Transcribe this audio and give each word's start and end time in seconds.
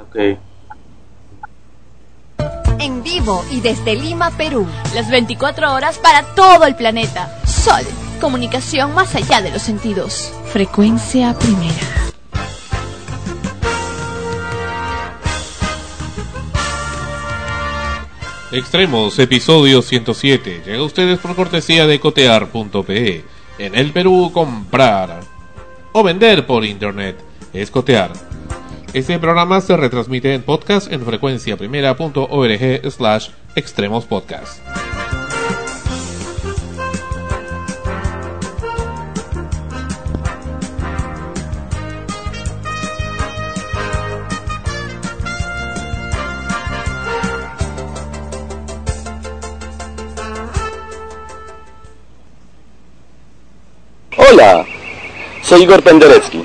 Ok. 0.00 0.16
En 2.78 3.02
vivo 3.02 3.44
y 3.50 3.60
desde 3.60 3.94
Lima, 3.96 4.30
Perú. 4.30 4.66
Las 4.94 5.10
24 5.10 5.72
horas 5.72 5.98
para 5.98 6.34
todo 6.34 6.64
el 6.66 6.76
planeta. 6.76 7.40
Sol. 7.46 7.82
Comunicación 8.20 8.94
más 8.94 9.14
allá 9.14 9.40
de 9.40 9.50
los 9.50 9.62
sentidos. 9.62 10.32
Frecuencia 10.46 11.34
primera. 11.38 12.06
Extremos, 18.52 19.18
episodio 19.18 19.82
107. 19.82 20.62
Llega 20.64 20.78
a 20.78 20.84
ustedes 20.84 21.18
por 21.18 21.34
cortesía 21.34 21.86
de 21.86 21.98
cotear.pe. 21.98 23.24
En 23.58 23.74
el 23.74 23.92
Perú, 23.92 24.30
comprar 24.32 25.20
o 25.92 26.02
vender 26.02 26.46
por 26.46 26.64
internet 26.64 27.16
es 27.52 27.70
cotear. 27.70 28.12
Este 28.92 29.18
programa 29.18 29.60
se 29.60 29.76
retransmite 29.76 30.32
en 30.34 30.42
podcast 30.42 30.90
en 30.90 31.04
frecuenciaprimera.org 31.04 32.90
slash 32.90 33.28
extremos 33.54 34.04
podcast. 34.06 34.60
Hola, 54.18 54.66
soy 55.42 55.62
Igor 55.62 55.82
Penderecki, 55.82 56.44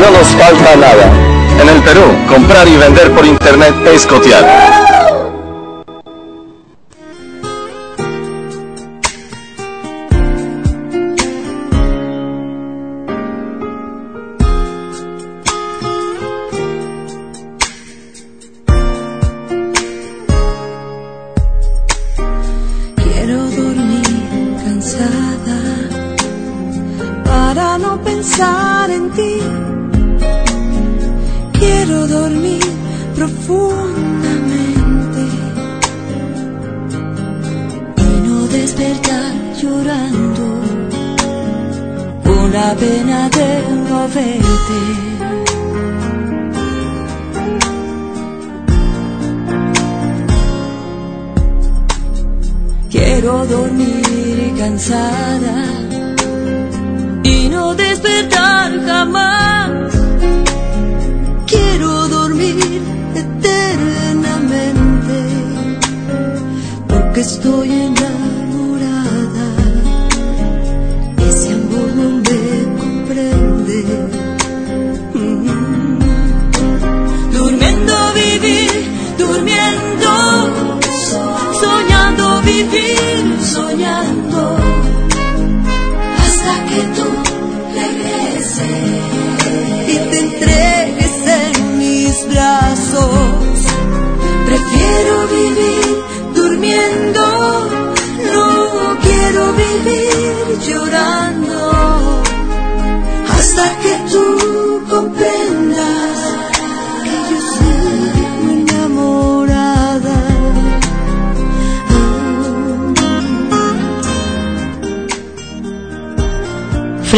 no 0.00 0.10
nos 0.18 0.28
falta 0.28 0.76
nada. 0.76 1.12
En 1.60 1.68
el 1.68 1.82
Perú, 1.82 2.02
comprar 2.28 2.66
y 2.68 2.76
vender 2.76 3.10
por 3.12 3.24
internet 3.24 3.74
es 3.86 4.06
cotear. 4.06 4.83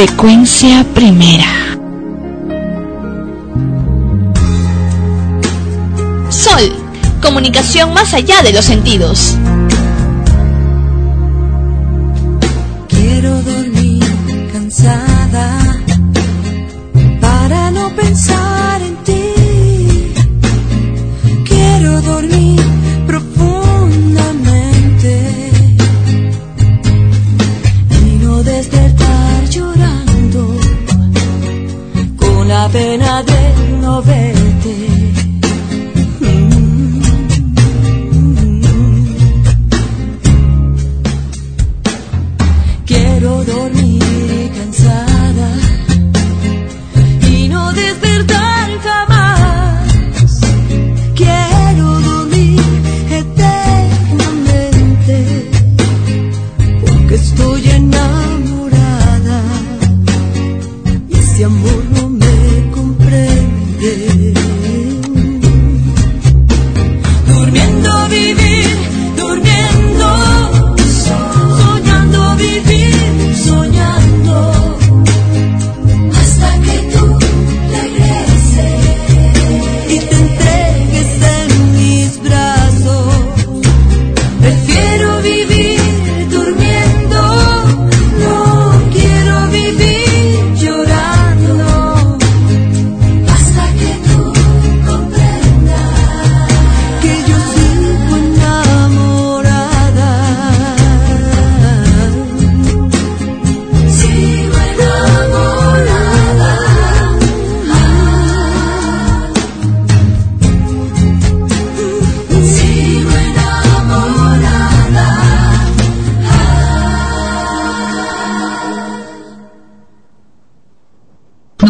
Frecuencia 0.07 0.87
primera. 0.95 1.77
Sol. 6.31 6.77
Comunicación 7.21 7.93
más 7.93 8.15
allá 8.15 8.41
de 8.43 8.53
los 8.53 8.65
sentidos. 8.65 9.37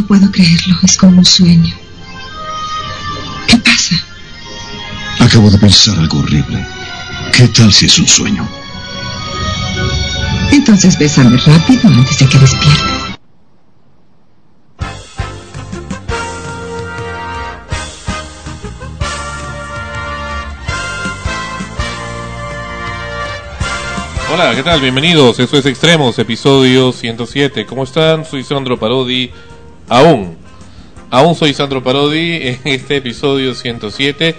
No 0.06 0.08
puedo 0.10 0.30
creerlo, 0.30 0.76
es 0.84 0.96
como 0.96 1.18
un 1.18 1.24
sueño. 1.24 1.74
¿Qué 3.48 3.56
pasa? 3.56 3.96
Acabo 5.18 5.50
de 5.50 5.58
pensar 5.58 5.98
algo 5.98 6.20
horrible. 6.20 6.64
¿Qué 7.32 7.48
tal 7.48 7.72
si 7.72 7.86
es 7.86 7.98
un 7.98 8.06
sueño? 8.06 8.48
Entonces 10.52 10.96
bésame 10.96 11.36
rápido 11.38 11.88
antes 11.88 12.20
de 12.20 12.28
que 12.28 12.38
despiertes. 12.38 13.16
Hola, 24.32 24.54
¿qué 24.54 24.62
tal? 24.62 24.80
Bienvenidos. 24.80 25.40
Eso 25.40 25.56
es 25.58 25.66
Extremos, 25.66 26.16
episodio 26.20 26.92
107. 26.92 27.66
¿Cómo 27.66 27.82
están? 27.82 28.24
Soy 28.24 28.44
Sandro 28.44 28.78
Parodi. 28.78 29.32
Aún. 29.88 30.36
Aún 31.10 31.34
soy 31.34 31.54
Sandro 31.54 31.82
Parodi 31.82 32.38
en 32.42 32.58
este 32.64 32.96
episodio 32.96 33.54
107. 33.54 34.34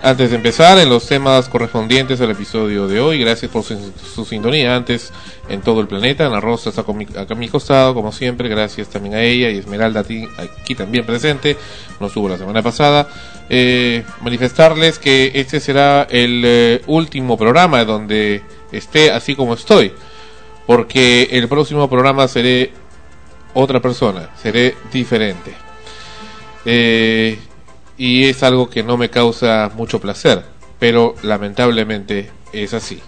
Antes 0.00 0.30
de 0.30 0.36
empezar, 0.36 0.78
en 0.78 0.88
los 0.88 1.06
temas 1.06 1.48
correspondientes 1.48 2.20
al 2.20 2.30
episodio 2.30 2.86
de 2.86 3.00
hoy, 3.00 3.18
gracias 3.18 3.50
por 3.50 3.64
su, 3.64 4.24
sintonía 4.24 4.76
antes 4.76 5.12
en 5.48 5.60
todo 5.60 5.80
el 5.80 5.88
planeta. 5.88 6.26
Ana 6.26 6.38
Rosa 6.40 6.70
está 6.70 6.84
con 6.84 6.96
mi- 6.98 7.04
acá 7.16 7.34
a 7.34 7.36
mi 7.36 7.48
costado, 7.48 7.94
como 7.94 8.12
siempre. 8.12 8.48
Gracias 8.48 8.88
también 8.88 9.16
a 9.16 9.22
ella 9.22 9.50
y 9.50 9.58
Esmeralda 9.58 10.00
aquí 10.00 10.74
también 10.76 11.04
presente. 11.04 11.56
Nos 11.98 12.16
hubo 12.16 12.28
la 12.28 12.38
semana 12.38 12.62
pasada. 12.62 13.08
Eh, 13.50 14.04
manifestarles 14.20 15.00
que 15.00 15.32
este 15.34 15.58
será 15.58 16.06
el 16.10 16.42
eh, 16.44 16.82
último 16.86 17.36
programa 17.36 17.84
donde 17.84 18.42
esté 18.70 19.10
así 19.10 19.34
como 19.34 19.54
estoy. 19.54 19.92
Porque 20.66 21.28
el 21.32 21.48
próximo 21.48 21.88
programa 21.88 22.28
seré 22.28 22.72
otra 23.60 23.80
persona, 23.80 24.30
seré 24.40 24.76
diferente. 24.92 25.52
Eh, 26.64 27.38
y 27.96 28.24
es 28.24 28.42
algo 28.44 28.70
que 28.70 28.84
no 28.84 28.96
me 28.96 29.10
causa 29.10 29.70
mucho 29.74 30.00
placer, 30.00 30.44
pero 30.78 31.16
lamentablemente 31.22 32.30
es 32.52 32.72
así. 32.72 33.00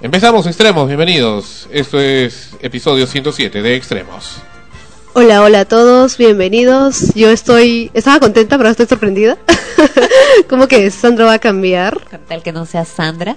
Empezamos 0.00 0.46
Extremos, 0.48 0.88
bienvenidos. 0.88 1.68
Esto 1.70 2.00
es 2.00 2.56
episodio 2.60 3.06
107 3.06 3.62
de 3.62 3.76
Extremos. 3.76 4.42
Hola, 5.14 5.42
hola 5.42 5.60
a 5.60 5.64
todos, 5.66 6.16
bienvenidos. 6.16 7.12
Yo 7.14 7.28
estoy, 7.28 7.90
estaba 7.92 8.18
contenta, 8.18 8.56
pero 8.56 8.70
estoy 8.70 8.86
sorprendida. 8.86 9.36
¿Cómo 10.48 10.66
que 10.68 10.90
Sandra 10.90 11.26
va 11.26 11.34
a 11.34 11.38
cambiar? 11.38 12.00
Tal 12.26 12.42
que 12.42 12.50
no 12.50 12.64
sea 12.64 12.86
Sandra. 12.86 13.36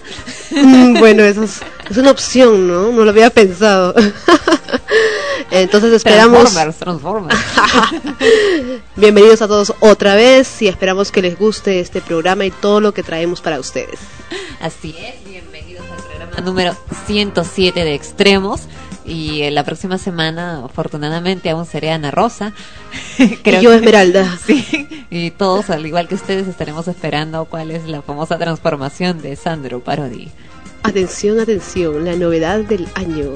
Mm, 0.51 0.99
bueno, 0.99 1.23
eso 1.23 1.43
es, 1.43 1.59
es 1.89 1.97
una 1.97 2.11
opción, 2.11 2.65
¿no? 2.65 2.93
No 2.93 3.03
lo 3.03 3.09
había 3.09 3.29
pensado. 3.29 3.93
Entonces 5.51 5.91
esperamos. 5.91 6.53
Transformers, 6.53 6.77
Transformers. 6.77 7.39
Bienvenidos 8.95 9.41
a 9.41 9.47
todos 9.49 9.73
otra 9.81 10.15
vez 10.15 10.61
y 10.61 10.69
esperamos 10.69 11.11
que 11.11 11.21
les 11.21 11.37
guste 11.37 11.81
este 11.81 11.99
programa 11.99 12.45
y 12.45 12.51
todo 12.51 12.79
lo 12.79 12.93
que 12.93 13.03
traemos 13.03 13.41
para 13.41 13.59
ustedes. 13.59 13.99
Así 14.61 14.95
es, 14.97 15.29
bienvenidos 15.29 15.83
al 15.91 16.03
programa 16.03 16.39
número 16.39 16.77
107 17.05 17.83
de 17.83 17.95
Extremos. 17.95 18.61
Y 19.05 19.43
eh, 19.43 19.51
la 19.51 19.63
próxima 19.63 19.97
semana, 19.97 20.65
afortunadamente, 20.65 21.49
aún 21.49 21.65
seré 21.65 21.91
Ana 21.91 22.11
Rosa. 22.11 22.53
y 23.19 23.61
yo, 23.61 23.73
Esmeralda. 23.73 24.37
Sí, 24.45 24.87
y 25.09 25.31
todos, 25.31 25.69
al 25.69 25.85
igual 25.85 26.07
que 26.07 26.15
ustedes, 26.15 26.47
estaremos 26.47 26.87
esperando 26.87 27.45
cuál 27.45 27.71
es 27.71 27.85
la 27.87 28.01
famosa 28.01 28.37
transformación 28.37 29.21
de 29.21 29.35
Sandro 29.35 29.79
Parodi. 29.79 30.29
Atención, 30.83 31.39
atención, 31.39 32.05
la 32.05 32.15
novedad 32.15 32.59
del 32.59 32.87
año. 32.95 33.31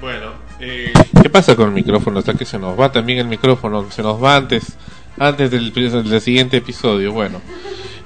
Bueno, 0.00 0.32
eh, 0.60 0.92
¿qué 1.22 1.30
pasa 1.30 1.56
con 1.56 1.68
el 1.68 1.74
micrófono? 1.74 2.18
Hasta 2.18 2.34
que 2.34 2.44
se 2.44 2.58
nos 2.58 2.78
va 2.78 2.92
también 2.92 3.18
el 3.18 3.28
micrófono, 3.28 3.90
se 3.90 4.02
nos 4.02 4.22
va 4.22 4.36
antes, 4.36 4.76
antes 5.18 5.50
del, 5.50 5.72
del 5.72 6.20
siguiente 6.20 6.58
episodio. 6.58 7.12
Bueno, 7.12 7.40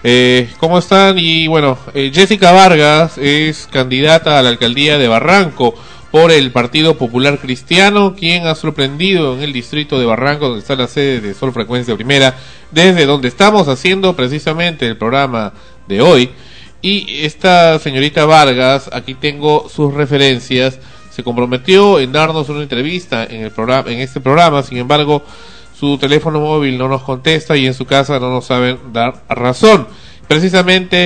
eh, 0.05 0.51
¿cómo 0.59 0.79
están? 0.79 1.17
Y 1.19 1.47
bueno, 1.47 1.79
eh, 1.95 2.11
Jessica 2.13 2.53
Vargas 2.53 3.19
es 3.19 3.69
candidata 3.71 4.39
a 4.39 4.43
la 4.43 4.49
alcaldía 4.49 4.99
de 4.99 5.09
Barranco 5.09 5.75
por 6.13 6.31
el 6.31 6.53
Partido 6.53 6.99
Popular 6.99 7.39
Cristiano, 7.39 8.15
quien 8.15 8.47
ha 8.47 8.55
sorprendido 8.55 9.35
en 9.35 9.43
el 9.43 9.55
distrito 9.55 9.99
de 9.99 10.05
Barranco, 10.05 10.45
donde 10.49 10.61
está 10.61 10.77
la 10.77 10.87
sede 10.87 11.23
de 11.23 11.33
Sol 11.33 11.55
Frecuencia 11.55 11.97
Primera, 11.97 12.37
desde 12.71 13.07
donde 13.07 13.29
estamos 13.29 13.67
haciendo 13.67 14.15
precisamente 14.15 14.87
el 14.87 14.99
programa 14.99 15.55
de 15.89 16.03
hoy. 16.03 16.31
Y 16.83 17.25
esta 17.25 17.79
señorita 17.79 18.27
Vargas, 18.27 18.91
aquí 18.93 19.15
tengo 19.15 19.71
sus 19.71 19.95
referencias, 19.95 20.79
se 21.11 21.23
comprometió 21.23 21.99
en 21.99 22.13
darnos 22.13 22.51
una 22.51 22.63
entrevista 22.63 23.25
en 23.25 23.45
el 23.45 23.51
programa, 23.51 23.91
en 23.91 24.01
este 24.01 24.21
programa, 24.21 24.63
sin 24.63 24.77
embargo, 24.77 25.23
su 25.75 25.97
teléfono 25.97 26.41
móvil 26.41 26.77
no 26.77 26.89
nos 26.89 27.03
contesta 27.05 27.57
y 27.57 27.67
en 27.67 27.73
su 27.73 27.87
casa 27.87 28.21
no 28.21 28.31
nos 28.31 28.45
saben 28.45 28.79
dar 28.93 29.23
razón. 29.31 29.89
Precisamente 30.29 30.97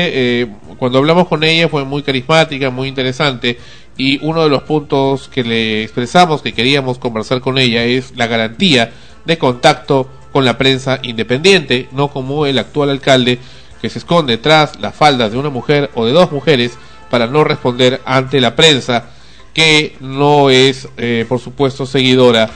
eh, 0.43 0.47
cuando 0.79 0.99
hablamos 0.99 1.29
con 1.29 1.45
ella 1.45 1.69
fue 1.69 1.85
muy 1.85 2.03
carismática, 2.03 2.71
muy 2.71 2.89
interesante 2.89 3.57
y 3.97 4.19
uno 4.23 4.43
de 4.43 4.51
los 4.51 4.63
puntos 4.63 5.29
que 5.29 5.43
le 5.43 5.83
expresamos 5.83 6.43
que 6.43 6.53
queríamos 6.53 6.99
conversar 6.99 7.41
con 7.41 7.59
ella 7.59 7.85
es 7.85 8.13
la 8.17 8.27
garantía 8.27 8.93
de 9.25 9.39
contacto 9.39 10.09
con 10.33 10.45
la 10.45 10.59
prensa 10.59 11.01
independiente, 11.03 11.89
no 11.93 12.09
como 12.09 12.47
el 12.47 12.59
actual 12.59 12.91
alcalde 12.91 13.39
que 13.81 13.89
se 13.89 13.99
esconde 13.99 14.37
tras 14.37 14.79
las 14.81 14.95
faldas 14.95 15.33
de 15.33 15.39
una 15.39 15.51
mujer 15.51 15.91
o 15.95 16.05
de 16.05 16.13
dos 16.13 16.31
mujeres 16.31 16.77
para 17.11 17.27
no 17.27 17.45
responder 17.45 18.01
ante 18.05 18.41
la 18.41 18.55
prensa 18.57 19.11
que 19.55 19.97
no 20.01 20.51
es, 20.51 20.89
eh, 20.99 21.25
por 21.29 21.41
supuesto, 21.41 21.87
seguidora 21.87 22.51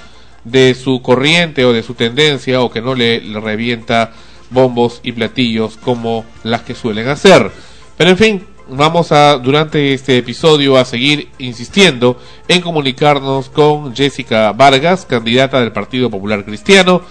de 0.45 0.75
su 0.75 1.01
corriente 1.01 1.65
o 1.65 1.73
de 1.73 1.83
su 1.83 1.95
tendencia 1.95 2.61
o 2.61 2.71
que 2.71 2.83
no 2.83 2.95
le, 2.95 3.21
le 3.21 3.41
revienta 3.41 4.13
bombos 4.51 5.01
y 5.03 5.13
platillos 5.13 5.79
como 5.79 6.25
las 6.43 6.63
que 6.63 6.75
suelen 6.75 7.09
hacer. 7.09 7.51
Pero 7.97 8.11
en 8.11 8.17
fin, 8.19 8.47
vamos 8.71 9.13
a 9.13 9.39
durante 9.39 9.93
este 9.93 10.19
episodio 10.19 10.77
a 10.77 10.85
seguir 10.85 11.29
insistiendo 11.39 12.19
en 12.49 12.61
comunicarnos 12.61 13.49
con 13.49 13.95
Jessica 13.95 14.53
Vargas, 14.53 15.07
candidata 15.07 15.61
del 15.61 15.73
Partido 15.73 16.11
Popular 16.11 16.45
Cristiano, 16.45 17.03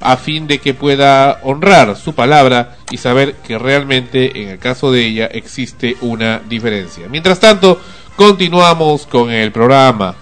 a 0.00 0.16
fin 0.16 0.46
de 0.46 0.58
que 0.58 0.74
pueda 0.74 1.40
honrar 1.42 1.96
su 1.96 2.14
palabra 2.14 2.76
y 2.90 2.98
saber 2.98 3.34
que 3.46 3.58
realmente 3.58 4.42
en 4.42 4.48
el 4.48 4.58
caso 4.58 4.92
de 4.92 5.06
ella 5.06 5.26
existe 5.26 5.96
una 6.00 6.40
diferencia. 6.48 7.08
Mientras 7.08 7.40
tanto, 7.40 7.80
continuamos 8.16 9.06
con 9.06 9.30
el 9.30 9.52
programa. 9.52 10.16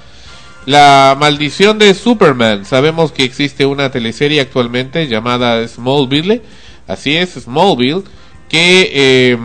La 0.66 1.16
maldición 1.18 1.78
de 1.78 1.94
Superman. 1.94 2.64
Sabemos 2.64 3.10
que 3.10 3.24
existe 3.24 3.66
una 3.66 3.90
teleserie 3.90 4.40
actualmente 4.40 5.08
llamada 5.08 5.66
Smallville. 5.66 6.42
Así 6.86 7.16
es, 7.16 7.30
Smallville. 7.30 8.04
Que 8.48 8.90
eh, 8.92 9.38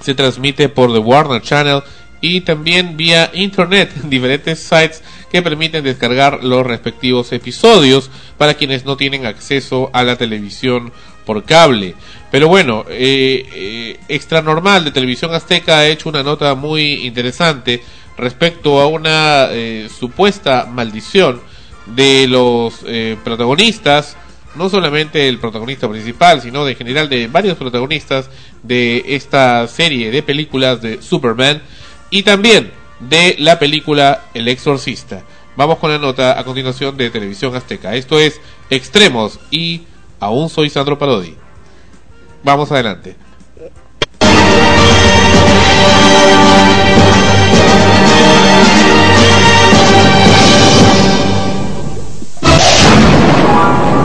se 0.00 0.14
transmite 0.14 0.68
por 0.68 0.92
The 0.92 0.98
Warner 0.98 1.42
Channel 1.42 1.82
y 2.20 2.40
también 2.40 2.96
vía 2.96 3.30
internet 3.34 3.92
en 4.02 4.10
diferentes 4.10 4.58
sites 4.60 5.02
que 5.30 5.42
permiten 5.42 5.84
descargar 5.84 6.42
los 6.42 6.66
respectivos 6.66 7.32
episodios 7.32 8.10
para 8.36 8.54
quienes 8.54 8.84
no 8.84 8.96
tienen 8.96 9.26
acceso 9.26 9.90
a 9.92 10.02
la 10.02 10.16
televisión 10.16 10.92
por 11.24 11.44
cable. 11.44 11.94
Pero 12.30 12.48
bueno, 12.48 12.84
eh, 12.88 13.46
eh, 13.54 14.00
Extra 14.08 14.42
Normal 14.42 14.84
de 14.84 14.90
Televisión 14.90 15.34
Azteca 15.34 15.78
ha 15.78 15.86
hecho 15.86 16.08
una 16.08 16.22
nota 16.22 16.54
muy 16.54 17.06
interesante 17.06 17.82
respecto 18.18 18.80
a 18.80 18.88
una 18.88 19.48
eh, 19.50 19.88
supuesta 19.96 20.66
maldición 20.66 21.40
de 21.86 22.26
los 22.28 22.80
eh, 22.86 23.16
protagonistas, 23.24 24.16
no 24.58 24.68
solamente 24.68 25.28
el 25.28 25.38
protagonista 25.38 25.88
principal, 25.88 26.42
sino 26.42 26.64
de 26.64 26.74
general 26.74 27.08
de 27.08 27.28
varios 27.28 27.56
protagonistas 27.56 28.28
de 28.62 29.04
esta 29.06 29.66
serie 29.68 30.10
de 30.10 30.22
películas 30.22 30.82
de 30.82 31.00
Superman 31.00 31.62
y 32.10 32.24
también 32.24 32.72
de 33.00 33.36
la 33.38 33.58
película 33.58 34.24
El 34.34 34.48
Exorcista. 34.48 35.22
Vamos 35.56 35.78
con 35.78 35.90
la 35.90 35.98
nota 35.98 36.38
a 36.38 36.44
continuación 36.44 36.96
de 36.96 37.10
Televisión 37.10 37.54
Azteca. 37.54 37.94
Esto 37.94 38.18
es 38.18 38.40
Extremos 38.70 39.40
y 39.50 39.82
aún 40.20 40.50
soy 40.50 40.70
Sandro 40.70 40.98
Parodi. 40.98 41.34
Vamos 42.42 42.70
adelante. 42.70 43.27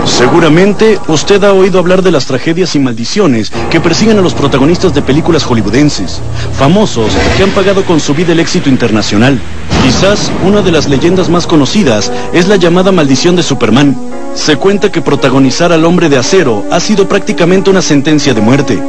Seguramente 0.06 1.00
usted 1.08 1.44
ha 1.44 1.54
oído 1.54 1.80
hablar 1.80 2.02
de 2.02 2.12
las 2.12 2.26
tragedias 2.26 2.76
y 2.76 2.80
maldiciones 2.80 3.52
que 3.70 3.80
persiguen 3.80 4.18
a 4.18 4.22
los 4.22 4.34
protagonistas 4.34 4.94
de 4.94 5.02
películas 5.02 5.44
hollywoodenses, 5.44 6.22
famosos 6.58 7.12
que 7.38 7.44
han 7.44 7.52
pagado 7.52 7.84
con 7.86 8.00
su 8.00 8.14
vida 8.14 8.34
el 8.34 8.40
éxito 8.40 8.70
internacional. 8.70 9.40
Quizás 9.84 10.32
una 10.46 10.62
de 10.62 10.72
las 10.72 10.88
leyendas 10.88 11.30
más 11.30 11.48
conocidas 11.48 12.12
es 12.34 12.48
la 12.48 12.58
llamada 12.58 12.92
maldición 12.92 13.36
de 13.36 13.44
Superman. 13.44 13.98
Se 14.36 14.58
cuenta 14.58 14.92
que 14.92 15.02
protagonizar 15.02 15.72
al 15.72 15.86
hombre 15.86 16.10
de 16.10 16.18
acero 16.18 16.66
ha 16.72 16.80
sido 16.80 17.08
prácticamente 17.08 17.70
una 17.70 17.82
sentencia 17.82 18.34
de 18.34 18.42
muerte. 18.42 18.82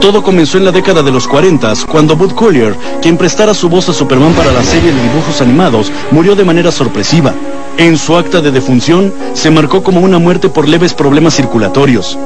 Todo 0.00 0.22
comenzó 0.22 0.58
en 0.58 0.64
la 0.64 0.72
década 0.72 1.02
de 1.02 1.10
los 1.10 1.26
40, 1.26 1.72
cuando 1.90 2.16
Bud 2.16 2.32
Collier, 2.32 2.76
quien 3.02 3.16
prestara 3.16 3.52
su 3.52 3.68
voz 3.68 3.88
a 3.88 3.92
Superman 3.92 4.32
para 4.34 4.52
la 4.52 4.62
serie 4.62 4.92
de 4.92 5.02
dibujos 5.02 5.40
animados, 5.40 5.90
murió 6.12 6.36
de 6.36 6.44
manera 6.44 6.70
sorpresiva. 6.70 7.34
En 7.78 7.96
su 7.96 8.16
acta 8.16 8.40
de 8.40 8.50
defunción 8.50 9.14
se 9.34 9.52
marcó 9.52 9.84
como 9.84 10.00
una 10.00 10.18
muerte 10.18 10.48
por 10.48 10.66
leves 10.66 10.94
problemas 10.94 11.36
circulatorios. 11.36 12.18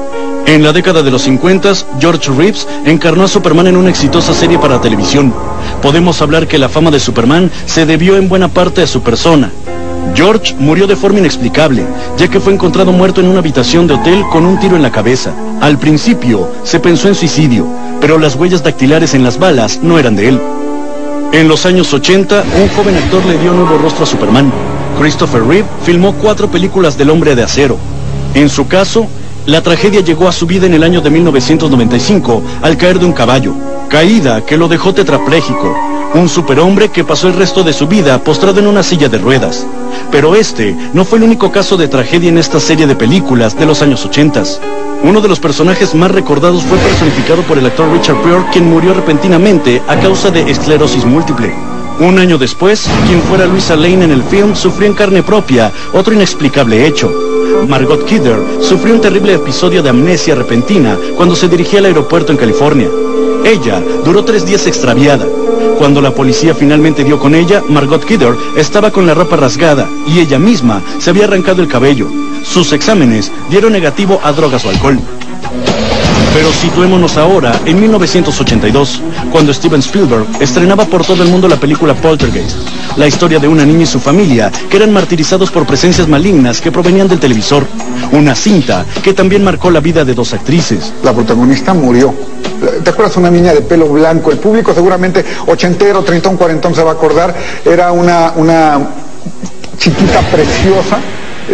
En 0.47 0.63
la 0.63 0.73
década 0.73 1.03
de 1.03 1.11
los 1.11 1.21
50, 1.21 1.73
George 1.99 2.31
Reeves 2.35 2.67
encarnó 2.85 3.23
a 3.23 3.27
Superman 3.27 3.67
en 3.67 3.77
una 3.77 3.91
exitosa 3.91 4.33
serie 4.33 4.57
para 4.57 4.81
televisión. 4.81 5.31
Podemos 5.83 6.23
hablar 6.23 6.47
que 6.47 6.57
la 6.57 6.69
fama 6.69 6.89
de 6.89 6.99
Superman 6.99 7.51
se 7.67 7.85
debió 7.85 8.17
en 8.17 8.29
buena 8.29 8.47
parte 8.47 8.81
a 8.81 8.87
su 8.87 9.03
persona. 9.03 9.51
George 10.15 10.55
murió 10.57 10.87
de 10.87 10.95
forma 10.95 11.19
inexplicable, 11.19 11.85
ya 12.17 12.27
que 12.27 12.39
fue 12.39 12.51
encontrado 12.51 12.91
muerto 12.91 13.21
en 13.21 13.27
una 13.27 13.37
habitación 13.37 13.85
de 13.85 13.93
hotel 13.93 14.23
con 14.31 14.47
un 14.47 14.59
tiro 14.59 14.75
en 14.75 14.81
la 14.81 14.91
cabeza. 14.91 15.33
Al 15.61 15.77
principio 15.77 16.49
se 16.63 16.79
pensó 16.79 17.09
en 17.09 17.15
suicidio, 17.15 17.67
pero 18.01 18.17
las 18.17 18.35
huellas 18.35 18.63
dactilares 18.63 19.13
en 19.13 19.23
las 19.23 19.37
balas 19.37 19.81
no 19.83 19.99
eran 19.99 20.15
de 20.15 20.29
él. 20.29 20.41
En 21.31 21.47
los 21.47 21.67
años 21.67 21.93
80, 21.93 22.43
un 22.59 22.69
joven 22.69 22.95
actor 22.95 23.23
le 23.27 23.37
dio 23.37 23.53
nuevo 23.53 23.77
rostro 23.77 24.03
a 24.03 24.07
Superman. 24.07 24.51
Christopher 24.99 25.43
Reeve 25.43 25.67
filmó 25.83 26.13
cuatro 26.13 26.49
películas 26.49 26.97
del 26.97 27.09
hombre 27.09 27.35
de 27.35 27.43
acero. 27.43 27.77
En 28.33 28.49
su 28.49 28.67
caso, 28.67 29.07
la 29.45 29.61
tragedia 29.61 30.01
llegó 30.01 30.27
a 30.27 30.31
su 30.31 30.45
vida 30.45 30.65
en 30.65 30.73
el 30.73 30.83
año 30.83 31.01
de 31.01 31.09
1995 31.09 32.41
al 32.61 32.77
caer 32.77 32.99
de 32.99 33.05
un 33.05 33.13
caballo, 33.13 33.53
caída 33.89 34.45
que 34.45 34.57
lo 34.57 34.67
dejó 34.67 34.93
tetrapléjico, 34.93 35.75
un 36.13 36.29
superhombre 36.29 36.89
que 36.89 37.03
pasó 37.03 37.27
el 37.27 37.33
resto 37.33 37.63
de 37.63 37.73
su 37.73 37.87
vida 37.87 38.23
postrado 38.23 38.59
en 38.59 38.67
una 38.67 38.83
silla 38.83 39.09
de 39.09 39.17
ruedas. 39.17 39.65
Pero 40.11 40.35
este 40.35 40.75
no 40.93 41.05
fue 41.05 41.17
el 41.17 41.25
único 41.25 41.51
caso 41.51 41.75
de 41.75 41.87
tragedia 41.87 42.29
en 42.29 42.37
esta 42.37 42.59
serie 42.59 42.87
de 42.87 42.95
películas 42.95 43.57
de 43.57 43.65
los 43.65 43.81
años 43.81 44.05
80. 44.05 44.43
Uno 45.03 45.19
de 45.19 45.27
los 45.27 45.39
personajes 45.39 45.93
más 45.93 46.11
recordados 46.11 46.63
fue 46.63 46.77
personificado 46.77 47.41
por 47.41 47.57
el 47.57 47.65
actor 47.65 47.91
Richard 47.91 48.21
Pryor, 48.21 48.45
quien 48.51 48.69
murió 48.69 48.93
repentinamente 48.93 49.81
a 49.87 49.99
causa 49.99 50.31
de 50.31 50.49
esclerosis 50.49 51.03
múltiple. 51.03 51.72
Un 51.99 52.17
año 52.19 52.37
después, 52.37 52.89
quien 53.07 53.21
fuera 53.21 53.45
Luisa 53.45 53.75
Lane 53.75 54.05
en 54.05 54.11
el 54.11 54.23
film 54.23 54.55
sufrió 54.55 54.87
en 54.87 54.95
carne 54.95 55.23
propia 55.23 55.71
otro 55.93 56.13
inexplicable 56.13 56.85
hecho. 56.85 57.11
Margot 57.67 58.05
Kidder 58.05 58.39
sufrió 58.61 58.95
un 58.95 59.01
terrible 59.01 59.33
episodio 59.33 59.83
de 59.83 59.89
amnesia 59.89 60.35
repentina 60.35 60.97
cuando 61.15 61.35
se 61.35 61.47
dirigía 61.47 61.79
al 61.79 61.85
aeropuerto 61.85 62.31
en 62.31 62.37
California. 62.37 62.89
Ella 63.45 63.81
duró 64.03 64.23
tres 64.23 64.45
días 64.45 64.65
extraviada. 64.67 65.25
Cuando 65.77 66.01
la 66.01 66.11
policía 66.11 66.55
finalmente 66.55 67.03
dio 67.03 67.19
con 67.19 67.35
ella, 67.35 67.61
Margot 67.69 68.03
Kidder 68.03 68.35
estaba 68.57 68.91
con 68.91 69.05
la 69.05 69.13
ropa 69.13 69.35
rasgada 69.35 69.87
y 70.07 70.19
ella 70.19 70.39
misma 70.39 70.81
se 70.99 71.09
había 71.09 71.25
arrancado 71.25 71.61
el 71.61 71.67
cabello. 71.67 72.07
Sus 72.43 72.73
exámenes 72.73 73.31
dieron 73.49 73.71
negativo 73.71 74.19
a 74.23 74.31
drogas 74.33 74.65
o 74.65 74.69
alcohol. 74.69 74.99
Pero 76.33 76.51
situémonos 76.51 77.15
ahora 77.17 77.53
en 77.63 77.79
1982, 77.79 79.01
cuando 79.31 79.53
Steven 79.53 79.81
Spielberg 79.81 80.25
estrenaba 80.39 80.83
por 80.85 81.05
todo 81.05 81.21
el 81.21 81.29
mundo 81.29 81.47
la 81.47 81.57
película 81.57 81.93
Poltergeist, 81.93 82.57
la 82.97 83.07
historia 83.07 83.37
de 83.37 83.47
una 83.47 83.63
niña 83.65 83.83
y 83.83 83.85
su 83.85 83.99
familia 83.99 84.51
que 84.67 84.77
eran 84.77 84.91
martirizados 84.91 85.51
por 85.51 85.67
presencias 85.67 86.07
malignas 86.07 86.59
que 86.59 86.71
provenían 86.71 87.07
del 87.07 87.19
televisor. 87.19 87.67
Una 88.11 88.33
cinta 88.33 88.83
que 89.03 89.13
también 89.13 89.43
marcó 89.43 89.69
la 89.69 89.79
vida 89.79 90.03
de 90.03 90.15
dos 90.15 90.33
actrices. 90.33 90.91
La 91.03 91.13
protagonista 91.13 91.75
murió. 91.75 92.15
¿Te 92.83 92.89
acuerdas 92.89 93.15
una 93.17 93.29
niña 93.29 93.53
de 93.53 93.61
pelo 93.61 93.87
blanco? 93.87 94.31
El 94.31 94.39
público 94.39 94.73
seguramente 94.73 95.23
ochentero, 95.45 96.03
treintón, 96.03 96.35
cuarentón 96.35 96.73
se 96.73 96.81
va 96.81 96.91
a 96.91 96.93
acordar. 96.95 97.35
Era 97.63 97.91
una, 97.91 98.33
una 98.35 98.79
chiquita 99.77 100.21
preciosa 100.31 100.97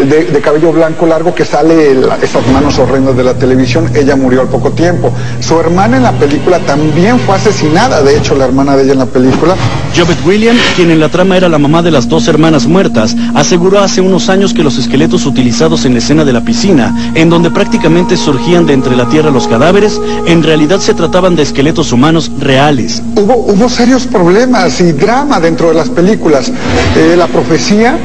de, 0.06 0.26
de, 0.26 0.42
cabello 0.42 0.72
blanco 0.72 1.06
largo 1.06 1.34
que 1.34 1.46
sale 1.46 1.92
el, 1.92 2.08
esas 2.22 2.46
manos 2.48 2.78
horrendas 2.80 3.16
de 3.16 3.24
la 3.24 3.34
televisión, 3.34 3.90
ella 3.96 4.16
murió 4.16 4.42
al 4.42 4.48
poco 4.48 4.72
tiempo. 4.72 5.12
Su 5.40 5.60
hermana 5.60 5.98
en 5.98 6.04
la 6.04 6.14
película 6.14 6.60
también 6.60 7.20
fue 7.20 7.36
asesinada, 7.36 8.02
de 8.02 8.18
hecho 8.18 8.36
la 8.36 8.46
hermana 8.46 8.76
de 8.76 8.84
ella 8.84 8.94
en 8.94 9.00
la 9.00 9.06
película. 9.06 9.56
Jobet 9.96 10.18
Williams, 10.26 10.60
quien 10.76 10.92
en 10.92 11.00
la 11.00 11.10
trama 11.10 11.38
era 11.38 11.50
la 11.50 11.58
mamá 11.58 11.82
de 11.82 11.92
las 11.92 12.08
dos 12.08 12.28
hermanas 12.28 12.68
muertas, 12.68 13.16
aseguró 13.36 13.80
hace 13.80 14.02
unos 14.02 14.30
años 14.30 14.54
que 14.54 14.64
los 14.64 14.78
esqueletos 14.78 15.26
utilizados 15.26 15.86
en 15.86 15.94
la 15.94 16.00
escena 16.00 16.26
de 16.26 16.34
la 16.34 16.42
piscina, 16.42 17.12
en 17.16 17.30
donde 17.30 17.52
prácticamente 17.52 18.18
surgían 18.18 18.66
de 18.66 18.74
entre 18.74 18.96
la 18.96 19.08
tierra 19.10 19.32
los 19.32 19.48
cadáveres, 19.48 20.00
en 20.26 20.44
realidad 20.44 20.80
se 20.80 20.94
trataban 20.94 21.36
de 21.36 21.44
esqueletos 21.44 21.92
humanos 21.92 22.32
reales. 22.40 23.02
Hubo, 23.16 23.36
hubo 23.36 23.70
serios 23.70 24.06
problemas 24.06 24.80
y 24.82 24.92
drama 24.92 25.40
dentro 25.40 25.70
de 25.70 25.76
las 25.76 25.90
películas. 25.90 26.52
Eh, 26.96 27.16
la 27.18 27.28
profecía 27.28 27.98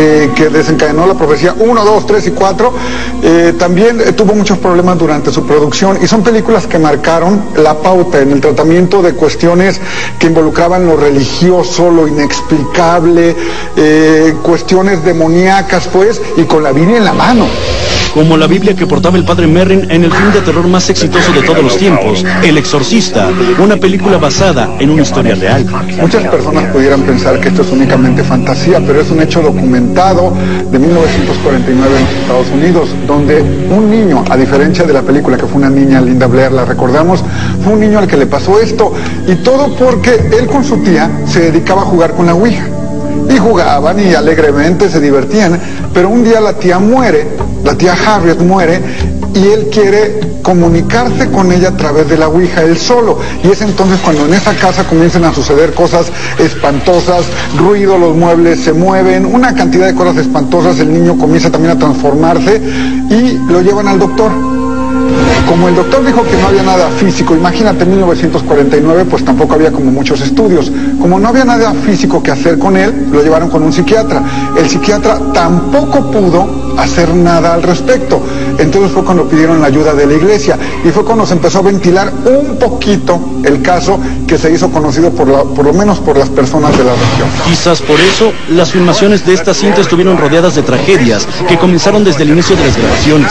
eh, 0.00 0.30
que 0.32 0.48
desencadenó 0.48 1.08
la 1.08 1.14
profecía 1.14 1.56
1, 1.58 1.84
2, 1.84 2.06
3 2.06 2.26
y 2.28 2.30
4, 2.30 2.72
eh, 3.20 3.54
también 3.58 4.00
eh, 4.00 4.12
tuvo 4.12 4.32
muchos 4.32 4.58
problemas 4.58 4.96
durante 4.96 5.32
su 5.32 5.44
producción 5.44 5.98
y 6.00 6.06
son 6.06 6.22
películas 6.22 6.68
que 6.68 6.78
marcaron 6.78 7.42
la 7.56 7.74
pauta 7.74 8.20
en 8.20 8.30
el 8.30 8.40
tratamiento 8.40 9.02
de 9.02 9.14
cuestiones 9.14 9.80
que 10.20 10.28
involucraban 10.28 10.86
lo 10.86 10.96
religioso, 10.96 11.90
lo 11.90 12.06
inexplicable, 12.06 13.34
cuestiones 14.44 15.04
demoníacas 15.04 15.88
pues, 15.88 16.22
y 16.36 16.44
con 16.44 16.62
la 16.62 16.70
Biblia 16.70 16.98
en 16.98 17.04
la 17.04 17.12
mano 17.12 17.48
como 18.14 18.36
la 18.36 18.46
Biblia 18.46 18.74
que 18.74 18.86
portaba 18.86 19.16
el 19.16 19.24
padre 19.24 19.46
Merrin 19.46 19.90
en 19.90 20.04
el 20.04 20.12
film 20.12 20.32
de 20.32 20.40
terror 20.40 20.66
más 20.66 20.88
exitoso 20.90 21.32
de 21.32 21.42
todos 21.42 21.62
los 21.62 21.76
tiempos, 21.76 22.24
El 22.42 22.58
Exorcista, 22.58 23.28
una 23.58 23.76
película 23.76 24.18
basada 24.18 24.76
en 24.78 24.90
una 24.90 25.02
historia 25.02 25.34
real. 25.34 25.66
Muchas 26.00 26.26
personas 26.26 26.72
pudieran 26.72 27.02
pensar 27.02 27.38
que 27.40 27.48
esto 27.48 27.62
es 27.62 27.70
únicamente 27.70 28.24
fantasía, 28.24 28.80
pero 28.84 29.00
es 29.00 29.10
un 29.10 29.20
hecho 29.22 29.42
de 29.94 30.78
1949 30.78 31.96
en 31.96 32.04
los 32.04 32.12
Estados 32.12 32.46
Unidos, 32.50 32.88
donde 33.06 33.40
un 33.40 33.90
niño, 33.90 34.24
a 34.30 34.36
diferencia 34.36 34.84
de 34.84 34.92
la 34.92 35.02
película 35.02 35.36
que 35.36 35.46
fue 35.46 35.56
una 35.56 35.70
niña, 35.70 36.00
Linda 36.00 36.26
Blair, 36.26 36.52
la 36.52 36.64
recordamos, 36.64 37.24
fue 37.64 37.72
un 37.72 37.80
niño 37.80 37.98
al 37.98 38.06
que 38.06 38.16
le 38.16 38.26
pasó 38.26 38.60
esto, 38.60 38.92
y 39.26 39.34
todo 39.36 39.74
porque 39.74 40.14
él 40.38 40.46
con 40.46 40.62
su 40.62 40.76
tía 40.78 41.10
se 41.26 41.50
dedicaba 41.50 41.82
a 41.82 41.84
jugar 41.84 42.12
con 42.12 42.26
la 42.26 42.34
Ouija. 42.34 42.66
Y 43.28 43.38
jugaban 43.38 43.98
y 43.98 44.14
alegremente 44.14 44.88
se 44.88 45.00
divertían, 45.00 45.58
pero 45.92 46.08
un 46.10 46.22
día 46.22 46.40
la 46.40 46.52
tía 46.52 46.78
muere 46.78 47.26
la 47.68 47.76
tía 47.76 47.94
Harriet 48.06 48.38
muere 48.38 48.80
y 49.34 49.46
él 49.48 49.68
quiere 49.70 50.20
comunicarse 50.42 51.30
con 51.30 51.52
ella 51.52 51.68
a 51.68 51.76
través 51.76 52.08
de 52.08 52.16
la 52.16 52.28
Ouija 52.28 52.62
él 52.62 52.78
solo. 52.78 53.18
Y 53.44 53.48
es 53.48 53.60
entonces 53.60 54.00
cuando 54.02 54.24
en 54.24 54.32
esa 54.32 54.54
casa 54.54 54.84
comienzan 54.84 55.24
a 55.24 55.34
suceder 55.34 55.74
cosas 55.74 56.06
espantosas, 56.38 57.26
ruido, 57.58 57.98
los 57.98 58.16
muebles 58.16 58.60
se 58.60 58.72
mueven, 58.72 59.26
una 59.26 59.54
cantidad 59.54 59.86
de 59.86 59.94
cosas 59.94 60.16
espantosas, 60.16 60.78
el 60.80 60.90
niño 60.90 61.18
comienza 61.18 61.50
también 61.50 61.76
a 61.76 61.78
transformarse 61.78 62.56
y 63.10 63.38
lo 63.52 63.60
llevan 63.60 63.88
al 63.88 63.98
doctor. 63.98 64.57
Como 65.48 65.68
el 65.68 65.74
doctor 65.74 66.04
dijo 66.04 66.22
que 66.24 66.36
no 66.36 66.48
había 66.48 66.62
nada 66.62 66.88
físico, 66.90 67.34
imagínate 67.34 67.84
en 67.84 67.90
1949, 67.90 69.06
pues 69.10 69.24
tampoco 69.24 69.54
había 69.54 69.72
como 69.72 69.90
muchos 69.90 70.20
estudios. 70.20 70.70
Como 71.00 71.18
no 71.18 71.28
había 71.28 71.44
nada 71.44 71.72
físico 71.72 72.22
que 72.22 72.30
hacer 72.30 72.58
con 72.58 72.76
él, 72.76 73.08
lo 73.10 73.22
llevaron 73.22 73.48
con 73.48 73.62
un 73.62 73.72
psiquiatra. 73.72 74.22
El 74.56 74.68
psiquiatra 74.68 75.18
tampoco 75.32 76.10
pudo 76.10 76.74
hacer 76.78 77.14
nada 77.14 77.54
al 77.54 77.62
respecto. 77.62 78.22
Entonces 78.58 78.92
fue 78.92 79.04
cuando 79.04 79.28
pidieron 79.28 79.60
la 79.60 79.68
ayuda 79.68 79.94
de 79.94 80.06
la 80.06 80.14
iglesia 80.14 80.58
y 80.84 80.88
fue 80.90 81.04
cuando 81.04 81.24
se 81.24 81.34
empezó 81.34 81.58
a 81.58 81.62
ventilar 81.62 82.12
un 82.24 82.58
poquito 82.58 83.20
el 83.44 83.62
caso 83.62 83.98
que 84.26 84.36
se 84.36 84.52
hizo 84.52 84.70
conocido 84.70 85.10
por, 85.10 85.28
la, 85.28 85.44
por 85.44 85.64
lo 85.64 85.72
menos 85.72 85.98
por 86.00 86.18
las 86.18 86.28
personas 86.28 86.76
de 86.76 86.84
la 86.84 86.92
región. 86.92 87.28
Quizás 87.46 87.80
por 87.80 88.00
eso 88.00 88.32
las 88.50 88.70
filmaciones 88.72 89.24
de 89.24 89.34
esta 89.34 89.54
cinta 89.54 89.80
estuvieron 89.80 90.18
rodeadas 90.18 90.56
de 90.56 90.62
tragedias 90.62 91.26
que 91.48 91.56
comenzaron 91.56 92.04
desde 92.04 92.24
el 92.24 92.30
inicio 92.30 92.56
de 92.56 92.66
las 92.66 92.76
grabaciones. 92.76 93.30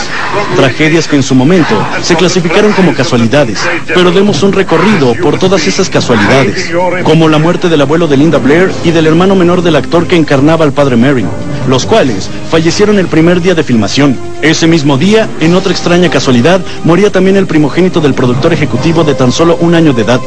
Tragedias 0.56 1.06
que 1.06 1.16
en 1.16 1.22
su 1.22 1.34
momento 1.34 1.74
se 2.02 2.16
clasificaron 2.16 2.72
como 2.72 2.94
casualidades, 2.94 3.58
pero 3.86 4.10
demos 4.10 4.42
un 4.42 4.52
recorrido 4.52 5.14
por 5.22 5.38
todas 5.38 5.66
esas 5.66 5.90
casualidades, 5.90 6.70
como 7.04 7.28
la 7.28 7.38
muerte 7.38 7.68
del 7.68 7.82
abuelo 7.82 8.08
de 8.08 8.16
Linda 8.16 8.38
Blair 8.38 8.72
y 8.84 8.90
del 8.90 9.06
hermano 9.06 9.34
menor 9.34 9.62
del 9.62 9.76
actor 9.76 10.06
que 10.06 10.16
encarnaba 10.16 10.64
al 10.64 10.72
padre 10.72 10.96
Mary, 10.96 11.26
los 11.68 11.86
cuales 11.86 12.28
fallecieron 12.50 12.98
el 12.98 13.06
primer 13.06 13.40
día 13.40 13.54
de 13.54 13.62
filmación. 13.62 14.16
Ese 14.42 14.66
mismo 14.66 14.96
día, 14.96 15.28
en 15.40 15.54
otra 15.54 15.72
extraña 15.72 16.10
casualidad, 16.10 16.60
moría 16.84 17.10
también 17.10 17.36
el 17.36 17.46
primogénito 17.46 18.00
del 18.00 18.14
productor 18.14 18.52
ejecutivo 18.52 19.04
de 19.04 19.14
tan 19.14 19.32
solo 19.32 19.56
un 19.60 19.74
año 19.74 19.92
de 19.92 20.02
edad. 20.02 20.20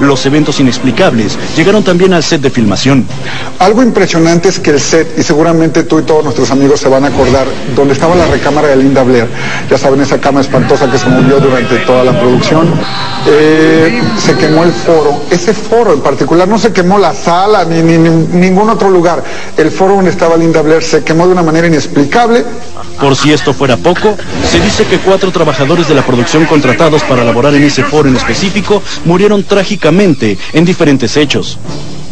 Los 0.00 0.24
eventos 0.26 0.60
inexplicables 0.60 1.38
llegaron 1.56 1.82
también 1.82 2.12
al 2.12 2.22
set 2.22 2.40
de 2.40 2.50
filmación. 2.50 3.06
Algo 3.58 3.82
impresionante 3.82 4.48
es 4.48 4.58
que 4.58 4.70
el 4.70 4.80
set, 4.80 5.18
y 5.18 5.22
seguramente 5.22 5.82
tú 5.84 5.98
y 5.98 6.02
todos 6.02 6.24
nuestros 6.24 6.50
amigos 6.50 6.80
se 6.80 6.88
van 6.88 7.04
a 7.04 7.08
acordar, 7.08 7.46
donde 7.76 7.94
estaba 7.94 8.14
la 8.14 8.26
recámara 8.26 8.68
de 8.68 8.76
Linda 8.76 9.02
Blair, 9.02 9.26
ya 9.70 9.76
saben, 9.76 10.00
esa 10.00 10.20
cama 10.20 10.40
espantosa 10.40 10.90
que 10.90 10.98
se 10.98 11.08
movió 11.08 11.40
durante 11.40 11.76
toda 11.78 12.04
la 12.04 12.18
producción, 12.18 12.68
eh, 13.26 14.00
se 14.24 14.34
quemó 14.34 14.64
el 14.64 14.72
foro. 14.72 15.22
Ese 15.30 15.52
foro 15.52 15.92
en 15.92 16.00
particular, 16.00 16.48
no 16.48 16.58
se 16.58 16.72
quemó 16.72 16.98
la 16.98 17.12
sala 17.12 17.64
ni, 17.64 17.82
ni, 17.82 17.98
ni 17.98 18.48
ningún 18.48 18.70
otro 18.70 18.90
lugar. 18.90 19.22
El 19.56 19.70
foro 19.70 19.96
donde 19.96 20.10
estaba 20.10 20.36
Linda 20.36 20.62
Blair 20.62 20.82
se 20.88 21.04
quemó 21.04 21.26
de 21.26 21.32
una 21.32 21.42
manera 21.42 21.66
inexplicable. 21.66 22.44
Por 23.00 23.14
si 23.14 23.32
esto 23.32 23.52
fuera 23.52 23.76
poco, 23.76 24.16
se 24.50 24.60
dice 24.60 24.84
que 24.84 24.98
cuatro 24.98 25.30
trabajadores 25.30 25.86
de 25.88 25.94
la 25.94 26.04
producción 26.04 26.46
contratados 26.46 27.02
para 27.02 27.24
laborar 27.24 27.54
en 27.54 27.62
ese 27.62 27.84
foro 27.84 28.08
en 28.08 28.16
específico 28.16 28.82
murieron 29.04 29.44
trágicamente 29.44 30.36
en 30.52 30.64
diferentes 30.64 31.16
hechos. 31.16 31.58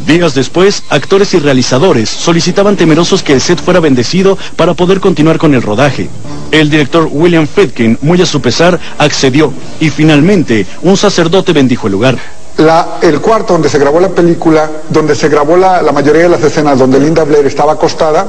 Días 0.07 0.35
después, 0.35 0.85
actores 0.89 1.35
y 1.35 1.41
realizadores 1.41 2.09
solicitaban 2.09 2.77
temerosos 2.77 3.25
que 3.25 3.33
el 3.33 3.41
set 3.41 3.61
fuera 3.61 3.81
bendecido 3.81 4.39
para 4.55 4.75
poder 4.75 5.01
continuar 5.01 5.39
con 5.39 5.53
el 5.55 5.63
rodaje. 5.63 6.09
El 6.53 6.71
director 6.71 7.09
William 7.11 7.49
Friedkin, 7.49 7.99
muy 8.03 8.23
a 8.23 8.27
su 8.27 8.41
pesar, 8.41 8.79
accedió 8.99 9.53
y 9.81 9.91
finalmente 9.91 10.65
un 10.83 10.97
sacerdote 10.97 11.53
bendijo 11.53 11.89
el 11.89 11.95
lugar. 11.95 12.36
La- 12.59 12.99
el 13.03 13.21
cuarto 13.21 13.53
donde 13.53 13.69
se 13.69 13.79
grabó 13.79 14.01
la 14.01 14.09
película, 14.09 14.69
donde 14.89 15.15
se 15.15 15.29
grabó 15.29 15.57
la, 15.59 15.83
la 15.83 15.93
mayoría 15.93 16.23
de 16.23 16.29
las 16.31 16.43
escenas 16.43 16.79
donde 16.79 16.99
Linda 16.99 17.23
Blair 17.25 17.45
estaba 17.47 17.73
acostada, 17.75 18.27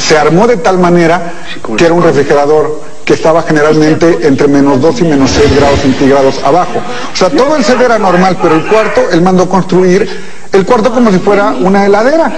se 0.00 0.16
armó 0.16 0.46
de 0.46 0.58
tal 0.58 0.78
manera 0.78 1.32
que 1.76 1.84
era 1.86 1.92
un 1.94 2.02
refrigerador 2.04 2.80
que 3.04 3.14
estaba 3.14 3.42
generalmente 3.42 4.20
entre 4.22 4.46
menos 4.46 4.80
2 4.80 5.00
y 5.00 5.04
menos 5.04 5.30
6 5.32 5.56
grados 5.56 5.80
centígrados 5.80 6.40
abajo. 6.44 6.80
O 7.12 7.16
sea, 7.16 7.30
todo 7.30 7.56
el 7.56 7.64
set 7.64 7.80
era 7.80 7.98
normal, 7.98 8.38
pero 8.40 8.54
el 8.54 8.64
cuarto, 8.66 9.02
él 9.10 9.22
mandó 9.22 9.48
construir 9.48 10.08
el 10.52 10.64
cuarto 10.64 10.92
como 10.92 11.10
si 11.10 11.18
fuera 11.18 11.48
una 11.60 11.84
heladera. 11.84 12.32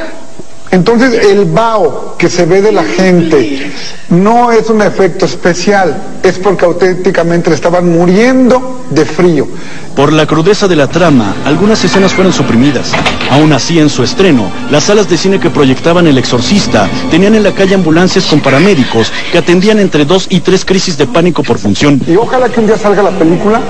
Entonces 0.75 1.25
el 1.26 1.45
vaho 1.45 2.16
que 2.19 2.28
se 2.28 2.47
ve 2.47 2.61
de 2.61 2.73
la 2.73 2.83
gente 2.83 3.71
no 4.09 4.50
es 4.50 4.69
un 4.71 4.83
efecto 4.83 5.25
especial, 5.25 6.02
es 6.21 6.37
porque 6.40 6.64
auténticamente 6.64 7.54
estaban 7.54 7.93
muriendo 7.97 8.85
de 8.90 9.04
frío. 9.04 9.47
Por 9.95 10.12
la 10.12 10.26
crudeza 10.26 10.66
de 10.66 10.75
la 10.75 10.88
trama, 10.88 11.37
algunas 11.45 11.85
escenas 11.85 12.12
fueron 12.12 12.33
suprimidas. 12.33 12.90
Aún 13.31 13.52
así, 13.52 13.78
en 13.78 13.88
su 13.88 14.02
estreno, 14.02 14.50
las 14.69 14.83
salas 14.83 15.09
de 15.09 15.16
cine 15.16 15.38
que 15.38 15.50
proyectaban 15.50 16.09
El 16.09 16.19
Exorcista 16.19 16.90
tenían 17.09 17.37
en 17.37 17.45
la 17.45 17.52
calle 17.52 17.76
ambulancias 17.76 18.25
con 18.26 18.40
paramédicos 18.40 19.12
que 19.31 19.38
atendían 19.38 19.78
entre 19.78 20.04
dos 20.04 20.26
y 20.28 20.40
tres 20.40 20.64
crisis 20.64 20.99
de 20.99 21.07
pánico 21.07 21.45
por 21.45 21.61
función. 21.61 22.00
Y 22.04 22.16
ojalá 22.16 22.49
que 22.49 22.59
un 22.59 22.66
día 22.66 22.76
salga 22.76 23.04
la 23.04 23.16
película 23.16 23.61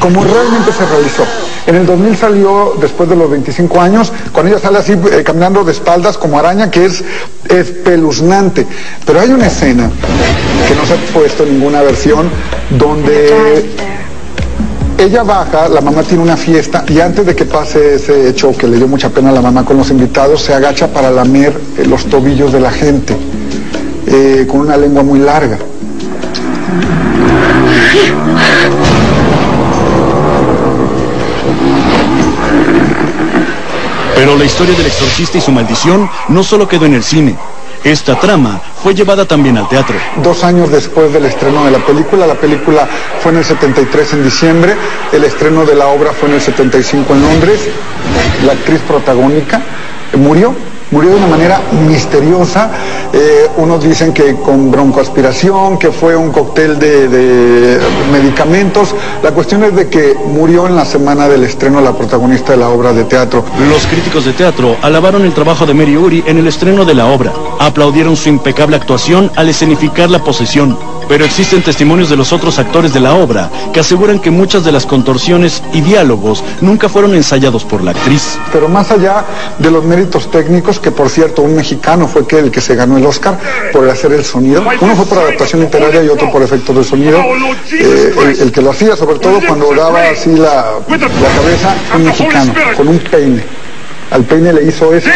como 0.00 0.24
realmente 0.24 0.72
se 0.72 0.86
realizó. 0.86 1.24
En 1.66 1.76
el 1.76 1.86
2000 1.86 2.16
salió, 2.16 2.74
después 2.78 3.08
de 3.08 3.16
los 3.16 3.30
25 3.30 3.80
años, 3.80 4.12
cuando 4.32 4.52
ella 4.52 4.60
sale 4.60 4.78
así 4.78 4.92
eh, 4.92 5.22
caminando 5.24 5.64
de 5.64 5.72
espaldas 5.72 6.18
como 6.18 6.38
araña, 6.38 6.53
que 6.70 6.86
es 6.86 7.04
espeluznante. 7.48 8.66
Pero 9.04 9.20
hay 9.20 9.30
una 9.30 9.46
escena 9.46 9.90
que 10.68 10.74
no 10.74 10.86
se 10.86 10.94
ha 10.94 11.12
puesto 11.12 11.44
en 11.44 11.58
ninguna 11.58 11.82
versión, 11.82 12.30
donde 12.70 13.64
ella 14.98 15.22
baja, 15.22 15.68
la 15.68 15.80
mamá 15.80 16.02
tiene 16.02 16.22
una 16.22 16.36
fiesta 16.36 16.84
y 16.88 17.00
antes 17.00 17.26
de 17.26 17.34
que 17.34 17.44
pase 17.44 17.96
ese 17.96 18.28
hecho 18.28 18.56
que 18.56 18.68
le 18.68 18.76
dio 18.76 18.86
mucha 18.86 19.10
pena 19.10 19.30
a 19.30 19.32
la 19.32 19.42
mamá 19.42 19.64
con 19.64 19.76
los 19.76 19.90
invitados, 19.90 20.42
se 20.42 20.54
agacha 20.54 20.88
para 20.92 21.10
lamer 21.10 21.52
eh, 21.78 21.84
los 21.84 22.06
tobillos 22.06 22.52
de 22.52 22.60
la 22.60 22.70
gente 22.70 23.16
eh, 24.06 24.46
con 24.48 24.60
una 24.60 24.76
lengua 24.76 25.02
muy 25.02 25.18
larga. 25.18 25.58
La 34.38 34.44
historia 34.44 34.76
del 34.76 34.86
exorcista 34.86 35.38
y 35.38 35.40
su 35.40 35.52
maldición 35.52 36.10
no 36.28 36.42
solo 36.42 36.66
quedó 36.66 36.86
en 36.86 36.94
el 36.94 37.04
cine. 37.04 37.36
Esta 37.84 38.18
trama 38.18 38.60
fue 38.82 38.94
llevada 38.94 39.26
también 39.26 39.56
al 39.56 39.68
teatro. 39.68 39.96
Dos 40.22 40.42
años 40.42 40.70
después 40.70 41.12
del 41.12 41.26
estreno 41.26 41.64
de 41.64 41.70
la 41.70 41.78
película, 41.78 42.26
la 42.26 42.34
película 42.34 42.88
fue 43.22 43.30
en 43.32 43.38
el 43.38 43.44
73 43.44 44.12
en 44.14 44.24
diciembre, 44.24 44.74
el 45.12 45.24
estreno 45.24 45.64
de 45.64 45.74
la 45.76 45.86
obra 45.86 46.12
fue 46.12 46.28
en 46.30 46.34
el 46.36 46.40
75 46.40 47.14
en 47.14 47.22
Londres, 47.22 47.60
la 48.44 48.52
actriz 48.52 48.80
protagónica 48.80 49.62
murió, 50.16 50.54
murió 50.94 51.10
de 51.10 51.16
una 51.16 51.26
manera 51.26 51.60
misteriosa, 51.88 52.70
Eh, 53.16 53.48
unos 53.58 53.84
dicen 53.84 54.12
que 54.12 54.34
con 54.34 54.72
broncoaspiración, 54.72 55.78
que 55.78 55.92
fue 55.92 56.16
un 56.16 56.32
cóctel 56.32 56.80
de, 56.80 57.78
medicamentos, 58.10 58.92
la 59.22 59.30
cuestión 59.30 59.62
es 59.62 59.76
de 59.76 59.88
que 59.88 60.16
murió 60.26 60.66
en 60.66 60.74
la 60.74 60.84
semana 60.84 61.28
del 61.28 61.44
estreno 61.44 61.80
la 61.80 61.92
protagonista 61.92 62.52
de 62.52 62.58
la 62.58 62.70
obra 62.70 62.92
de 62.92 63.04
teatro. 63.04 63.44
Los 63.68 63.86
críticos 63.86 64.24
de 64.24 64.32
teatro 64.32 64.76
alabaron 64.82 65.24
el 65.24 65.32
trabajo 65.32 65.64
de 65.64 65.74
Mary 65.74 65.96
Uri 65.96 66.24
en 66.26 66.38
el 66.38 66.48
estreno 66.48 66.84
de 66.84 66.94
la 66.94 67.06
obra. 67.06 67.32
Aplaudieron 67.60 68.16
su 68.16 68.28
impecable 68.28 68.74
actuación 68.74 69.30
al 69.36 69.48
escenificar 69.48 70.10
la 70.10 70.18
posesión. 70.18 70.76
Pero 71.08 71.24
existen 71.24 71.62
testimonios 71.62 72.08
de 72.08 72.16
los 72.16 72.32
otros 72.32 72.58
actores 72.58 72.92
de 72.94 73.00
la 73.00 73.14
obra 73.14 73.50
que 73.72 73.80
aseguran 73.80 74.18
que 74.18 74.30
muchas 74.30 74.64
de 74.64 74.72
las 74.72 74.86
contorsiones 74.86 75.62
y 75.72 75.80
diálogos 75.80 76.42
nunca 76.60 76.88
fueron 76.88 77.14
ensayados 77.14 77.64
por 77.64 77.82
la 77.82 77.90
actriz. 77.92 78.38
Pero 78.52 78.68
más 78.68 78.90
allá 78.90 79.24
de 79.58 79.70
los 79.70 79.84
méritos 79.84 80.30
técnicos, 80.30 80.78
que 80.80 80.90
por 80.90 81.10
cierto 81.10 81.42
un 81.42 81.54
mexicano 81.54 82.08
fue 82.08 82.24
el 82.38 82.50
que 82.50 82.60
se 82.60 82.74
ganó 82.74 82.96
el 82.96 83.06
Oscar 83.06 83.38
por 83.72 83.88
hacer 83.88 84.12
el 84.12 84.24
sonido, 84.24 84.62
uno 84.80 84.96
fue 84.96 85.06
por 85.06 85.18
adaptación 85.18 85.62
literaria 85.62 86.02
y 86.02 86.08
otro 86.08 86.30
por 86.30 86.42
efectos 86.42 86.76
de 86.76 86.84
sonido, 86.84 87.18
Eh, 87.72 88.14
el, 88.22 88.40
el 88.42 88.52
que 88.52 88.62
lo 88.62 88.70
hacía 88.70 88.96
sobre 88.96 89.18
todo 89.18 89.40
cuando 89.46 89.74
daba 89.74 90.00
así 90.10 90.30
la, 90.30 90.74
la 90.88 90.98
cabeza, 90.98 91.74
un 91.96 92.04
mexicano, 92.04 92.52
con 92.76 92.88
un 92.88 92.98
peine. 92.98 93.44
Al 94.14 94.22
peine 94.22 94.52
le 94.52 94.62
hizo 94.62 94.94
esto 94.94 95.10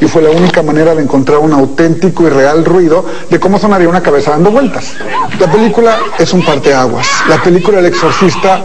y 0.00 0.06
fue 0.06 0.22
la 0.22 0.30
única 0.30 0.62
manera 0.62 0.94
de 0.94 1.02
encontrar 1.02 1.38
un 1.40 1.52
auténtico 1.52 2.22
y 2.22 2.28
real 2.28 2.64
ruido 2.64 3.04
de 3.28 3.40
cómo 3.40 3.58
sonaría 3.58 3.88
una 3.88 4.00
cabeza 4.00 4.30
dando 4.30 4.52
vueltas. 4.52 4.92
La 5.40 5.50
película 5.50 5.98
es 6.20 6.32
un 6.32 6.44
parteaguas. 6.44 7.08
La 7.28 7.42
película 7.42 7.80
El 7.80 7.86
Exorcista 7.86 8.62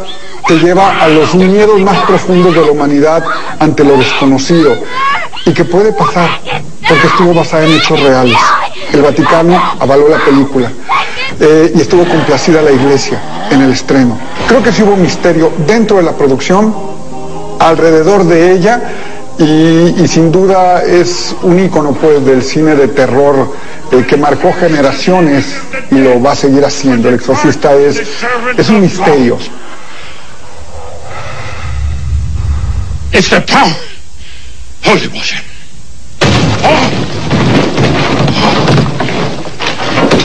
te 0.48 0.60
lleva 0.60 1.02
a 1.02 1.08
los 1.08 1.34
miedos 1.34 1.82
más 1.82 1.98
profundos 2.06 2.54
de 2.54 2.62
la 2.68 2.72
humanidad 2.72 3.24
ante 3.58 3.84
lo 3.84 3.98
desconocido 3.98 4.78
y 5.48 5.54
que 5.54 5.66
puede 5.66 5.92
pasar 5.92 6.30
porque 6.88 7.08
estuvo 7.08 7.34
basada 7.34 7.66
en 7.66 7.72
hechos 7.72 8.00
reales. 8.00 8.38
El 8.94 9.02
Vaticano 9.02 9.60
avaló 9.80 10.08
la 10.08 10.24
película 10.24 10.72
eh, 11.40 11.72
y 11.74 11.82
estuvo 11.82 12.06
complacida 12.06 12.62
la 12.62 12.72
iglesia 12.72 13.20
en 13.50 13.64
el 13.64 13.72
estreno. 13.72 14.20
Creo 14.48 14.62
que 14.62 14.72
sí 14.72 14.84
hubo 14.84 14.96
misterio 14.96 15.52
dentro 15.66 15.98
de 15.98 16.04
la 16.04 16.12
producción, 16.12 16.76
alrededor 17.60 18.26
de 18.26 18.52
ella 18.52 18.82
y, 19.40 20.04
y 20.04 20.08
sin 20.08 20.32
duda 20.32 20.84
es 20.84 21.34
un 21.44 21.58
ícono 21.64 21.94
pues 21.94 22.24
del 22.26 22.44
cine 22.44 22.76
de 22.76 22.90
terror 22.90 23.56
eh, 23.92 24.06
que 24.08 24.18
marcó 24.18 24.52
generaciones 24.54 25.46
y 25.90 25.96
lo 25.96 26.22
va 26.22 26.34
a 26.34 26.36
seguir 26.36 26.64
haciendo. 26.66 27.08
El 27.08 27.16
exorcista 27.16 27.74
es, 27.74 28.02
es 28.58 28.70
un 28.70 28.82
misterio. 28.82 29.38
It's 33.14 33.30
the 33.30 33.42
power. 33.42 33.74
Holy 34.84 35.08
water. 35.08 35.40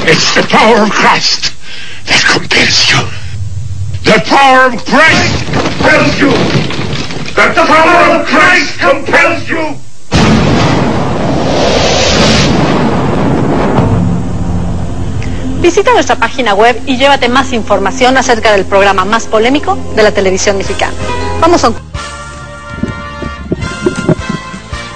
It's 0.06 0.34
the 0.34 0.42
power 0.50 0.82
of 0.82 0.90
Christ 0.90 1.54
that 2.06 2.22
compels 2.30 2.90
you. 2.90 3.00
The 4.02 4.20
power 4.26 4.66
of 4.66 4.84
Christ 4.84 5.46
compels 5.54 6.18
you. 6.20 6.93
That 7.36 7.54
the 7.54 7.64
power 7.66 8.20
of 8.20 8.26
Christ 8.26 8.78
compels 8.80 9.48
you. 9.48 10.84
Visita 15.60 15.92
nuestra 15.94 16.16
página 16.16 16.54
web 16.54 16.80
y 16.86 16.98
llévate 16.98 17.28
más 17.28 17.52
información 17.52 18.16
acerca 18.18 18.52
del 18.52 18.64
programa 18.66 19.04
más 19.04 19.26
polémico 19.26 19.78
de 19.96 20.02
la 20.02 20.12
televisión 20.12 20.58
mexicana. 20.58 20.92
Vamos 21.40 21.64
a 21.64 21.68
un... 21.70 21.76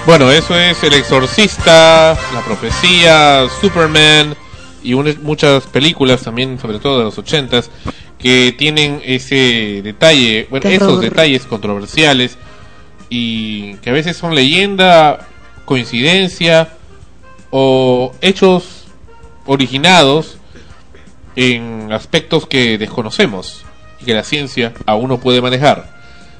Bueno, 0.05 0.31
eso 0.31 0.55
es 0.55 0.81
El 0.83 0.93
Exorcista, 0.93 2.17
La 2.33 2.41
Profecía, 2.45 3.47
Superman 3.61 4.35
y 4.83 4.93
un- 4.93 5.17
muchas 5.23 5.63
películas 5.65 6.21
también, 6.21 6.59
sobre 6.59 6.79
todo 6.79 6.99
de 6.99 7.03
los 7.05 7.17
ochentas, 7.17 7.69
que 8.19 8.53
tienen 8.57 9.01
ese 9.03 9.81
detalle, 9.81 10.47
bueno, 10.49 10.63
Terror. 10.63 10.89
esos 10.89 11.01
detalles 11.01 11.45
controversiales 11.45 12.37
y 13.09 13.75
que 13.75 13.89
a 13.89 13.93
veces 13.93 14.17
son 14.17 14.35
leyenda, 14.35 15.27
coincidencia 15.65 16.73
o 17.49 18.13
hechos 18.21 18.85
originados 19.45 20.37
en 21.35 21.91
aspectos 21.91 22.45
que 22.45 22.77
desconocemos 22.77 23.63
y 24.01 24.05
que 24.05 24.13
la 24.13 24.23
ciencia 24.23 24.73
aún 24.85 25.09
no 25.09 25.19
puede 25.19 25.41
manejar. 25.41 25.97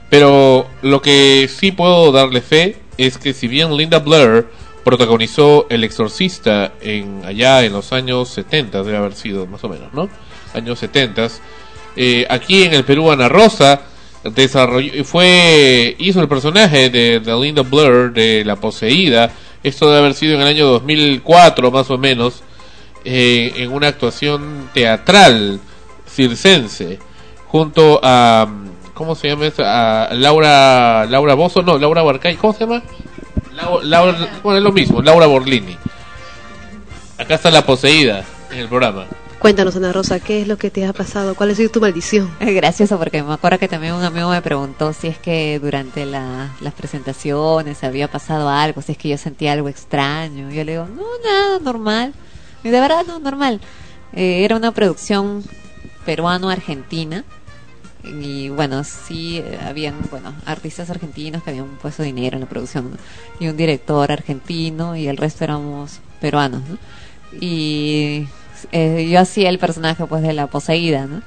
Pero 0.10 0.68
lo 0.82 1.02
que 1.02 1.50
sí 1.50 1.72
puedo 1.72 2.12
darle 2.12 2.42
fe 2.42 2.78
es 2.98 3.18
que 3.18 3.34
si 3.34 3.48
bien 3.48 3.76
Linda 3.78 4.00
Blair 4.00 4.48
protagonizó 4.84 5.68
El 5.70 5.84
Exorcista 5.84 6.74
en 6.82 7.22
allá 7.26 7.64
en 7.64 7.74
los 7.74 7.94
años 7.94 8.30
70, 8.30 8.84
debe 8.84 8.98
haber 8.98 9.14
sido 9.14 9.46
más 9.46 9.64
o 9.64 9.70
menos, 9.70 9.94
¿no? 9.94 10.10
Años 10.54 10.80
70. 10.80 11.28
Eh, 12.02 12.26
aquí 12.30 12.64
en 12.64 12.74
el 12.74 12.86
Perú 12.86 13.12
Ana 13.12 13.28
Rosa 13.28 13.82
desarrolló 14.24 15.04
fue 15.04 15.98
hizo 16.00 16.22
el 16.22 16.30
personaje 16.30 16.90
de, 16.90 17.20
de 17.20 17.36
Linda 17.36 17.62
Blair 17.62 18.14
de 18.14 18.46
la 18.46 18.56
poseída. 18.56 19.34
Esto 19.64 19.88
debe 19.88 20.00
haber 20.00 20.14
sido 20.14 20.36
en 20.36 20.42
el 20.42 20.48
año 20.48 20.66
2004 20.68 21.72
más 21.72 21.92
o 21.92 21.98
menos 21.98 22.42
eh, 23.04 23.52
en 23.58 23.74
una 23.74 23.90
actuación 23.90 24.70
teatral 24.74 25.60
circense 26.08 27.00
junto 27.48 28.00
a 28.02 28.48
¿cómo 28.94 29.14
se 29.14 29.28
llama 29.28 29.48
esa? 29.48 30.06
A 30.06 30.14
Laura 30.14 31.06
Laura 31.06 31.34
Bozo, 31.34 31.64
no, 31.64 31.78
Laura 31.78 32.02
Barcay, 32.02 32.38
¿cómo 32.38 32.54
se 32.54 32.62
llama? 32.62 32.82
Bueno, 34.42 34.58
es 34.58 34.64
lo 34.64 34.72
mismo, 34.72 35.02
Laura 35.02 35.26
Borlini. 35.26 35.76
Acá 37.18 37.36
está 37.36 37.52
la 37.52 37.66
poseída 37.66 38.24
en 38.54 38.60
el 38.60 38.70
programa. 38.70 39.06
Cuéntanos, 39.40 39.76
Ana 39.78 39.94
Rosa, 39.94 40.20
¿qué 40.20 40.42
es 40.42 40.48
lo 40.50 40.58
que 40.58 40.70
te 40.70 40.86
ha 40.86 40.92
pasado? 40.92 41.34
¿Cuál 41.34 41.52
ha 41.52 41.56
sido 41.56 41.70
tu 41.70 41.80
maldición? 41.80 42.30
Es 42.42 42.54
gracioso 42.54 42.98
porque 42.98 43.24
me 43.24 43.34
acuerdo 43.34 43.58
que 43.58 43.70
también 43.70 43.94
un 43.94 44.04
amigo 44.04 44.30
me 44.30 44.42
preguntó 44.42 44.92
si 44.92 45.08
es 45.08 45.18
que 45.18 45.60
durante 45.62 46.06
la- 46.06 46.50
las 46.60 46.74
presentaciones 46.74 47.84
había 47.86 48.10
pasado 48.10 48.50
algo, 48.50 48.82
si 48.82 48.92
es 48.92 48.98
que 48.98 49.08
yo 49.10 49.18
sentía 49.18 49.54
algo 49.54 49.70
extraño. 49.70 50.50
Yo 50.52 50.64
le 50.66 50.74
digo, 50.74 50.88
no, 50.88 51.04
nada, 51.24 51.60
normal. 51.60 52.14
Y 52.66 52.70
de 52.70 52.80
verdad, 52.82 53.06
no, 53.08 53.20
normal. 53.20 53.62
Eh, 54.12 54.44
era 54.44 54.58
una 54.58 54.72
producción 54.74 55.44
peruano-argentina 56.06 57.24
Y 58.04 58.50
bueno, 58.50 58.84
sí, 58.84 59.38
eh, 59.40 59.60
habían, 59.66 59.96
bueno, 60.10 60.34
artistas 60.46 60.90
argentinos 60.90 61.44
que 61.44 61.50
habían 61.52 61.68
puesto 61.82 62.02
dinero 62.04 62.36
en 62.38 62.42
la 62.42 62.48
producción, 62.50 62.98
y 63.40 63.48
un 63.48 63.58
director 63.58 64.12
argentino, 64.12 64.96
y 64.96 65.08
el 65.08 65.18
resto 65.18 65.44
éramos 65.44 66.00
peruanos, 66.22 66.62
¿no? 66.70 66.78
Y 67.42 68.28
eh, 68.72 69.08
yo 69.10 69.20
hacía 69.20 69.50
el 69.50 69.60
personaje, 69.60 70.06
pues, 70.06 70.22
de 70.22 70.34
la 70.34 70.48
poseída, 70.48 71.06
¿no? 71.06 71.22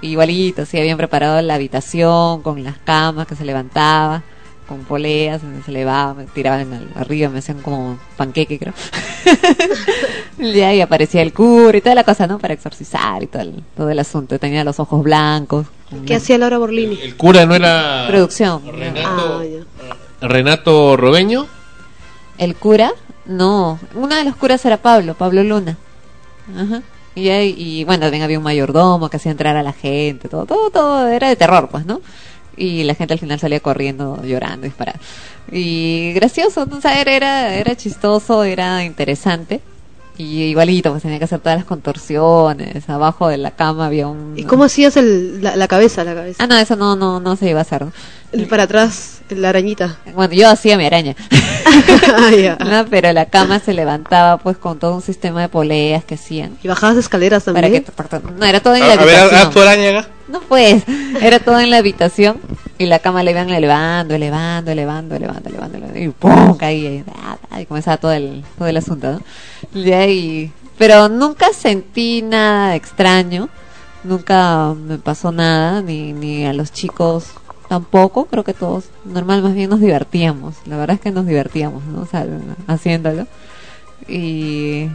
Igualito, 0.00 0.66
sí, 0.66 0.78
habían 0.78 0.98
preparado 0.98 1.40
la 1.42 1.54
habitación 1.54 2.42
con 2.42 2.62
las 2.62 2.76
camas 2.84 3.26
que 3.26 3.36
se 3.36 3.44
levantaba, 3.44 4.22
con 4.68 4.80
poleas, 4.84 5.40
se 5.64 5.70
elevaba, 5.70 6.14
me 6.14 6.24
tiraban 6.24 6.72
al- 6.72 6.90
arriba, 6.94 7.28
me 7.30 7.38
hacían 7.38 7.60
como 7.62 7.98
panqueque, 8.16 8.58
creo. 8.58 8.74
ya, 10.38 10.74
y 10.74 10.80
aparecía 10.80 11.22
el 11.22 11.32
cura 11.32 11.76
y 11.78 11.80
toda 11.80 11.94
la 11.94 12.04
cosa, 12.04 12.26
¿no? 12.26 12.38
Para 12.38 12.54
exorcizar 12.54 13.22
y 13.22 13.26
todo 13.26 13.42
el, 13.42 13.62
todo 13.76 13.90
el 13.90 13.98
asunto. 13.98 14.38
Tenía 14.38 14.64
los 14.64 14.78
ojos 14.80 15.02
blancos. 15.02 15.66
¿Qué 16.06 16.16
hacía 16.16 16.38
Laura 16.38 16.58
Borlini? 16.58 16.98
El 17.00 17.16
cura 17.16 17.46
no 17.46 17.54
era 17.54 18.04
Producción. 18.08 18.62
Renato, 18.66 19.42
Ah. 20.20 20.26
Renato 20.26 20.96
Robeño. 20.96 21.46
¿El 22.38 22.56
cura? 22.56 22.92
No. 23.26 23.78
Uno 23.94 24.16
de 24.16 24.24
los 24.24 24.34
curas 24.36 24.64
era 24.64 24.76
Pablo, 24.78 25.14
Pablo 25.14 25.42
Luna. 25.44 25.76
Ajá. 26.56 26.82
Y, 27.14 27.28
ahí- 27.28 27.54
y 27.56 27.84
bueno, 27.84 28.02
también 28.06 28.22
había 28.24 28.38
un 28.38 28.44
mayordomo 28.44 29.08
que 29.08 29.16
hacía 29.18 29.30
entrar 29.32 29.56
a 29.56 29.62
la 29.62 29.72
gente, 29.72 30.28
todo, 30.28 30.46
todo, 30.46 30.70
todo 30.70 31.06
era 31.08 31.28
de 31.28 31.36
terror, 31.36 31.68
pues, 31.70 31.86
¿no? 31.86 32.00
Y 32.56 32.84
la 32.84 32.94
gente 32.94 33.14
al 33.14 33.20
final 33.20 33.38
salía 33.40 33.60
corriendo, 33.60 34.20
llorando, 34.24 34.64
disparando. 34.64 35.00
Y 35.50 36.12
gracioso, 36.14 36.66
¿no? 36.66 36.78
O 36.78 36.80
sea, 36.80 37.00
era, 37.00 37.12
era, 37.12 37.54
era 37.54 37.76
chistoso, 37.76 38.44
era 38.44 38.84
interesante. 38.84 39.60
Y 40.16 40.42
igualito, 40.44 40.90
pues 40.92 41.02
tenía 41.02 41.18
que 41.18 41.24
hacer 41.24 41.40
todas 41.40 41.58
las 41.58 41.64
contorsiones. 41.64 42.88
Abajo 42.88 43.26
de 43.28 43.36
la 43.38 43.50
cama 43.50 43.86
había 43.86 44.06
un... 44.06 44.34
¿Y 44.36 44.44
cómo 44.44 44.64
hacías 44.64 44.96
el, 44.96 45.42
la, 45.42 45.56
la 45.56 45.66
cabeza, 45.66 46.04
la 46.04 46.14
cabeza? 46.14 46.42
Ah, 46.42 46.46
no, 46.46 46.56
eso 46.56 46.76
no, 46.76 46.94
no, 46.94 47.18
no 47.18 47.34
se 47.34 47.50
iba 47.50 47.58
a 47.58 47.62
hacer. 47.62 47.84
El 48.30 48.46
para 48.46 48.64
atrás, 48.64 49.22
la 49.30 49.48
arañita. 49.50 49.96
Bueno, 50.14 50.34
yo 50.34 50.48
hacía 50.48 50.76
mi 50.76 50.86
araña. 50.86 51.14
Ah, 52.16 52.30
ya. 52.30 52.56
No, 52.56 52.86
pero 52.88 53.12
la 53.12 53.26
cama 53.26 53.58
se 53.58 53.72
levantaba 53.72 54.36
pues 54.36 54.56
con 54.56 54.78
todo 54.78 54.94
un 54.94 55.02
sistema 55.02 55.40
de 55.40 55.48
poleas 55.48 56.04
que 56.04 56.14
hacían. 56.14 56.56
¿Y 56.62 56.68
bajabas 56.68 56.96
escaleras 56.96 57.42
Para 57.44 57.62
también? 57.62 57.82
que, 57.82 57.92
no, 58.38 58.46
era 58.46 58.60
todo 58.60 58.76
en 58.76 58.84
A, 58.84 58.88
la 58.88 58.92
a 58.94 59.04
ver, 59.04 59.34
haz 59.34 59.50
tu 59.50 59.60
araña 59.60 59.90
acá. 59.98 60.08
No 60.28 60.40
pues, 60.40 60.84
era 61.20 61.40
todo 61.40 61.58
en 61.58 61.70
la 61.70 61.78
habitación 61.78 62.38
y 62.78 62.86
la 62.86 63.00
cama 63.00 63.22
la 63.24 63.32
iban 63.32 63.50
elevando, 63.50 64.14
elevando, 64.14 64.70
elevando, 64.70 65.16
elevando, 65.16 65.48
elevando, 65.48 65.78
elevando, 65.78 65.98
y 65.98 66.08
¡pum! 66.10 66.56
caía 66.56 66.90
y, 66.92 67.04
ah, 67.50 67.60
y 67.60 67.66
comenzaba 67.66 67.96
todo 67.96 68.12
el, 68.12 68.44
todo 68.56 68.68
el 68.68 68.76
asunto, 68.76 69.12
¿no? 69.12 69.20
Y 69.80 69.90
ahí- 69.92 70.52
pero 70.78 71.08
nunca 71.08 71.52
sentí 71.52 72.22
nada 72.22 72.76
extraño, 72.76 73.48
nunca 74.04 74.74
me 74.76 74.98
pasó 74.98 75.32
nada, 75.32 75.82
ni, 75.82 76.12
ni 76.12 76.46
a 76.46 76.52
los 76.52 76.72
chicos 76.72 77.26
tampoco, 77.68 78.26
creo 78.26 78.44
que 78.44 78.54
todos, 78.54 78.84
normal, 79.04 79.42
más 79.42 79.54
bien 79.54 79.70
nos 79.70 79.80
divertíamos, 79.80 80.54
la 80.66 80.76
verdad 80.76 80.96
es 80.96 81.00
que 81.00 81.10
nos 81.10 81.26
divertíamos, 81.26 81.84
¿no? 81.84 82.02
O 82.02 82.06
sea, 82.06 82.26
haciéndolo. 82.66 83.26
Y 84.08 84.88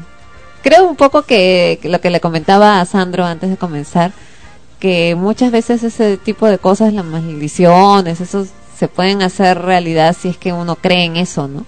creo 0.63 0.87
un 0.87 0.95
poco 0.95 1.23
que, 1.23 1.79
lo 1.83 1.99
que 2.01 2.09
le 2.09 2.19
comentaba 2.19 2.79
a 2.79 2.85
Sandro 2.85 3.25
antes 3.25 3.49
de 3.49 3.57
comenzar, 3.57 4.11
que 4.79 5.15
muchas 5.15 5.51
veces 5.51 5.83
ese 5.83 6.17
tipo 6.17 6.47
de 6.47 6.57
cosas, 6.57 6.93
las 6.93 7.05
maldiciones, 7.05 8.21
esos 8.21 8.49
se 8.77 8.87
pueden 8.87 9.21
hacer 9.21 9.59
realidad 9.61 10.15
si 10.17 10.29
es 10.29 10.37
que 10.37 10.53
uno 10.53 10.75
cree 10.75 11.03
en 11.03 11.17
eso, 11.17 11.47
¿no? 11.47 11.65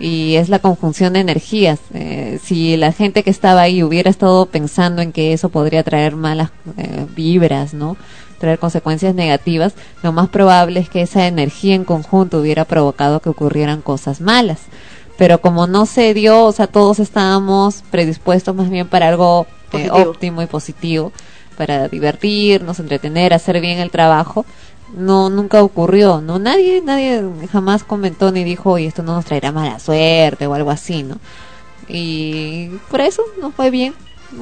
Y 0.00 0.36
es 0.36 0.48
la 0.48 0.58
conjunción 0.58 1.12
de 1.12 1.20
energías. 1.20 1.78
Eh, 1.92 2.40
si 2.42 2.76
la 2.76 2.90
gente 2.90 3.22
que 3.22 3.30
estaba 3.30 3.60
ahí 3.60 3.82
hubiera 3.82 4.10
estado 4.10 4.46
pensando 4.46 5.02
en 5.02 5.12
que 5.12 5.32
eso 5.32 5.50
podría 5.50 5.84
traer 5.84 6.16
malas 6.16 6.50
eh, 6.78 7.06
vibras, 7.14 7.74
¿no? 7.74 7.96
Traer 8.40 8.58
consecuencias 8.58 9.14
negativas, 9.14 9.74
lo 10.02 10.10
más 10.12 10.28
probable 10.28 10.80
es 10.80 10.88
que 10.88 11.02
esa 11.02 11.28
energía 11.28 11.76
en 11.76 11.84
conjunto 11.84 12.40
hubiera 12.40 12.64
provocado 12.64 13.20
que 13.20 13.28
ocurrieran 13.28 13.82
cosas 13.82 14.20
malas. 14.20 14.62
Pero 15.16 15.40
como 15.40 15.66
no 15.66 15.86
se 15.86 16.14
dio, 16.14 16.46
o 16.46 16.52
sea, 16.52 16.66
todos 16.66 16.98
estábamos 16.98 17.84
predispuestos 17.90 18.56
más 18.56 18.70
bien 18.70 18.88
para 18.88 19.08
algo 19.08 19.46
eh, 19.72 19.90
óptimo 19.90 20.40
y 20.42 20.46
positivo, 20.46 21.12
para 21.56 21.88
divertirnos, 21.88 22.80
entretener, 22.80 23.34
hacer 23.34 23.60
bien 23.60 23.78
el 23.78 23.90
trabajo, 23.90 24.46
no 24.96 25.30
nunca 25.30 25.62
ocurrió, 25.62 26.20
no 26.20 26.38
nadie 26.38 26.82
nadie 26.84 27.22
jamás 27.52 27.84
comentó 27.84 28.32
ni 28.32 28.44
dijo, 28.44 28.72
"Oye, 28.72 28.86
esto 28.86 29.02
no 29.02 29.14
nos 29.14 29.24
traerá 29.24 29.52
mala 29.52 29.78
suerte" 29.78 30.46
o 30.46 30.54
algo 30.54 30.70
así, 30.70 31.02
¿no? 31.02 31.18
Y 31.88 32.68
por 32.90 33.00
eso 33.00 33.22
no 33.40 33.50
fue 33.50 33.70
bien, 33.70 33.94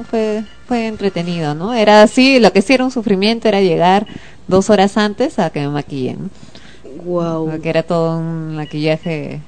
fue 0.09 0.43
fue 0.69 0.85
entretenido, 0.85 1.55
¿no? 1.55 1.73
Era 1.73 2.03
así, 2.03 2.39
lo 2.39 2.53
que 2.53 2.61
sí 2.61 2.73
era 2.73 2.85
un 2.85 2.91
sufrimiento 2.91 3.47
era 3.47 3.59
llegar 3.59 4.05
dos 4.47 4.69
horas 4.69 4.97
antes 4.97 5.39
a 5.39 5.49
que 5.49 5.61
me 5.61 5.69
maquillen. 5.69 6.29
Wow. 7.03 7.49
Porque 7.49 7.69
era 7.69 7.81
todo 7.81 8.19
un 8.19 8.55
maquillaje 8.55 9.41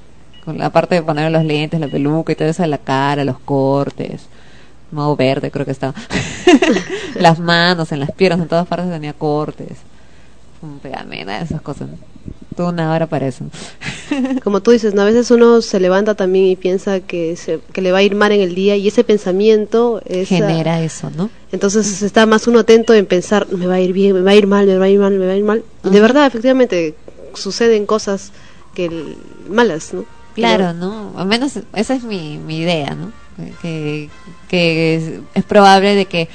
con 0.44 0.58
la 0.58 0.70
parte 0.70 0.96
de 0.96 1.02
poner 1.02 1.30
los 1.30 1.44
lentes, 1.44 1.78
la 1.78 1.86
peluca 1.86 2.32
y 2.32 2.34
todo 2.34 2.48
eso 2.48 2.64
en 2.64 2.70
la 2.72 2.78
cara, 2.78 3.24
los 3.24 3.38
cortes, 3.38 4.26
modo 4.90 5.14
verde 5.14 5.52
creo 5.52 5.64
que 5.64 5.70
estaba, 5.70 5.94
las 7.14 7.38
manos, 7.38 7.92
en 7.92 8.00
las 8.00 8.10
piernas, 8.10 8.40
en 8.40 8.48
todas 8.48 8.66
partes 8.66 8.90
tenía 8.90 9.12
cortes, 9.12 9.78
un 10.60 10.80
pegamento, 10.80 11.30
esas 11.30 11.62
cosas. 11.62 11.88
Toda 12.56 12.70
una 12.70 12.92
hora 12.92 13.06
para 13.06 13.26
eso. 13.26 13.44
Como 14.44 14.60
tú 14.60 14.70
dices, 14.70 14.94
¿no? 14.94 15.02
a 15.02 15.04
veces 15.06 15.30
uno 15.30 15.62
se 15.62 15.80
levanta 15.80 16.14
también 16.14 16.46
y 16.46 16.56
piensa 16.56 17.00
que, 17.00 17.36
se, 17.36 17.60
que 17.72 17.80
le 17.80 17.92
va 17.92 17.98
a 17.98 18.02
ir 18.02 18.14
mal 18.14 18.32
en 18.32 18.40
el 18.40 18.54
día 18.54 18.76
y 18.76 18.88
ese 18.88 19.04
pensamiento 19.04 20.02
es, 20.06 20.30
ah, 20.32 20.36
Genera 20.36 20.82
eso, 20.82 21.10
¿no? 21.16 21.30
Entonces 21.50 22.02
está 22.02 22.26
más 22.26 22.46
uno 22.46 22.60
atento 22.60 22.94
en 22.94 23.06
pensar, 23.06 23.46
me 23.52 23.66
va 23.66 23.74
a 23.74 23.80
ir 23.80 23.92
bien, 23.92 24.14
me 24.14 24.20
va 24.20 24.32
a 24.32 24.34
ir 24.34 24.46
mal, 24.46 24.66
me 24.66 24.78
va 24.78 24.84
a 24.86 24.88
ir 24.88 24.98
mal, 24.98 25.12
me 25.18 25.26
va 25.26 25.32
a 25.32 25.36
ir 25.36 25.44
mal. 25.44 25.62
De 25.82 26.00
verdad, 26.00 26.26
efectivamente, 26.26 26.94
suceden 27.34 27.86
cosas 27.86 28.32
que 28.74 28.86
el- 28.86 29.16
malas, 29.48 29.92
¿no? 29.94 30.04
Claro, 30.34 30.72
¿no? 30.72 31.12
Al 31.16 31.26
menos 31.26 31.52
esa 31.74 31.94
es 31.94 32.04
mi, 32.04 32.38
mi 32.38 32.58
idea, 32.60 32.94
¿no? 32.94 33.12
Que, 33.60 34.08
que 34.48 34.96
es, 34.96 35.04
es 35.34 35.44
probable 35.44 35.94
de 35.94 36.06
que 36.06 36.28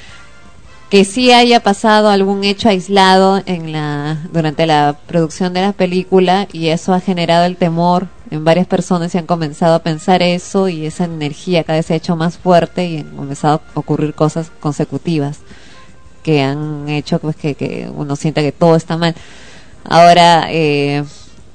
que 0.89 1.03
sí 1.03 1.31
haya 1.31 1.59
pasado 1.61 2.09
algún 2.09 2.43
hecho 2.43 2.69
aislado 2.69 3.41
en 3.45 3.73
la 3.73 4.17
durante 4.31 4.65
la 4.65 4.97
producción 5.07 5.53
de 5.53 5.61
la 5.61 5.73
película 5.73 6.47
y 6.53 6.67
eso 6.67 6.93
ha 6.93 7.01
generado 7.01 7.45
el 7.45 7.57
temor 7.57 8.07
en 8.31 8.45
varias 8.45 8.67
personas 8.67 9.13
y 9.13 9.17
han 9.17 9.25
comenzado 9.25 9.75
a 9.75 9.83
pensar 9.83 10.21
eso 10.21 10.69
y 10.69 10.85
esa 10.85 11.05
energía 11.05 11.63
cada 11.63 11.79
vez 11.79 11.87
se 11.87 11.93
ha 11.93 11.97
hecho 11.97 12.15
más 12.15 12.37
fuerte 12.37 12.85
y 12.87 12.97
han 12.99 13.15
comenzado 13.15 13.61
a 13.75 13.79
ocurrir 13.79 14.13
cosas 14.13 14.51
consecutivas 14.59 15.39
que 16.23 16.41
han 16.41 16.87
hecho 16.89 17.19
pues 17.19 17.35
que, 17.35 17.55
que 17.55 17.89
uno 17.93 18.15
sienta 18.15 18.41
que 18.41 18.51
todo 18.51 18.75
está 18.75 18.97
mal. 18.97 19.15
Ahora, 19.85 20.47
eh, 20.49 21.03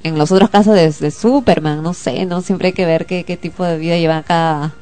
en 0.03 0.18
los 0.18 0.33
otros 0.33 0.51
casos 0.51 0.75
de, 0.75 1.11
Superman, 1.11 1.83
no 1.83 1.95
sé, 1.95 2.25
¿no? 2.25 2.40
Siempre 2.40 2.68
hay 2.68 2.73
que 2.73 2.87
ver 2.87 3.07
qué, 3.07 3.25
qué 3.25 3.37
tipo 3.37 3.64
de 3.64 3.79
vida 3.79 3.99
lleva 3.99 4.23
cada, 4.23 4.73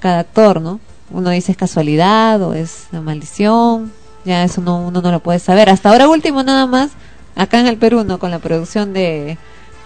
cada 0.00 0.20
actor, 0.20 0.60
¿no? 0.60 0.80
Uno 1.10 1.30
dice 1.30 1.52
es 1.52 1.58
casualidad 1.58 2.42
o 2.42 2.54
es 2.54 2.86
una 2.92 3.00
maldición, 3.02 3.92
ya 4.24 4.42
eso 4.44 4.60
no, 4.60 4.78
uno 4.86 5.00
no 5.02 5.10
lo 5.12 5.20
puede 5.20 5.38
saber. 5.38 5.68
Hasta 5.68 5.90
ahora 5.90 6.08
último 6.08 6.42
nada 6.42 6.66
más, 6.66 6.90
acá 7.36 7.60
en 7.60 7.66
el 7.66 7.76
Perú, 7.76 8.04
¿no? 8.04 8.18
Con 8.18 8.30
la 8.30 8.38
producción 8.38 8.92
de 8.92 9.36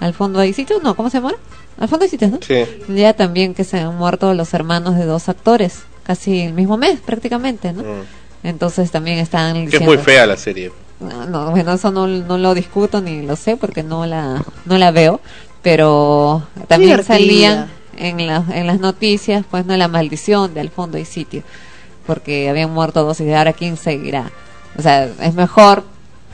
Al 0.00 0.14
fondo 0.14 0.38
hay 0.38 0.52
sitios, 0.52 0.82
no, 0.82 0.94
¿cómo 0.94 1.10
se 1.10 1.18
llama? 1.18 1.34
Al 1.78 1.88
fondo 1.88 2.04
hay 2.04 2.10
sitios, 2.10 2.30
¿no? 2.30 2.38
Sí. 2.40 2.64
Ya 2.88 3.12
también 3.14 3.52
que 3.54 3.64
se 3.64 3.78
han 3.80 3.96
muerto 3.96 4.32
los 4.34 4.54
hermanos 4.54 4.94
de 4.96 5.04
dos 5.06 5.28
actores, 5.28 5.80
casi 6.04 6.40
el 6.42 6.52
mismo 6.52 6.76
mes 6.76 7.00
prácticamente, 7.00 7.72
¿no? 7.72 7.82
Mm. 7.82 8.02
Entonces 8.44 8.90
también 8.92 9.18
están 9.18 9.54
Que 9.54 9.58
es 9.64 9.70
diciendo- 9.72 9.94
muy 9.94 9.98
fea 9.98 10.24
la 10.26 10.36
serie. 10.36 10.70
no, 11.00 11.26
no, 11.26 11.50
bueno, 11.50 11.72
eso 11.72 11.90
no, 11.90 12.06
no 12.06 12.38
lo 12.38 12.54
discuto 12.54 13.00
ni 13.00 13.22
lo 13.22 13.34
sé 13.34 13.56
porque 13.56 13.82
no 13.82 14.06
la, 14.06 14.44
no 14.66 14.78
la 14.78 14.92
veo, 14.92 15.20
pero 15.62 16.42
también 16.68 16.92
Divertida. 16.92 17.14
salían 17.16 17.68
en, 17.98 18.26
la, 18.26 18.44
en 18.52 18.66
las 18.66 18.80
noticias, 18.80 19.44
pues 19.50 19.66
no 19.66 19.76
la 19.76 19.88
maldición 19.88 20.54
de 20.54 20.60
al 20.60 20.70
fondo 20.70 20.98
y 20.98 21.04
sitio, 21.04 21.42
porque 22.06 22.48
habían 22.48 22.70
muerto 22.72 23.04
dos 23.04 23.20
y 23.20 23.32
ahora 23.32 23.52
quién 23.52 23.76
seguirá. 23.76 24.30
O 24.78 24.82
sea, 24.82 25.04
es 25.20 25.34
mejor 25.34 25.84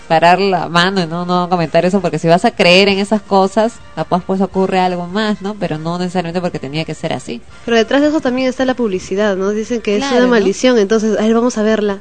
parar 0.09 0.39
la 0.39 0.69
mano 0.69 1.03
y 1.03 1.07
no, 1.07 1.25
no 1.25 1.49
comentar 1.49 1.85
eso, 1.85 2.01
porque 2.01 2.19
si 2.19 2.29
vas 2.29 2.45
a 2.45 2.51
creer 2.51 2.89
en 2.89 2.99
esas 2.99 3.23
cosas, 3.23 3.75
capaz 3.95 4.23
pues 4.25 4.41
ocurre 4.41 4.79
algo 4.79 5.07
más, 5.07 5.41
¿no? 5.41 5.55
Pero 5.55 5.79
no 5.79 5.99
necesariamente 5.99 6.41
porque 6.41 6.59
tenía 6.59 6.85
que 6.85 6.95
ser 6.95 7.13
así. 7.13 7.41
Pero 7.65 7.77
detrás 7.77 8.03
de 8.03 8.09
eso 8.09 8.21
también 8.21 8.49
está 8.49 8.65
la 8.65 8.75
publicidad, 8.75 9.37
¿no? 9.37 9.51
Dicen 9.51 9.81
que 9.81 9.97
Claro, 9.97 10.13
es 10.13 10.19
una 10.19 10.27
¿no? 10.27 10.31
maldición, 10.33 10.79
entonces, 10.79 11.19
a 11.19 11.23
ver, 11.23 11.35
vamos 11.35 11.57
a 11.57 11.63
verla. 11.63 12.01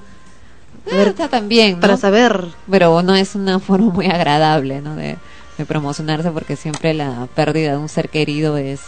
A 0.92 0.96
ver, 0.96 1.08
está 1.10 1.30
también, 1.30 1.76
¿no? 1.76 1.80
para 1.80 1.96
saber. 1.96 2.48
pero 2.70 3.02
no 3.04 3.16
es 3.16 3.36
una 3.36 3.60
forma 3.60 3.94
muy 3.94 4.08
agradable 4.08 4.82
¿no? 4.82 4.98
de, 4.98 5.16
de 5.58 5.66
promocionarse 5.66 6.30
porque 6.32 6.58
siempre 6.58 6.94
la 6.94 7.28
pérdida 7.34 7.72
de 7.72 7.78
un 7.78 7.88
ser 7.88 8.10
querido 8.10 8.58
es, 8.58 8.82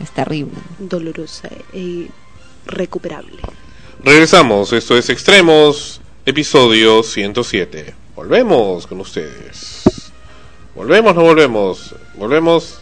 es 0.00 0.10
terrible. 0.10 0.58
Dolorosa 0.78 1.48
e 1.72 2.08
recuperable. 2.66 3.42
Regresamos, 4.02 4.72
esto 4.72 4.96
es 4.96 5.10
Extremos, 5.10 6.00
episodio 6.24 7.02
107. 7.02 7.94
Volvemos 8.16 8.86
con 8.86 9.00
ustedes. 9.00 9.84
Volvemos, 10.74 11.14
no 11.14 11.22
volvemos. 11.22 11.94
Volvemos. 12.14 12.80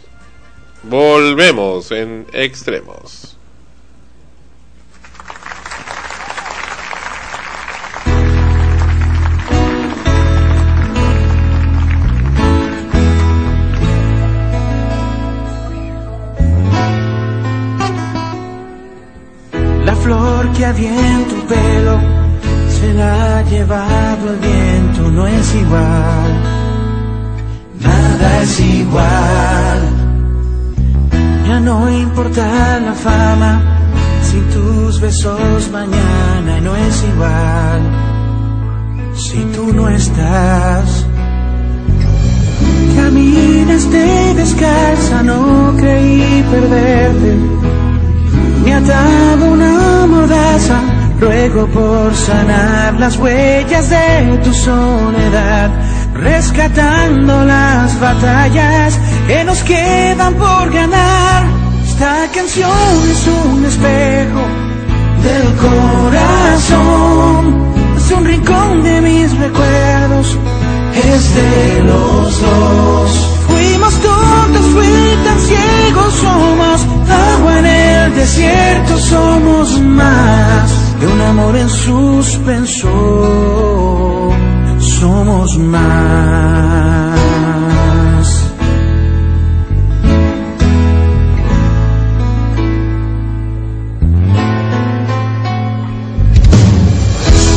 Volvemos 0.85 1.91
en 1.91 2.27
Extremos. 2.33 3.28
Cambia 20.09 20.73
bien 20.73 21.25
tu 21.29 21.37
pelo, 21.47 22.01
se 22.69 22.95
la 22.95 23.39
ha 23.39 23.43
llevado 23.43 24.31
el 24.31 24.39
viento, 24.39 25.11
no 25.11 25.27
es 25.27 25.55
igual, 25.55 26.31
nada 27.81 28.43
es 28.43 28.61
igual. 28.61 29.81
Ya 31.47 31.61
no 31.61 31.91
importa 31.91 32.81
la 32.81 32.93
fama, 32.93 33.61
sin 34.23 34.45
tus 34.51 35.01
besos 35.01 35.71
mañana 35.71 36.61
no 36.61 36.75
es 36.75 37.05
igual, 37.13 37.81
si 39.15 39.39
tú 39.55 39.73
no 39.73 39.89
estás. 39.89 41.07
Caminaste 42.97 44.35
descalza, 44.35 45.23
no 45.23 45.75
creí 45.79 46.45
perderte. 46.51 47.78
Me 48.69 48.75
ataba 48.75 49.47
una 49.47 50.07
mordaza, 50.07 50.79
ruego 51.19 51.67
por 51.69 52.15
sanar 52.15 53.01
las 53.01 53.17
huellas 53.17 53.89
de 53.89 54.39
tu 54.45 54.53
soledad, 54.53 55.71
rescatando 56.13 57.47
las 57.47 57.99
batallas 57.99 58.99
que 59.27 59.43
nos 59.45 59.63
quedan 59.63 60.35
por 60.35 60.71
ganar. 60.71 61.47
Esta 61.83 62.27
canción 62.35 63.11
es 63.11 63.27
un 63.27 63.65
espejo 63.65 64.43
del 65.23 65.57
corazón, 65.67 67.45
es 67.97 68.11
un 68.13 68.25
rincón 68.27 68.83
de 68.83 69.01
mis 69.01 69.35
recuerdos 69.39 70.37
es 70.95 71.35
de 71.35 71.83
los 71.85 72.41
dos. 72.41 73.29
Fuimos 73.47 73.95
tontos, 74.01 74.67
fui 74.75 75.08
tan 75.29 75.41
ciegos, 75.41 76.15
somos 76.15 76.87
agua 77.35 77.59
en 77.59 77.67
el 77.67 78.15
desierto, 78.15 78.99
somos 78.99 79.81
más 79.81 80.73
que 80.99 81.07
un 81.07 81.21
amor 81.21 81.57
en 81.57 81.69
suspenso, 81.69 82.89
somos 84.79 85.59
más. 85.59 87.09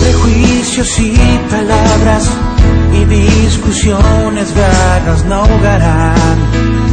Prejuicios 0.01 0.99
y 0.99 1.13
palabras 1.49 2.29
y 2.93 3.05
discusiones 3.05 4.53
vagas 4.55 5.25
no 5.25 5.35
ahogarán 5.35 6.90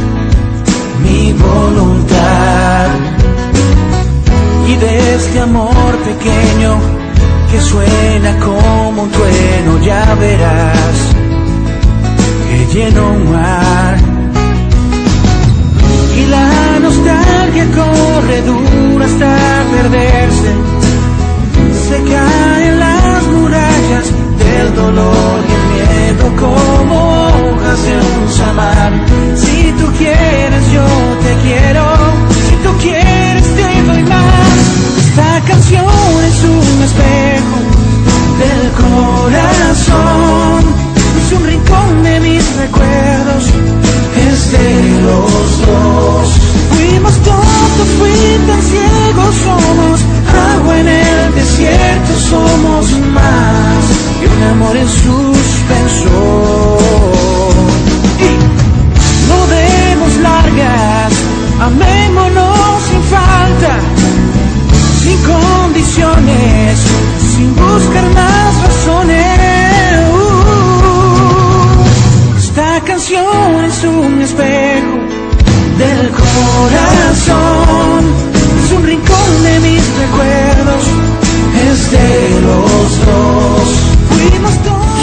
voluntad. 1.33 2.87
Y 4.67 4.75
de 4.75 5.15
este 5.15 5.39
amor 5.39 5.97
pequeño 6.05 6.79
que 7.51 7.59
suena 7.59 8.37
como 8.39 9.03
un 9.03 9.11
trueno, 9.11 9.79
ya 9.83 10.15
verás 10.15 10.97
que 12.49 12.65
lleno 12.73 13.11
un 13.11 13.31
mar. 13.31 13.97
Y 16.15 16.25
la 16.27 16.79
nostalgia 16.79 17.65
corre 17.75 18.41
dura 18.41 19.05
hasta 19.05 19.37
perderse, 19.71 20.28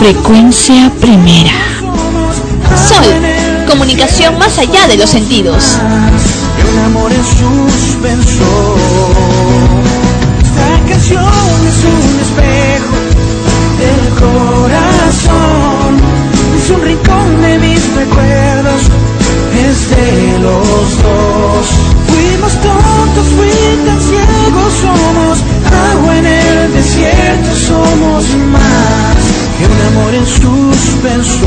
Frecuencia 0.07 0.89
primera. 1.01 1.51
Sol, 2.77 3.05
comunicación 3.67 4.39
más 4.39 4.57
allá 4.57 4.87
de 4.87 4.97
los 4.97 5.11
sentidos. 5.11 5.79
un 6.73 6.79
amor 6.85 7.13
en 7.13 7.25
suspenso. 7.25 8.77
Esta 10.45 10.89
canción 10.89 11.25
es 11.67 11.79
un 11.91 12.21
espejo 12.23 12.95
del 13.83 14.03
corazón, 14.21 15.91
es 16.57 16.71
un 16.71 16.83
rincón 16.83 17.43
de 17.43 17.59
mis 17.59 17.95
recuerdos, 17.97 18.83
es 19.69 19.91
de 19.91 20.39
los 20.39 21.03
dos. 21.03 21.67
Fuimos 22.07 22.53
tontos, 22.63 23.27
fui 23.35 23.51
tan 23.85 24.01
ciegos, 24.01 24.73
somos 24.83 25.43
agua 25.91 26.17
en 26.17 26.27
el 26.27 26.73
desierto, 26.75 27.57
somos 27.57 28.25
más 28.53 28.56
amor 29.97 30.15
en 30.15 30.27
suspenso, 30.27 31.47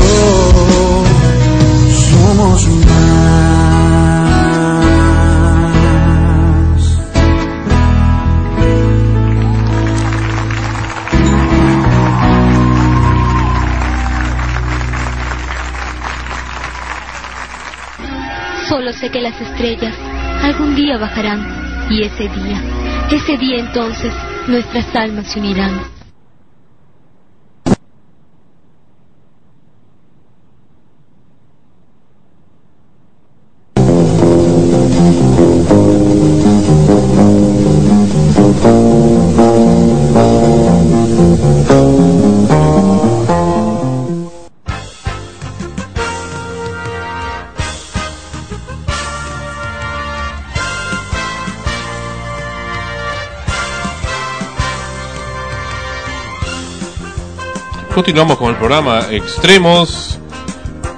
somos 2.10 2.68
más. 2.68 3.50
Solo 18.68 18.92
sé 18.92 19.10
que 19.10 19.20
las 19.20 19.40
estrellas 19.40 19.94
algún 20.42 20.74
día 20.76 20.96
bajarán 20.96 21.86
y 21.90 22.02
ese 22.02 22.28
día, 22.28 22.62
ese 23.10 23.36
día 23.36 23.58
entonces 23.58 24.12
nuestras 24.46 24.94
almas 24.94 25.26
se 25.26 25.40
unirán. 25.40 25.99
Continuamos 58.00 58.38
con 58.38 58.48
el 58.48 58.56
programa 58.56 59.08
Extremos. 59.10 60.18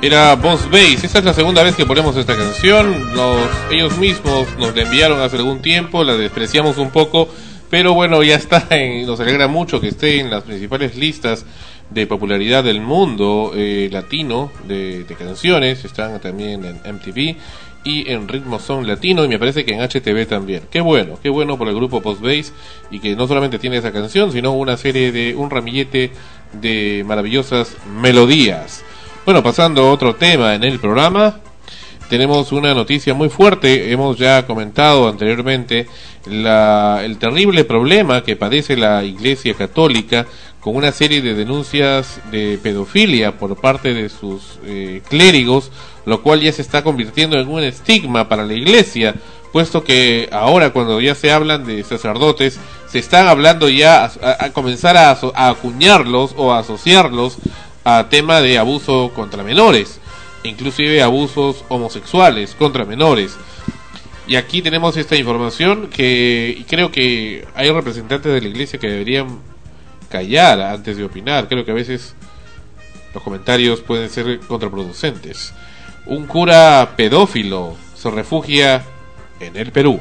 Era 0.01 0.37
Boss 0.37 0.71
Bass. 0.71 1.03
Esta 1.03 1.19
es 1.19 1.25
la 1.25 1.35
segunda 1.35 1.65
vez 1.65 1.75
que 1.75 1.85
ponemos 1.85 2.17
esta 2.17 2.37
canción. 2.37 3.13
Los, 3.17 3.41
ellos 3.73 3.99
mismos 3.99 4.47
nos 4.57 4.77
la 4.77 4.83
enviaron 4.83 5.21
hace 5.21 5.37
algún 5.37 5.61
tiempo, 5.61 6.05
la 6.05 6.17
despreciamos 6.17 6.79
un 6.79 6.91
poco, 6.91 7.29
pero 7.69 7.93
bueno, 7.93 8.23
ya 8.23 8.37
está. 8.37 8.65
En, 8.71 9.05
nos 9.05 9.19
alegra 9.19 9.49
mucho 9.49 9.81
que 9.81 9.89
esté 9.89 10.21
en 10.21 10.31
las 10.31 10.45
principales 10.45 10.95
listas 10.95 11.45
de 11.91 12.07
popularidad 12.07 12.63
del 12.63 12.81
mundo 12.81 13.51
eh, 13.53 13.89
latino 13.91 14.53
de, 14.69 15.03
de 15.03 15.15
canciones. 15.17 15.85
Están 15.85 16.21
también 16.21 16.65
en 16.65 16.95
MTV 16.95 17.37
y 17.85 18.11
en 18.11 18.29
Ritmo 18.29 18.59
Son 18.59 18.87
Latino 18.87 19.25
y 19.25 19.29
me 19.29 19.39
parece 19.39 19.65
que 19.65 19.75
en 19.75 19.81
HTV 19.81 20.27
también. 20.27 20.63
Qué 20.71 20.81
bueno, 20.81 21.19
qué 21.23 21.29
bueno 21.29 21.59
por 21.59 21.69
el 21.69 21.75
grupo 21.75 22.01
Post 22.01 22.21
Bass 22.21 22.53
y 22.91 23.01
que 23.01 23.17
no 23.17 23.27
solamente 23.27 23.59
tiene 23.59 23.77
esa 23.77 23.93
canción, 23.93 24.33
sino 24.33 24.53
una 24.53 24.77
serie 24.77 25.13
de 25.13 25.35
un 25.35 25.51
ramillete 25.51 26.13
de 26.61 27.05
maravillosas 27.07 27.77
melodías. 28.01 28.85
Bueno, 29.25 29.43
pasando 29.43 29.83
a 29.83 29.93
otro 29.93 30.17
tema 30.17 30.55
en 30.55 30.65
el 30.65 30.79
programa, 30.81 31.41
tenemos 32.09 32.53
una 32.53 32.75
noticia 32.75 33.15
muy 33.15 33.31
fuerte. 33.31 33.91
Hemos 33.91 34.19
ya 34.19 34.47
comentado 34.47 35.09
anteriormente 35.09 35.87
la, 36.27 37.01
el 37.05 37.17
terrible 37.19 37.65
problema 37.65 38.23
que 38.23 38.37
padece 38.37 38.77
la 38.77 39.03
Iglesia 39.03 39.55
Católica 39.55 40.27
con 40.61 40.77
una 40.77 40.93
serie 40.93 41.23
de 41.23 41.35
denuncias 41.35 42.21
de 42.31 42.59
pedofilia 42.63 43.39
por 43.39 43.61
parte 43.61 43.95
de 43.95 44.09
sus 44.09 44.59
eh, 44.65 45.03
clérigos, 45.09 45.73
lo 46.05 46.23
cual 46.23 46.41
ya 46.41 46.53
se 46.53 46.63
está 46.63 46.83
convirtiendo 46.83 47.39
en 47.39 47.49
un 47.49 47.63
estigma 47.63 48.29
para 48.29 48.45
la 48.45 48.55
Iglesia, 48.55 49.15
puesto 49.53 49.85
que 49.85 50.29
ahora 50.33 50.71
cuando 50.71 51.01
ya 51.01 51.15
se 51.15 51.31
hablan 51.31 51.65
de 51.67 51.85
sacerdotes, 51.85 52.59
se 52.89 52.99
están 52.99 53.29
hablando 53.29 53.69
ya 53.69 54.05
a, 54.05 54.51
comenzar 54.51 54.97
a, 54.97 55.11
a 55.11 55.49
acuñarlos 55.49 56.35
o 56.37 56.53
a 56.53 56.59
asociarlos 56.59 57.39
a 57.85 58.09
tema 58.09 58.41
de 58.41 58.59
abuso 58.59 59.13
contra 59.15 59.43
menores, 59.43 60.01
inclusive 60.45 61.03
abusos 61.03 61.65
homosexuales 61.69 62.55
contra 62.55 62.85
menores. 62.85 63.37
Y 64.27 64.37
aquí 64.37 64.63
tenemos 64.63 64.97
esta 64.97 65.17
información 65.17 65.89
que 65.89 66.65
creo 66.69 66.93
que 66.93 67.47
hay 67.55 67.71
representantes 67.71 68.33
de 68.33 68.41
la 68.41 68.49
iglesia 68.49 68.79
que 68.79 68.89
deberían 68.89 69.41
callar 70.09 70.61
antes 70.61 70.97
de 70.97 71.05
opinar. 71.05 71.49
Creo 71.49 71.65
que 71.65 71.73
a 71.73 71.75
veces 71.75 72.15
los 73.15 73.23
comentarios 73.23 73.81
pueden 73.81 74.09
ser 74.11 74.39
contraproducentes. 74.41 75.53
Un 76.05 76.27
cura 76.27 76.95
pedófilo 76.97 77.77
se 77.95 78.11
refugia 78.11 78.85
en 79.39 79.57
el 79.57 79.71
Perú. 79.71 80.01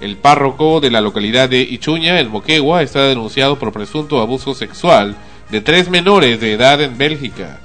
El 0.00 0.16
párroco 0.16 0.80
de 0.80 0.92
la 0.92 1.00
localidad 1.00 1.48
de 1.48 1.60
Ichuña, 1.60 2.20
en 2.20 2.30
Moquegua, 2.30 2.82
está 2.82 3.02
denunciado 3.02 3.58
por 3.58 3.72
presunto 3.72 4.20
abuso 4.20 4.54
sexual 4.54 5.16
de 5.50 5.60
tres 5.60 5.90
menores 5.90 6.40
de 6.40 6.52
edad 6.52 6.80
en 6.80 6.96
Bélgica. 6.96 7.58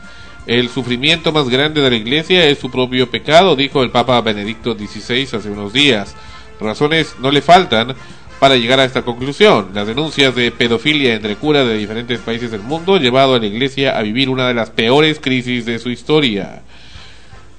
El 0.48 0.70
sufrimiento 0.70 1.32
más 1.32 1.48
grande 1.48 1.82
de 1.82 1.92
la 1.92 1.96
iglesia 1.96 2.46
es 2.46 2.58
su 2.58 2.72
propio 2.72 3.12
pecado, 3.12 3.56
dijo 3.56 3.84
el 3.84 3.92
Papa 3.92 4.20
Benedicto 4.22 4.74
XVI 4.74 5.38
hace 5.38 5.50
unos 5.50 5.72
días. 5.72 6.16
Razones 6.60 7.18
no 7.20 7.30
le 7.30 7.44
faltan 7.44 7.94
para 8.40 8.56
llegar 8.56 8.80
a 8.80 8.86
esta 8.86 9.04
conclusión. 9.04 9.70
Las 9.76 9.86
denuncias 9.86 10.34
de 10.34 10.52
pedofilia 10.52 11.14
entre 11.14 11.36
curas 11.36 11.68
de 11.68 11.78
diferentes 11.78 12.20
países 12.20 12.50
del 12.50 12.62
mundo 12.62 12.98
llevado 12.98 13.36
a 13.36 13.40
la 13.40 13.46
iglesia 13.46 13.96
a 13.96 14.02
vivir 14.02 14.28
una 14.28 14.48
de 14.48 14.56
las 14.56 14.72
peores 14.72 15.20
crisis 15.20 15.66
de 15.66 15.78
su 15.78 15.92
historia. 15.92 16.64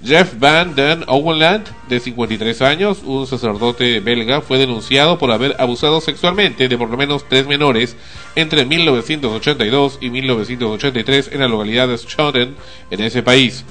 Jeff 0.02 0.38
Van 0.38 0.74
Den 0.74 1.04
Owenland, 1.08 1.66
de 1.88 2.00
53 2.00 2.62
años, 2.62 3.02
un 3.04 3.26
sacerdote 3.26 4.00
belga, 4.00 4.40
fue 4.40 4.56
denunciado 4.56 5.18
por 5.18 5.30
haber 5.30 5.56
abusado 5.58 6.00
sexualmente 6.00 6.68
de 6.68 6.78
por 6.78 6.88
lo 6.88 6.96
menos 6.96 7.28
tres 7.28 7.46
menores 7.46 7.96
entre 8.34 8.64
1982 8.64 9.98
y 10.00 10.08
1983 10.08 11.30
en 11.32 11.40
la 11.40 11.48
localidad 11.48 11.88
de 11.88 11.98
Schoten, 11.98 12.56
en 12.90 13.00
ese 13.00 13.22
país. 13.22 13.64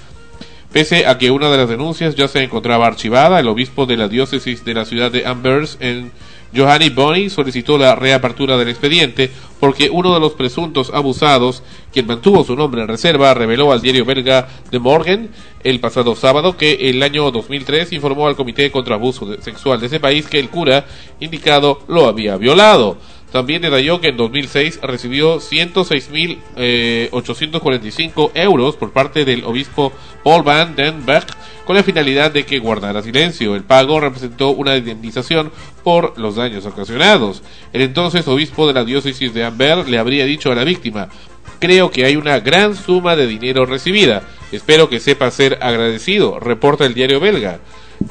Pese 0.72 1.08
a 1.08 1.18
que 1.18 1.32
una 1.32 1.50
de 1.50 1.58
las 1.58 1.70
denuncias 1.70 2.16
ya 2.16 2.28
se 2.28 2.44
encontraba 2.44 2.86
archivada, 2.86 3.40
el 3.40 3.48
obispo 3.48 3.88
de 3.88 3.98
la 3.98 4.08
diócesis 4.08 4.64
de 4.64 4.76
la 4.76 4.86
ciudad 4.86 5.12
de 5.12 5.26
Anvers 5.26 5.78
en 5.80 6.12
Johanny 6.56 6.90
Bonney 6.90 7.30
solicitó 7.30 7.78
la 7.78 7.96
reapertura 7.96 8.58
del 8.58 8.70
expediente 8.70 9.30
porque 9.60 9.90
uno 9.90 10.14
de 10.14 10.20
los 10.20 10.34
presuntos 10.34 10.92
abusados, 10.94 11.64
quien 11.92 12.08
mantuvo 12.08 12.44
su 12.44 12.56
nombre 12.56 12.82
en 12.82 12.88
reserva, 12.88 13.34
reveló 13.34 13.72
al 13.72 13.82
diario 13.82 14.06
belga 14.06 14.48
De 14.72 14.80
Morgen 14.80 15.30
el 15.64 15.80
pasado 15.80 16.16
sábado 16.16 16.56
que 16.56 16.90
el 16.90 17.04
año 17.04 17.30
2003 17.32 17.92
informó 17.94 18.28
al 18.28 18.36
Comité 18.36 18.72
contra 18.72 18.96
Abuso 18.96 19.28
Sexual 19.42 19.80
de 19.80 19.88
ese 19.88 20.00
país 20.00 20.28
que 20.28 20.40
el 20.40 20.50
cura 20.50 20.86
indicado 21.20 21.82
lo 21.88 22.08
había 22.08 22.38
violado. 22.38 22.98
También 23.32 23.62
detalló 23.62 24.02
que 24.02 24.10
en 24.10 24.18
2006 24.18 24.80
recibió 24.82 25.40
106.845 25.40 28.32
euros 28.34 28.76
por 28.76 28.92
parte 28.92 29.24
del 29.24 29.46
obispo 29.46 29.94
Paul 30.24 30.42
Van 30.44 30.76
den 30.76 31.06
Berg 31.06 31.28
con 31.64 31.76
la 31.76 31.84
finalidad 31.84 32.32
de 32.32 32.46
que 32.46 32.58
guardara 32.58 33.04
silencio. 33.04 33.56
El 33.56 33.64
pago 33.64 34.00
representó 34.00 34.50
una 34.50 34.76
indemnización 34.76 35.52
por 35.84 36.18
los 36.18 36.38
daños 36.38 36.66
ocasionados. 36.66 37.44
El 37.72 37.84
entonces 37.84 38.28
obispo 38.28 38.66
de 38.66 38.74
la 38.74 38.84
diócesis 38.84 39.32
de 39.36 39.44
Amber 39.44 39.88
le 39.88 40.00
habría 40.00 40.26
dicho 40.26 40.52
a 40.52 40.56
la 40.56 40.64
víctima, 40.64 41.10
creo 41.60 41.92
que 41.92 42.06
hay 42.06 42.16
una 42.16 42.40
gran 42.40 42.76
suma 42.76 43.16
de 43.16 43.28
dinero 43.28 43.68
recibida. 43.68 44.24
Espero 44.52 44.90
que 44.90 45.00
sepa 45.00 45.30
ser 45.30 45.60
agradecido, 45.62 46.40
reporta 46.40 46.88
el 46.88 46.96
diario 46.96 47.20
belga. 47.20 47.60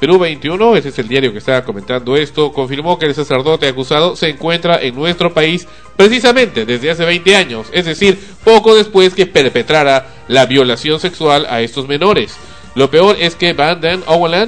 Perú 0.00 0.18
21, 0.18 0.76
ese 0.76 0.90
es 0.90 0.98
el 0.98 1.08
diario 1.08 1.32
que 1.32 1.38
estaba 1.38 1.64
comentando 1.64 2.16
esto, 2.16 2.52
confirmó 2.52 2.98
que 2.98 3.06
el 3.06 3.14
sacerdote 3.14 3.66
acusado 3.66 4.14
se 4.16 4.28
encuentra 4.28 4.80
en 4.80 4.94
nuestro 4.94 5.32
país 5.32 5.66
precisamente 5.96 6.66
desde 6.66 6.90
hace 6.90 7.04
20 7.04 7.34
años, 7.34 7.66
es 7.72 7.86
decir, 7.86 8.18
poco 8.44 8.76
después 8.76 9.14
que 9.14 9.26
perpetrara 9.26 10.06
la 10.28 10.46
violación 10.46 11.00
sexual 11.00 11.46
a 11.48 11.62
estos 11.62 11.88
menores. 11.88 12.36
Lo 12.74 12.90
peor 12.90 13.16
es 13.18 13.34
que 13.34 13.54
Van 13.54 13.80
den 13.80 14.04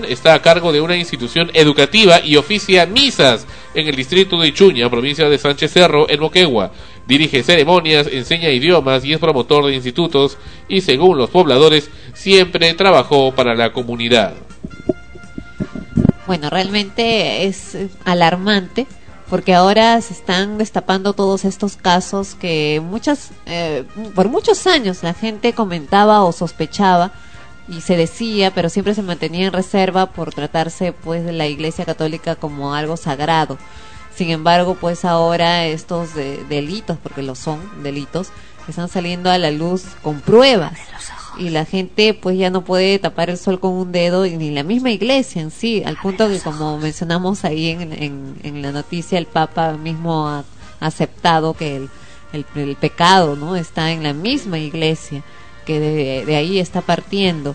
está 0.09 0.35
a 0.35 0.43
cargo 0.43 0.73
de 0.73 0.81
una 0.81 0.97
institución 0.97 1.51
educativa 1.53 2.21
y 2.21 2.37
oficia 2.37 2.87
misas 2.87 3.45
en 3.75 3.89
el 3.89 3.97
distrito 3.97 4.39
de 4.39 4.49
Ichuña, 4.49 4.89
provincia 4.89 5.29
de 5.29 5.39
Sánchez 5.39 5.73
Cerro, 5.73 6.09
en 6.09 6.21
Moquegua. 6.21 6.71
Dirige 7.09 7.43
ceremonias, 7.43 8.07
enseña 8.07 8.51
idiomas 8.51 9.05
y 9.05 9.15
es 9.15 9.19
promotor 9.19 9.67
de 9.67 9.75
institutos 9.75 10.39
y 10.69 10.83
según 10.83 11.19
los 11.19 11.31
pobladores 11.31 11.91
siempre 12.15 12.73
trabajó 12.75 13.33
para 13.35 13.57
la 13.57 13.73
comunidad. 13.73 14.50
Bueno, 16.31 16.49
realmente 16.49 17.47
es 17.47 17.75
eh, 17.75 17.89
alarmante 18.05 18.87
porque 19.29 19.53
ahora 19.53 20.01
se 20.01 20.13
están 20.13 20.59
destapando 20.59 21.13
todos 21.13 21.45
estos 21.45 21.77
casos 21.77 22.37
que 22.37 22.81
muchas, 22.85 23.31
eh, 23.47 23.83
por 24.15 24.29
muchos 24.29 24.69
años 24.69 25.03
la 25.03 25.13
gente 25.13 25.55
comentaba 25.55 26.23
o 26.23 26.31
sospechaba 26.31 27.11
y 27.67 27.81
se 27.81 27.97
decía, 27.97 28.53
pero 28.55 28.69
siempre 28.69 28.95
se 28.95 29.03
mantenía 29.03 29.49
en 29.49 29.53
reserva 29.53 30.07
por 30.07 30.33
tratarse 30.33 30.93
pues 30.93 31.25
de 31.25 31.33
la 31.33 31.49
Iglesia 31.49 31.85
Católica 31.85 32.37
como 32.37 32.77
algo 32.77 32.97
sagrado. 32.97 33.59
Sin 34.15 34.31
embargo, 34.31 34.77
pues 34.81 35.05
ahora 35.05 35.67
estos 35.67 36.15
de- 36.15 36.45
delitos, 36.49 36.97
porque 37.03 37.23
lo 37.23 37.35
son 37.35 37.83
delitos, 37.83 38.29
están 38.69 38.89
saliendo 38.89 39.33
a 39.33 39.39
la 39.39 39.51
luz 39.51 39.83
con 40.01 40.21
pruebas 40.21 40.75
y 41.39 41.51
la 41.51 41.65
gente 41.65 42.15
pues 42.15 42.39
ya 42.39 42.51
no 42.51 42.65
puede 42.65 42.99
tapar 42.99 43.31
el 43.31 43.39
sol 43.39 43.61
con 43.61 43.73
un 43.73 43.93
dedo 43.93 44.25
ni 44.27 44.51
la 44.51 44.63
misma 44.63 44.91
iglesia 44.91 45.41
en 45.41 45.51
sí, 45.51 45.83
al 45.85 45.97
punto 45.97 46.29
que 46.29 46.41
como 46.41 46.79
mencionamos 46.79 47.45
ahí 47.45 47.69
en, 47.69 48.37
en, 48.43 48.63
la 48.63 48.73
noticia 48.73 49.19
el 49.19 49.27
Papa 49.27 49.73
mismo 49.73 50.29
ha 50.29 50.45
aceptado 50.81 51.55
que 51.55 51.77
el, 51.77 51.91
el, 52.33 52.77
pecado 52.77 53.37
no 53.37 53.57
está 53.57 53.93
en 53.93 54.03
la 54.03 54.13
misma 54.13 54.59
iglesia, 54.59 55.23
que 55.65 55.79
de, 55.79 56.25
de 56.25 56.37
ahí 56.37 56.59
está 56.59 56.81
partiendo 56.81 57.55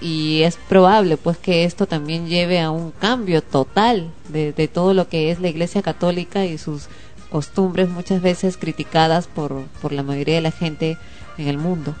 y 0.00 0.42
es 0.42 0.56
probable 0.68 1.16
pues 1.16 1.38
que 1.38 1.64
esto 1.64 1.86
también 1.86 2.26
lleve 2.26 2.60
a 2.60 2.70
un 2.70 2.90
cambio 2.90 3.42
total 3.42 4.10
de, 4.28 4.52
de 4.52 4.68
todo 4.68 4.92
lo 4.92 5.08
que 5.08 5.30
es 5.30 5.40
la 5.40 5.48
iglesia 5.48 5.82
católica 5.82 6.44
y 6.44 6.58
sus 6.58 6.88
costumbres 7.30 7.88
muchas 7.88 8.22
veces 8.22 8.56
criticadas 8.56 9.26
por, 9.26 9.64
por 9.80 9.92
la 9.92 10.02
mayoría 10.02 10.36
de 10.36 10.40
la 10.40 10.50
gente 10.50 10.98
en 11.38 11.48
el 11.48 11.58
mundo. 11.58 11.94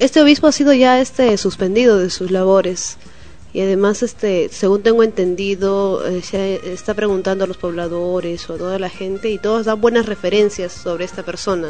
Este 0.00 0.20
obispo 0.20 0.46
ha 0.48 0.52
sido 0.52 0.72
ya 0.72 1.00
este 1.00 1.36
suspendido 1.36 1.98
de 1.98 2.10
sus 2.10 2.30
labores. 2.32 2.96
Y 3.52 3.60
además 3.60 4.02
este 4.02 4.48
según 4.50 4.82
tengo 4.82 5.02
entendido 5.02 6.06
eh, 6.06 6.22
se 6.22 6.72
está 6.72 6.94
preguntando 6.94 7.44
a 7.44 7.46
los 7.46 7.56
pobladores 7.56 8.48
o 8.48 8.54
a 8.54 8.58
toda 8.58 8.78
la 8.78 8.88
gente 8.88 9.28
y 9.28 9.38
todos 9.38 9.66
dan 9.66 9.80
buenas 9.80 10.06
referencias 10.06 10.72
sobre 10.72 11.04
esta 11.04 11.24
persona 11.24 11.68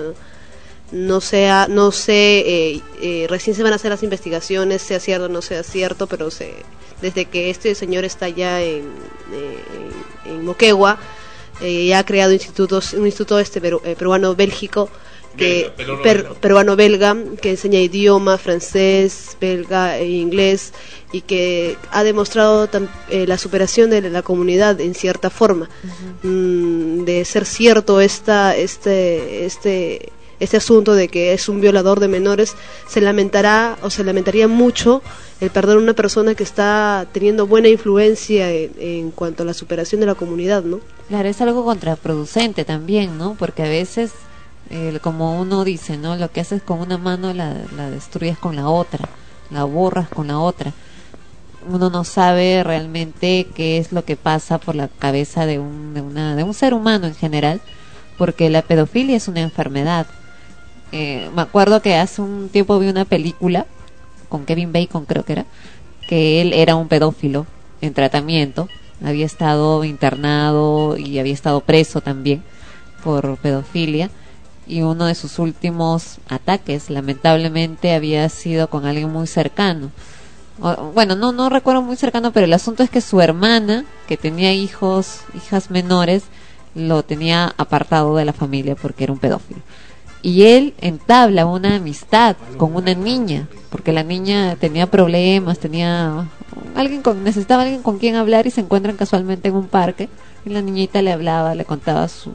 no, 0.93 1.21
sea 1.23 1.69
no 1.71 1.91
sé 1.91 2.41
eh, 2.41 2.81
eh, 3.01 3.27
recién 3.31 3.57
se 3.57 3.63
van 3.63 3.73
a 3.73 3.77
hacer 3.77 3.91
las 3.91 4.03
investigaciones 4.03 4.83
sea 4.83 5.01
cierto 5.01 5.25
o 5.25 5.29
no 5.31 5.41
sea 5.41 5.63
cierto 5.63 6.07
pero 6.07 6.31
se 6.31 6.53
desde 7.01 7.25
que 7.25 7.49
este 7.49 7.75
señor 7.75 8.05
está 8.05 8.29
ya 8.29 8.61
en, 8.61 8.85
eh, 9.33 9.59
en, 10.27 10.33
en 10.33 10.45
Moquegua 10.45 10.99
ya 11.63 11.99
ha 12.01 12.05
creado 12.05 12.33
institutos 12.35 12.93
un 12.93 13.07
instituto 13.07 13.39
este 13.39 13.63
peru- 13.63 13.81
peruano 13.97 14.35
bélgico 14.35 14.91
que 15.41 15.73
Belga, 15.77 15.77
peruano 15.77 16.03
per- 16.03 16.23
belga. 16.23 16.41
peruano-belga 16.41 17.17
que 17.43 17.51
enseña 17.51 17.81
idioma 17.81 18.39
francés, 18.39 19.37
belga 19.41 19.99
e 19.99 20.07
inglés 20.09 20.73
y 21.13 21.23
que 21.23 21.77
ha 21.91 22.05
demostrado 22.05 22.69
tam- 22.69 22.89
eh, 23.09 23.27
la 23.27 23.37
superación 23.39 23.91
de 23.91 24.01
la 24.11 24.23
comunidad 24.23 24.81
en 24.81 24.95
cierta 24.95 25.29
forma. 25.31 25.69
Mm, 26.23 27.05
de 27.05 27.25
ser 27.25 27.45
cierto 27.47 28.01
esta, 28.01 28.57
este, 28.57 29.45
este, 29.47 30.13
este 30.39 30.57
asunto 30.57 30.95
de 30.95 31.09
que 31.09 31.33
es 31.33 31.49
un 31.49 31.61
violador 31.61 32.01
de 32.01 32.09
menores, 32.09 32.55
se 32.89 33.01
lamentará 33.01 33.77
o 33.83 33.91
se 33.91 34.05
lamentaría 34.05 34.49
mucho 34.49 35.03
el 35.41 35.51
perder 35.51 35.77
a 35.77 35.81
una 35.81 35.95
persona 35.95 36.35
que 36.35 36.43
está 36.45 37.07
teniendo 37.13 37.47
buena 37.47 37.69
influencia 37.69 38.51
en, 38.53 38.71
en 38.79 39.11
cuanto 39.11 39.43
a 39.43 39.47
la 39.47 39.55
superación 39.55 40.01
de 40.01 40.07
la 40.07 40.15
comunidad, 40.15 40.63
¿no? 40.63 40.81
Claro, 41.09 41.29
es 41.29 41.41
algo 41.41 41.65
contraproducente 41.65 42.65
también, 42.65 43.19
¿no? 43.19 43.35
Porque 43.39 43.63
a 43.63 43.69
veces, 43.69 44.13
como 45.03 45.41
uno 45.41 45.65
dice, 45.65 45.97
¿no? 45.97 46.17
Lo 46.17 46.31
que 46.31 46.41
haces 46.41 46.63
con 46.63 46.81
una 46.81 46.97
mano 46.97 47.33
la, 47.33 47.57
la 47.77 47.91
destruyes 47.91 48.39
con 48.39 48.55
la 48.57 48.69
otra, 48.69 49.09
la 49.51 49.65
borras 49.65 50.09
con 50.09 50.29
la 50.29 50.39
otra. 50.39 50.73
Uno 51.69 51.91
no 51.91 52.05
sabe 52.05 52.63
realmente 52.63 53.49
qué 53.55 53.79
es 53.79 53.93
lo 53.93 54.05
que 54.05 54.17
pasa 54.17 54.59
por 54.59 54.77
la 54.77 54.89
cabeza 54.89 55.45
de 55.45 55.59
un, 55.59 55.93
de 55.93 56.01
una, 56.01 56.37
de 56.37 56.45
un 56.45 56.55
ser 56.55 56.73
humano 56.73 57.07
en 57.07 57.15
general, 57.15 57.61
porque 58.17 58.49
la 58.49 58.63
pedofilia 58.63 59.17
es 59.17 59.29
una 59.29 59.41
enfermedad. 59.41 60.07
Eh, 60.93 61.29
me 61.35 61.43
acuerdo 61.43 61.83
que 61.83 61.97
hace 61.97 62.23
un 62.23 62.49
tiempo 62.49 62.79
vi 62.79 62.89
una 62.89 63.05
película 63.05 63.67
con 64.29 64.45
Kevin 64.45 64.73
Bacon, 64.73 65.05
creo 65.05 65.25
que 65.25 65.33
era, 65.33 65.47
que 66.09 66.41
él 66.41 66.53
era 66.53 66.77
un 66.77 66.89
pedófilo 66.89 67.47
en 67.81 67.93
tratamiento, 67.93 68.69
había 69.05 69.27
estado 69.27 69.83
internado 69.85 70.97
y 70.97 71.19
había 71.19 71.35
estado 71.35 71.61
preso 71.61 72.01
también 72.01 72.43
por 73.03 73.37
pedofilia 73.39 74.11
y 74.67 74.83
uno 74.83 75.07
de 75.07 75.15
sus 75.15 75.39
últimos 75.39 76.19
ataques 76.29 76.91
lamentablemente 76.91 77.95
había 77.95 78.29
sido 78.29 78.69
con 78.69 78.87
alguien 78.87 79.11
muy 79.11 79.27
cercano. 79.27 79.91
Bueno, 80.95 81.17
no 81.17 81.33
no 81.33 81.49
recuerdo 81.49 81.81
muy 81.81 81.97
cercano, 81.97 82.33
pero 82.33 82.45
el 82.45 82.53
asunto 82.53 82.83
es 82.83 82.91
que 82.91 83.01
su 83.01 83.21
hermana, 83.21 83.85
que 84.07 84.19
tenía 84.19 84.53
hijos, 84.53 85.21
hijas 85.35 85.71
menores, 85.71 86.25
lo 86.75 87.03
tenía 87.03 87.55
apartado 87.57 88.15
de 88.17 88.25
la 88.25 88.33
familia 88.33 88.77
porque 88.77 89.05
era 89.05 89.13
un 89.13 89.19
pedófilo. 89.19 89.61
Y 90.23 90.43
él 90.43 90.75
entabla 90.81 91.47
una 91.47 91.77
amistad 91.77 92.37
con 92.59 92.77
una 92.77 92.95
niña, 92.95 93.49
porque 93.71 93.93
la 93.93 94.03
niña 94.03 94.55
tenía 94.57 94.87
problemas, 94.87 95.59
tenía 95.59 96.29
alguien 96.75 97.01
con, 97.01 97.25
necesitaba 97.25 97.63
alguien 97.63 97.83
con 97.83 97.99
quien 97.99 98.17
hablar 98.17 98.47
y 98.47 98.51
se 98.51 98.61
encuentran 98.61 98.97
casualmente 98.97 99.49
en 99.49 99.55
un 99.55 99.67
parque 99.67 100.11
y 100.45 100.51
la 100.51 100.61
niñita 100.61 101.01
le 101.01 101.13
hablaba, 101.13 101.55
le 101.55 101.65
contaba 101.65 102.07
su, 102.09 102.33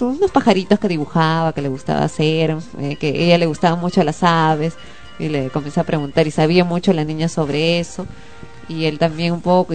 unos 0.00 0.30
pajaritos 0.30 0.78
que 0.78 0.88
dibujaba, 0.88 1.52
que 1.52 1.62
le 1.62 1.68
gustaba 1.68 2.04
hacer, 2.04 2.56
eh, 2.78 2.96
que 2.96 3.08
ella 3.08 3.38
le 3.38 3.46
gustaban 3.46 3.80
mucho 3.80 4.02
las 4.02 4.22
aves 4.22 4.74
y 5.18 5.28
le 5.28 5.50
comienza 5.50 5.82
a 5.82 5.84
preguntar 5.84 6.26
y 6.26 6.30
sabía 6.30 6.64
mucho 6.64 6.92
la 6.92 7.04
niña 7.04 7.28
sobre 7.28 7.78
eso 7.78 8.06
y 8.68 8.84
él 8.84 8.98
también 8.98 9.32
un 9.32 9.40
poco 9.40 9.74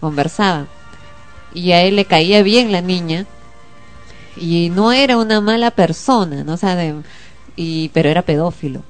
conversaba. 0.00 0.66
Y 1.54 1.72
a 1.72 1.82
él 1.82 1.96
le 1.96 2.04
caía 2.04 2.42
bien 2.42 2.72
la 2.72 2.80
niña 2.80 3.26
y 4.36 4.70
no 4.70 4.92
era 4.92 5.16
una 5.18 5.40
mala 5.40 5.70
persona, 5.70 6.44
¿no? 6.44 6.54
O 6.54 7.02
y, 7.56 7.90
pero 7.90 8.08
era 8.08 8.22
pedófilo. 8.22 8.82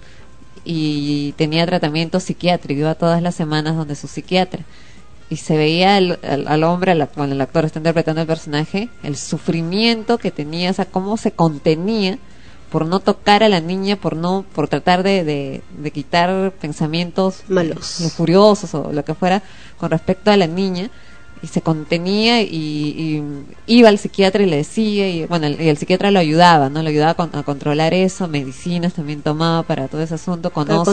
Y 0.64 1.32
tenía 1.36 1.66
tratamiento 1.66 2.20
psiquiátrico, 2.20 2.80
iba 2.80 2.94
todas 2.94 3.20
las 3.20 3.34
semanas 3.34 3.76
donde 3.76 3.96
su 3.96 4.06
psiquiatra 4.06 4.64
y 5.32 5.36
se 5.36 5.56
veía 5.56 5.96
al, 5.96 6.18
al- 6.22 6.46
al 6.46 6.62
hombre, 6.64 6.92
al, 6.92 7.08
cuando 7.08 7.34
el 7.34 7.40
actor 7.40 7.64
está 7.64 7.78
interpretando 7.78 8.20
el 8.20 8.26
personaje, 8.26 8.90
el 9.02 9.16
sufrimiento 9.16 10.18
que 10.18 10.30
tenía, 10.30 10.70
o 10.70 10.74
sea, 10.74 10.84
cómo 10.84 11.16
se 11.16 11.32
contenía 11.32 12.18
por 12.70 12.86
no 12.86 13.00
tocar 13.00 13.42
a 13.42 13.48
la 13.48 13.60
niña, 13.60 13.96
por 13.96 14.14
no, 14.16 14.44
por 14.54 14.68
tratar 14.68 15.02
de, 15.02 15.24
de, 15.24 15.62
de 15.78 15.90
quitar 15.90 16.52
pensamientos 16.60 17.42
Malos. 17.48 18.12
furiosos 18.16 18.74
o 18.74 18.92
lo 18.92 19.04
que 19.04 19.14
fuera 19.14 19.42
con 19.78 19.90
respecto 19.90 20.30
a 20.30 20.36
la 20.36 20.46
niña 20.46 20.90
y 21.42 21.48
se 21.48 21.60
contenía 21.60 22.40
y, 22.40 22.46
y 22.52 23.22
iba 23.66 23.88
al 23.88 23.98
psiquiatra 23.98 24.42
y 24.44 24.46
le 24.46 24.58
decía 24.58 25.08
y 25.08 25.26
bueno 25.26 25.46
el, 25.46 25.60
y 25.60 25.68
el 25.68 25.76
psiquiatra 25.76 26.10
lo 26.12 26.20
ayudaba 26.20 26.68
no 26.70 26.82
lo 26.82 26.88
ayudaba 26.88 27.10
a, 27.12 27.14
con- 27.14 27.30
a 27.34 27.42
controlar 27.42 27.94
eso 27.94 28.28
medicinas 28.28 28.94
también 28.94 29.22
tomaba 29.22 29.64
para 29.64 29.88
todo 29.88 30.02
ese 30.02 30.14
asunto 30.14 30.50
conoce 30.52 30.92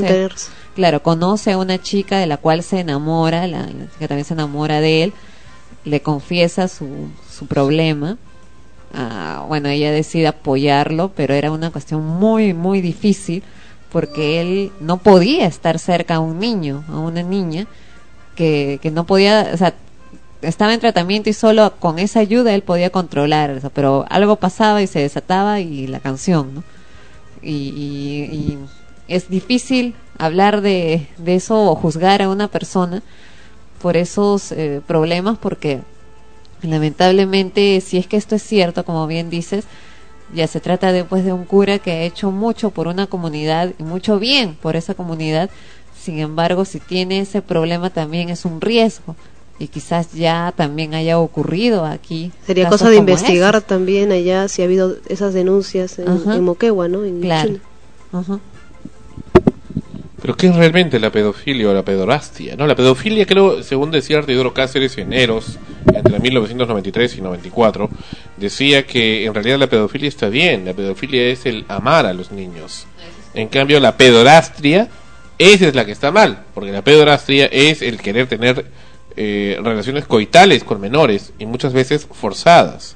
claro 0.75 1.03
conoce 1.03 1.51
a 1.51 1.57
una 1.57 1.77
chica 1.79 2.17
de 2.17 2.25
la 2.25 2.37
cual 2.37 2.63
se 2.63 2.79
enamora 2.79 3.45
la, 3.47 3.59
la 3.61 3.85
chica 3.93 4.07
también 4.07 4.25
se 4.25 4.33
enamora 4.33 4.81
de 4.81 5.03
él 5.03 5.13
le 5.85 6.01
confiesa 6.01 6.67
su, 6.67 6.87
su 7.31 7.45
problema 7.45 8.17
Ah, 8.91 9.45
bueno 9.47 9.69
ella 9.69 9.91
decide 9.91 10.25
apoyarlo 10.27 11.11
pero 11.15 11.35
era 11.35 11.51
una 11.51 11.69
cuestión 11.69 12.03
muy 12.03 12.55
muy 12.55 12.81
difícil 12.81 13.43
porque 13.91 14.41
él 14.41 14.71
no 14.79 14.97
podía 14.97 15.45
estar 15.45 15.77
cerca 15.77 16.15
a 16.15 16.19
un 16.19 16.39
niño 16.39 16.83
a 16.89 16.97
una 16.97 17.21
niña 17.21 17.67
que, 18.35 18.79
que 18.81 18.89
no 18.89 19.05
podía 19.05 19.51
o 19.53 19.57
sea 19.57 19.75
estaba 20.41 20.73
en 20.73 20.79
tratamiento 20.79 21.29
y 21.29 21.33
solo 21.33 21.73
con 21.79 21.99
esa 21.99 22.19
ayuda 22.19 22.53
él 22.53 22.61
podía 22.61 22.89
controlar 22.89 23.49
eso, 23.49 23.69
pero 23.69 24.05
algo 24.09 24.37
pasaba 24.37 24.81
y 24.81 24.87
se 24.87 24.99
desataba 24.99 25.59
y 25.59 25.87
la 25.87 25.99
canción, 25.99 26.55
¿no? 26.55 26.63
Y, 27.41 28.57
es 29.07 29.27
difícil 29.27 29.95
hablar 30.19 30.61
de, 30.61 31.07
de 31.17 31.33
eso 31.33 31.59
o 31.59 31.73
juzgar 31.73 32.21
a 32.21 32.29
una 32.29 32.47
persona 32.47 33.01
por 33.81 33.97
esos 33.97 34.51
eh, 34.51 34.81
problemas 34.85 35.39
porque 35.39 35.79
lamentablemente 36.61 37.81
si 37.81 37.97
es 37.97 38.05
que 38.05 38.17
esto 38.17 38.35
es 38.35 38.43
cierto, 38.43 38.85
como 38.85 39.07
bien 39.07 39.31
dices, 39.31 39.65
ya 40.31 40.45
se 40.45 40.59
trata 40.59 40.91
después 40.91 41.25
de 41.25 41.33
un 41.33 41.45
cura 41.45 41.79
que 41.79 41.91
ha 41.91 42.01
hecho 42.03 42.29
mucho 42.29 42.69
por 42.69 42.87
una 42.87 43.07
comunidad 43.07 43.73
y 43.79 43.83
mucho 43.83 44.19
bien 44.19 44.53
por 44.53 44.75
esa 44.75 44.93
comunidad. 44.93 45.49
Sin 45.99 46.19
embargo, 46.19 46.63
si 46.63 46.79
tiene 46.79 47.21
ese 47.21 47.41
problema 47.41 47.89
también 47.89 48.29
es 48.29 48.45
un 48.45 48.61
riesgo 48.61 49.15
y 49.59 49.67
quizás 49.67 50.13
ya 50.13 50.53
también 50.55 50.93
haya 50.93 51.19
ocurrido 51.19 51.85
aquí. 51.85 52.31
Sería 52.47 52.69
cosa 52.69 52.89
de 52.89 52.95
investigar 52.95 53.55
esos. 53.55 53.67
también 53.67 54.11
allá 54.11 54.47
si 54.47 54.61
ha 54.61 54.65
habido 54.65 54.95
esas 55.07 55.33
denuncias 55.33 55.99
en, 55.99 56.43
Moquegua, 56.43 56.87
¿no? 56.87 57.03
En 57.03 57.19
Claro. 57.19 57.57
Ajá. 58.13 58.39
Pero 60.21 60.35
¿qué 60.35 60.47
es 60.47 60.55
realmente 60.55 60.99
la 60.99 61.11
pedofilia 61.11 61.69
o 61.69 61.73
la 61.73 61.83
pedorastia? 61.83 62.55
¿no? 62.55 62.67
La 62.67 62.75
pedofilia, 62.75 63.25
creo, 63.25 63.63
según 63.63 63.91
decía 63.91 64.17
Artidoro 64.17 64.53
Cáceres 64.53 64.97
en 64.97 65.13
Eros, 65.13 65.57
entre 65.93 66.19
1993 66.19 67.17
y 67.17 67.21
94, 67.21 67.89
decía 68.37 68.85
que 68.85 69.25
en 69.25 69.33
realidad 69.33 69.57
la 69.59 69.67
pedofilia 69.67 70.09
está 70.09 70.29
bien, 70.29 70.65
la 70.65 70.73
pedofilia 70.73 71.27
es 71.27 71.45
el 71.45 71.65
amar 71.67 72.05
a 72.05 72.13
los 72.13 72.31
niños. 72.31 72.85
En 73.33 73.47
cambio, 73.47 73.79
la 73.79 73.95
pedorastria, 73.95 74.89
esa 75.37 75.67
es 75.67 75.75
la 75.75 75.85
que 75.85 75.93
está 75.93 76.11
mal, 76.11 76.43
porque 76.53 76.71
la 76.71 76.81
pedorastria 76.81 77.45
es 77.45 77.81
el 77.81 78.01
querer 78.01 78.27
tener 78.27 78.65
eh, 79.15 79.57
relaciones 79.63 80.05
coitales 80.05 80.63
con 80.63 80.79
menores 80.81 81.33
y 81.39 81.45
muchas 81.45 81.73
veces 81.73 82.07
forzadas. 82.11 82.95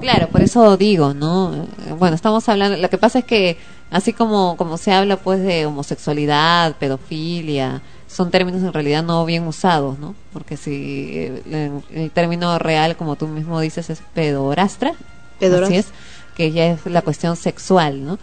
Claro, 0.00 0.28
por 0.28 0.42
eso 0.42 0.76
digo, 0.76 1.14
¿no? 1.14 1.54
Eh, 1.86 1.92
Bueno, 1.98 2.14
estamos 2.16 2.48
hablando, 2.48 2.76
lo 2.76 2.90
que 2.90 2.98
pasa 2.98 3.20
es 3.20 3.24
que 3.24 3.56
así 3.90 4.12
como, 4.12 4.56
como 4.56 4.76
se 4.78 4.92
habla 4.92 5.16
pues 5.16 5.40
de 5.42 5.64
homosexualidad, 5.66 6.76
pedofilia, 6.76 7.82
son 8.06 8.30
términos 8.30 8.62
en 8.62 8.72
realidad 8.72 9.02
no 9.02 9.24
bien 9.24 9.46
usados, 9.46 9.98
¿no? 9.98 10.14
Porque 10.32 10.56
si 10.56 11.12
eh, 11.14 11.82
el, 11.92 11.98
el 12.02 12.10
término 12.10 12.58
real, 12.58 12.96
como 12.96 13.16
tú 13.16 13.26
mismo 13.28 13.60
dices, 13.60 13.88
es 13.90 14.02
pedorastra, 14.14 14.92
Pedorastra. 15.38 15.66
así 15.66 15.76
es, 15.76 15.86
que 16.34 16.52
ya 16.52 16.66
es 16.66 16.86
la 16.86 17.02
cuestión 17.02 17.36
sexual, 17.36 18.04
¿no? 18.04 18.18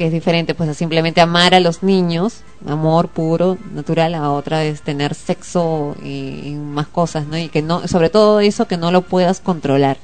Que 0.00 0.06
es 0.06 0.12
diferente 0.12 0.54
pues 0.54 0.66
a 0.70 0.72
simplemente 0.72 1.20
amar 1.20 1.52
a 1.54 1.60
los 1.60 1.82
niños, 1.82 2.40
amor 2.66 3.08
puro, 3.08 3.58
natural, 3.74 4.14
a 4.14 4.30
otra 4.30 4.64
es 4.64 4.80
tener 4.80 5.14
sexo 5.14 5.94
y, 6.02 6.40
y 6.46 6.54
más 6.54 6.86
cosas, 6.86 7.26
¿no? 7.26 7.36
Y 7.36 7.50
que 7.50 7.60
no, 7.60 7.86
sobre 7.86 8.08
todo 8.08 8.40
eso 8.40 8.66
que 8.66 8.78
no 8.78 8.92
lo 8.92 9.02
puedas 9.02 9.40
controlar 9.40 9.98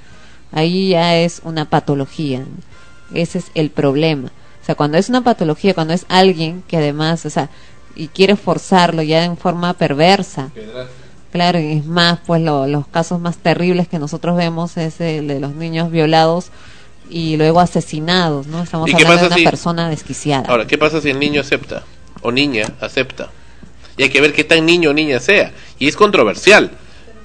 ahí 0.53 0.91
ya 0.91 1.17
es 1.17 1.41
una 1.45 1.65
patología. 1.71 2.41
¿no? 2.41 2.47
Ese 3.19 3.39
es 3.39 3.47
el 3.55 3.71
problema. 3.71 4.29
O 4.63 4.67
sea, 4.67 4.75
cuando 4.75 4.99
es 4.99 5.09
una 5.09 5.23
patología, 5.25 5.73
cuando 5.73 5.95
es 5.95 6.05
alguien 6.11 6.63
que 6.69 6.77
además, 6.77 7.25
o 7.25 7.31
sea, 7.31 7.49
y 7.95 8.09
quiere 8.09 8.37
forzarlo 8.37 9.01
ya 9.01 9.25
en 9.25 9.39
forma 9.39 9.73
perversa. 9.73 10.51
Claro, 11.33 11.59
y 11.59 11.73
es 11.73 11.87
más, 11.87 12.19
pues 12.27 12.43
lo- 12.43 12.67
los 12.67 12.87
casos 12.87 13.19
más 13.19 13.39
terribles 13.39 13.89
que 13.89 13.99
nosotros 13.99 14.37
vemos 14.37 14.77
es 14.77 15.01
el 15.01 15.27
de 15.27 15.41
los 15.41 15.55
niños 15.55 15.91
violados 15.91 16.51
y 17.11 17.37
luego 17.37 17.61
asesinados, 17.61 18.47
¿no? 18.47 18.63
Estamos 18.63 18.89
¿Y 18.89 18.95
qué 18.95 19.03
hablando 19.03 19.23
de 19.23 19.27
una 19.29 19.37
si- 19.37 19.45
persona 19.45 19.89
desquiciada. 19.91 20.49
Ahora, 20.49 20.67
¿qué 20.67 20.79
pasa 20.79 21.01
si 21.01 21.11
el 21.11 21.19
niño 21.19 21.41
acepta? 21.41 21.85
O 22.23 22.33
niña 22.33 22.67
acepta. 22.81 23.31
Y 23.97 24.03
hay 24.05 24.09
que 24.11 24.21
ver 24.21 24.33
qué 24.33 24.45
tan 24.45 24.67
niño 24.67 24.91
o 24.91 24.93
niña 24.93 25.21
sea. 25.21 25.53
Y 25.79 25.89
es 25.89 25.97
controversial. 25.97 26.71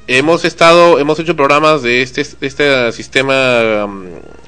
Hemos 0.07 0.45
estado, 0.45 0.99
hemos 0.99 1.19
hecho 1.19 1.35
programas 1.35 1.83
de 1.83 2.01
este, 2.01 2.21
este 2.41 2.91
sistema 2.91 3.85
um, 3.85 4.05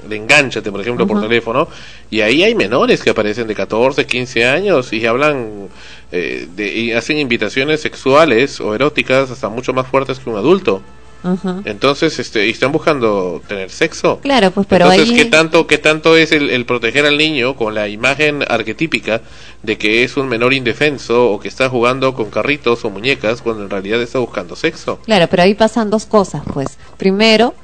de 0.08 0.16
enganchate, 0.16 0.70
por 0.70 0.80
ejemplo, 0.80 1.06
por 1.06 1.20
teléfono, 1.22 1.68
y 2.10 2.20
ahí 2.20 2.42
hay 2.42 2.54
menores 2.54 3.02
que 3.02 3.10
aparecen 3.10 3.46
de 3.46 3.54
14, 3.54 4.04
15 4.04 4.46
años 4.46 4.92
y 4.92 5.06
hablan 5.06 5.68
eh, 6.12 6.48
de, 6.54 6.74
y 6.74 6.92
hacen 6.92 7.18
invitaciones 7.18 7.80
sexuales 7.80 8.60
o 8.60 8.74
eróticas 8.74 9.30
hasta 9.30 9.48
mucho 9.48 9.72
más 9.72 9.86
fuertes 9.86 10.18
que 10.18 10.28
un 10.28 10.36
adulto. 10.36 10.82
Ajá. 11.24 11.62
Entonces, 11.64 12.18
este, 12.18 12.46
y 12.46 12.50
están 12.50 12.70
buscando 12.70 13.40
tener 13.48 13.70
sexo. 13.70 14.20
Claro, 14.22 14.50
pues, 14.50 14.66
pero 14.68 14.84
Entonces, 14.92 15.10
ahí- 15.10 15.16
¿qué 15.16 15.24
tanto, 15.24 15.66
qué 15.66 15.78
tanto 15.78 16.16
es 16.16 16.30
el, 16.32 16.50
el 16.50 16.66
proteger 16.66 17.06
al 17.06 17.16
niño 17.16 17.56
con 17.56 17.74
la 17.74 17.88
imagen 17.88 18.44
arquetípica 18.46 19.22
de 19.62 19.78
que 19.78 20.04
es 20.04 20.16
un 20.18 20.28
menor 20.28 20.52
indefenso 20.52 21.30
o 21.30 21.40
que 21.40 21.48
está 21.48 21.68
jugando 21.70 22.14
con 22.14 22.30
carritos 22.30 22.84
o 22.84 22.90
muñecas 22.90 23.40
cuando 23.40 23.62
en 23.64 23.70
realidad 23.70 24.02
está 24.02 24.18
buscando 24.18 24.54
sexo? 24.54 24.98
Claro, 25.04 25.26
pero 25.30 25.42
ahí 25.42 25.54
pasan 25.54 25.88
dos 25.90 26.04
cosas, 26.04 26.42
pues. 26.52 26.76
Primero, 26.98 27.54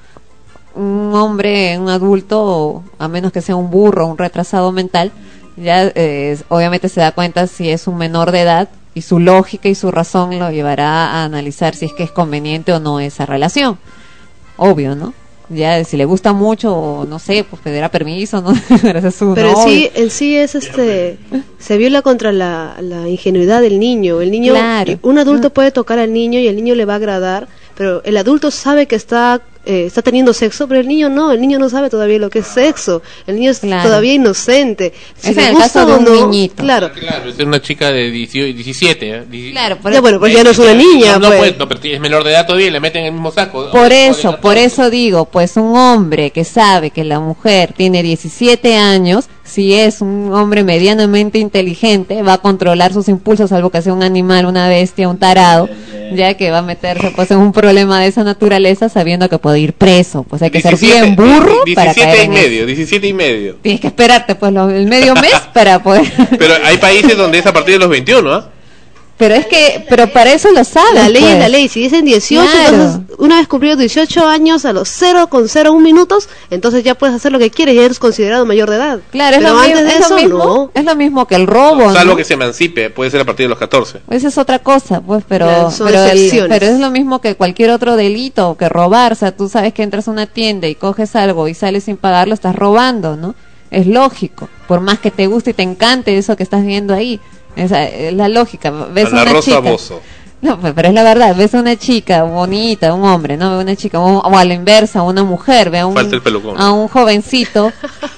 un 0.75 1.13
hombre, 1.15 1.77
un 1.79 1.89
adulto, 1.89 2.83
a 2.99 3.09
menos 3.09 3.33
que 3.33 3.43
sea 3.43 3.57
un 3.57 3.71
burro, 3.71 4.07
un 4.07 4.17
retrasado 4.17 4.73
mental, 4.73 5.13
ya 5.57 5.93
eh, 5.95 6.39
obviamente 6.49 6.89
se 6.89 7.01
da 7.01 7.13
cuenta 7.13 7.47
si 7.47 7.69
es 7.69 7.87
un 7.87 7.99
menor 7.99 8.31
de 8.31 8.41
edad 8.41 8.69
y 9.01 9.03
su 9.03 9.19
lógica 9.19 9.67
y 9.71 9.75
su 9.75 9.91
razón 9.91 10.39
lo 10.39 10.51
llevará 10.51 11.07
a 11.13 11.25
analizar 11.25 11.75
si 11.75 11.87
es 11.87 11.95
que 11.95 12.03
es 12.03 12.11
conveniente 12.11 12.71
o 12.75 12.81
no 12.81 13.01
esa 13.01 13.25
relación. 13.25 13.79
Obvio, 14.59 14.95
¿no? 14.95 15.15
Ya 15.49 15.83
si 15.85 15.97
le 15.97 16.05
gusta 16.05 16.35
mucho 16.35 16.77
o 16.77 17.07
no 17.07 17.19
sé, 17.19 17.45
pues 17.49 17.63
pedirá 17.63 17.89
permiso, 17.91 18.43
¿no? 18.43 18.53
Pero 18.83 19.11
su 19.11 19.35
en 19.35 19.57
sí, 19.65 19.91
en 19.95 20.11
sí 20.11 20.37
es 20.37 20.55
este, 20.55 21.19
se 21.59 21.79
viola 21.79 22.03
contra 22.03 22.31
la, 22.31 22.77
la 22.81 23.09
ingenuidad 23.09 23.63
del 23.63 23.81
niño. 23.81 24.21
El 24.21 24.31
niño, 24.31 24.53
Claro. 24.53 24.99
un 25.03 25.19
adulto 25.19 25.49
puede 25.51 25.71
tocar 25.73 25.99
al 25.99 26.13
niño 26.13 26.39
y 26.39 26.47
el 26.47 26.57
niño 26.57 26.75
le 26.75 26.85
va 26.85 26.93
a 26.93 26.97
agradar, 26.97 27.49
pero 27.75 28.03
el 28.05 28.19
adulto 28.19 28.51
sabe 28.51 28.87
que 28.87 28.97
está 28.97 29.41
eh, 29.67 29.85
está 29.87 30.01
teniendo 30.03 30.33
sexo, 30.33 30.67
pero 30.67 30.81
el 30.81 30.89
niño 30.89 31.09
no, 31.11 31.33
el 31.33 31.41
niño 31.41 31.59
no 31.59 31.69
sabe 31.69 31.91
todavía 31.91 32.19
lo 32.19 32.31
que 32.31 32.39
es 32.41 32.47
sexo, 32.47 33.03
el 33.27 33.37
niño 33.37 33.51
es 33.51 33.61
Claro. 33.61 33.89
todavía 33.89 34.15
inocente. 34.15 34.93
Si 35.17 35.31
Es 35.31 35.37
le 35.37 35.43
en 35.43 35.49
el 35.49 35.55
gusta 35.55 35.69
caso 35.81 35.87
de 35.87 35.99
un 35.99 36.05
no, 36.05 36.27
niñito. 36.27 36.63
Claro, 36.63 36.91
Claro, 36.93 37.29
es 37.31 37.39
una 37.39 37.61
chica 37.61 37.91
de 37.93 38.11
18 38.11 38.55
17. 38.57 39.11
¿eh? 39.31 39.51
Claro, 39.53 39.77
por, 39.79 39.93
Ya, 39.93 40.01
bueno, 40.01 40.19
pues 40.19 40.33
ya 40.33 40.43
no 40.45 40.51
es 40.51 40.59
una 40.59 40.75
niña, 40.75 41.13
No, 41.15 41.19
no, 41.21 41.27
pues. 41.29 41.39
pues, 41.39 41.59
no, 41.59 41.69
pero 41.69 41.81
es 41.83 42.01
menor 42.01 42.25
de 42.25 42.31
edad 42.31 42.47
todavía 42.47 42.69
y 42.69 42.71
le 42.71 42.81
meten 42.81 43.01
en 43.03 43.07
el 43.09 43.13
mismo 43.13 43.31
saco. 43.33 43.71
por 43.71 43.93
eso, 43.93 44.41
por 44.41 44.57
eso 44.57 44.89
digo, 44.91 45.27
pues 45.27 45.57
un 45.57 45.77
hombre 45.77 46.31
que 46.31 46.45
sabe 46.45 46.91
que 46.91 47.05
la 47.05 47.21
mujer 47.21 47.75
tiene 47.77 48.03
17 48.03 48.77
años, 48.77 49.29
si 49.51 49.75
es 49.75 50.01
un 50.01 50.33
hombre 50.33 50.63
medianamente 50.65 51.39
inteligente, 51.39 52.23
va 52.23 52.35
a 52.35 52.39
controlar 52.39 52.93
sus 52.93 53.09
impulsos, 53.09 53.51
salvo 53.51 53.71
que 53.71 53.83
sea 53.83 53.93
un 53.93 54.03
animal, 54.03 54.47
una 54.47 54.69
bestia, 54.69 55.09
un 55.09 55.19
tarado, 55.19 55.69
ya 56.15 56.35
que 56.35 56.51
va 56.51 56.59
a 56.59 56.63
meterse 56.63 57.11
pues 57.15 57.31
en 57.31 57.39
un 57.39 57.53
problema 57.53 58.01
de 58.01 58.07
esa 58.09 58.25
naturaleza 58.25 58.89
sabiendo 58.89 59.29
que 59.29 59.39
puede 59.39 59.61
ir 59.61 59.73
preso. 59.73 60.23
Pues 60.25 60.41
hay 60.43 60.51
que 60.51 60.61
ser 60.61 60.77
bien 60.79 61.17
burro 61.17 61.63
para 61.75 61.93
17 61.93 62.01
caer 62.01 62.19
y 62.19 62.25
en 62.25 62.31
medio, 62.33 62.67
17 62.67 63.07
y 63.07 63.13
medio. 63.13 63.57
Tienes 63.63 63.81
que 63.81 63.87
esperarte 63.89 64.35
pues 64.35 64.53
lo- 64.53 64.71
el 64.71 64.87
medio 64.87 65.15
mes 65.15 65.35
para 65.53 65.83
poder... 65.83 66.11
Pero 66.39 66.55
hay 66.65 66.77
países 66.79 67.17
donde 67.17 67.39
es 67.39 67.47
a 67.47 67.53
partir 67.53 67.75
de 67.75 67.81
los 67.81 67.89
21, 67.89 68.33
¿ah? 68.33 68.49
Pero 69.21 69.35
es 69.37 69.47
que, 69.47 69.87
pero 69.89 70.09
para 70.13 70.33
eso 70.33 70.51
lo 70.51 70.65
sabes. 70.65 70.95
la 70.95 71.09
ley 71.09 71.23
pues. 71.23 71.35
es 71.35 71.39
la 71.39 71.49
ley. 71.49 71.69
Si 71.69 71.81
dicen 71.81 72.05
18, 72.05 72.51
Claro. 72.51 72.75
entonces 72.75 73.17
una 73.19 73.37
vez 73.37 73.47
cumplidos 73.47 73.79
18 73.79 74.27
años 74.27 74.65
a 74.65 74.73
los 74.73 74.89
0,01 74.89 75.79
minutos, 75.81 76.29
entonces 76.51 76.83
ya 76.83 76.95
puedes 76.97 77.15
hacer 77.15 77.31
lo 77.31 77.39
que 77.39 77.51
quieres 77.51 77.75
y 77.77 77.79
eres 77.79 77.99
considerado 77.99 78.47
mayor 78.47 78.71
de 78.71 78.77
edad. 78.77 78.99
Claro, 79.13 79.37
es, 79.37 79.43
Pero 79.43 79.55
lo, 79.55 79.61
antes 79.61 79.75
mismo, 79.77 79.89
de 79.89 79.95
es, 79.99 80.01
eso, 80.07 80.09
lo 80.17 80.17
mismo, 80.23 80.39
no. 80.45 80.71
es 80.75 80.85
lo 80.85 80.97
mismo 80.97 81.27
que 81.27 81.35
el 81.37 81.47
robo, 81.47 81.93
Salvo 81.93 82.13
¿no? 82.13 82.17
que 82.17 82.25
se 82.25 82.35
emancipe, 82.35 82.91
puede 82.91 83.11
ser 83.11 83.21
a 83.21 83.25
partir 83.25 83.45
de 83.45 83.51
los 83.51 83.59
14. 83.59 84.01
Esa 84.11 84.29
es 84.29 84.39
otra 84.39 84.59
cosa, 84.59 85.01
pues, 85.01 85.23
pero, 85.29 85.47
Claro, 85.47 85.71
son 85.71 85.87
pero, 85.87 86.03
el- 86.05 86.11
excepciones. 86.17 86.59
pero 86.59 86.73
es 86.73 86.81
lo 86.81 86.91
mismo 86.91 87.21
que 87.21 87.35
cualquier 87.37 87.71
otro 87.71 87.97
delito, 87.97 88.57
que 88.59 88.69
robar, 88.69 89.13
o 89.13 89.17
sea, 89.17 89.37
tú 89.37 89.49
sabes 89.49 89.75
que 89.75 89.83
entras 89.83 90.09
a 90.09 90.11
una 90.11 90.27
tienda 90.27 90.67
y 90.67 90.75
coges 90.75 91.15
algo 91.15 91.47
y 91.47 91.55
sales 91.55 91.85
sin 91.85 91.97
pagarlo, 91.99 92.33
estás 92.35 92.57
robando, 92.57 93.17
¿no? 93.17 93.35
Es 93.71 93.87
lógico, 93.87 94.49
por 94.67 94.81
más 94.81 94.99
que 94.99 95.11
te 95.11 95.27
guste 95.29 95.51
y 95.51 95.55
te 95.55 95.63
encante 95.63 96.17
eso 96.19 96.37
que 96.37 96.43
estás 96.43 96.65
viendo 96.65 96.93
ahí, 96.95 97.21
esa 97.57 97.85
es 97.85 98.13
la 98.15 98.29
lógica. 98.29 98.71
Ves 98.71 99.07
Ana 99.13 99.23
una 99.23 99.33
Rosa 99.33 99.45
chica, 99.57 99.61
Bozo. 99.61 100.01
no, 100.43 100.59
pues, 100.61 100.73
pero 100.75 100.89
es 100.89 100.95
la 100.95 101.03
verdad, 101.03 101.35
ves 101.37 101.55
a 101.55 101.61
una 101.61 101.77
chica 101.77 102.23
bonita, 102.23 102.95
un 102.95 103.05
hombre, 103.05 103.37
¿no? 103.37 103.59
Una 103.59 103.77
chica, 103.77 104.01
o, 104.01 104.19
o 104.21 104.37
a 104.37 104.45
la 104.45 104.55
inversa, 104.55 105.03
una 105.03 105.23
mujer, 105.25 105.71
ve 105.71 105.81
a 105.81 105.87
un, 105.87 105.95
Falta 105.95 106.17
el 106.17 106.23
pelucón. 106.23 106.61
a 106.61 106.73
un 106.73 106.89
jovencito, 106.89 107.73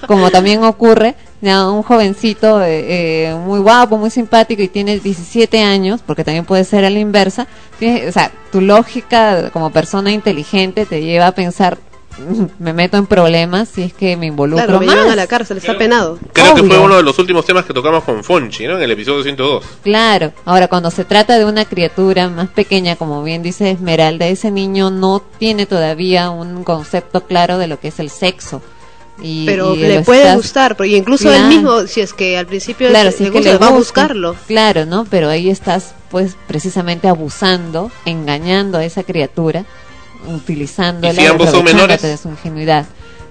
como 0.07 0.31
también 0.31 0.63
ocurre, 0.65 1.15
ya 1.41 1.69
un 1.69 1.83
jovencito 1.83 2.63
eh, 2.63 3.31
eh, 3.31 3.35
muy 3.35 3.59
guapo, 3.59 3.99
muy 3.99 4.11
simpático 4.11 4.63
y 4.63 4.69
tiene 4.69 5.01
17 5.01 5.61
años, 5.63 6.01
porque 6.07 6.23
también 6.23 6.45
puede 6.45 6.63
ser 6.65 6.85
a 6.85 6.91
la 6.91 7.01
inversa, 7.01 7.49
tiene- 7.81 8.07
o 8.09 8.13
sea, 8.13 8.31
tu 8.53 8.61
lógica 8.61 9.51
como 9.51 9.71
persona 9.71 10.13
inteligente 10.13 10.87
te 10.87 11.03
lleva 11.03 11.27
a 11.29 11.33
pensar, 11.35 11.77
"Mm, 11.77 11.92
me 12.59 12.73
meto 12.73 12.97
en 12.97 13.07
problemas 13.07 13.69
si 13.69 13.83
es 13.83 13.93
que 13.93 14.17
me 14.17 14.27
involucro 14.27 14.65
Claro, 14.67 14.81
me 14.81 14.87
más. 14.87 15.09
a 15.11 15.17
la 15.17 15.27
cárcel, 15.27 15.59
está 15.59 15.77
penado. 15.79 16.19
Creo 16.33 16.55
que 16.55 16.61
fue 16.63 16.77
Obvio. 16.77 16.85
uno 16.85 16.97
de 16.97 17.03
los 17.03 17.19
últimos 17.19 17.45
temas 17.45 17.65
que 17.65 17.73
tocamos 17.73 18.05
con 18.05 18.23
Fonchi, 18.23 18.67
¿no? 18.67 18.77
En 18.77 18.83
el 18.83 18.91
episodio 18.91 19.23
102. 19.23 19.65
Claro, 19.83 20.33
ahora 20.45 20.69
cuando 20.69 20.91
se 20.91 21.05
trata 21.05 21.39
de 21.39 21.45
una 21.45 21.65
criatura 21.65 22.29
más 22.29 22.49
pequeña, 22.49 22.97
como 22.97 23.23
bien 23.23 23.43
dice 23.43 23.71
Esmeralda, 23.71 24.27
ese 24.27 24.51
niño 24.51 24.91
no 24.91 25.23
tiene 25.39 25.67
todavía 25.67 26.31
un 26.31 26.65
concepto 26.65 27.25
claro 27.27 27.59
de 27.59 27.67
lo 27.67 27.81
que 27.81 27.89
es 27.89 27.99
el 27.99 28.11
sexo. 28.11 28.63
Y, 29.21 29.47
Pero 29.47 29.75
y 29.75 29.79
le 29.79 30.01
puede 30.03 30.23
estás- 30.23 30.37
gustar, 30.37 30.77
porque 30.77 30.97
incluso 30.97 31.25
Claro. 31.29 31.43
él 31.45 31.49
mismo, 31.49 31.83
si 31.87 32.01
es 32.01 32.13
que 32.13 32.37
al 32.39 32.47
principio 32.47 32.89
Claro, 32.89 33.11
le 33.11 33.17
si 33.17 33.25
es 33.25 33.31
que 33.31 33.37
gusta, 33.39 33.53
le 33.53 33.59
va 33.59 33.67
a 33.69 33.71
buscarlo. 33.71 34.35
Claro, 34.47 34.85
¿no? 34.87 35.05
Pero 35.09 35.29
ahí 35.29 35.49
estás, 35.51 35.95
pues, 36.11 36.37
precisamente 36.49 37.07
abusando, 37.09 37.91
engañando 38.05 38.79
a 38.79 38.85
esa 38.85 39.05
criatura, 39.05 39.65
utilizándola, 40.27 41.13
¿Y 41.13 41.17
si 41.17 41.27
ambos 41.27 41.51
son 41.51 41.65
menores? 41.65 42.03
de 42.03 42.17
su 42.17 42.29
ingenuidad. 42.29 42.87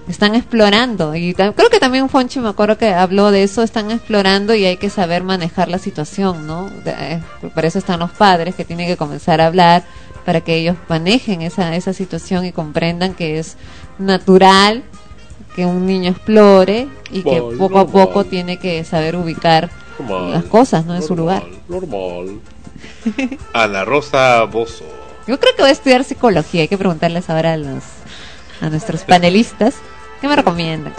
Están 0.07 0.33
explorando 0.35 1.15
y 1.15 1.33
creo 1.35 1.53
que 1.71 1.79
también 1.79 2.09
Fonchi 2.09 2.39
me 2.39 2.49
acuerdo 2.49 2.77
que 2.77 2.91
habló 2.93 3.29
de 3.31 3.43
eso, 3.43 3.61
están 3.61 3.91
explorando 3.91 4.55
y 4.55 4.65
hay 4.65 4.77
que 4.77 4.89
saber 4.89 5.23
manejar 5.23 5.67
la 5.69 5.77
situación, 5.77 6.47
¿no? 6.47 6.69
De- 6.83 6.91
eh, 6.97 7.21
para 7.53 7.67
eso 7.67 7.77
están 7.79 7.99
los 7.99 8.09
padres 8.11 8.55
que 8.55 8.65
tienen 8.65 8.87
que 8.87 8.97
comenzar 8.97 9.39
a 9.41 9.47
hablar 9.47 9.83
para 10.25 10.41
que 10.41 10.55
ellos 10.55 10.75
manejen 10.89 11.41
esa, 11.43 11.75
esa 11.75 11.93
situación 11.93 12.45
y 12.45 12.51
comprendan 12.51 13.13
que 13.13 13.37
es 13.39 13.57
natural 13.99 14.83
que 15.55 15.65
un 15.65 15.85
niño 15.85 16.09
explore 16.11 16.87
y 17.11 17.21
que 17.23 17.37
Normal, 17.39 17.57
poco 17.57 17.79
a 17.79 17.87
poco 17.87 18.23
tiene 18.25 18.57
que 18.57 18.83
saber 18.83 19.15
ubicar 19.15 19.69
Normal, 19.99 20.31
las 20.31 20.43
cosas, 20.45 20.85
¿no? 20.85 20.95
En 20.95 21.03
su 21.03 21.15
lugar. 21.15 21.43
Normal. 21.67 22.39
Ana 23.53 23.85
Rosa 23.85 24.43
Bozo. 24.45 24.83
Yo 25.27 25.39
creo 25.39 25.55
que 25.55 25.61
voy 25.61 25.69
a 25.69 25.73
estudiar 25.73 26.03
psicología. 26.03 26.61
Hay 26.61 26.67
que 26.67 26.77
preguntarles 26.77 27.29
ahora 27.29 27.53
a 27.53 27.57
los 27.57 27.83
a 28.61 28.69
nuestros 28.69 29.01
panelistas 29.01 29.75
qué 30.21 30.27
me 30.27 30.35
recomiendan. 30.35 30.93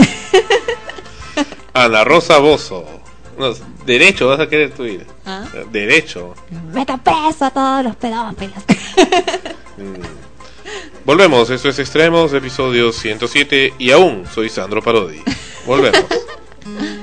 Ana 1.75 2.05
Rosa 2.05 2.39
Bozo. 2.39 2.85
No, 3.39 3.55
derecho 3.87 4.29
vas 4.29 4.41
a 4.41 4.49
querer 4.49 4.73
tu 4.73 4.83
vida. 4.83 5.05
¿Ah? 5.25 5.45
Derecho. 5.70 6.35
Meta 6.73 6.99
preso 6.99 7.47
a 7.47 7.51
todos 7.51 7.85
los 7.85 7.97
pedófilos. 7.97 8.62
Volvemos, 11.05 11.51
esto 11.51 11.68
es 11.68 11.79
Extremos, 11.79 12.33
episodio 12.33 12.93
107 12.93 13.75
y 13.79 13.91
aún 13.91 14.25
soy 14.33 14.49
Sandro 14.49 14.83
Parodi. 14.83 15.23
Volvemos. 15.66 16.05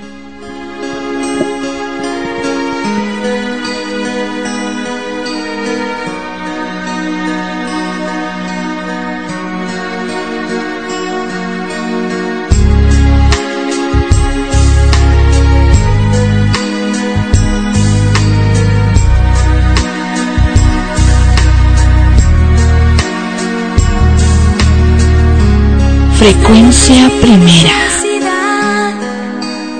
Frecuencia 26.19 27.09
primera. 27.21 27.77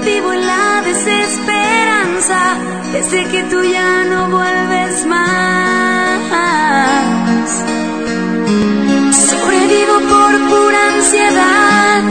Vivo 0.06 0.32
en 0.32 0.48
la 0.48 0.82
desesperanza 0.86 2.58
desde 2.94 3.26
que 3.26 3.44
tú 3.52 3.62
ya 3.62 4.06
no 4.06 4.30
vuelves 4.30 5.06
más. 5.06 6.20
Sobrevivo 9.30 9.96
por 10.14 10.32
pura 10.50 10.94
ansiedad, 10.96 12.04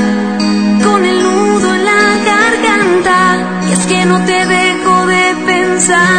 con 0.84 1.02
el 1.06 1.22
nudo 1.22 1.74
en 1.74 1.84
la 1.86 2.18
garganta, 2.30 3.18
y 3.66 3.72
es 3.72 3.86
que 3.86 4.04
no 4.04 4.22
te 4.26 4.44
dejo 4.44 5.06
de 5.06 5.36
pensar. 5.46 6.18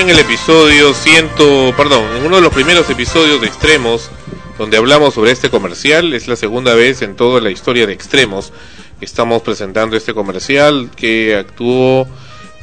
En 0.00 0.10
el 0.10 0.18
episodio 0.20 0.94
ciento, 0.94 1.74
perdón, 1.76 2.04
en 2.16 2.24
uno 2.24 2.36
de 2.36 2.42
los 2.42 2.52
primeros 2.52 2.88
episodios 2.88 3.40
de 3.40 3.48
Extremos, 3.48 4.10
donde 4.56 4.76
hablamos 4.76 5.14
sobre 5.14 5.32
este 5.32 5.50
comercial. 5.50 6.14
Es 6.14 6.28
la 6.28 6.36
segunda 6.36 6.74
vez 6.74 7.02
en 7.02 7.16
toda 7.16 7.40
la 7.40 7.50
historia 7.50 7.84
de 7.84 7.94
Extremos 7.94 8.52
que 9.00 9.04
estamos 9.04 9.42
presentando 9.42 9.96
este 9.96 10.14
comercial 10.14 10.90
que 10.94 11.34
actuó. 11.34 12.06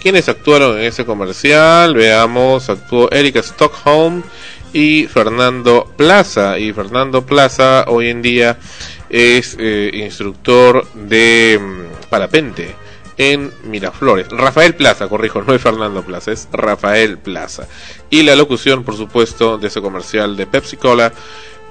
¿Quiénes 0.02 0.30
actuaron 0.30 0.78
en 0.78 0.86
ese 0.86 1.04
comercial? 1.04 1.94
Veamos, 1.96 2.70
actuó 2.70 3.12
Erika 3.12 3.42
Stockholm 3.42 4.24
y 4.72 5.08
Fernando 5.08 5.92
Plaza. 5.98 6.58
Y 6.58 6.72
Fernando 6.72 7.26
Plaza 7.26 7.84
hoy 7.88 8.10
en 8.10 8.22
día 8.22 8.58
es 9.10 9.58
eh, 9.60 9.92
instructor 9.94 10.88
de 10.94 11.60
mm, 11.62 12.10
parapente 12.10 12.85
en 13.18 13.52
Miraflores. 13.64 14.28
Rafael 14.30 14.76
Plaza, 14.76 15.08
corrijo, 15.08 15.42
no 15.42 15.54
es 15.54 15.62
Fernando 15.62 16.04
Plaza, 16.04 16.32
es 16.32 16.48
Rafael 16.52 17.18
Plaza. 17.18 17.68
Y 18.10 18.24
la 18.24 18.36
locución, 18.36 18.84
por 18.84 18.96
supuesto, 18.98 19.58
de 19.58 19.68
ese 19.68 19.82
comercial 19.82 20.36
de 20.36 20.48
Pepsi 20.48 20.78
Cola 20.78 21.14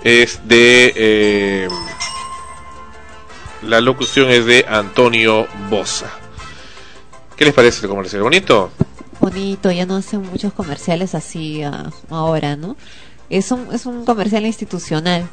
es 0.02 0.40
de... 0.46 0.92
eh, 0.96 1.68
la 3.62 3.80
locución 3.80 4.30
es 4.30 4.44
de 4.44 4.66
Antonio 4.68 5.46
Bosa. 5.70 6.10
¿Qué 7.36 7.46
les 7.46 7.54
parece 7.54 7.82
el 7.82 7.88
comercial? 7.88 8.22
¿Bonito? 8.22 8.70
bonito, 9.24 9.70
ya 9.70 9.86
no 9.86 9.96
hacen 9.96 10.22
muchos 10.22 10.52
comerciales 10.52 11.14
así 11.14 11.62
ah, 11.62 11.90
ahora, 12.10 12.56
¿no? 12.56 12.76
Es 13.30 13.50
un, 13.50 13.68
es 13.72 13.86
un 13.86 14.04
comercial 14.04 14.44
institucional. 14.44 15.26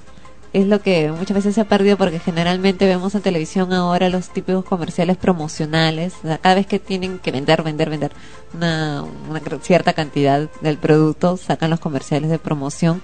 Es 0.54 0.68
lo 0.68 0.82
que 0.82 1.10
muchas 1.14 1.36
veces 1.36 1.56
se 1.56 1.62
ha 1.62 1.70
perdido 1.70 1.96
porque 1.96 2.20
generalmente 2.20 2.86
vemos 2.86 3.16
en 3.16 3.22
televisión 3.22 3.72
ahora 3.72 4.10
los 4.10 4.30
típicos 4.30 4.66
comerciales 4.66 5.16
promocionales. 5.16 6.14
Cada 6.42 6.56
vez 6.56 6.68
que 6.68 6.78
tienen 6.78 7.20
que 7.20 7.32
vender, 7.32 7.64
vender, 7.64 7.90
vender 7.90 8.12
una, 8.54 9.06
una 9.30 9.42
cierta 9.62 9.94
cantidad 9.94 10.50
del 10.60 10.78
producto, 10.78 11.38
sacan 11.38 11.70
los 11.70 11.80
comerciales 11.80 12.30
de 12.30 12.38
promoción 12.38 13.02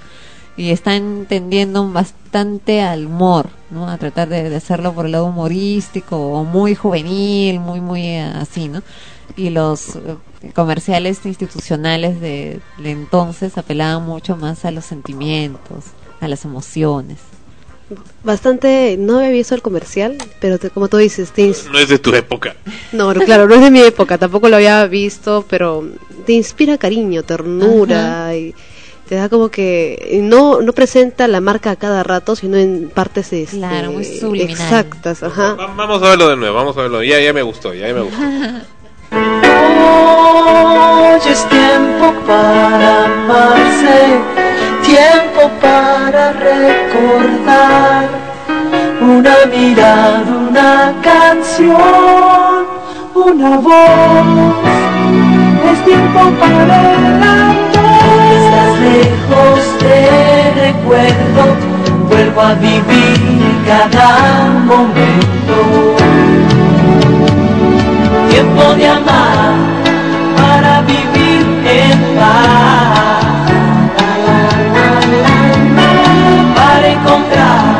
y 0.58 0.72
están 0.72 1.26
tendiendo 1.30 1.90
bastante 1.90 2.82
al 2.82 3.06
humor, 3.06 3.50
¿no? 3.70 3.88
A 3.88 3.98
tratar 3.98 4.28
de, 4.28 4.50
de 4.50 4.56
hacerlo 4.58 4.94
por 4.94 5.06
el 5.06 5.14
lado 5.14 5.28
humorístico 5.28 6.18
o 6.18 6.44
muy 6.44 6.76
juvenil, 6.76 7.62
muy, 7.62 7.80
muy 7.80 8.02
eh, 8.08 8.24
así, 8.24 8.68
¿no? 8.68 8.82
Y 9.38 9.52
los 9.52 9.96
eh, 9.96 10.18
comerciales 10.54 11.26
institucionales 11.26 12.20
de, 12.20 12.60
de 12.78 12.92
entonces 12.92 13.58
apelaban 13.58 14.06
mucho 14.06 14.36
más 14.36 14.66
a 14.66 14.72
los 14.72 14.84
sentimientos, 14.84 15.86
a 16.20 16.28
las 16.28 16.44
emociones. 16.44 17.37
Bastante, 18.24 18.98
no 19.00 19.20
había 19.20 19.30
visto 19.32 19.56
el 19.56 19.62
comercial, 19.62 20.18
pero 20.42 20.58
te- 20.60 20.70
como 20.70 20.88
tú 20.90 20.98
dices, 20.98 21.32
te 21.32 21.44
ins- 21.50 21.70
No 21.72 21.80
es 21.80 21.88
de 21.88 22.00
tu 22.00 22.14
época. 22.14 22.56
no, 22.92 23.14
no, 23.14 23.22
claro, 23.22 23.48
no 23.48 23.56
es 23.56 23.62
de 23.62 23.72
mi 23.72 23.80
época, 23.82 24.18
tampoco 24.18 24.50
lo 24.50 24.58
había 24.58 24.86
visto, 24.88 25.46
pero 25.50 25.86
te 26.26 26.34
inspira 26.34 26.78
cariño, 26.78 27.24
ternura 27.24 28.36
y 28.36 28.54
te 29.08 29.16
da 29.16 29.30
como 29.30 29.48
que 29.48 30.20
no 30.22 30.62
no 30.62 30.74
presenta 30.74 31.30
la 31.30 31.40
marca 31.40 31.72
a 31.72 31.76
cada 31.78 32.04
rato, 32.04 32.36
sino 32.36 32.58
en 32.58 32.90
partes 32.94 33.32
este, 33.32 33.56
Claro, 33.58 33.92
muy 33.94 34.04
subliminal. 34.04 34.52
exactas, 34.60 35.24
ajá. 35.24 35.54
Va- 35.54 35.68
Vamos 35.74 36.04
a 36.04 36.10
verlo 36.10 36.28
de 36.28 36.36
nuevo, 36.36 36.56
vamos 36.56 36.76
a 36.78 36.82
verlo. 36.82 37.02
Ya, 37.04 37.22
ya 37.22 37.32
me 37.32 37.42
gustó, 37.42 37.74
ya 37.74 37.86
me 37.94 38.02
gustó. 38.02 38.18
Hoy 40.30 41.32
es 41.32 41.48
tiempo 41.50 42.14
para 42.28 43.06
amarse, 43.06 44.20
tiempo 44.88 45.52
para 45.62 46.32
recordar, 46.32 48.08
una 49.02 49.36
mirada, 49.52 50.24
una 50.50 50.94
canción, 51.02 52.66
una 53.14 53.58
voz, 53.58 54.56
es 55.72 55.86
tiempo 55.86 56.22
para 56.40 56.76
el 56.96 57.24
amor. 57.24 57.68
Estás 58.38 58.74
lejos 58.88 59.60
te 59.80 59.98
recuerdo, 60.66 61.44
vuelvo 62.10 62.42
a 62.42 62.54
vivir 62.54 63.20
cada 63.68 64.10
momento. 64.72 65.58
Tiempo 68.30 68.64
de 68.76 68.88
amar 68.88 69.54
para 70.38 70.82
vivir 70.82 71.46
en 71.66 72.00
paz. 72.18 72.77
Encontrar 76.98 77.76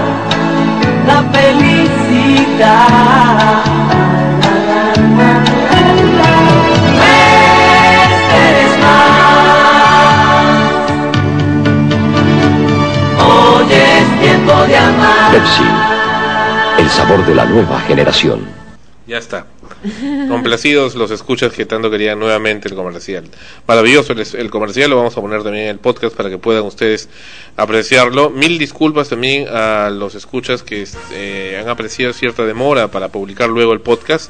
la 1.08 1.24
felicidad. 1.32 2.78
Esperes 8.04 8.74
más. 8.84 9.58
Hoy 13.26 13.68
es 13.74 14.08
tiempo 14.22 14.54
de 14.68 14.78
amar. 14.78 15.32
Pepsi, 15.32 15.68
el 16.80 16.90
sabor 16.90 17.26
de 17.26 17.36
la 17.36 17.46
nueva 17.46 17.80
generación. 17.82 18.67
Ya 19.08 19.18
está. 19.20 19.48
Complacidos 20.28 20.96
los 20.96 21.12
escuchas 21.12 21.54
que 21.54 21.66
tanto 21.66 21.90
querían 21.90 22.20
nuevamente 22.20 22.68
el 22.68 22.76
comercial. 22.76 23.24
Maravilloso 23.66 24.12
el, 24.12 24.50
comercial, 24.50 24.90
lo 24.90 24.98
vamos 24.98 25.18
a 25.18 25.22
poner 25.22 25.44
también 25.44 25.64
en 25.66 25.70
el 25.70 25.80
podcast 25.80 26.14
para 26.14 26.30
que 26.30 26.38
puedan 26.38 26.64
ustedes 26.64 27.08
apreciarlo. 27.56 28.30
Mil 28.30 28.58
disculpas 28.58 29.08
también 29.08 29.48
a 29.48 29.90
los 29.92 30.14
escuchas 30.16 30.62
que 30.62 30.86
eh, 31.14 31.58
han 31.58 31.70
apreciado 31.70 32.12
cierta 32.12 32.46
demora 32.46 32.92
para 32.92 33.08
publicar 33.08 33.48
luego 33.48 33.72
el 33.72 33.80
podcast. 33.80 34.30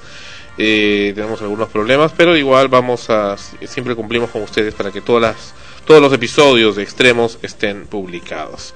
Eh, 0.60 1.12
tenemos 1.16 1.42
algunos 1.42 1.70
problemas, 1.70 2.14
pero 2.16 2.38
igual 2.38 2.68
vamos 2.68 3.10
a 3.10 3.36
siempre 3.66 3.96
cumplimos 3.96 4.30
con 4.30 4.44
ustedes 4.44 4.76
para 4.76 4.92
que 4.92 5.02
todas 5.02 5.22
las, 5.24 5.54
todos 5.86 6.02
los 6.02 6.14
episodios 6.14 6.76
de 6.76 6.84
extremos 6.84 7.40
estén 7.42 7.88
publicados. 7.88 8.76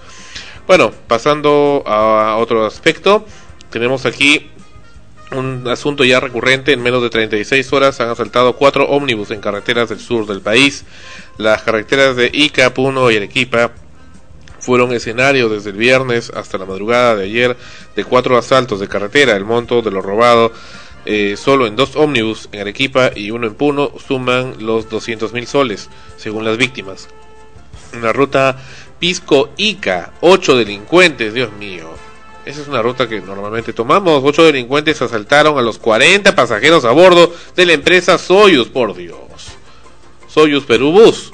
Bueno, 0.65 0.91
pasando 1.07 1.83
a 1.85 2.37
otro 2.37 2.65
aspecto, 2.65 3.23
tenemos 3.69 4.07
aquí 4.07 4.49
un 5.31 5.67
asunto 5.67 6.03
ya 6.03 6.19
recurrente. 6.19 6.73
En 6.73 6.81
menos 6.81 7.01
de 7.01 7.09
36 7.09 7.71
horas 7.73 7.99
han 7.99 8.09
asaltado 8.09 8.55
cuatro 8.55 8.87
ómnibus 8.89 9.31
en 9.31 9.41
carreteras 9.41 9.89
del 9.89 9.99
sur 9.99 10.25
del 10.25 10.41
país. 10.41 10.85
Las 11.37 11.63
carreteras 11.63 12.15
de 12.15 12.29
Ica, 12.33 12.73
Puno 12.73 13.09
y 13.11 13.17
Arequipa 13.17 13.71
fueron 14.59 14.93
escenario 14.93 15.49
desde 15.49 15.71
el 15.71 15.77
viernes 15.77 16.31
hasta 16.35 16.57
la 16.57 16.65
madrugada 16.65 17.15
de 17.15 17.25
ayer 17.25 17.57
de 17.95 18.03
cuatro 18.03 18.37
asaltos 18.37 18.79
de 18.79 18.87
carretera. 18.87 19.35
El 19.35 19.45
monto 19.45 19.81
de 19.81 19.91
lo 19.91 20.01
robado 20.01 20.51
eh, 21.05 21.35
solo 21.35 21.65
en 21.65 21.75
dos 21.75 21.95
ómnibus 21.95 22.47
en 22.51 22.61
Arequipa 22.61 23.11
y 23.15 23.31
uno 23.31 23.47
en 23.47 23.55
Puno 23.55 23.91
suman 24.05 24.55
los 24.59 24.87
200 24.89 25.33
mil 25.33 25.47
soles, 25.47 25.89
según 26.17 26.45
las 26.45 26.57
víctimas. 26.57 27.09
En 27.93 28.03
la 28.03 28.13
ruta 28.13 28.57
Pisco-Ica, 28.99 30.13
ocho 30.21 30.55
delincuentes, 30.55 31.33
Dios 31.33 31.51
mío. 31.53 31.89
Esa 32.45 32.61
es 32.61 32.67
una 32.67 32.81
ruta 32.81 33.07
que 33.07 33.21
normalmente 33.21 33.71
tomamos. 33.71 34.21
Ocho 34.23 34.43
delincuentes 34.43 35.01
asaltaron 35.01 35.57
a 35.57 35.61
los 35.61 35.77
40 35.77 36.35
pasajeros 36.35 36.85
a 36.85 36.91
bordo 36.91 37.31
de 37.55 37.65
la 37.65 37.73
empresa 37.73 38.17
Soyuz, 38.17 38.69
por 38.69 38.95
Dios. 38.95 39.17
Soyuz 40.27 40.65
Perú 40.65 40.91
Bus. 40.91 41.33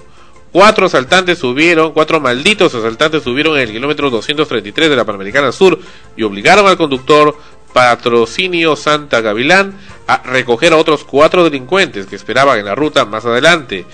Cuatro 0.51 0.87
asaltantes 0.87 1.39
subieron, 1.39 1.91
cuatro 1.91 2.19
malditos 2.19 2.73
asaltantes 2.73 3.23
subieron 3.23 3.57
en 3.57 3.63
el 3.63 3.71
kilómetro 3.71 4.09
233 4.09 4.89
de 4.89 4.95
la 4.95 5.05
Panamericana 5.05 5.51
Sur 5.51 5.79
y 6.15 6.23
obligaron 6.23 6.67
al 6.67 6.77
conductor 6.77 7.37
Patrocinio 7.73 8.75
Santa 8.75 9.21
Gavilán 9.21 9.77
a 10.07 10.23
recoger 10.23 10.73
a 10.73 10.77
otros 10.77 11.03
cuatro 11.03 11.43
delincuentes 11.43 12.07
que 12.07 12.15
esperaban 12.15 12.57
en 12.57 12.65
la 12.65 12.75
ruta 12.75 13.05
más 13.05 13.25
adelante. 13.25 13.85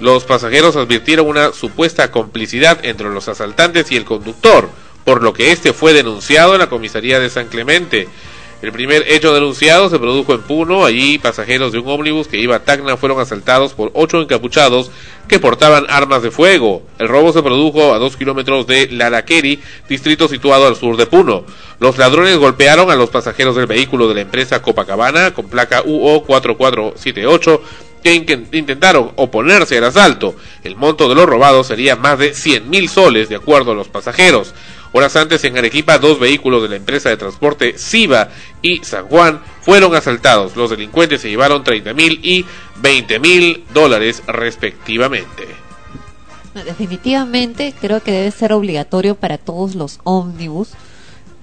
Los 0.00 0.24
pasajeros 0.24 0.76
advirtieron 0.76 1.26
una 1.26 1.52
supuesta 1.52 2.10
complicidad 2.10 2.84
entre 2.84 3.10
los 3.10 3.28
asaltantes 3.28 3.90
y 3.90 3.96
el 3.96 4.04
conductor, 4.04 4.70
por 5.08 5.22
lo 5.22 5.32
que 5.32 5.52
este 5.52 5.72
fue 5.72 5.94
denunciado 5.94 6.52
en 6.52 6.58
la 6.58 6.68
comisaría 6.68 7.18
de 7.18 7.30
San 7.30 7.48
Clemente. 7.48 8.08
El 8.60 8.72
primer 8.72 9.10
hecho 9.10 9.32
denunciado 9.32 9.88
se 9.88 9.98
produjo 9.98 10.34
en 10.34 10.42
Puno. 10.42 10.84
Allí 10.84 11.16
pasajeros 11.16 11.72
de 11.72 11.78
un 11.78 11.88
ómnibus 11.88 12.28
que 12.28 12.36
iba 12.36 12.56
a 12.56 12.62
Tacna 12.62 12.98
fueron 12.98 13.18
asaltados 13.18 13.72
por 13.72 13.90
ocho 13.94 14.20
encapuchados 14.20 14.90
que 15.26 15.38
portaban 15.40 15.86
armas 15.88 16.22
de 16.22 16.30
fuego. 16.30 16.82
El 16.98 17.08
robo 17.08 17.32
se 17.32 17.42
produjo 17.42 17.94
a 17.94 17.98
dos 17.98 18.18
kilómetros 18.18 18.66
de 18.66 18.88
Laraqueri, 18.90 19.60
distrito 19.88 20.28
situado 20.28 20.66
al 20.66 20.76
sur 20.76 20.98
de 20.98 21.06
Puno. 21.06 21.44
Los 21.80 21.96
ladrones 21.96 22.36
golpearon 22.36 22.90
a 22.90 22.96
los 22.96 23.08
pasajeros 23.08 23.56
del 23.56 23.64
vehículo 23.66 24.08
de 24.08 24.16
la 24.16 24.20
empresa 24.20 24.60
Copacabana 24.60 25.32
con 25.32 25.48
placa 25.48 25.82
UO 25.86 26.22
4478 26.24 27.62
que 28.02 28.14
in- 28.14 28.46
intentaron 28.52 29.10
oponerse 29.16 29.78
al 29.78 29.84
asalto. 29.84 30.36
El 30.62 30.76
monto 30.76 31.08
de 31.08 31.14
lo 31.16 31.26
robado 31.26 31.64
sería 31.64 31.96
más 31.96 32.18
de 32.18 32.32
100 32.34 32.70
mil 32.70 32.88
soles, 32.88 33.28
de 33.28 33.34
acuerdo 33.36 33.72
a 33.72 33.74
los 33.74 33.88
pasajeros. 33.88 34.54
Horas 34.92 35.16
antes 35.16 35.44
en 35.44 35.58
Arequipa, 35.58 35.98
dos 35.98 36.18
vehículos 36.18 36.62
de 36.62 36.70
la 36.70 36.76
empresa 36.76 37.08
de 37.08 37.16
transporte 37.16 37.76
Siva 37.76 38.30
y 38.62 38.82
San 38.84 39.06
Juan 39.06 39.40
fueron 39.60 39.94
asaltados. 39.94 40.56
Los 40.56 40.70
delincuentes 40.70 41.20
se 41.20 41.28
llevaron 41.28 41.62
30 41.62 41.92
mil 41.94 42.20
y 42.22 42.44
20 42.76 43.18
mil 43.18 43.64
dólares 43.74 44.22
respectivamente. 44.26 45.46
Definitivamente 46.54 47.74
creo 47.80 48.02
que 48.02 48.12
debe 48.12 48.30
ser 48.30 48.52
obligatorio 48.52 49.14
para 49.14 49.38
todos 49.38 49.74
los 49.74 50.00
ómnibus 50.04 50.70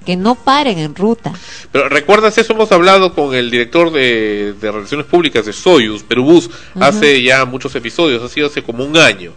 que 0.06 0.16
no 0.16 0.36
paren 0.36 0.78
en 0.78 0.96
ruta. 0.96 1.34
Pero 1.72 1.90
recuerdas 1.90 2.38
eso, 2.38 2.54
hemos 2.54 2.72
hablado 2.72 3.14
con 3.14 3.34
el 3.34 3.50
director 3.50 3.92
de, 3.92 4.54
de 4.60 4.72
Relaciones 4.72 5.08
Públicas 5.08 5.46
de 5.46 5.54
Soyuz, 5.54 6.04
Perubús, 6.04 6.50
hace 6.80 7.22
ya 7.24 7.44
muchos 7.46 7.76
episodios, 7.76 8.22
ha 8.24 8.30
sido 8.30 8.48
hace 8.48 8.62
como 8.62 8.86
un 8.86 8.98
año. 8.98 9.34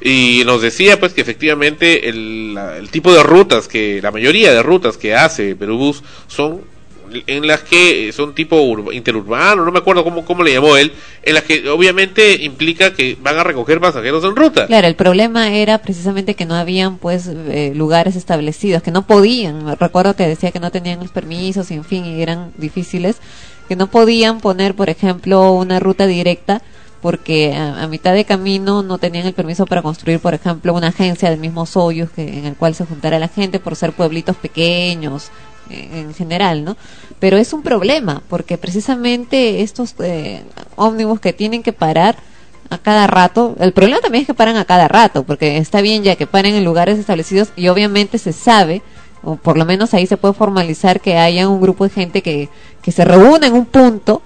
Y 0.00 0.42
nos 0.44 0.60
decía 0.60 0.98
pues 1.00 1.12
que 1.12 1.20
efectivamente 1.20 2.08
el, 2.08 2.88
tipo 2.90 3.12
de 3.12 3.22
rutas 3.22 3.68
que, 3.68 4.00
la 4.02 4.10
mayoría 4.10 4.52
de 4.52 4.62
rutas 4.62 4.96
que 4.96 5.14
hace 5.14 5.56
Perubús 5.56 6.02
son 6.26 6.74
en 7.26 7.46
las 7.46 7.62
que 7.62 8.12
son 8.12 8.34
tipo 8.34 8.60
urba- 8.60 8.92
interurbano, 8.94 9.64
no 9.64 9.72
me 9.72 9.78
acuerdo 9.78 10.04
cómo, 10.04 10.24
cómo 10.24 10.42
le 10.42 10.52
llamó 10.52 10.76
él, 10.76 10.92
en 11.22 11.34
las 11.34 11.44
que 11.44 11.68
obviamente 11.68 12.42
implica 12.42 12.92
que 12.92 13.16
van 13.20 13.38
a 13.38 13.44
recoger 13.44 13.80
pasajeros 13.80 14.24
en 14.24 14.36
ruta. 14.36 14.66
Claro, 14.66 14.86
el 14.86 14.96
problema 14.96 15.54
era 15.54 15.78
precisamente 15.78 16.34
que 16.34 16.46
no 16.46 16.54
habían 16.54 16.98
pues 16.98 17.28
eh, 17.28 17.72
lugares 17.74 18.16
establecidos, 18.16 18.82
que 18.82 18.90
no 18.90 19.06
podían. 19.06 19.76
Recuerdo 19.78 20.16
que 20.16 20.26
decía 20.26 20.50
que 20.50 20.60
no 20.60 20.70
tenían 20.70 21.00
los 21.00 21.10
permisos, 21.10 21.70
y 21.70 21.74
en 21.74 21.84
fin, 21.84 22.04
y 22.04 22.22
eran 22.22 22.52
difíciles, 22.56 23.16
que 23.68 23.76
no 23.76 23.86
podían 23.86 24.40
poner, 24.40 24.74
por 24.74 24.90
ejemplo, 24.90 25.52
una 25.52 25.80
ruta 25.80 26.06
directa 26.06 26.62
porque 27.04 27.52
a, 27.54 27.86
mitad 27.86 28.14
de 28.14 28.24
camino 28.24 28.82
no 28.82 28.96
tenían 28.96 29.26
el 29.26 29.34
permiso 29.34 29.66
para 29.66 29.82
construir, 29.82 30.20
por 30.20 30.32
ejemplo, 30.32 30.72
una 30.72 30.86
agencia 30.86 31.28
del 31.28 31.38
mismo 31.38 31.66
Soyuz 31.66 32.08
que, 32.08 32.26
en 32.38 32.46
el 32.46 32.56
cual 32.56 32.74
se 32.74 32.86
juntara 32.86 33.18
la 33.18 33.28
gente 33.28 33.60
por 33.60 33.76
ser 33.76 33.92
pueblitos 33.92 34.36
pequeños 34.36 35.28
eh, 35.68 35.86
en 35.92 36.14
general, 36.14 36.64
¿no? 36.64 36.78
Pero 37.18 37.36
es 37.36 37.52
un 37.52 37.60
problema 37.60 38.22
porque 38.26 38.56
precisamente 38.56 39.60
estos 39.60 39.94
eh, 39.98 40.44
ómnibus 40.76 41.20
que 41.20 41.34
tienen 41.34 41.62
que 41.62 41.74
parar 41.74 42.16
a 42.70 42.78
cada 42.78 43.06
rato. 43.06 43.54
El 43.60 43.74
problema 43.74 44.00
también 44.00 44.22
es 44.22 44.26
que 44.26 44.32
paran 44.32 44.56
a 44.56 44.64
cada 44.64 44.88
rato, 44.88 45.24
porque 45.24 45.58
está 45.58 45.82
bien 45.82 46.04
ya 46.04 46.16
que 46.16 46.26
paren 46.26 46.54
en 46.54 46.64
lugares 46.64 46.98
establecidos 46.98 47.50
y 47.54 47.68
obviamente 47.68 48.16
se 48.16 48.32
sabe, 48.32 48.80
o 49.22 49.36
por 49.36 49.58
lo 49.58 49.66
menos 49.66 49.92
ahí 49.92 50.06
se 50.06 50.16
puede 50.16 50.32
formalizar 50.32 51.02
que 51.02 51.18
haya 51.18 51.50
un 51.50 51.60
grupo 51.60 51.84
de 51.84 51.90
gente 51.90 52.22
que, 52.22 52.48
que 52.80 52.92
se 52.92 53.04
reúne 53.04 53.48
en 53.48 53.52
un 53.52 53.66
punto 53.66 54.22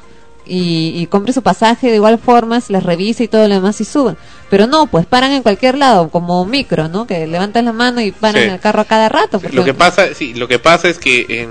y, 0.49 0.93
y 1.01 1.07
compre 1.07 1.33
su 1.33 1.43
pasaje 1.43 1.89
de 1.89 1.97
igual 1.97 2.19
forma, 2.19 2.61
se 2.61 2.73
les 2.73 2.83
revise 2.83 3.25
y 3.25 3.29
todo 3.29 3.47
lo 3.47 3.55
demás 3.55 3.81
y 3.81 3.85
suban. 3.85 4.17
Pero 4.51 4.67
no, 4.67 4.87
pues 4.87 5.05
paran 5.07 5.33
en 5.33 5.43
cualquier 5.43 5.77
lado, 5.77 6.09
como 6.09 6.45
micro, 6.47 6.89
¿no? 6.89 7.07
Que 7.07 7.27
levantan 7.27 7.67
la 7.67 7.73
mano 7.73 8.01
y 8.01 8.13
paran 8.13 8.43
Sí. 8.45 8.49
el 8.49 8.61
carro 8.61 8.81
a 8.81 8.85
cada 8.87 9.09
rato. 9.09 9.39
porque- 9.41 9.55
Lo 9.57 9.65
que 9.65 9.75
pasa, 9.75 10.15
sí, 10.15 10.35
lo 10.35 10.49
que 10.49 10.59
pasa 10.59 10.89
es 10.89 10.99
que 10.99 11.27
en, 11.29 11.51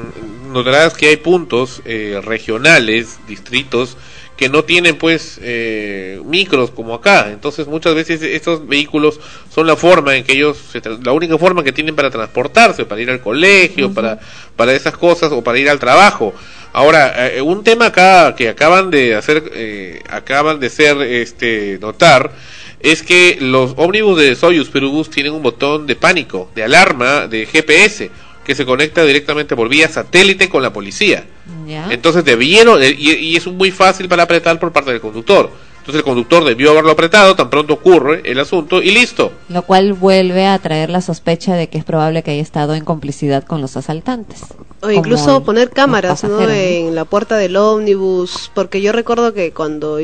notarás 0.52 0.94
que 0.96 1.08
hay 1.10 1.18
puntos 1.18 1.82
eh, 1.86 2.20
regionales, 2.24 3.20
distritos 3.28 3.98
que 4.36 4.50
no 4.50 4.64
tienen 4.64 4.98
pues 5.00 5.40
eh, 5.42 6.22
micros 6.26 6.70
como 6.70 6.94
acá. 6.94 7.30
Entonces 7.32 7.66
muchas 7.68 7.96
veces 7.96 8.22
estos 8.22 8.68
vehículos 8.68 9.20
son 9.54 9.66
la 9.66 9.76
forma 9.76 10.16
en 10.16 10.24
que 10.24 10.34
ellos, 10.34 10.58
se 10.72 10.80
la 11.04 11.12
única 11.12 11.38
forma 11.40 11.64
que 11.64 11.72
tienen 11.72 11.96
para 11.96 12.12
transportarse, 12.12 12.86
para 12.86 13.02
ir 13.02 13.10
al 13.10 13.20
colegio, 13.20 13.92
para 13.94 14.20
para 14.56 14.74
esas 14.74 14.96
cosas 14.96 15.32
o 15.32 15.44
para 15.44 15.58
ir 15.58 15.70
al 15.70 15.80
trabajo. 15.80 16.34
Ahora, 16.78 17.30
eh, 17.30 17.42
un 17.42 17.64
tema 17.64 17.88
acá 17.88 18.36
que 18.36 18.50
acaban 18.50 18.92
de 18.92 19.16
hacer, 19.16 19.52
eh, 19.56 20.00
acaban 20.12 20.60
de 20.60 20.70
ser 20.70 21.02
este 21.02 21.80
notar 21.82 22.32
es 22.80 23.02
que 23.02 23.40
los 23.42 23.74
ómnibus 23.78 24.20
de 24.20 24.36
Soyuz 24.36 24.70
Perubus 24.70 25.10
tienen 25.10 25.34
un 25.34 25.42
botón 25.42 25.88
de 25.88 25.96
pánico, 25.96 26.52
de 26.54 26.64
alarma, 26.64 27.26
de 27.26 27.48
GPS, 27.48 28.12
que 28.46 28.54
se 28.54 28.64
conecta 28.64 29.04
directamente 29.04 29.56
por 29.56 29.70
vía 29.70 29.90
satélite 29.90 30.50
con 30.50 30.62
la 30.62 30.72
policía. 30.72 31.26
¿Ya? 31.66 31.88
Entonces 31.90 32.24
debieron, 32.24 32.84
eh, 32.84 32.96
y, 32.96 33.12
y 33.12 33.36
es 33.36 33.48
muy 33.48 33.72
fácil 33.72 34.08
para 34.08 34.22
apretar 34.22 34.60
por 34.60 34.72
parte 34.72 34.92
del 34.92 35.02
conductor. 35.02 35.50
Entonces 35.88 36.00
el 36.00 36.04
conductor 36.04 36.44
debió 36.44 36.72
haberlo 36.72 36.92
apretado, 36.92 37.34
tan 37.38 37.50
pronto 37.50 37.76
ocurre 37.76 38.22
el 38.26 38.38
asunto 38.42 38.82
y 38.82 38.92
listo. 38.92 39.32
Lo 39.48 39.62
cual 39.62 39.94
vuelve 39.94 40.46
a 40.46 40.60
traer 40.60 40.90
la 40.90 41.00
sospecha 41.00 41.56
de 41.56 41.70
que 41.70 41.78
es 41.78 41.86
probable 41.86 42.24
que 42.24 42.32
haya 42.32 42.42
estado 42.42 42.74
en 42.74 42.84
complicidad 42.84 43.46
con 43.46 43.62
los 43.62 43.78
asaltantes. 43.78 44.42
O 44.82 44.92
incluso 44.92 45.38
el- 45.38 45.44
poner 45.44 45.70
cámaras 45.70 46.26
¿no? 46.26 46.42
en 46.50 46.94
la 46.94 47.06
puerta 47.06 47.38
del 47.38 47.56
ómnibus, 47.56 48.52
porque 48.54 48.82
yo 48.82 48.92
recuerdo 48.92 49.34
que 49.34 49.54
cuando... 49.54 49.98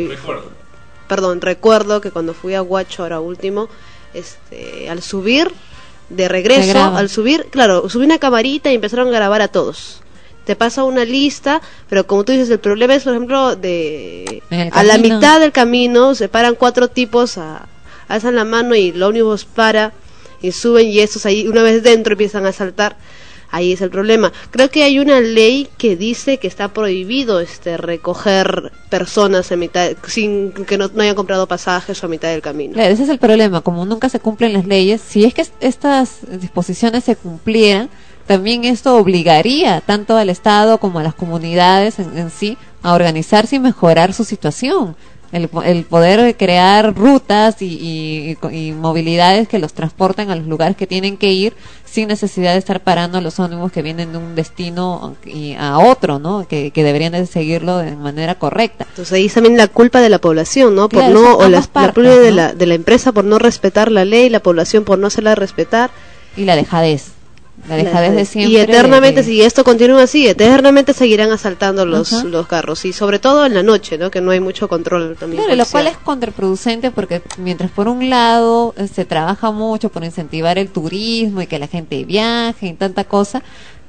Perdón, 1.10 1.42
recuerdo 1.42 2.00
que 2.00 2.12
cuando 2.12 2.34
fui 2.34 2.54
a 2.56 2.62
Guacho 2.62 3.04
ahora 3.04 3.20
último, 3.20 3.68
este, 4.14 4.90
al 4.90 5.02
subir 5.02 5.52
de 6.08 6.30
regreso, 6.30 6.82
al 6.82 7.10
subir, 7.10 7.48
claro, 7.52 7.90
subí 7.90 8.06
una 8.06 8.20
camarita 8.20 8.72
y 8.72 8.76
empezaron 8.76 9.10
a 9.10 9.12
grabar 9.12 9.42
a 9.42 9.50
todos. 9.50 10.02
Te 10.46 10.56
pasa 10.56 10.84
una 10.84 11.06
lista, 11.06 11.62
pero 11.90 12.06
como 12.06 12.24
tú 12.26 12.32
dices, 12.34 12.50
el 12.50 12.60
problema 12.60 12.96
es, 12.96 13.04
por 13.04 13.14
ejemplo, 13.14 13.56
de 13.56 14.44
a 14.72 14.84
la 14.84 14.98
mitad 14.98 15.40
del 15.40 15.52
camino 15.52 16.16
se 16.16 16.28
paran 16.30 16.56
cuatro 16.56 16.90
tipos, 16.90 17.38
a, 17.38 17.68
alzan 18.10 18.36
la 18.36 18.44
mano 18.44 18.76
y 18.76 18.90
el 18.90 19.02
ómnibus 19.02 19.46
para 19.46 19.94
y 20.42 20.52
suben 20.52 20.88
y 20.90 21.00
estos 21.00 21.26
ahí 21.26 21.48
una 21.48 21.64
vez 21.64 21.82
dentro 21.84 22.14
empiezan 22.14 22.46
a 22.46 22.52
saltar. 22.52 22.98
Ahí 23.56 23.72
es 23.74 23.82
el 23.82 23.92
problema. 23.92 24.34
Creo 24.50 24.72
que 24.72 24.82
hay 24.84 24.98
una 24.98 25.20
ley 25.22 25.68
que 25.78 25.96
dice 25.96 26.40
que 26.40 26.48
está 26.48 26.70
prohibido 26.74 27.40
este 27.40 27.78
recoger 27.78 28.72
personas 28.90 29.52
a 29.52 29.56
mitad 29.56 29.92
sin 30.08 30.52
que 30.52 30.76
no, 30.76 30.90
no 30.92 31.04
hayan 31.04 31.14
comprado 31.16 31.48
pasajes 31.48 32.02
o 32.04 32.08
a 32.08 32.10
mitad 32.10 32.30
del 32.30 32.42
camino. 32.42 32.74
Claro, 32.74 32.92
ese 32.92 33.04
es 33.04 33.10
el 33.10 33.20
problema, 33.20 33.62
como 33.62 33.86
nunca 33.86 34.10
se 34.10 34.20
cumplen 34.20 34.54
las 34.54 34.66
leyes, 34.66 35.02
si 35.08 35.24
es 35.24 35.36
que 35.36 35.42
est- 35.44 35.54
estas 35.60 36.18
disposiciones 36.42 37.04
se 37.04 37.16
cumplieran, 37.16 37.92
también 38.28 38.64
esto 38.64 38.96
obligaría 38.98 39.82
tanto 39.82 40.18
al 40.18 40.30
Estado 40.30 40.78
como 40.78 41.00
a 41.00 41.04
las 41.04 41.14
comunidades 41.14 42.00
en, 42.00 42.18
en 42.18 42.30
sí 42.30 42.58
a 42.82 42.94
organizarse 42.94 43.56
y 43.58 43.60
mejorar 43.60 44.14
su 44.14 44.24
situación. 44.24 44.96
El, 45.32 45.50
el 45.66 45.84
poder 45.86 46.38
crear 46.38 46.94
rutas 46.96 47.60
y, 47.60 48.38
y- 48.52 48.72
movilidades 48.74 49.48
que 49.48 49.58
los 49.58 49.74
transporten 49.74 50.30
a 50.30 50.36
los 50.36 50.46
lugares 50.46 50.78
que 50.78 50.86
tienen 50.86 51.18
que 51.18 51.32
ir 51.32 51.56
sin 51.86 52.08
necesidad 52.10 52.52
de 52.54 52.60
estar 52.60 52.82
parando 52.82 53.18
a 53.18 53.22
los 53.22 53.40
ómnibus 53.40 53.72
que 53.72 53.82
vienen 53.82 54.12
de 54.12 54.20
un 54.20 54.36
destino 54.36 55.16
y 55.26 55.56
a 55.58 55.80
otro, 55.80 56.20
¿no? 56.20 56.48
Que, 56.48 56.70
que 56.70 56.84
deberían 56.84 57.14
de 57.14 57.26
seguirlo 57.26 57.80
de 57.80 57.96
manera 57.96 58.36
correcta. 58.36 58.86
Entonces 58.88 59.12
ahí 59.14 59.26
es 59.26 59.34
también 59.34 59.58
la 59.58 59.68
culpa 59.68 60.02
de 60.02 60.10
la 60.10 60.20
población, 60.20 60.76
¿no? 60.76 60.88
Por 60.88 61.00
Claro, 61.00 61.20
no 61.20 61.38
o 61.38 61.50
la, 61.50 61.62
partes, 61.64 61.96
culpa 61.96 62.16
de 62.16 62.32
la 62.32 62.54
de 62.54 62.66
la 62.68 62.76
empresa 62.76 63.12
por 63.12 63.26
no 63.26 63.40
respetar 63.40 63.92
la 63.92 64.06
ley, 64.06 64.30
la 64.30 64.40
población 64.42 64.84
por 64.84 65.00
no 65.00 65.08
hacerla 65.08 65.34
respetar 65.34 65.90
Y 66.38 66.46
la 66.46 66.56
dejadez. 66.56 67.13
La 67.70 67.76
dejadez 67.78 68.16
de 68.16 68.26
siempre. 68.26 68.52
Y 68.52 68.58
eternamente, 68.58 69.22
de- 69.22 69.28
si 69.28 69.42
esto 69.42 69.64
continúa 69.64 70.04
así, 70.04 70.28
eternamente 70.28 70.94
seguirán 70.94 71.32
asaltando 71.32 71.86
los, 71.86 72.12
Ajá. 72.12 72.24
los 72.26 72.48
carros. 72.48 72.84
Y 72.84 72.94
sobre 72.94 73.20
todo 73.20 73.46
en 73.46 73.54
la 73.54 73.64
noche, 73.64 73.98
¿no? 73.98 74.12
Que 74.12 74.22
no 74.22 74.32
hay 74.32 74.40
mucho 74.40 74.68
control 74.68 75.16
también. 75.20 75.44
Claro, 75.44 75.56
lo 75.56 75.66
cual 75.66 75.88
es 75.88 75.98
contraproducente 75.98 76.92
porque 76.92 77.22
mientras 77.38 77.72
por 77.72 77.88
un 77.88 78.10
lado 78.10 78.74
eh, 78.78 78.88
se 78.88 79.06
trabaja 79.06 79.52
mucho 79.52 79.90
por 79.90 80.04
incentivar 80.04 80.58
el 80.58 80.70
turismo 80.70 81.42
y 81.42 81.48
que 81.48 81.60
la 81.60 81.68
gente 81.68 82.04
viaje 82.04 82.68
y 82.68 82.74
tanta 82.74 83.04
cosa, 83.06 83.44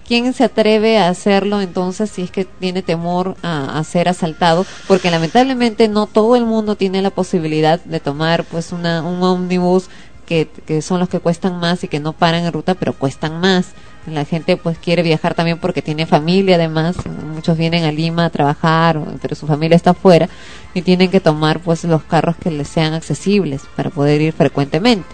¿quién 0.06 0.32
se 0.34 0.44
atreve 0.44 0.98
a 0.98 1.08
hacerlo 1.08 1.60
entonces 1.62 2.10
si 2.10 2.22
es 2.22 2.30
que 2.30 2.44
tiene 2.44 2.82
temor 2.82 3.34
a, 3.42 3.78
a 3.78 3.82
ser 3.84 4.08
asaltado? 4.08 4.66
Porque 4.86 5.10
lamentablemente 5.10 5.88
no 5.88 6.06
todo 6.06 6.36
el 6.36 6.44
mundo 6.44 6.76
tiene 6.76 7.00
la 7.02 7.10
posibilidad 7.10 7.80
de 7.80 7.98
tomar 7.98 8.44
pues 8.44 8.70
una, 8.72 9.02
un 9.02 9.22
ómnibus 9.22 9.88
que, 10.24 10.48
que 10.66 10.82
son 10.82 11.00
los 11.00 11.08
que 11.08 11.20
cuestan 11.20 11.58
más 11.58 11.84
y 11.84 11.88
que 11.88 12.00
no 12.00 12.12
paran 12.12 12.44
en 12.44 12.52
ruta, 12.52 12.74
pero 12.74 12.92
cuestan 12.92 13.40
más. 13.40 13.72
La 14.06 14.24
gente 14.26 14.58
pues 14.58 14.76
quiere 14.78 15.02
viajar 15.02 15.34
también 15.34 15.58
porque 15.58 15.80
tiene 15.80 16.04
familia 16.04 16.56
además, 16.56 16.96
muchos 17.06 17.56
vienen 17.56 17.84
a 17.84 17.92
Lima 17.92 18.26
a 18.26 18.30
trabajar, 18.30 19.00
pero 19.22 19.34
su 19.34 19.46
familia 19.46 19.76
está 19.76 19.90
afuera 19.90 20.28
y 20.74 20.82
tienen 20.82 21.10
que 21.10 21.20
tomar 21.20 21.60
pues 21.60 21.84
los 21.84 22.02
carros 22.02 22.36
que 22.36 22.50
les 22.50 22.68
sean 22.68 22.92
accesibles 22.92 23.62
para 23.76 23.88
poder 23.88 24.20
ir 24.20 24.34
frecuentemente. 24.34 25.08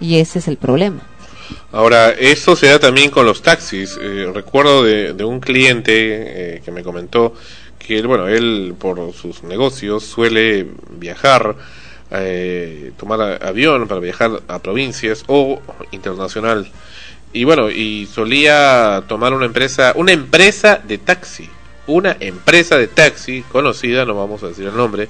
Y 0.00 0.18
ese 0.18 0.40
es 0.40 0.48
el 0.48 0.58
problema. 0.58 1.00
Ahora, 1.72 2.10
eso 2.10 2.56
se 2.56 2.66
da 2.66 2.78
también 2.78 3.10
con 3.10 3.24
los 3.24 3.40
taxis. 3.40 3.98
Eh, 4.00 4.30
recuerdo 4.34 4.82
de, 4.82 5.14
de 5.14 5.24
un 5.24 5.40
cliente 5.40 6.56
eh, 6.56 6.62
que 6.62 6.70
me 6.70 6.82
comentó 6.82 7.32
que 7.78 7.98
él, 7.98 8.06
bueno, 8.06 8.28
él 8.28 8.74
por 8.78 9.14
sus 9.14 9.42
negocios 9.44 10.04
suele 10.04 10.66
viajar 10.90 11.56
eh, 12.10 12.92
tomar 12.96 13.44
avión 13.44 13.88
para 13.88 14.00
viajar 14.00 14.42
a 14.48 14.58
provincias 14.60 15.24
o 15.26 15.60
internacional. 15.90 16.70
Y 17.32 17.44
bueno, 17.44 17.70
y 17.70 18.06
solía 18.06 19.02
tomar 19.08 19.34
una 19.34 19.46
empresa, 19.46 19.92
una 19.96 20.12
empresa 20.12 20.80
de 20.82 20.98
taxi, 20.98 21.48
una 21.86 22.16
empresa 22.20 22.76
de 22.76 22.88
taxi 22.88 23.42
conocida, 23.42 24.04
no 24.04 24.14
vamos 24.14 24.42
a 24.42 24.48
decir 24.48 24.66
el 24.66 24.76
nombre, 24.76 25.08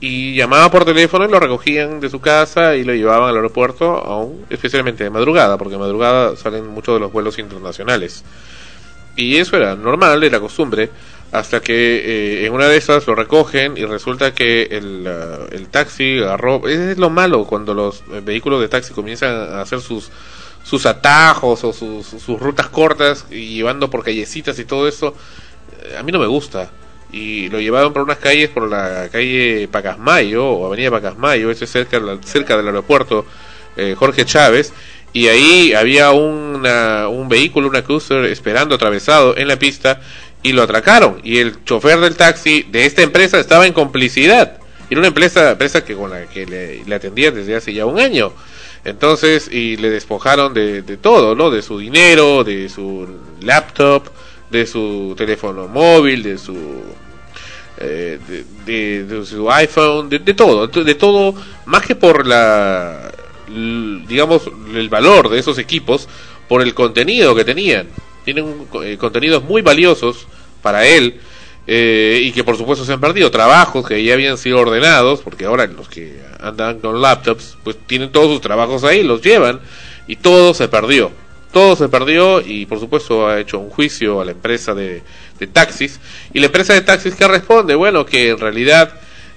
y 0.00 0.36
llamaba 0.36 0.70
por 0.70 0.84
teléfono 0.84 1.24
y 1.24 1.30
lo 1.30 1.40
recogían 1.40 1.98
de 1.98 2.08
su 2.08 2.20
casa 2.20 2.76
y 2.76 2.84
lo 2.84 2.94
llevaban 2.94 3.30
al 3.30 3.36
aeropuerto, 3.36 3.96
aún, 3.96 4.46
especialmente 4.48 5.02
de 5.02 5.10
madrugada, 5.10 5.58
porque 5.58 5.72
de 5.74 5.80
madrugada 5.80 6.36
salen 6.36 6.68
muchos 6.68 6.94
de 6.94 7.00
los 7.00 7.12
vuelos 7.12 7.38
internacionales. 7.38 8.24
Y 9.16 9.36
eso 9.36 9.56
era 9.56 9.74
normal, 9.74 10.22
era 10.22 10.38
costumbre, 10.38 10.90
hasta 11.30 11.60
que 11.60 11.74
eh, 11.74 12.46
en 12.46 12.52
una 12.52 12.66
de 12.68 12.76
esas 12.76 13.06
lo 13.06 13.14
recogen 13.14 13.76
y 13.76 13.84
resulta 13.84 14.34
que 14.34 14.62
el, 14.70 15.06
ah, 15.06 15.46
el 15.52 15.68
taxi 15.68 16.18
agarró... 16.18 16.66
Es 16.68 16.96
lo 16.98 17.10
malo 17.10 17.44
cuando 17.44 17.74
los 17.74 18.02
eh, 18.12 18.20
vehículos 18.22 18.60
de 18.60 18.68
taxi 18.68 18.94
comienzan 18.94 19.34
a 19.34 19.60
hacer 19.60 19.80
sus 19.80 20.10
sus 20.68 20.84
atajos 20.84 21.64
o 21.64 21.72
sus, 21.72 22.06
sus 22.06 22.38
rutas 22.38 22.68
cortas 22.68 23.24
y 23.30 23.54
llevando 23.54 23.88
por 23.88 24.04
callecitas 24.04 24.58
y 24.58 24.66
todo 24.66 24.86
eso, 24.86 25.14
eh, 25.82 25.96
a 25.96 26.02
mí 26.02 26.12
no 26.12 26.18
me 26.18 26.26
gusta. 26.26 26.70
Y 27.10 27.48
lo 27.48 27.58
llevaron 27.58 27.94
por 27.94 28.02
unas 28.02 28.18
calles, 28.18 28.50
por 28.50 28.68
la 28.68 29.08
calle 29.10 29.66
Pacasmayo 29.72 30.46
o 30.46 30.66
Avenida 30.66 30.90
Pacasmayo, 30.90 31.50
ese 31.50 31.64
es 31.64 31.72
cerca, 31.72 31.98
cerca 32.22 32.58
del 32.58 32.66
aeropuerto 32.66 33.24
eh, 33.76 33.94
Jorge 33.98 34.26
Chávez, 34.26 34.74
y 35.14 35.28
ahí 35.28 35.72
había 35.72 36.10
una, 36.10 37.08
un 37.08 37.30
vehículo, 37.30 37.66
una 37.66 37.82
cruiser 37.82 38.26
esperando 38.26 38.74
atravesado 38.74 39.38
en 39.38 39.48
la 39.48 39.58
pista 39.58 40.02
y 40.48 40.52
lo 40.52 40.62
atracaron. 40.62 41.20
Y 41.22 41.38
el 41.38 41.64
chofer 41.64 42.00
del 42.00 42.16
taxi 42.16 42.64
de 42.70 42.86
esta 42.86 43.02
empresa 43.02 43.38
estaba 43.38 43.66
en 43.66 43.72
complicidad. 43.72 44.58
Era 44.90 45.00
una 45.00 45.08
empresa, 45.08 45.52
empresa 45.52 45.84
que 45.84 45.94
con 45.94 46.10
la 46.10 46.26
que 46.26 46.46
le, 46.46 46.82
le 46.84 46.94
atendían 46.94 47.34
desde 47.34 47.54
hace 47.54 47.72
ya 47.74 47.84
un 47.86 47.98
año. 48.00 48.32
Entonces, 48.84 49.48
y 49.52 49.76
le 49.76 49.90
despojaron 49.90 50.54
de, 50.54 50.82
todo, 50.96 51.34
¿no? 51.34 51.50
De 51.50 51.62
su 51.62 51.78
dinero, 51.78 52.44
de 52.44 52.68
su 52.68 53.06
laptop, 53.42 54.04
de 54.50 54.66
su 54.66 55.14
teléfono 55.16 55.68
móvil, 55.68 56.22
de 56.22 56.38
su 56.38 56.56
eh, 57.80 58.18
de, 58.66 59.04
de- 59.04 59.26
su 59.26 59.50
iPhone, 59.50 60.08
de, 60.08 60.18
todo, 60.34 60.66
de 60.66 60.94
todo, 60.94 61.34
más 61.66 61.84
que 61.84 61.94
por 61.94 62.26
la, 62.26 63.12
digamos, 63.46 64.42
el 64.74 64.88
valor 64.88 65.28
de 65.28 65.38
esos 65.38 65.58
equipos, 65.58 66.08
por 66.48 66.62
el 66.62 66.74
contenido 66.74 67.34
que 67.34 67.44
tenían. 67.44 67.88
Tienen 68.24 68.66
eh, 68.84 68.96
contenidos 68.98 69.42
muy 69.44 69.62
valiosos 69.62 70.26
para 70.62 70.86
él 70.86 71.20
eh, 71.70 72.22
y 72.22 72.32
que 72.32 72.44
por 72.44 72.56
supuesto 72.56 72.86
se 72.86 72.94
han 72.94 73.00
perdido. 73.00 73.30
Trabajos 73.30 73.86
que 73.86 74.02
ya 74.02 74.14
habían 74.14 74.38
sido 74.38 74.58
ordenados, 74.58 75.20
porque 75.20 75.44
ahora 75.44 75.66
los 75.66 75.86
que 75.86 76.18
andan 76.40 76.80
con 76.80 77.02
laptops, 77.02 77.58
pues 77.62 77.76
tienen 77.86 78.10
todos 78.10 78.28
sus 78.28 78.40
trabajos 78.40 78.84
ahí, 78.84 79.02
los 79.02 79.20
llevan 79.20 79.60
y 80.06 80.16
todo 80.16 80.54
se 80.54 80.66
perdió. 80.68 81.12
Todo 81.52 81.76
se 81.76 81.90
perdió 81.90 82.40
y 82.40 82.64
por 82.64 82.80
supuesto 82.80 83.28
ha 83.28 83.38
hecho 83.38 83.58
un 83.58 83.68
juicio 83.68 84.20
a 84.22 84.24
la 84.24 84.32
empresa 84.32 84.74
de, 84.74 85.02
taxis. 85.52 86.00
Y 86.32 86.40
la 86.40 86.46
empresa 86.46 86.72
de 86.72 86.80
taxis 86.80 87.14
que 87.14 87.28
responde, 87.28 87.74
bueno, 87.74 88.06
que 88.06 88.30
en 88.30 88.38
realidad 88.38 88.94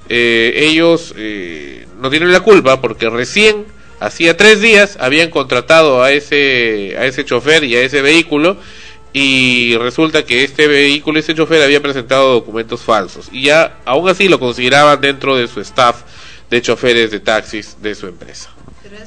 eh, 0.08 0.54
ellos 0.56 1.14
eh, 1.18 1.86
no 2.00 2.10
tienen 2.10 2.32
la 2.32 2.40
culpa 2.40 2.80
porque 2.80 3.10
recién, 3.10 3.66
hacía 4.00 4.38
tres 4.38 4.62
días, 4.62 4.98
habían 5.02 5.30
contratado 5.30 6.02
a 6.02 6.14
ese, 6.14 6.96
a 6.98 7.06
ese 7.06 7.26
chofer 7.26 7.66
y 7.66 7.76
a 7.76 7.82
ese 7.82 8.02
vehículo 8.02 8.56
y 9.14 9.76
resulta 9.78 10.24
que 10.24 10.44
este 10.44 10.68
vehículo 10.68 11.18
y 11.18 11.22
ese 11.22 11.36
chofer 11.36 11.62
había 11.62 11.82
presentado 11.82 12.32
documentos 12.32 12.82
falsos 12.82 13.28
y 13.32 13.44
ya 13.44 13.78
aún 13.86 14.08
así 14.10 14.30
lo 14.30 14.40
consideraban 14.40 15.02
dentro 15.02 15.36
de 15.36 15.48
su 15.48 15.60
staff 15.62 16.04
de 16.50 16.62
choferes 16.62 17.12
de 17.12 17.20
taxis 17.20 17.78
de 17.82 17.94
su 17.96 18.08
empresa. 18.08 18.50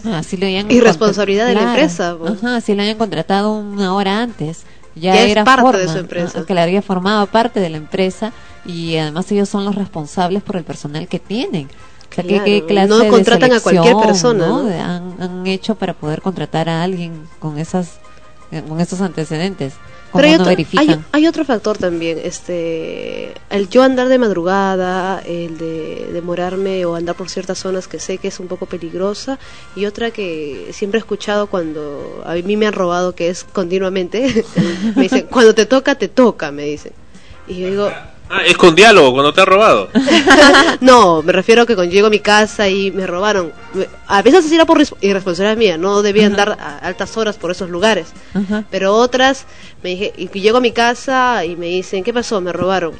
Ah, 0.06 0.22
si 0.22 0.36
lo 0.36 0.46
hayan 0.46 0.70
Irresponsabilidad 0.70 1.46
de 1.46 1.54
la 1.54 1.60
Claro. 1.60 1.74
empresa, 1.78 2.16
pues. 2.18 2.32
Ajá, 2.42 2.60
si 2.60 2.74
lo 2.74 2.82
hayan 2.82 2.96
contratado 2.96 3.52
una 3.52 3.94
hora 3.94 4.20
antes. 4.22 4.62
Ya, 4.94 5.14
Ya 5.14 5.24
es 5.24 5.30
era 5.32 5.44
parte 5.44 5.62
forma, 5.62 5.78
de 5.80 5.88
su 5.88 5.98
empresa. 5.98 6.38
ah, 6.40 6.44
que 6.46 6.54
le 6.54 6.60
había 6.60 6.80
formado 6.80 7.26
parte 7.26 7.58
de 7.60 7.68
la 7.68 7.76
empresa 7.78 8.32
y 8.64 8.96
además 8.96 9.30
ellos 9.32 9.48
son 9.48 9.64
los 9.64 9.74
responsables 9.74 10.42
por 10.42 10.56
el 10.56 10.64
personal 10.64 11.08
que 11.08 11.18
tienen. 11.18 11.66
O 12.10 12.14
sea, 12.14 12.22
¿qué- 12.22 12.28
Claro, 12.28 12.44
qué 12.44 12.64
clase 12.66 12.88
no 12.88 12.98
de 12.98 13.08
contratan 13.08 13.52
a 13.52 13.60
cualquier 13.60 13.84
selección, 13.94 14.02
persona, 14.06 14.46
¿no? 14.46 14.62
¿no? 14.62 14.68
de- 14.68 14.78
Han, 14.78 15.16
han 15.20 15.46
hecho 15.48 15.74
para 15.74 15.94
poder 15.94 16.22
contratar 16.22 16.68
a 16.68 16.82
alguien 16.84 17.26
con 17.40 17.58
esas 17.58 17.98
eh, 18.52 18.62
con 18.68 18.80
esos 18.80 19.00
antecedentes? 19.00 19.74
¿Cómo 20.14 20.22
Pero 20.22 20.32
hay 20.32 20.38
no 20.38 20.92
otro, 20.92 21.04
hay 21.10 21.26
otro 21.26 21.44
factor 21.44 21.76
también, 21.76 22.20
este, 22.22 23.34
el 23.50 23.68
yo 23.68 23.82
andar 23.82 24.06
de 24.06 24.16
madrugada, 24.18 25.20
el 25.26 25.58
de 25.58 26.08
demorarme 26.12 26.86
o 26.86 26.94
andar 26.94 27.16
por 27.16 27.28
ciertas 27.28 27.58
zonas 27.58 27.88
que 27.88 27.98
sé 27.98 28.18
que 28.18 28.28
es 28.28 28.38
un 28.38 28.46
poco 28.46 28.66
peligrosa 28.66 29.40
y 29.74 29.86
otra 29.86 30.12
que 30.12 30.68
siempre 30.70 30.98
he 30.98 31.00
escuchado 31.00 31.48
cuando 31.48 32.22
a 32.24 32.34
mí 32.34 32.56
me 32.56 32.68
han 32.68 32.74
robado 32.74 33.16
que 33.16 33.28
es 33.28 33.42
continuamente, 33.42 34.44
me 34.94 35.02
dicen, 35.02 35.26
cuando 35.28 35.52
te 35.52 35.66
toca, 35.66 35.96
te 35.96 36.06
toca, 36.06 36.52
me 36.52 36.62
dicen. 36.62 36.92
Y 37.48 37.58
yo 37.58 37.70
digo, 37.70 37.90
Ah, 38.30 38.40
es 38.44 38.56
con 38.56 38.74
diálogo 38.74 39.12
cuando 39.12 39.32
te 39.34 39.42
ha 39.42 39.44
robado. 39.44 39.90
no, 40.80 41.22
me 41.22 41.32
refiero 41.32 41.62
a 41.62 41.66
que 41.66 41.74
cuando 41.74 41.92
llego 41.92 42.06
a 42.06 42.10
mi 42.10 42.20
casa 42.20 42.68
y 42.68 42.90
me 42.90 43.06
robaron, 43.06 43.52
a 44.06 44.22
veces 44.22 44.46
así 44.46 44.54
era 44.54 44.64
por 44.64 44.78
res- 44.78 44.94
irresponsabilidad 45.02 45.56
mía, 45.58 45.78
no 45.78 46.02
debía 46.02 46.26
andar 46.26 46.56
a 46.58 46.78
altas 46.78 47.16
horas 47.16 47.36
por 47.36 47.50
esos 47.50 47.68
lugares. 47.70 48.08
Pero 48.70 48.94
otras, 48.94 49.44
me 49.82 49.90
dije, 49.90 50.12
y 50.16 50.28
llego 50.40 50.58
a 50.58 50.60
mi 50.62 50.72
casa 50.72 51.44
y 51.44 51.54
me 51.56 51.66
dicen, 51.66 52.02
¿qué 52.02 52.12
pasó? 52.14 52.40
Me 52.40 52.52
robaron. 52.52 52.94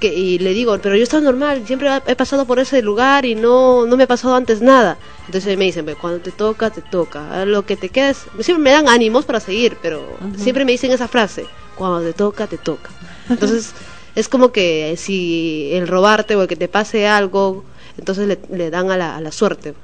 Que, 0.00 0.12
y 0.14 0.38
le 0.38 0.50
digo, 0.52 0.76
pero 0.82 0.96
yo 0.96 1.02
estaba 1.04 1.22
normal, 1.22 1.62
siempre 1.66 1.88
he 2.06 2.16
pasado 2.16 2.44
por 2.44 2.58
ese 2.58 2.82
lugar 2.82 3.24
y 3.24 3.34
no, 3.36 3.86
no 3.86 3.96
me 3.96 4.04
ha 4.04 4.08
pasado 4.08 4.34
antes 4.34 4.60
nada. 4.60 4.96
Entonces 5.26 5.56
me 5.56 5.64
dicen, 5.64 5.84
"Pues, 5.84 5.96
cuando 5.96 6.18
te 6.20 6.32
toca, 6.32 6.70
te 6.70 6.82
toca. 6.82 7.40
A 7.42 7.44
lo 7.44 7.64
que 7.64 7.76
te 7.76 7.88
quedes, 7.88 8.18
siempre 8.40 8.62
me 8.64 8.70
dan 8.72 8.88
ánimos 8.88 9.24
para 9.24 9.38
seguir, 9.38 9.76
pero 9.82 10.04
siempre 10.36 10.64
me 10.64 10.72
dicen 10.72 10.90
esa 10.92 11.06
frase, 11.08 11.46
cuando 11.76 12.00
te 12.00 12.12
toca, 12.14 12.46
te 12.48 12.58
toca. 12.58 12.90
Entonces 13.28 13.72
es 14.14 14.28
como 14.28 14.52
que 14.52 14.94
si 14.96 15.70
el 15.72 15.88
robarte 15.88 16.36
o 16.36 16.42
el 16.42 16.48
que 16.48 16.56
te 16.56 16.68
pase 16.68 17.06
algo, 17.08 17.64
entonces 17.98 18.26
le, 18.28 18.38
le 18.50 18.70
dan 18.70 18.90
a 18.90 18.96
la, 18.96 19.16
a 19.16 19.20
la 19.20 19.32
suerte. 19.32 19.74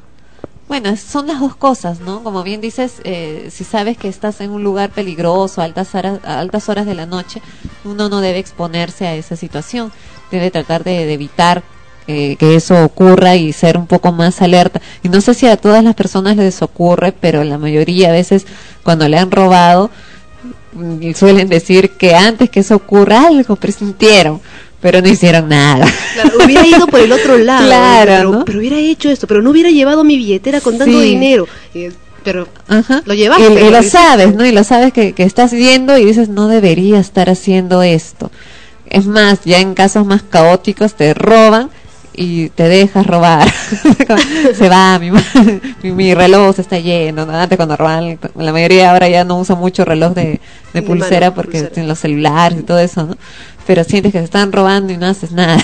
Bueno, 0.68 0.95
son 0.99 1.26
las 1.26 1.41
dos 1.41 1.57
cosas, 1.57 2.01
¿no? 2.01 2.22
Como 2.22 2.43
bien 2.43 2.61
dices, 2.61 3.01
eh, 3.05 3.49
si 3.51 3.64
sabes 3.64 3.97
que 3.97 4.09
estás 4.09 4.43
en 4.43 4.51
un 4.51 4.62
lugar 4.62 4.91
peligroso 4.91 5.62
a 5.62 5.64
altas, 5.64 5.95
horas, 5.95 6.20
altas 6.24 6.68
horas 6.68 6.85
de 6.85 6.95
la 6.95 7.07
noche, 7.07 7.41
uno 7.85 8.11
no 8.11 8.20
debe 8.20 8.39
exponerse 8.39 9.07
a 9.07 9.14
esa 9.14 9.35
situación. 9.35 9.91
Debe 10.31 10.51
tratar 10.51 10.85
de, 10.85 11.07
de 11.07 11.14
evitar 11.14 11.62
eh, 12.07 12.37
que 12.37 12.55
eso 12.55 12.85
ocurra 12.85 13.35
y 13.37 13.55
ser 13.55 13.79
un 13.79 13.87
poco 13.87 14.12
más 14.12 14.43
alerta. 14.43 14.83
Y 15.03 15.09
no 15.09 15.22
sé 15.22 15.33
si 15.33 15.47
a 15.47 15.57
todas 15.57 15.83
las 15.83 15.95
personas 15.95 16.37
les 16.37 16.61
ocurre, 16.61 17.12
pero 17.12 17.45
la 17.45 17.57
mayoría 17.57 18.11
a 18.11 18.12
veces 18.12 18.47
cuando 18.83 19.09
le 19.09 19.18
han 19.18 19.31
robado 19.31 19.91
suelen 21.14 21.49
decir 21.49 21.91
que 21.91 22.14
antes 22.14 22.51
que 22.51 22.61
eso 22.61 22.76
ocurra 22.76 23.26
algo 23.28 23.57
presintieron, 23.57 24.41
pero 24.80 25.01
no 25.03 25.09
hicieron 25.09 25.49
nada. 25.49 25.86
Claro, 26.14 26.30
hubiera 26.45 26.66
ido 26.66 26.86
por 26.86 27.01
el 27.01 27.11
otro 27.12 27.36
lado. 27.39 27.66
Claro, 27.66 28.12
pero, 28.16 28.30
¿no? 28.30 28.45
pero 28.45 28.59
hubiera 28.61 28.76
hecho 28.78 29.11
esto, 29.11 29.26
pero 29.26 29.43
no 29.43 29.51
hubiera 29.51 29.70
llevado 29.70 30.05
mi 30.05 30.16
billetera 30.16 30.61
con 30.61 30.78
tanto 30.78 31.01
Sí. 31.01 31.05
dinero. 31.11 31.47
Pero 32.24 32.47
Ajá. 32.68 33.03
lo 33.07 33.14
llevaste. 33.14 33.45
y, 33.64 33.66
y 33.66 33.70
lo 33.70 33.82
sabes, 33.82 34.34
¿no? 34.34 34.45
Y 34.45 34.53
lo 34.53 34.62
sabes 34.64 34.93
que, 34.93 35.12
que 35.14 35.22
estás 35.22 35.53
viendo 35.53 35.97
y 35.97 36.05
dices, 36.05 36.28
no 36.28 36.49
debería 36.49 36.99
estar 36.99 37.30
haciendo 37.30 37.82
esto. 37.82 38.30
Es 38.91 39.07
más, 39.07 39.41
ya 39.45 39.59
en 39.61 39.74
casos 39.74 40.05
más 40.07 40.22
caóticos 40.22 40.95
te 40.95 41.14
roban 41.14 41.70
y 42.18 42.48
te 42.50 42.64
dejas 42.68 43.06
robar. 43.06 43.48
se 44.54 44.68
va, 44.68 44.98
mi, 44.98 45.12
mi, 45.82 45.92
mi 45.92 46.14
reloj 46.14 46.56
se 46.56 46.62
está 46.62 46.76
yendo. 46.78 47.24
¿no? 47.24 47.32
Antes 47.32 47.56
cuando 47.56 47.76
roban, 47.76 48.18
la 48.34 48.52
mayoría 48.52 48.90
ahora 48.90 49.08
ya 49.08 49.22
no 49.22 49.38
usa 49.38 49.54
mucho 49.54 49.84
reloj 49.84 50.14
de, 50.14 50.40
de 50.72 50.80
De 50.80 50.82
pulsera 50.82 51.26
mano, 51.26 51.34
porque 51.36 51.52
pulsera. 51.58 51.70
tienen 51.72 51.88
los 51.88 52.00
celulares 52.00 52.58
y 52.58 52.62
todo 52.64 52.80
eso, 52.80 53.06
¿no? 53.06 53.16
Pero 53.68 53.84
sientes 53.84 54.12
que 54.12 54.18
se 54.18 54.24
están 54.24 54.50
robando 54.50 54.92
y 54.92 54.96
no 54.96 55.06
haces 55.06 55.30
nada. 55.30 55.62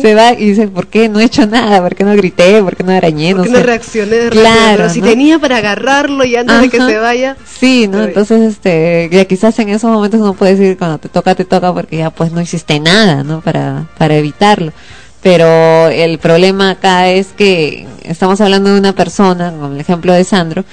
se 0.00 0.14
va 0.14 0.32
y 0.32 0.48
dices, 0.48 0.70
¿por 0.70 0.88
qué 0.88 1.08
no 1.08 1.20
he 1.20 1.24
hecho 1.24 1.46
nada? 1.46 1.82
¿Por 1.82 1.94
qué 1.94 2.02
no 2.02 2.14
grité? 2.16 2.62
¿Por 2.62 2.74
qué 2.74 2.82
no 2.82 2.92
arañé? 2.92 3.36
¿Por 3.36 3.44
qué 3.44 3.50
no 3.50 3.62
reaccioné? 3.62 4.30
Claro, 4.30 4.76
Pero 4.78 4.90
si 4.90 5.02
¿no? 5.02 5.06
tenía 5.06 5.38
para 5.38 5.58
agarrarlo 5.58 6.24
y 6.24 6.34
antes 6.34 6.62
de 6.62 6.70
que 6.70 6.78
se 6.78 6.98
vaya. 6.98 7.36
Sí, 7.44 7.88
¿no? 7.88 8.02
Entonces, 8.02 8.40
este, 8.40 9.08
ya 9.12 9.26
quizás 9.26 9.56
en 9.58 9.68
esos 9.68 9.90
momentos 9.90 10.18
uno 10.18 10.32
puede 10.32 10.56
decir 10.56 10.78
cuando 10.78 10.98
te 10.98 11.10
toca, 11.10 11.34
te 11.34 11.44
toca 11.44 11.72
porque 11.74 11.98
ya 11.98 12.10
pues 12.10 12.32
no 12.32 12.40
hiciste 12.40 12.80
nada, 12.80 13.22
¿no? 13.22 13.42
Para, 13.42 13.84
para 13.98 14.16
evitarlo. 14.16 14.72
Pero 15.22 15.88
el 15.88 16.18
problema 16.18 16.70
acá 16.70 17.08
es 17.08 17.28
que 17.28 17.86
estamos 18.02 18.40
hablando 18.40 18.72
de 18.72 18.78
una 18.78 18.94
persona, 18.94 19.50
como 19.50 19.74
el 19.74 19.80
ejemplo 19.80 20.12
de 20.12 20.24
Sandro, 20.24 20.64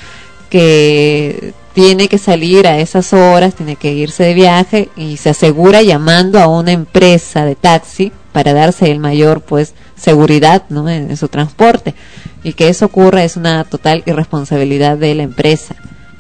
que 0.49 1.53
tiene 1.73 2.07
que 2.07 2.19
salir 2.19 2.67
a 2.67 2.77
esas 2.77 3.13
horas, 3.13 3.55
tiene 3.55 3.75
que 3.75 3.91
irse 3.93 4.23
de 4.23 4.33
viaje 4.35 4.89
y 4.95 5.17
se 5.17 5.31
asegura 5.31 5.81
llamando 5.81 6.39
a 6.39 6.47
una 6.47 6.71
empresa 6.71 7.45
de 7.45 7.55
taxi 7.55 8.11
para 8.31 8.53
darse 8.53 8.91
el 8.91 8.99
mayor 8.99 9.41
pues 9.41 9.73
seguridad 9.95 10.63
¿no? 10.69 10.87
en, 10.89 11.09
en 11.09 11.17
su 11.17 11.27
transporte 11.27 11.95
y 12.43 12.53
que 12.53 12.67
eso 12.67 12.85
ocurra 12.85 13.23
es 13.23 13.37
una 13.37 13.63
total 13.63 14.03
irresponsabilidad 14.05 14.97
de 14.97 15.15
la 15.15 15.23
empresa 15.23 15.75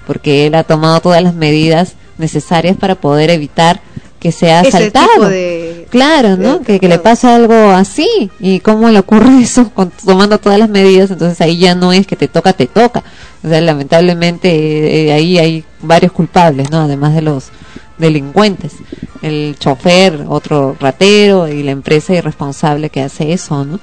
porque 0.07 0.47
él 0.47 0.55
ha 0.55 0.63
tomado 0.63 0.99
todas 0.99 1.21
las 1.21 1.35
medidas 1.35 1.93
necesarias 2.17 2.77
para 2.77 2.95
poder 2.95 3.29
evitar 3.29 3.81
que 4.23 4.31
sea 4.31 4.63
asaltado 4.69 5.29
de- 5.29 5.87
Claro, 5.91 6.37
¿no? 6.37 6.61
Que, 6.61 6.79
que 6.79 6.87
le 6.87 6.97
pasa 6.97 7.35
algo 7.35 7.53
así. 7.71 8.31
¿Y 8.39 8.59
cómo 8.61 8.89
le 8.89 8.97
ocurre 8.97 9.39
eso 9.43 9.69
con- 9.71 9.91
tomando 10.03 10.39
todas 10.39 10.57
las 10.57 10.69
medidas? 10.69 11.11
Entonces 11.11 11.39
ahí 11.41 11.57
ya 11.59 11.75
no 11.75 11.93
es 11.93 12.07
que 12.07 12.15
te 12.15 12.27
toca, 12.27 12.53
te 12.53 12.65
toca. 12.65 13.03
O 13.43 13.49
sea, 13.49 13.61
lamentablemente 13.61 14.49
eh, 14.49 15.07
eh, 15.09 15.13
ahí 15.13 15.37
hay 15.37 15.63
varios 15.81 16.11
culpables, 16.11 16.71
¿no? 16.71 16.79
Además 16.81 17.13
de 17.13 17.21
los 17.21 17.49
delincuentes. 17.97 18.73
El 19.21 19.55
chofer, 19.59 20.25
otro 20.27 20.75
ratero 20.79 21.47
y 21.47 21.61
la 21.63 21.71
empresa 21.71 22.13
irresponsable 22.15 22.89
que 22.89 23.01
hace 23.01 23.31
eso, 23.33 23.63
¿no? 23.65 23.79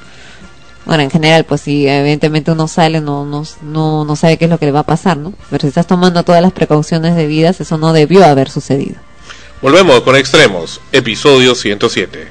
Bueno, 0.87 1.03
en 1.03 1.11
general, 1.11 1.45
pues 1.45 1.61
si 1.61 1.87
evidentemente 1.87 2.51
uno 2.51 2.67
sale, 2.67 3.01
no, 3.01 3.25
no, 3.25 3.45
no, 3.63 4.05
no 4.05 4.17
sabe 4.17 4.39
qué 4.39 4.47
es 4.47 4.51
lo 4.51 4.59
que 4.59 4.67
le 4.67 4.73
va 4.73 4.81
a 4.81 4.85
pasar, 4.85 5.17
¿no? 5.19 5.33
Pero 5.51 5.61
si 5.63 5.69
estás 5.69 5.87
tomando 5.87 6.23
todas 6.25 6.43
las 6.43 6.53
precauciones 6.53 7.15
debidas, 7.15 7.61
eso 7.61 7.77
no 7.79 7.93
debió 7.93 8.25
haber 8.25 8.51
sucedido. 8.51 8.97
Volvemos 9.63 10.01
con 10.01 10.17
Extremos, 10.17 10.81
episodio 10.91 11.55
107. 11.55 12.29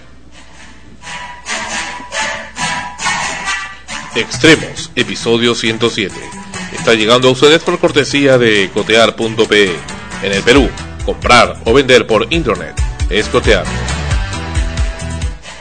Extremos, 4.16 4.92
episodio 4.96 5.54
107. 5.54 6.16
Está 6.74 6.96
llegando 6.96 7.28
a 7.28 7.32
ustedes 7.32 7.62
por 7.62 7.78
cortesía 7.78 8.40
de 8.40 8.72
cotear.pe. 8.74 9.76
En 10.24 10.32
el 10.32 10.42
Perú, 10.42 10.70
comprar 11.06 11.62
o 11.66 11.74
vender 11.74 12.08
por 12.08 12.34
internet 12.34 12.74
es 13.12 13.28
cotear. 13.28 13.66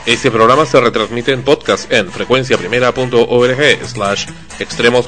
Este 0.07 0.31
programa 0.31 0.65
se 0.65 0.81
retransmite 0.81 1.33
en 1.33 1.43
podcast 1.43 1.91
en 1.93 2.11
frecuenciaprimera.org 2.11 3.87
slash 3.87 4.25
extremos 4.57 5.07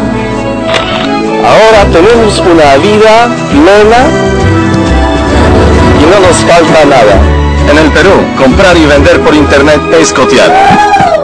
Ahora 1.43 1.85
tenemos 1.91 2.39
una 2.39 2.77
vida 2.77 3.27
plena 3.49 4.01
y 5.99 6.05
no 6.05 6.27
nos 6.27 6.37
falta 6.37 6.85
nada. 6.85 7.19
En 7.69 7.77
el 7.77 7.91
Perú, 7.91 8.11
comprar 8.37 8.77
y 8.77 8.85
vender 8.85 9.21
por 9.21 9.33
internet 9.33 9.81
es 9.99 10.13
cotear. 10.13 11.20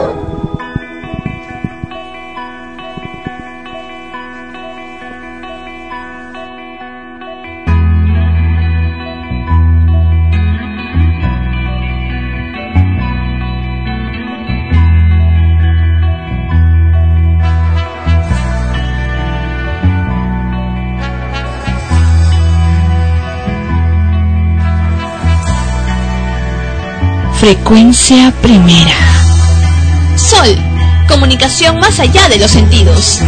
Frecuencia 27.38 28.32
primera. 28.42 28.96
Sol, 30.16 30.58
comunicación 31.08 31.78
más 31.78 32.00
allá 32.00 32.28
de 32.28 32.36
los 32.36 32.50
sentidos. 32.50 33.20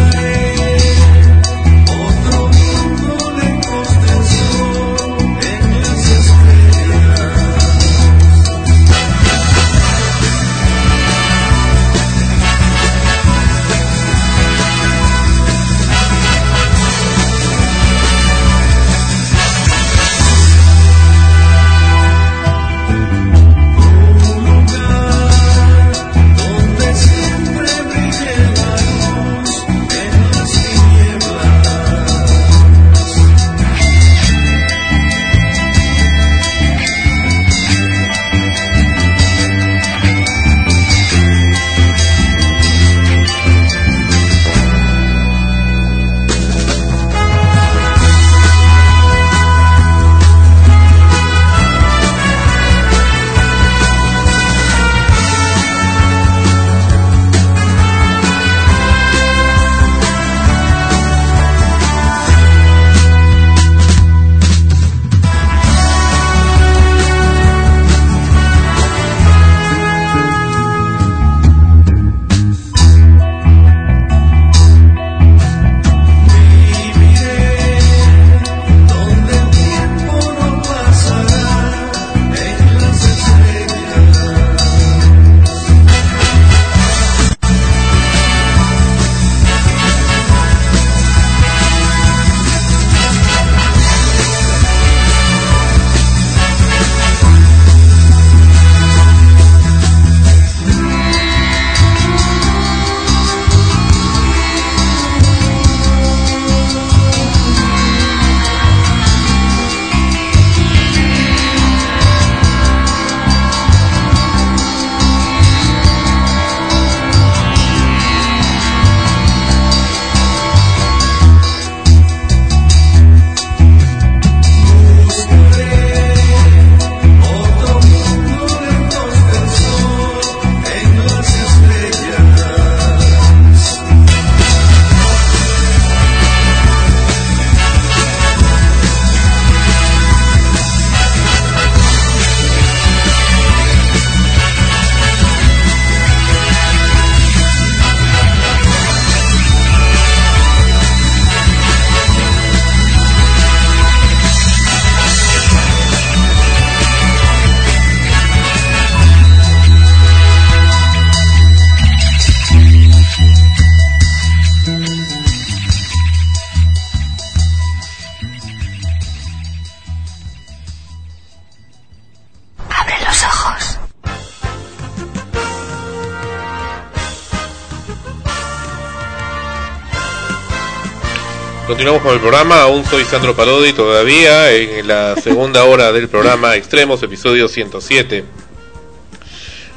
Continuamos 181.80 182.02
con 182.02 182.12
el 182.14 182.20
programa, 182.20 182.60
aún 182.60 182.84
soy 182.84 183.04
Sandro 183.06 183.34
Parodi 183.34 183.72
todavía 183.72 184.52
en 184.52 184.86
la 184.86 185.16
segunda 185.16 185.64
hora 185.64 185.92
del 185.92 186.10
programa 186.10 186.54
Extremos, 186.54 187.02
episodio 187.02 187.48
107. 187.48 188.22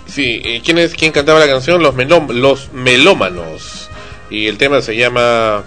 Sí, 0.06 0.42
eh, 0.44 0.62
¿quién, 0.66 0.80
es, 0.80 0.96
¿quién 0.96 1.14
cantaba 1.14 1.40
la 1.40 1.48
canción? 1.48 1.82
Los, 1.82 1.96
melom- 1.96 2.30
los 2.34 2.74
Melómanos. 2.74 3.90
Y 4.30 4.48
el 4.48 4.58
tema 4.58 4.82
se 4.82 4.98
llama 4.98 5.64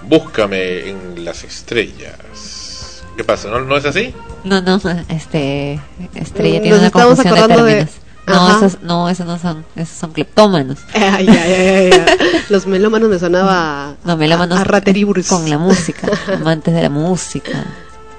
Búscame 0.00 0.88
en 0.88 1.26
las 1.26 1.44
estrellas. 1.44 3.04
¿Qué 3.18 3.22
pasa? 3.22 3.50
¿No, 3.50 3.60
¿No 3.60 3.76
es 3.76 3.84
así? 3.84 4.14
No, 4.44 4.62
no, 4.62 4.80
este. 5.10 5.78
Estrella 6.14 6.60
Mm, 6.60 6.62
tiene 6.62 6.70
nos 6.70 6.78
una 6.78 6.86
estamos 6.86 7.18
de 7.18 7.28
acordando 7.28 7.64
de-. 7.64 7.86
No, 8.26 8.34
Ajá. 8.34 8.66
esos, 8.66 8.82
no, 8.82 9.08
esos 9.08 9.26
no 9.26 9.38
son, 9.38 9.64
esos 9.74 9.96
son 9.96 10.12
cleptómanos. 10.12 10.78
Ay, 10.94 11.26
ay, 11.28 11.28
ay, 11.28 11.52
ay, 11.52 11.90
ay. 11.92 12.18
Los 12.48 12.66
melómanos 12.66 13.08
me 13.10 13.18
sonaba 13.18 13.94
No, 14.04 14.16
melómanos 14.16 14.58
a, 14.60 14.64
con 15.28 15.48
la 15.50 15.58
música, 15.58 16.08
amantes 16.32 16.74
de 16.74 16.82
la 16.82 16.90
música. 16.90 17.64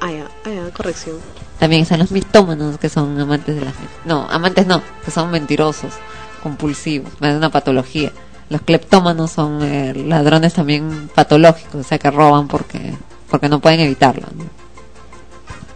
Ah, 0.01 0.11
ya, 0.11 0.25
ah, 0.45 0.49
ya, 0.49 0.73
corrección. 0.73 1.17
También 1.59 1.83
están 1.83 1.99
los 1.99 2.11
mitómanos 2.11 2.77
que 2.79 2.89
son 2.89 3.19
amantes 3.19 3.55
de 3.55 3.61
las 3.63 3.73
no, 4.03 4.27
amantes 4.31 4.65
no, 4.65 4.81
que 5.05 5.11
son 5.11 5.29
mentirosos, 5.29 5.93
compulsivos, 6.41 7.11
es 7.21 7.35
una 7.35 7.51
patología. 7.51 8.11
Los 8.49 8.61
cleptómanos 8.63 9.31
son 9.31 9.61
eh, 9.61 9.93
ladrones 9.93 10.53
también 10.55 11.09
patológicos, 11.13 11.75
o 11.75 11.83
sea 11.83 11.99
que 11.99 12.09
roban 12.11 12.47
porque 12.47 12.95
porque 13.29 13.47
no 13.47 13.59
pueden 13.59 13.79
evitarlo. 13.79 14.27
¿no? 14.35 14.43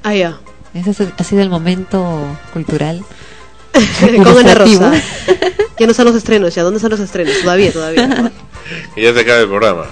Ah, 0.03 0.13
ya. 0.13 0.38
Ese 0.73 0.89
es- 0.91 1.01
ha 1.17 1.23
sido 1.23 1.41
el 1.41 1.49
momento 1.49 2.03
cultural. 2.51 3.03
Con 4.23 4.38
Ana. 4.39 4.55
Rosa. 4.55 4.93
Ya 5.78 5.86
no 5.88 5.91
están 5.91 6.05
los 6.05 6.15
estrenos, 6.15 6.55
ya. 6.55 6.63
¿Dónde 6.63 6.78
están 6.78 6.91
los 6.91 7.01
estrenos? 7.01 7.34
Todavía, 7.41 7.71
todavía. 7.73 8.32
Y 8.95 9.01
ya 9.03 9.13
se 9.13 9.19
acaba 9.19 9.39
el 9.41 9.47
programa. 9.47 9.86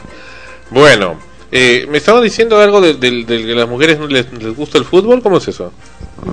Bueno, 0.71 1.19
eh, 1.51 1.86
me 1.89 1.97
estaban 1.99 2.23
diciendo 2.23 2.59
algo 2.59 2.79
de, 2.81 2.93
de- 2.95 3.23
de 3.25 3.45
que 3.45 3.53
las 3.53 3.67
mujeres 3.69 3.99
no 3.99 4.07
les, 4.07 4.31
les 4.34 4.55
gusta 4.55 4.77
el 4.77 4.86
fútbol. 4.86 5.21
¿Cómo 5.21 5.38
es 5.38 5.47
eso? 5.49 5.71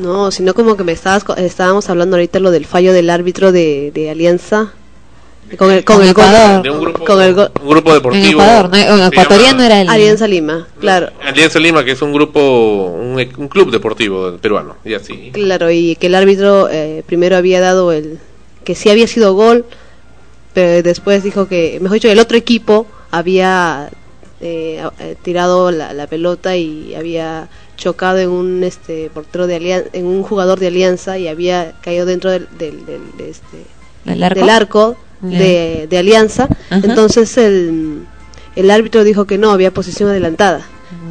No, 0.01 0.31
sino 0.31 0.55
como 0.55 0.77
que 0.77 0.85
me 0.85 0.93
estabas, 0.93 1.25
estábamos 1.39 1.91
hablando 1.91 2.17
ahorita 2.17 2.39
lo 2.39 2.51
del 2.53 2.65
fallo 2.65 2.93
del 2.93 3.11
árbitro 3.11 3.51
de, 3.53 3.91
de 3.93 4.09
Alianza. 4.09 4.73
Con 5.57 5.71
el, 5.71 5.85
con 5.85 6.03
el. 6.03 6.09
Ecuador. 6.11 6.63
De 6.63 6.71
un 6.71 6.81
grupo, 6.81 7.05
Con 7.05 7.23
el 7.23 7.35
un 7.35 7.69
grupo 7.69 7.93
deportivo. 7.95 8.25
En 8.25 8.31
Ecuador, 8.49 8.71
no, 8.71 8.77
en 8.77 9.03
ecuatoriano 9.13 9.47
llama 9.53 9.67
era 9.67 9.81
el 9.83 9.89
Alianza 9.89 10.27
Lima, 10.29 10.67
claro. 10.81 11.11
Alianza 11.25 11.59
Lima, 11.59 11.85
que 11.85 11.93
es 11.93 12.03
un 12.03 12.13
grupo, 12.13 12.41
un, 12.97 13.19
un 13.37 13.49
club 13.49 13.71
deportivo 13.71 14.37
peruano. 14.39 14.77
Y 14.85 14.95
así. 14.95 15.31
Claro, 15.33 15.71
y 15.71 15.97
que 15.97 16.07
el 16.07 16.15
árbitro 16.15 16.69
eh, 16.71 17.03
primero 17.07 17.37
había 17.37 17.61
dado 17.61 17.93
el. 17.93 18.19
que 18.65 18.75
sí 18.75 18.91
había 18.91 19.07
sido 19.07 19.35
gol, 19.35 19.65
pero 20.55 20.83
después 20.83 21.23
dijo 21.23 21.49
que, 21.49 21.79
mejor 21.81 21.95
dicho, 21.95 22.09
el 22.11 22.19
otro 22.19 22.37
equipo 22.37 22.87
había 23.11 23.91
eh, 24.41 24.83
eh, 25.01 25.17
tirado 25.23 25.71
la, 25.71 25.93
la 25.93 26.07
pelota 26.07 26.57
y 26.57 26.95
había 26.95 27.49
chocado 27.77 28.19
en 28.19 28.29
un 28.29 28.63
este 28.63 29.11
portero 29.13 29.47
de 29.47 29.57
alianza, 29.57 29.89
en 29.95 30.07
un 30.07 30.23
jugador 30.23 30.61
de 30.61 30.67
alianza 30.69 31.19
y 31.19 31.29
había 31.29 31.73
caído 31.81 32.05
dentro 32.07 32.31
del, 32.31 32.47
del, 32.59 32.85
del- 32.87 33.17
de 33.17 33.31
este, 33.31 33.57
¿Del 34.05 34.23
arco? 34.23 34.41
del 34.41 34.51
arco. 34.51 34.97
De, 35.23 35.87
de 35.89 35.99
alianza. 35.99 36.49
Ajá. 36.71 36.81
Entonces 36.85 37.37
el, 37.39 38.03
el 38.57 38.71
árbitro 38.71 39.05
dijo 39.05 39.27
que 39.27 39.39
no, 39.39 39.51
había 39.51 39.73
posición 39.73 40.11
adelantada. 40.11 40.67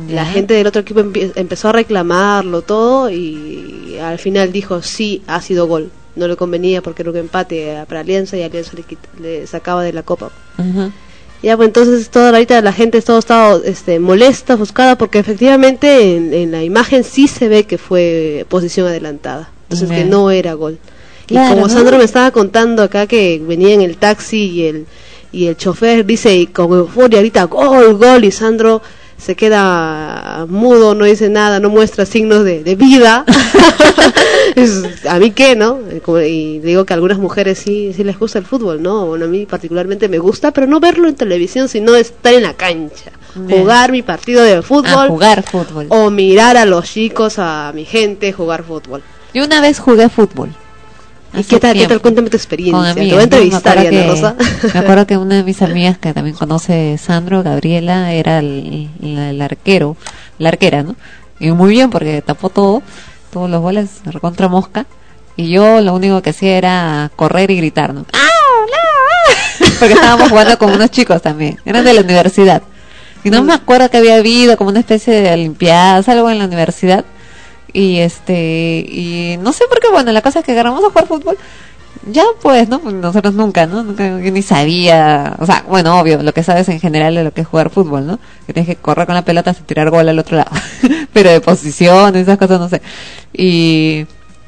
La 0.09 0.25
gente 0.25 0.55
del 0.55 0.65
otro 0.65 0.81
equipo 0.81 1.01
empezó 1.01 1.69
a 1.69 1.71
reclamarlo 1.71 2.63
todo 2.63 3.11
y 3.11 3.97
al 4.01 4.17
final 4.17 4.51
dijo 4.51 4.81
sí, 4.81 5.21
ha 5.27 5.41
sido 5.41 5.67
gol. 5.67 5.91
No 6.15 6.27
le 6.27 6.35
convenía 6.35 6.81
porque 6.81 7.03
era 7.03 7.11
un 7.11 7.17
empate 7.17 7.83
para 7.87 8.01
Alianza 8.01 8.35
y 8.35 8.41
Alianza 8.41 8.73
le, 8.75 8.83
le 9.21 9.47
sacaba 9.47 9.83
de 9.83 9.93
la 9.93 10.03
copa. 10.03 10.31
Ajá. 10.57 10.89
Ya, 11.41 11.55
pues 11.55 11.67
entonces 11.67 12.09
toda 12.09 12.31
ahorita 12.31 12.61
la 12.61 12.73
gente 12.73 13.01
todo 13.01 13.19
estaba 13.19 13.59
este, 13.63 13.99
molesta, 13.99 14.55
buscada, 14.55 14.97
porque 14.97 15.19
efectivamente 15.19 16.17
en, 16.17 16.33
en 16.33 16.51
la 16.51 16.63
imagen 16.63 17.03
sí 17.03 17.27
se 17.27 17.47
ve 17.47 17.63
que 17.63 17.77
fue 17.77 18.45
posición 18.49 18.87
adelantada. 18.87 19.49
Entonces 19.63 19.89
que 19.89 20.03
no 20.03 20.31
era 20.31 20.53
gol. 20.53 20.79
Claro, 21.29 21.51
y 21.51 21.53
como 21.55 21.67
¿no? 21.67 21.73
Sandro 21.73 21.97
me 21.97 22.03
estaba 22.03 22.31
contando 22.31 22.83
acá 22.83 23.07
que 23.07 23.41
venía 23.43 23.73
en 23.73 23.81
el 23.81 23.97
taxi 23.97 24.49
y 24.49 24.63
el, 24.65 24.85
y 25.31 25.47
el 25.47 25.57
chofer 25.57 26.05
dice 26.05 26.35
y 26.35 26.47
con 26.47 26.71
euforia 26.73 27.19
ahorita 27.19 27.45
gol, 27.45 27.95
gol, 27.95 28.25
y 28.25 28.31
Sandro 28.31 28.81
se 29.17 29.35
queda 29.35 30.45
mudo, 30.47 30.95
no 30.95 31.05
dice 31.05 31.29
nada, 31.29 31.59
no 31.59 31.69
muestra 31.69 32.05
signos 32.05 32.43
de, 32.43 32.63
de 32.63 32.75
vida. 32.75 33.25
A 35.09 35.19
mí 35.19 35.31
qué, 35.31 35.55
¿no? 35.55 35.79
Eh, 35.89 36.29
Y 36.29 36.59
digo 36.59 36.85
que 36.85 36.93
a 36.93 36.95
algunas 36.95 37.17
mujeres 37.17 37.59
sí, 37.59 37.93
sí 37.95 38.03
les 38.03 38.17
gusta 38.17 38.39
el 38.39 38.45
fútbol, 38.45 38.81
¿no? 38.81 39.05
Bueno, 39.05 39.25
a 39.25 39.27
mí 39.27 39.45
particularmente 39.45 40.09
me 40.09 40.19
gusta, 40.19 40.51
pero 40.51 40.67
no 40.67 40.79
verlo 40.79 41.07
en 41.07 41.15
televisión, 41.15 41.69
sino 41.69 41.95
estar 41.95 42.33
en 42.33 42.43
la 42.43 42.53
cancha. 42.53 43.11
Bien. 43.35 43.61
Jugar 43.61 43.91
mi 43.91 44.01
partido 44.01 44.41
de 44.41 44.61
fútbol. 44.61 45.05
A 45.05 45.07
jugar 45.07 45.43
fútbol. 45.43 45.85
O 45.89 46.09
mirar 46.09 46.57
a 46.57 46.65
los 46.65 46.85
chicos, 46.85 47.35
a 47.37 47.71
mi 47.73 47.85
gente 47.85 48.33
jugar 48.33 48.63
fútbol. 48.63 49.01
Yo 49.33 49.45
una 49.45 49.61
vez 49.61 49.79
jugué 49.79 50.09
fútbol. 50.09 50.49
¿Y 51.33 51.43
qué 51.43 51.59
tal, 51.59 51.73
qué 51.73 51.79
tiempo. 51.79 51.89
tal? 51.93 52.01
Cuéntame 52.01 52.29
tu 52.29 52.37
experiencia. 52.37 52.93
Te 52.93 53.01
voy 53.01 53.11
a. 53.11 53.15
Me 53.17 53.23
entrevistar, 53.23 53.89
que- 53.89 54.07
Rosa. 54.07 54.35
Me 54.73 54.79
acuerdo 54.79 55.07
que 55.07 55.17
una 55.17 55.35
de 55.35 55.43
mis 55.43 55.61
amigas 55.61 55.97
que 55.97 56.13
también 56.13 56.35
conoce 56.35 56.97
Sandro, 56.97 57.43
Gabriela, 57.43 58.13
era 58.13 58.39
el, 58.39 59.39
arquero, 59.41 59.95
la 60.37 60.49
arquera, 60.49 60.83
¿no? 60.83 60.95
Y 61.39 61.51
muy 61.51 61.71
bien 61.71 61.89
porque 61.89 62.21
tapó 62.21 62.49
todo, 62.49 62.81
todos 63.31 63.49
los 63.49 63.61
goles, 63.61 64.01
recontra 64.05 64.47
mosca. 64.47 64.85
Y 65.35 65.49
yo 65.49 65.79
lo 65.81 65.93
único 65.93 66.21
que 66.21 66.31
hacía 66.31 66.57
era 66.57 67.11
correr 67.15 67.49
y 67.51 67.57
gritar, 67.57 67.93
¿no? 67.93 68.05
Porque 69.79 69.93
estábamos 69.93 70.29
jugando 70.29 70.57
con 70.57 70.73
unos 70.73 70.91
chicos 70.91 71.21
también, 71.21 71.57
eran 71.63 71.85
de 71.85 71.93
la 71.93 72.01
universidad. 72.01 72.61
Y 73.23 73.29
no 73.29 73.43
me 73.43 73.53
acuerdo 73.53 73.89
que 73.89 73.97
había 73.97 74.15
habido 74.15 74.57
como 74.57 74.69
una 74.69 74.79
especie 74.79 75.13
de 75.13 75.31
olimpiadas, 75.31 76.09
algo 76.09 76.29
en 76.29 76.39
la 76.39 76.45
universidad. 76.45 77.05
Y 77.73 77.99
este, 77.99 78.85
y 78.87 79.37
no 79.41 79.53
sé 79.53 79.65
por 79.69 79.79
qué, 79.79 79.89
bueno, 79.89 80.11
la 80.11 80.21
cosa 80.21 80.39
es 80.39 80.45
que 80.45 80.53
agarramos 80.53 80.83
a 80.83 80.89
jugar 80.89 81.07
fútbol. 81.07 81.37
Ya 82.07 82.23
pues, 82.41 82.69
¿no? 82.69 82.79
Pues 82.79 82.95
Nosotros 82.95 83.33
nunca, 83.33 83.67
¿no? 83.67 83.83
Nunca, 83.83 84.07
yo 84.19 84.31
ni 84.31 84.41
sabía, 84.41 85.35
o 85.39 85.45
sea, 85.45 85.65
bueno, 85.67 85.99
obvio, 85.99 86.23
lo 86.23 86.33
que 86.33 86.43
sabes 86.43 86.69
en 86.69 86.79
general 86.79 87.15
de 87.15 87.23
lo 87.23 87.33
que 87.33 87.41
es 87.41 87.47
jugar 87.47 87.69
fútbol, 87.69 88.07
¿no? 88.07 88.19
Que 88.47 88.53
tienes 88.53 88.67
que 88.67 88.81
correr 88.81 89.05
con 89.05 89.15
la 89.15 89.23
pelota 89.25 89.51
hasta 89.51 89.63
tirar 89.65 89.89
gol 89.89 90.07
al 90.07 90.17
otro 90.17 90.37
lado. 90.37 90.51
Pero 91.13 91.29
de 91.29 91.41
posición, 91.41 92.15
esas 92.15 92.37
cosas, 92.37 92.59
no 92.59 92.69
sé. 92.69 92.81
Y, 93.33 94.05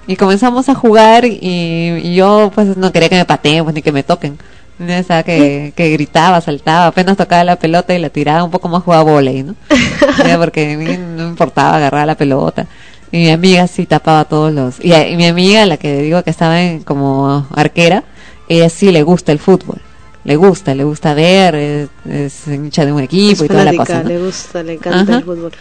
y 0.07 0.15
comenzamos 0.15 0.69
a 0.69 0.75
jugar 0.75 1.25
y, 1.25 1.39
y 1.41 2.15
yo 2.15 2.51
pues 2.55 2.77
no 2.77 2.91
quería 2.91 3.09
que 3.09 3.17
me 3.17 3.25
pateen, 3.25 3.63
pues 3.63 3.75
ni 3.75 3.81
que 3.81 3.91
me 3.91 4.03
toquen. 4.03 4.37
Estaba 4.79 5.23
que, 5.23 5.73
que 5.75 5.89
gritaba, 5.89 6.41
saltaba, 6.41 6.87
apenas 6.87 7.17
tocaba 7.17 7.43
la 7.43 7.55
pelota 7.57 7.93
y 7.93 7.99
la 7.99 8.09
tiraba 8.09 8.43
un 8.43 8.51
poco 8.51 8.67
más 8.67 8.83
jugaba 8.83 9.03
volei, 9.03 9.43
¿no? 9.43 9.55
Porque 10.39 10.73
a 10.73 10.77
mí 10.77 10.85
no 10.97 11.23
me 11.23 11.29
importaba 11.29 11.77
agarrar 11.77 12.07
la 12.07 12.15
pelota. 12.15 12.65
Y 13.11 13.17
mi 13.17 13.29
amiga 13.31 13.67
sí 13.67 13.85
tapaba 13.85 14.25
todos 14.25 14.53
los... 14.53 14.75
Y, 14.83 14.89
mi 15.17 15.25
amiga, 15.27 15.65
la 15.65 15.77
que 15.77 16.01
digo 16.01 16.23
que 16.23 16.29
estaba 16.29 16.61
en- 16.61 16.81
como 16.83 17.45
arquera, 17.53 18.03
ella 18.47 18.69
sí 18.69 18.91
le 18.91 19.03
gusta 19.03 19.31
el 19.31 19.39
fútbol. 19.39 19.79
Le 20.23 20.35
gusta, 20.35 20.75
le 20.75 20.83
gusta 20.83 21.13
ver, 21.13 21.55
es, 21.55 21.89
es 22.09 22.47
hincha 22.47 22.85
de 22.85 22.91
un 22.93 23.01
equipo 23.01 23.43
Es 23.43 23.45
y 23.45 23.47
toda 23.47 23.65
la 23.65 23.75
cosa. 23.75 24.03
¿no? 24.03 24.09
le 24.09 24.19
gusta, 24.19 24.63
le 24.63 24.73
encanta 24.73 24.99
Ajá. 25.01 25.17
el 25.17 25.23
fútbol. 25.23 25.51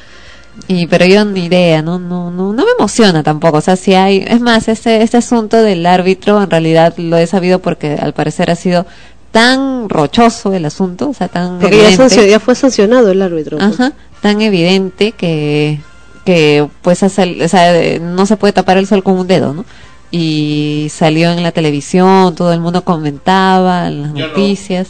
Y 0.68 0.86
pero 0.89 1.06
yo 1.06 1.24
ni 1.24 1.47
idea, 1.47 1.81
no, 1.81 1.98
no, 1.98 2.31
no, 2.31 2.52
no 2.52 2.64
me 2.64 2.70
emociona 2.78 3.22
tampoco. 3.22 3.59
O 3.59 3.60
sea, 3.62 3.77
si 3.77 3.94
hay, 3.94 4.24
es 4.28 4.40
más, 4.40 4.68
este, 4.68 5.02
este 5.02 5.16
asunto 5.16 5.56
del 5.62 5.86
árbitro 5.86 6.43
en 6.43 6.51
realidad 6.51 6.94
lo 6.98 7.16
he 7.16 7.27
sabido 7.27 7.60
porque 7.60 7.94
al 7.94 8.12
parecer 8.12 8.51
ha 8.51 8.56
sido 8.56 8.85
tan 9.31 9.89
rochoso 9.89 10.52
el 10.52 10.64
asunto, 10.66 11.09
o 11.09 11.14
sea, 11.14 11.28
tan 11.28 11.59
Porque 11.60 11.77
ya, 11.77 11.82
evidente. 11.89 12.02
sancio- 12.16 12.27
ya 12.28 12.40
fue 12.40 12.55
sancionado 12.55 13.10
el 13.10 13.22
árbitro. 13.22 13.59
pues. 13.59 13.72
Ajá, 13.81 13.93
tan 14.20 14.40
evidente 14.43 15.12
que, 15.12 15.81
que 16.24 16.68
pues 16.82 17.02
hace- 17.02 17.44
o 17.44 17.48
sea, 17.48 17.76
eh, 17.76 17.98
no 18.01 18.26
se 18.26 18.36
puede 18.36 18.52
tapar 18.52 18.76
el 18.78 18.86
sol 18.86 19.02
con 19.02 19.18
un 19.18 19.26
dedo, 19.26 19.55
¿no? 19.55 19.64
Y 20.10 20.88
salió 20.90 21.30
en 21.32 21.42
la 21.42 21.52
televisión, 21.52 22.34
todo 22.34 22.52
el 22.52 22.60
mundo 22.60 22.82
comentaba, 22.84 23.86
en 23.88 24.02
las 24.02 24.12
noticias. 24.12 24.88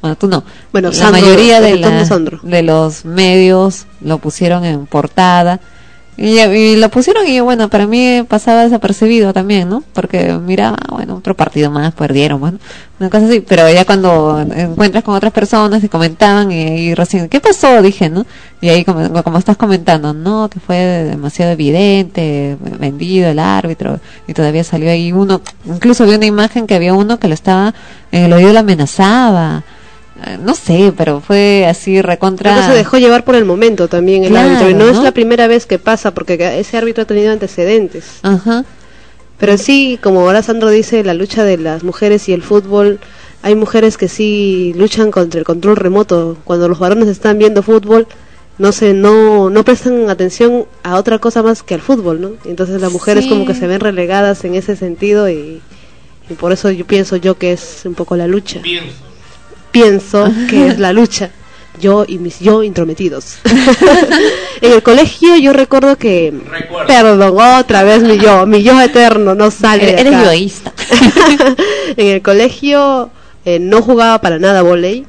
Bueno, 0.00 0.16
tú 0.16 0.26
no. 0.26 0.42
Bueno, 0.72 0.88
la 0.88 0.94
Sandro, 0.94 1.20
mayoría 1.22 1.60
la- 1.60 1.66
de 2.42 2.62
los 2.62 3.04
medios 3.04 3.86
lo 4.00 4.18
pusieron 4.18 4.64
en 4.64 4.86
portada. 4.86 5.60
Y, 6.16 6.38
y 6.38 6.76
lo 6.76 6.88
pusieron 6.90 7.26
y 7.26 7.40
bueno, 7.40 7.68
para 7.68 7.86
mí 7.88 8.24
pasaba 8.28 8.62
desapercibido 8.62 9.32
también, 9.32 9.68
¿no? 9.68 9.82
Porque 9.92 10.32
mira, 10.34 10.76
bueno, 10.88 11.16
otro 11.16 11.36
partido 11.36 11.72
más, 11.72 11.92
perdieron, 11.92 12.38
bueno, 12.40 12.58
una 13.00 13.10
cosa 13.10 13.26
así. 13.26 13.40
Pero 13.40 13.68
ya 13.68 13.84
cuando 13.84 14.40
encuentras 14.40 15.02
con 15.02 15.16
otras 15.16 15.32
personas 15.32 15.82
y 15.82 15.88
comentaban 15.88 16.52
y, 16.52 16.62
y 16.62 16.94
recién, 16.94 17.28
¿qué 17.28 17.40
pasó? 17.40 17.82
Dije, 17.82 18.10
¿no? 18.10 18.24
Y 18.60 18.68
ahí 18.68 18.84
como, 18.84 19.22
como 19.24 19.38
estás 19.38 19.56
comentando, 19.56 20.14
no, 20.14 20.48
que 20.48 20.60
fue 20.60 20.76
demasiado 20.76 21.52
evidente, 21.52 22.56
vendido 22.78 23.28
el 23.28 23.40
árbitro 23.40 23.98
y 24.28 24.34
todavía 24.34 24.62
salió 24.62 24.90
ahí 24.90 25.12
uno, 25.12 25.40
incluso 25.66 26.06
vi 26.06 26.14
una 26.14 26.26
imagen 26.26 26.66
que 26.66 26.74
había 26.74 26.94
uno 26.94 27.18
que 27.18 27.28
lo 27.28 27.34
estaba, 27.34 27.74
en 28.12 28.24
el 28.24 28.32
oído 28.32 28.52
lo 28.52 28.60
amenazaba. 28.60 29.64
Eh, 30.26 30.38
No 30.42 30.54
sé, 30.54 30.92
pero 30.96 31.20
fue 31.20 31.66
así 31.68 32.00
recontra. 32.02 32.52
Creo 32.52 32.62
que 32.64 32.70
se 32.72 32.76
dejó 32.78 32.98
llevar 32.98 33.24
por 33.24 33.34
el 33.34 33.44
momento 33.44 33.88
también 33.88 34.24
el 34.24 34.30
Claro, 34.30 34.48
árbitro. 34.50 34.70
Y 34.70 34.74
no, 34.74 34.88
es 34.88 34.98
la 34.98 35.12
primera 35.12 35.46
vez 35.46 35.66
que 35.66 35.78
pasa, 35.78 36.12
porque 36.14 36.34
ese 36.58 36.76
árbitro 36.76 37.02
ha 37.02 37.06
tenido 37.06 37.32
antecedentes. 37.32 38.04
Ajá. 38.22 38.64
Pero 39.38 39.58
sí, 39.58 39.98
como 40.02 40.20
ahora 40.20 40.42
Sandro 40.42 40.70
dice, 40.70 41.02
la 41.02 41.14
lucha 41.14 41.42
de 41.44 41.56
las 41.58 41.82
mujeres 41.82 42.28
y 42.28 42.32
el 42.32 42.42
fútbol, 42.42 43.00
hay 43.42 43.56
mujeres 43.56 43.96
que 43.98 44.08
sí 44.08 44.72
luchan 44.76 45.10
contra 45.10 45.40
el 45.40 45.44
control 45.44 45.76
remoto. 45.76 46.36
Cuando 46.44 46.68
los 46.68 46.78
varones 46.78 47.08
están 47.08 47.38
viendo 47.38 47.62
fútbol, 47.62 48.06
no 48.56 48.70
sé, 48.70 48.94
no, 48.94 49.50
no 49.50 49.64
prestan 49.64 50.08
atención 50.08 50.66
a 50.84 50.94
otra 50.96 51.18
cosa 51.18 51.42
más 51.42 51.64
que 51.64 51.74
al 51.74 51.80
fútbol, 51.80 52.20
¿no? 52.20 52.30
Entonces 52.44 52.80
las 52.80 52.92
mujeres 52.92 53.24
Sí. 53.24 53.30
como 53.30 53.44
que 53.44 53.54
se 53.54 53.66
ven 53.66 53.80
relegadas 53.80 54.44
en 54.44 54.54
ese 54.54 54.76
sentido 54.76 55.28
y, 55.28 55.60
y 56.30 56.34
por 56.34 56.52
eso 56.52 56.70
yo 56.70 56.86
pienso 56.86 57.16
yo 57.16 57.36
que 57.36 57.52
es 57.52 57.82
un 57.84 57.94
poco 57.94 58.14
la 58.16 58.28
lucha. 58.28 58.60
Pienso 58.62 58.92
que 60.50 60.68
es 60.68 60.78
la 60.78 60.92
lucha. 60.92 61.30
Yo 61.80 62.04
y 62.06 62.18
mis 62.18 62.38
yo 62.38 62.62
intrometidos. 62.62 63.38
en 64.60 64.72
el 64.72 64.82
colegio 64.82 65.36
yo 65.36 65.52
recuerdo 65.52 65.96
que... 65.96 66.32
Perdón, 66.86 67.36
otra 67.36 67.82
vez 67.82 68.02
mi 68.02 68.16
yo, 68.16 68.46
mi 68.46 68.62
yo 68.62 68.80
eterno, 68.80 69.34
no 69.34 69.50
sale. 69.50 69.86
de 69.86 70.00
Eres 70.00 70.14
acá. 70.14 70.24
yoísta. 70.24 70.72
en 71.96 72.06
el 72.06 72.22
colegio 72.22 73.10
eh, 73.44 73.58
no 73.58 73.82
jugaba 73.82 74.20
para 74.20 74.38
nada 74.38 74.62
volei, 74.62 75.04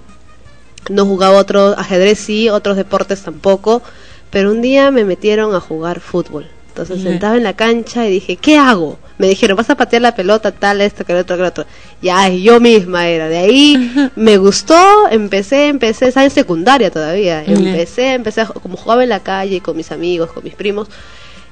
no 0.89 1.05
jugaba 1.05 1.37
otro 1.37 1.77
ajedrez 1.77 2.19
sí, 2.19 2.49
otros 2.49 2.77
deportes 2.77 3.21
tampoco, 3.21 3.81
pero 4.29 4.51
un 4.51 4.61
día 4.61 4.91
me 4.91 5.05
metieron 5.05 5.53
a 5.55 5.59
jugar 5.59 5.99
fútbol. 5.99 6.47
Entonces 6.67 7.03
sentaba 7.03 7.37
en 7.37 7.43
la 7.43 7.53
cancha 7.53 8.05
y 8.05 8.11
dije, 8.11 8.35
¿qué 8.35 8.57
hago? 8.57 8.99
Me 9.17 9.27
dijeron, 9.29 9.55
vas 9.55 9.69
a 9.69 9.77
patear 9.77 10.01
la 10.01 10.13
pelota, 10.13 10.51
tal, 10.51 10.81
esto, 10.81 11.05
que 11.05 11.13
el 11.13 11.19
otro, 11.19 11.37
que 11.37 11.41
el 11.43 11.47
otro. 11.47 11.65
Ya, 12.05 12.29
yo 12.29 12.59
misma 12.59 13.07
era. 13.07 13.27
De 13.27 13.39
ahí 13.39 13.91
me 14.15 14.37
gustó, 14.37 15.09
empecé, 15.09 15.69
empecé, 15.69 16.09
estaba 16.09 16.23
en 16.23 16.29
secundaria 16.29 16.91
todavía. 16.91 17.43
Empecé, 17.43 18.13
empecé, 18.13 18.41
a, 18.41 18.45
como 18.45 18.77
jugaba 18.77 19.01
en 19.01 19.09
la 19.09 19.21
calle 19.21 19.59
con 19.59 19.75
mis 19.75 19.91
amigos, 19.91 20.31
con 20.31 20.43
mis 20.43 20.53
primos, 20.53 20.87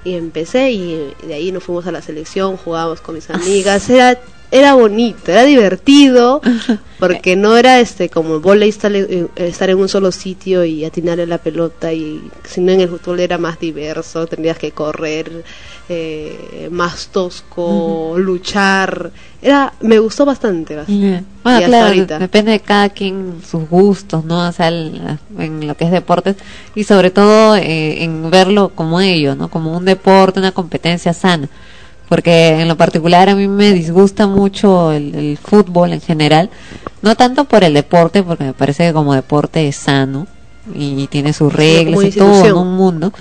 y 0.04 0.14
empecé 0.14 0.70
y 0.70 1.12
de 1.26 1.34
ahí 1.34 1.52
nos 1.52 1.64
fuimos 1.64 1.88
a 1.88 1.92
la 1.92 2.04
selección, 2.04 2.56
jugábamos 2.58 3.02
con 3.02 3.16
mis 3.16 3.32
amigas, 3.32 3.90
era 3.90 4.20
era 4.54 4.76
bonito, 4.76 5.32
era 5.32 5.44
divertido, 5.44 6.40
porque 7.00 7.36
no 7.36 7.58
era 7.58 7.80
este 7.80 8.08
como 8.10 8.40
volei 8.40 8.70
estar, 8.70 8.96
en- 8.96 9.30
estar 9.36 9.70
en 9.70 9.78
un 9.80 9.90
solo 9.90 10.12
sitio 10.12 10.64
y 10.64 10.86
atinarle 10.86 11.26
la 11.26 11.40
pelota, 11.40 11.92
y 11.92 12.22
sino 12.46 12.72
en 12.72 12.82
el 12.82 12.88
fútbol 12.90 13.20
era 13.20 13.38
más 13.38 13.60
diverso, 13.60 14.28
tendrías 14.28 14.58
que 14.60 14.72
correr, 14.72 15.44
eh, 15.90 16.70
más 16.72 17.08
tosco, 17.08 18.16
luchar, 18.18 19.12
era 19.42 19.74
me 19.82 20.00
gustó 20.00 20.24
bastante, 20.24 20.76
bastante. 20.76 21.24
Bueno, 21.44 21.60
Y 21.60 21.64
claro, 21.66 21.88
ahorita. 21.88 22.20
depende 22.20 22.52
de 22.54 22.60
cada 22.62 22.90
quien 22.90 23.42
sus 23.46 23.68
gustos, 23.68 24.24
¿no? 24.24 24.48
O 24.48 24.52
sea, 24.54 24.70
el- 24.70 25.02
en 25.38 25.68
lo 25.68 25.76
que 25.76 25.86
es 25.86 25.92
deportes 25.92 26.36
y 26.76 26.84
sobre 26.86 27.10
todo 27.12 27.56
eh, 27.58 28.04
en 28.04 28.30
verlo 28.32 28.70
como 28.70 29.02
ello, 29.02 29.36
¿no? 29.36 29.50
Como 29.50 29.76
un 29.76 29.84
deporte, 29.86 30.40
una 30.40 30.52
competencia 30.54 31.12
sana. 31.14 31.50
Porque 32.14 32.62
en 32.62 32.68
lo 32.68 32.78
particular 32.78 33.28
a 33.30 33.36
mí 33.36 33.48
me 33.48 33.72
disgusta 33.74 34.28
mucho 34.28 34.92
el, 34.92 35.16
el 35.16 35.38
fútbol 35.38 35.94
en 35.94 36.02
general, 36.02 36.52
no 37.02 37.16
tanto 37.16 37.46
por 37.46 37.64
el 37.64 37.74
deporte, 37.74 38.22
porque 38.22 38.44
me 38.44 38.54
parece 38.54 38.86
que 38.88 38.94
como 38.94 39.16
deporte 39.16 39.68
es 39.68 39.78
sano 39.78 40.28
y 40.76 41.08
tiene 41.08 41.34
sus 41.34 41.52
reglas 41.52 42.00
y 42.04 42.12
todo. 42.20 42.34
¿no? 42.50 42.62
un 42.62 42.76
mundo 42.76 43.12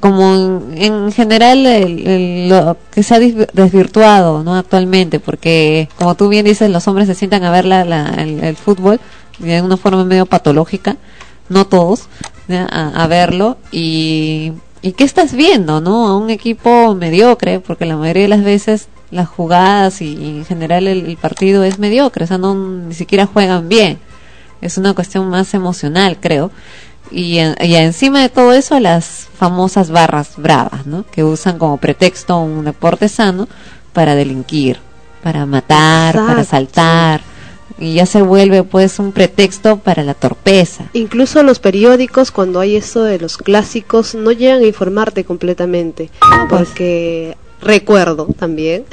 como 0.00 0.34
en, 0.34 0.82
en 0.82 1.12
general 1.12 1.66
el- 1.66 2.06
el- 2.06 2.48
lo 2.48 2.76
que 2.90 3.02
se 3.02 3.14
ha 3.14 3.20
desvirtuado 3.20 4.42
no 4.42 4.54
actualmente 4.56 5.20
porque 5.20 5.88
como 5.98 6.14
tú 6.14 6.28
bien 6.28 6.46
dices 6.46 6.70
los 6.70 6.88
hombres 6.88 7.06
se 7.06 7.14
sientan 7.14 7.44
a 7.44 7.50
ver 7.50 7.66
la, 7.66 7.84
la- 7.84 8.14
el, 8.18 8.42
el 8.42 8.56
fútbol 8.56 8.98
de 9.38 9.60
una 9.60 9.76
forma 9.76 10.04
medio 10.04 10.24
patológica 10.24 10.96
no 11.50 11.66
todos 11.66 12.08
¿ya? 12.48 12.66
a, 12.70 13.04
a 13.04 13.06
verlo 13.08 13.58
y 13.70 14.52
y 14.82 14.92
qué 14.92 15.04
estás 15.04 15.32
viendo 15.32 15.80
no 15.80 16.06
a 16.08 16.16
un 16.16 16.30
equipo 16.30 16.94
mediocre 16.94 17.60
porque 17.60 17.84
la 17.86 17.96
mayoría 17.96 18.22
de 18.24 18.28
las 18.28 18.44
veces 18.44 18.88
las 19.10 19.28
jugadas 19.28 20.00
y, 20.02 20.14
y 20.14 20.38
en 20.38 20.44
general 20.44 20.86
el, 20.86 21.06
el 21.06 21.16
partido 21.16 21.64
es 21.64 21.78
mediocre 21.78 22.24
o 22.24 22.26
sea 22.26 22.38
no 22.38 22.54
ni 22.54 22.94
siquiera 22.94 23.26
juegan 23.26 23.68
bien 23.68 23.98
es 24.60 24.76
una 24.78 24.94
cuestión 24.94 25.28
más 25.30 25.54
emocional 25.54 26.18
creo 26.20 26.50
y, 27.10 27.38
en- 27.38 27.56
y 27.60 27.74
encima 27.76 28.20
de 28.20 28.28
todo 28.28 28.52
eso 28.52 28.78
las 28.80 29.28
famosas 29.38 29.90
barras 29.90 30.32
bravas, 30.36 30.84
¿no? 30.84 31.04
Que 31.10 31.24
usan 31.24 31.58
como 31.58 31.78
pretexto 31.78 32.38
un 32.38 32.64
deporte 32.66 33.08
sano 33.08 33.48
para 33.94 34.14
delinquir, 34.14 34.78
para 35.22 35.46
matar, 35.46 36.14
para 36.16 36.42
Exacto. 36.42 36.66
Y 37.78 37.94
ya 37.94 38.06
se 38.06 38.22
vuelve 38.22 38.62
pues 38.64 38.98
un 38.98 39.12
pretexto 39.12 39.78
para 39.78 40.02
la 40.02 40.14
torpeza. 40.14 40.88
Incluso 40.92 41.42
los 41.42 41.58
periódicos, 41.58 42.30
cuando 42.30 42.60
hay 42.60 42.76
eso 42.76 43.04
de 43.04 43.18
los 43.18 43.36
clásicos, 43.36 44.14
no 44.14 44.32
llegan 44.32 44.62
a 44.62 44.66
informarte 44.66 45.24
completamente. 45.24 46.10
Porque 46.48 47.36
recuerdo 47.60 48.26
también 48.38 48.84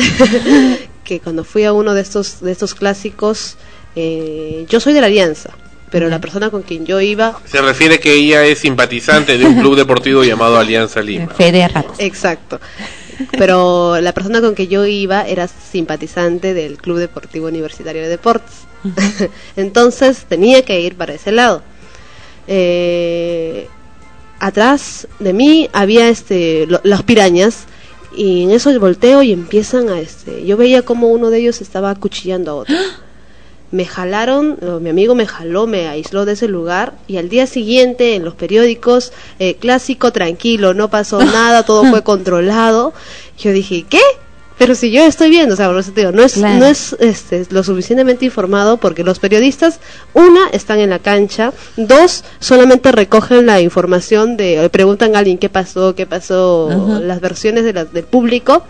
que 1.03 1.19
cuando 1.19 1.43
fui 1.43 1.63
a 1.63 1.73
uno 1.73 1.93
de 1.93 2.01
estos, 2.01 2.41
de 2.41 2.51
estos 2.51 2.75
clásicos, 2.75 3.57
eh, 3.95 4.65
yo 4.69 4.79
soy 4.79 4.93
de 4.93 5.01
la 5.01 5.07
Alianza, 5.07 5.51
pero 5.89 6.09
la 6.09 6.19
persona 6.19 6.49
con 6.49 6.63
quien 6.63 6.85
yo 6.85 6.99
iba 6.99 7.39
Se 7.45 7.61
refiere 7.61 7.99
que 7.99 8.13
ella 8.13 8.43
es 8.45 8.59
simpatizante 8.59 9.37
de 9.37 9.45
un 9.45 9.59
club 9.59 9.75
deportivo 9.75 10.23
llamado 10.23 10.57
Alianza 10.57 11.01
Lima. 11.01 11.27
Fe 11.27 11.51
de 11.51 11.67
ratos. 11.67 11.95
Exacto. 11.99 12.59
Pero 13.37 13.99
la 14.01 14.13
persona 14.13 14.41
con 14.41 14.55
que 14.55 14.67
yo 14.67 14.85
iba 14.85 15.27
era 15.27 15.47
simpatizante 15.47 16.53
del 16.53 16.77
Club 16.77 16.97
Deportivo 16.97 17.47
Universitario 17.47 18.01
de 18.03 18.09
Deportes. 18.09 18.53
Entonces 19.55 20.25
tenía 20.27 20.63
que 20.63 20.79
ir 20.81 20.95
para 20.95 21.13
ese 21.13 21.31
lado. 21.31 21.61
Eh, 22.47 23.67
atrás 24.39 25.07
de 25.19 25.33
mí 25.33 25.69
había 25.73 26.09
este 26.09 26.65
lo- 26.67 26.81
las 26.83 27.03
pirañas 27.03 27.63
y 28.15 28.43
en 28.43 28.51
eso 28.51 28.77
volteo 28.79 29.23
y 29.23 29.31
empiezan 29.31 29.89
a 29.89 29.99
este 29.99 30.45
yo 30.45 30.55
veía 30.55 30.83
como 30.83 31.07
uno 31.07 31.29
de 31.31 31.39
ellos 31.39 31.61
estaba 31.61 31.89
acuchillando 31.89 32.51
a 32.51 32.55
otro 32.55 32.75
me 33.75 33.85
jalaron, 33.85 34.57
mi 34.81 34.89
amigo 34.89 35.13
me 35.15 35.27
jaló, 35.27 35.67
me 35.67 35.87
aisló 35.87 36.25
de 36.25 36.33
ese 36.33 36.47
lugar 36.47 36.93
y 37.07 37.17
al 37.17 37.29
día 37.29 37.45
siguiente 37.45 38.15
en 38.15 38.23
los 38.25 38.33
periódicos, 38.35 39.11
eh, 39.39 39.55
clásico, 39.55 40.11
tranquilo, 40.11 40.73
no 40.73 40.89
pasó 40.89 41.19
nada, 41.23 41.63
todo 41.63 41.83
fue 41.85 42.01
controlado. 42.03 42.93
Yo 43.37 43.51
dije, 43.51 43.85
¿qué? 43.89 43.99
Pero 44.57 44.73
si 44.73 44.89
yo 44.89 45.03
estoy 45.03 45.29
viendo, 45.29 45.53
o 45.53 45.57
sea, 45.57 45.67
por 45.67 45.77
eso 45.77 45.91
te 45.91 45.99
digo, 45.99 46.13
no 46.13 46.23
es, 46.23 46.35
Claro. 46.35 46.59
no 46.59 46.65
es 46.65 46.95
este, 47.01 47.45
lo 47.49 47.61
suficientemente 47.61 48.23
informado 48.23 48.77
porque 48.77 49.03
los 49.03 49.19
periodistas, 49.19 49.81
una, 50.13 50.47
están 50.53 50.79
en 50.79 50.89
la 50.91 50.99
cancha, 50.99 51.51
dos, 51.75 52.23
solamente 52.39 52.93
recogen 52.93 53.45
la 53.47 53.59
información 53.59 54.37
de, 54.37 54.61
le 54.61 54.69
preguntan 54.69 55.13
a 55.13 55.19
alguien 55.19 55.37
qué 55.39 55.49
pasó, 55.49 55.93
qué 55.93 56.05
pasó, 56.05 56.69
las 57.01 57.19
versiones 57.19 57.65
de 57.65 57.73
la- 57.73 57.83
del 57.83 58.05
público, 58.05 58.63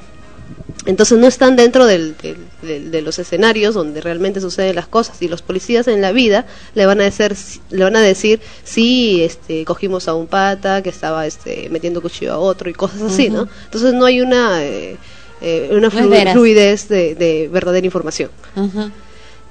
entonces 0.86 1.18
no 1.18 1.28
están 1.28 1.56
dentro 1.56 1.86
del, 1.86 2.16
del- 2.22 2.38
del- 2.62 2.92
de 2.92 3.02
los 3.02 3.18
escenarios 3.20 3.74
donde 3.74 4.02
realmente 4.02 4.40
suceden 4.42 4.76
las 4.76 4.88
cosas. 4.88 5.22
Y 5.22 5.28
los 5.28 5.42
policías 5.42 5.88
en 5.88 6.02
la 6.02 6.12
vida 6.12 6.46
le 6.76 6.86
van 6.86 7.02
a 7.02 7.04
decir 7.06 7.36
le 7.72 7.84
van 7.84 7.96
a 7.96 8.02
decir 8.02 8.40
sí 8.64 9.24
este 9.24 9.66
cogimos 9.66 10.08
a 10.08 10.14
un 10.14 10.28
pata 10.28 10.82
que 10.84 10.90
estaba 10.90 11.26
este 11.26 11.70
metiendo 11.70 12.02
cuchillo 12.02 12.34
a 12.34 12.38
otro 12.38 12.70
y 12.70 12.74
cosas 12.74 13.02
así 13.02 13.30
no 13.30 13.48
entonces 13.66 13.94
no 13.94 14.06
hay 14.06 14.22
una 14.22 14.64
eh, 14.64 14.98
eh, 15.42 15.70
una 15.72 15.90
flu- 15.90 16.32
fluidez. 16.34 16.88
de, 16.88 17.16
de 17.16 17.50
verdadera 17.52 17.86
información. 17.86 18.30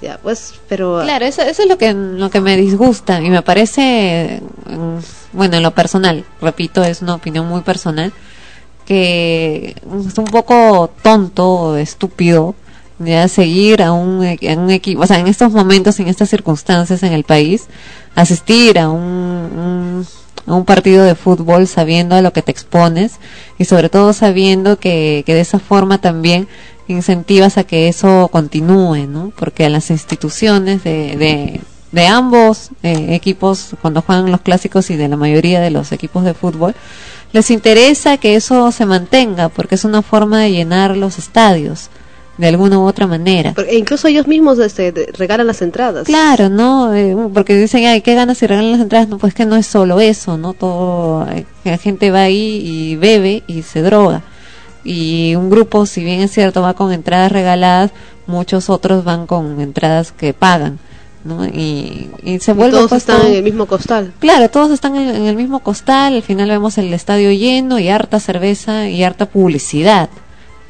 Ya 0.02 0.18
pues 0.22 0.54
pero 0.68 1.00
Claro, 1.02 1.24
eso, 1.24 1.42
eso 1.42 1.62
es 1.62 1.68
lo 1.68 1.78
que, 1.78 1.92
lo 1.94 2.28
que 2.30 2.40
me 2.40 2.56
disgusta 2.56 3.20
y 3.22 3.30
me 3.30 3.42
parece, 3.42 4.42
mm, 4.66 4.98
bueno, 5.36 5.56
en 5.56 5.62
lo 5.62 5.70
personal, 5.70 6.24
repito, 6.40 6.82
es 6.84 7.00
una 7.00 7.14
opinión 7.14 7.46
muy 7.46 7.62
personal, 7.62 8.12
que 8.86 9.74
es 10.06 10.18
un 10.18 10.24
poco 10.26 10.90
tonto, 11.02 11.76
estúpido, 11.76 12.54
ya 12.98 13.26
seguir 13.28 13.82
a 13.82 13.92
un, 13.92 14.22
e- 14.24 14.38
a 14.52 14.56
un 14.58 14.70
equipo, 14.70 15.02
o 15.02 15.06
sea, 15.06 15.18
en 15.18 15.26
estos 15.26 15.52
momentos, 15.52 15.98
en 16.00 16.08
estas 16.08 16.28
circunstancias 16.30 17.02
en 17.02 17.12
el 17.12 17.24
país, 17.24 17.66
asistir 18.14 18.78
a 18.78 18.88
un, 18.90 20.06
a 20.46 20.54
un 20.54 20.64
partido 20.64 21.04
de 21.04 21.14
fútbol 21.14 21.66
sabiendo 21.66 22.14
a 22.14 22.22
lo 22.22 22.32
que 22.32 22.42
te 22.42 22.52
expones 22.52 23.18
y 23.58 23.64
sobre 23.64 23.88
todo 23.88 24.12
sabiendo 24.12 24.78
que, 24.78 25.22
que 25.26 25.34
de 25.34 25.40
esa 25.40 25.58
forma 25.58 25.98
también 25.98 26.48
incentivas 26.86 27.56
a 27.58 27.64
que 27.64 27.88
eso 27.88 28.28
continúe, 28.30 29.06
¿no? 29.08 29.32
Porque 29.38 29.64
a 29.64 29.70
las 29.70 29.90
instituciones 29.90 30.84
de, 30.84 31.16
de, 31.16 31.60
de 31.94 32.06
ambos 32.08 32.70
eh, 32.82 33.14
equipos, 33.14 33.76
cuando 33.80 34.02
juegan 34.02 34.30
los 34.32 34.40
clásicos 34.40 34.90
y 34.90 34.96
de 34.96 35.08
la 35.08 35.16
mayoría 35.16 35.60
de 35.60 35.70
los 35.70 35.92
equipos 35.92 36.24
de 36.24 36.34
fútbol, 36.34 36.74
les 37.32 37.50
interesa 37.52 38.16
que 38.16 38.34
eso 38.34 38.72
se 38.72 38.84
mantenga 38.84 39.48
porque 39.48 39.76
es 39.76 39.84
una 39.84 40.02
forma 40.02 40.40
de 40.40 40.50
llenar 40.50 40.96
los 40.96 41.18
estadios 41.18 41.90
de 42.36 42.48
alguna 42.48 42.80
u 42.80 42.82
otra 42.82 43.06
manera. 43.06 43.52
porque 43.54 43.76
incluso 43.76 44.08
ellos 44.08 44.26
mismos 44.26 44.58
este, 44.58 44.92
regalan 45.16 45.46
las 45.46 45.62
entradas 45.62 46.04
Claro, 46.04 46.48
¿no? 46.48 46.92
Eh, 46.92 47.16
porque 47.32 47.56
dicen, 47.56 47.84
ay, 47.86 48.00
¿qué 48.00 48.16
ganas 48.16 48.38
si 48.38 48.48
regalan 48.48 48.72
las 48.72 48.80
entradas? 48.80 49.08
No, 49.08 49.18
pues 49.18 49.32
que 49.32 49.46
no 49.46 49.54
es 49.54 49.66
solo 49.66 50.00
eso, 50.00 50.36
¿no? 50.36 50.52
Todo, 50.52 51.28
eh, 51.30 51.46
la 51.62 51.78
gente 51.78 52.10
va 52.10 52.22
ahí 52.22 52.60
y 52.64 52.96
bebe 52.96 53.44
y 53.46 53.62
se 53.62 53.82
droga. 53.82 54.22
Y 54.82 55.36
un 55.36 55.48
grupo, 55.48 55.86
si 55.86 56.02
bien 56.02 56.22
es 56.22 56.32
cierto, 56.32 56.60
va 56.60 56.74
con 56.74 56.92
entradas 56.92 57.30
regaladas, 57.30 57.92
muchos 58.26 58.68
otros 58.68 59.04
van 59.04 59.28
con 59.28 59.60
entradas 59.60 60.10
que 60.10 60.34
pagan, 60.34 60.80
¿no? 61.24 61.44
Y, 61.46 62.10
y 62.22 62.38
se 62.38 62.52
Y 62.52 62.54
vuelve 62.54 62.76
todos 62.76 62.90
pues, 62.90 63.02
están 63.02 63.18
todo- 63.18 63.28
en 63.28 63.34
el 63.34 63.42
mismo 63.42 63.66
costal 63.66 64.12
Claro, 64.20 64.48
todos 64.50 64.70
están 64.70 64.94
en, 64.96 65.08
en 65.08 65.26
el 65.26 65.36
mismo 65.36 65.60
costal, 65.60 66.14
al 66.14 66.22
final 66.22 66.48
vemos 66.48 66.76
el 66.78 66.92
estadio 66.92 67.32
lleno 67.32 67.78
y 67.78 67.88
harta 67.88 68.20
cerveza 68.20 68.88
y 68.88 69.02
harta 69.02 69.26
publicidad 69.26 70.10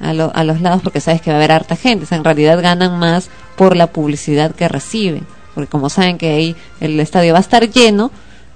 a, 0.00 0.12
lo- 0.12 0.32
a 0.34 0.44
los 0.44 0.60
lados 0.60 0.82
porque 0.82 1.00
sabes 1.00 1.20
que 1.22 1.30
va 1.30 1.36
a 1.36 1.38
haber 1.38 1.52
harta 1.52 1.76
gente, 1.76 2.04
o 2.04 2.06
sea, 2.08 2.18
en 2.18 2.24
realidad 2.24 2.60
ganan 2.62 2.98
más 2.98 3.30
por 3.56 3.76
la 3.76 3.88
publicidad 3.88 4.54
que 4.54 4.68
reciben, 4.68 5.26
porque 5.54 5.68
como 5.70 5.88
saben 5.90 6.18
que 6.18 6.30
ahí 6.30 6.56
el 6.80 6.98
estadio 7.00 7.32
va 7.32 7.38
a 7.38 7.42
estar 7.42 7.68
lleno, 7.70 8.10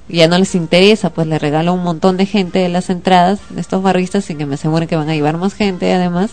ya 0.08 0.26
no 0.26 0.38
les 0.38 0.54
interesa, 0.54 1.10
pues 1.10 1.26
le 1.26 1.38
regalo 1.38 1.70
a 1.72 1.74
un 1.74 1.82
montón 1.82 2.16
de 2.16 2.24
gente 2.26 2.58
de 2.60 2.68
las 2.70 2.88
entradas 2.90 3.40
de 3.50 3.60
estos 3.60 3.82
barristas 3.82 4.24
sin 4.24 4.38
que 4.38 4.46
me 4.46 4.54
aseguren 4.54 4.88
que 4.88 4.96
van 4.96 5.08
a 5.10 5.14
llevar 5.14 5.36
más 5.36 5.52
gente 5.54 5.92
además 5.92 6.30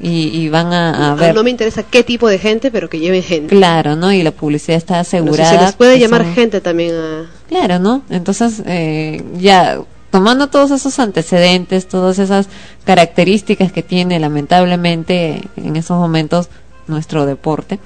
y, 0.00 0.28
y 0.28 0.48
van 0.48 0.72
a, 0.72 1.12
a 1.12 1.14
ver. 1.14 1.34
No 1.34 1.42
me 1.42 1.50
interesa 1.50 1.82
qué 1.82 2.02
tipo 2.04 2.28
de 2.28 2.38
gente, 2.38 2.70
pero 2.70 2.88
que 2.88 2.98
lleven 3.00 3.22
gente. 3.22 3.54
Claro, 3.56 3.96
¿no? 3.96 4.12
Y 4.12 4.22
la 4.22 4.30
publicidad 4.30 4.76
está 4.76 4.94
Pero 4.94 5.04
si 5.04 5.16
asegurada. 5.16 5.58
se 5.58 5.64
les 5.66 5.74
puede 5.74 5.98
llamar 5.98 6.22
son- 6.24 6.34
gente 6.34 6.60
también 6.60 6.94
a... 6.94 7.30
Claro, 7.48 7.78
¿no? 7.78 8.02
Entonces, 8.10 8.62
eh, 8.66 9.22
ya 9.38 9.80
tomando 10.10 10.46
todos 10.48 10.70
esos 10.70 10.98
antecedentes, 11.00 11.88
todas 11.88 12.18
esas 12.18 12.48
características 12.84 13.72
que 13.72 13.82
tiene 13.82 14.18
lamentablemente 14.20 15.42
en 15.56 15.76
esos 15.76 15.98
momentos 15.98 16.48
nuestro 16.86 17.26
deporte, 17.26 17.78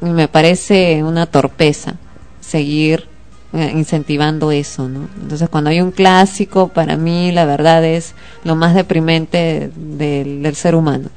me 0.00 0.28
parece 0.28 1.02
una 1.04 1.26
torpeza 1.26 1.96
seguir 2.40 3.06
incentivando 3.52 4.50
eso, 4.52 4.88
¿no? 4.88 5.08
Entonces, 5.22 5.48
cuando 5.48 5.70
hay 5.70 5.80
un 5.80 5.90
clásico, 5.90 6.68
para 6.68 6.96
mí 6.96 7.32
la 7.32 7.44
verdad 7.46 7.84
es 7.84 8.14
lo 8.44 8.56
más 8.56 8.74
deprimente 8.74 9.70
del, 9.74 10.42
del 10.42 10.54
ser 10.56 10.74
humano, 10.74 11.08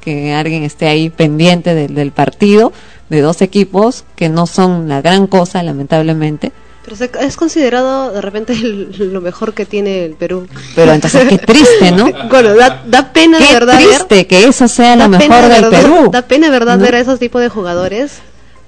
que 0.00 0.32
alguien 0.32 0.62
esté 0.62 0.86
ahí 0.86 1.10
pendiente 1.10 1.74
del, 1.74 1.94
del 1.94 2.12
partido 2.12 2.72
de 3.08 3.20
dos 3.20 3.42
equipos 3.42 4.04
que 4.16 4.28
no 4.28 4.46
son 4.46 4.88
la 4.88 5.02
gran 5.02 5.26
cosa, 5.26 5.62
lamentablemente, 5.64 6.52
Pero 6.84 6.96
se- 6.96 7.10
es 7.20 7.36
considerado 7.36 8.12
de 8.12 8.20
repente 8.20 8.52
el- 8.52 9.10
lo 9.12 9.20
mejor 9.20 9.52
que 9.52 9.66
tiene 9.66 10.04
el 10.04 10.14
Perú. 10.14 10.46
Pero 10.76 10.92
entonces 10.92 11.28
qué 11.28 11.38
triste, 11.38 11.90
¿no? 11.90 12.06
Bueno, 12.30 12.54
da, 12.54 12.82
da 12.86 13.12
pena 13.12 13.38
de 13.40 13.46
Qué 13.46 13.52
verdad 13.52 13.78
ver- 13.78 13.88
triste 13.88 14.26
que 14.28 14.44
eso 14.44 14.68
sea 14.68 14.94
lo 14.96 15.04
pena 15.10 15.18
mejor 15.18 15.42
de 15.42 15.48
del 15.54 15.62
verdad- 15.64 15.82
Perú. 15.82 16.10
Da 16.12 16.22
pena 16.22 16.46
de 16.46 16.52
verdad 16.52 16.78
¿no? 16.78 16.84
ver 16.84 16.94
a 16.94 17.00
esos 17.00 17.18
tipos 17.18 17.42
de 17.42 17.48
jugadores, 17.48 18.20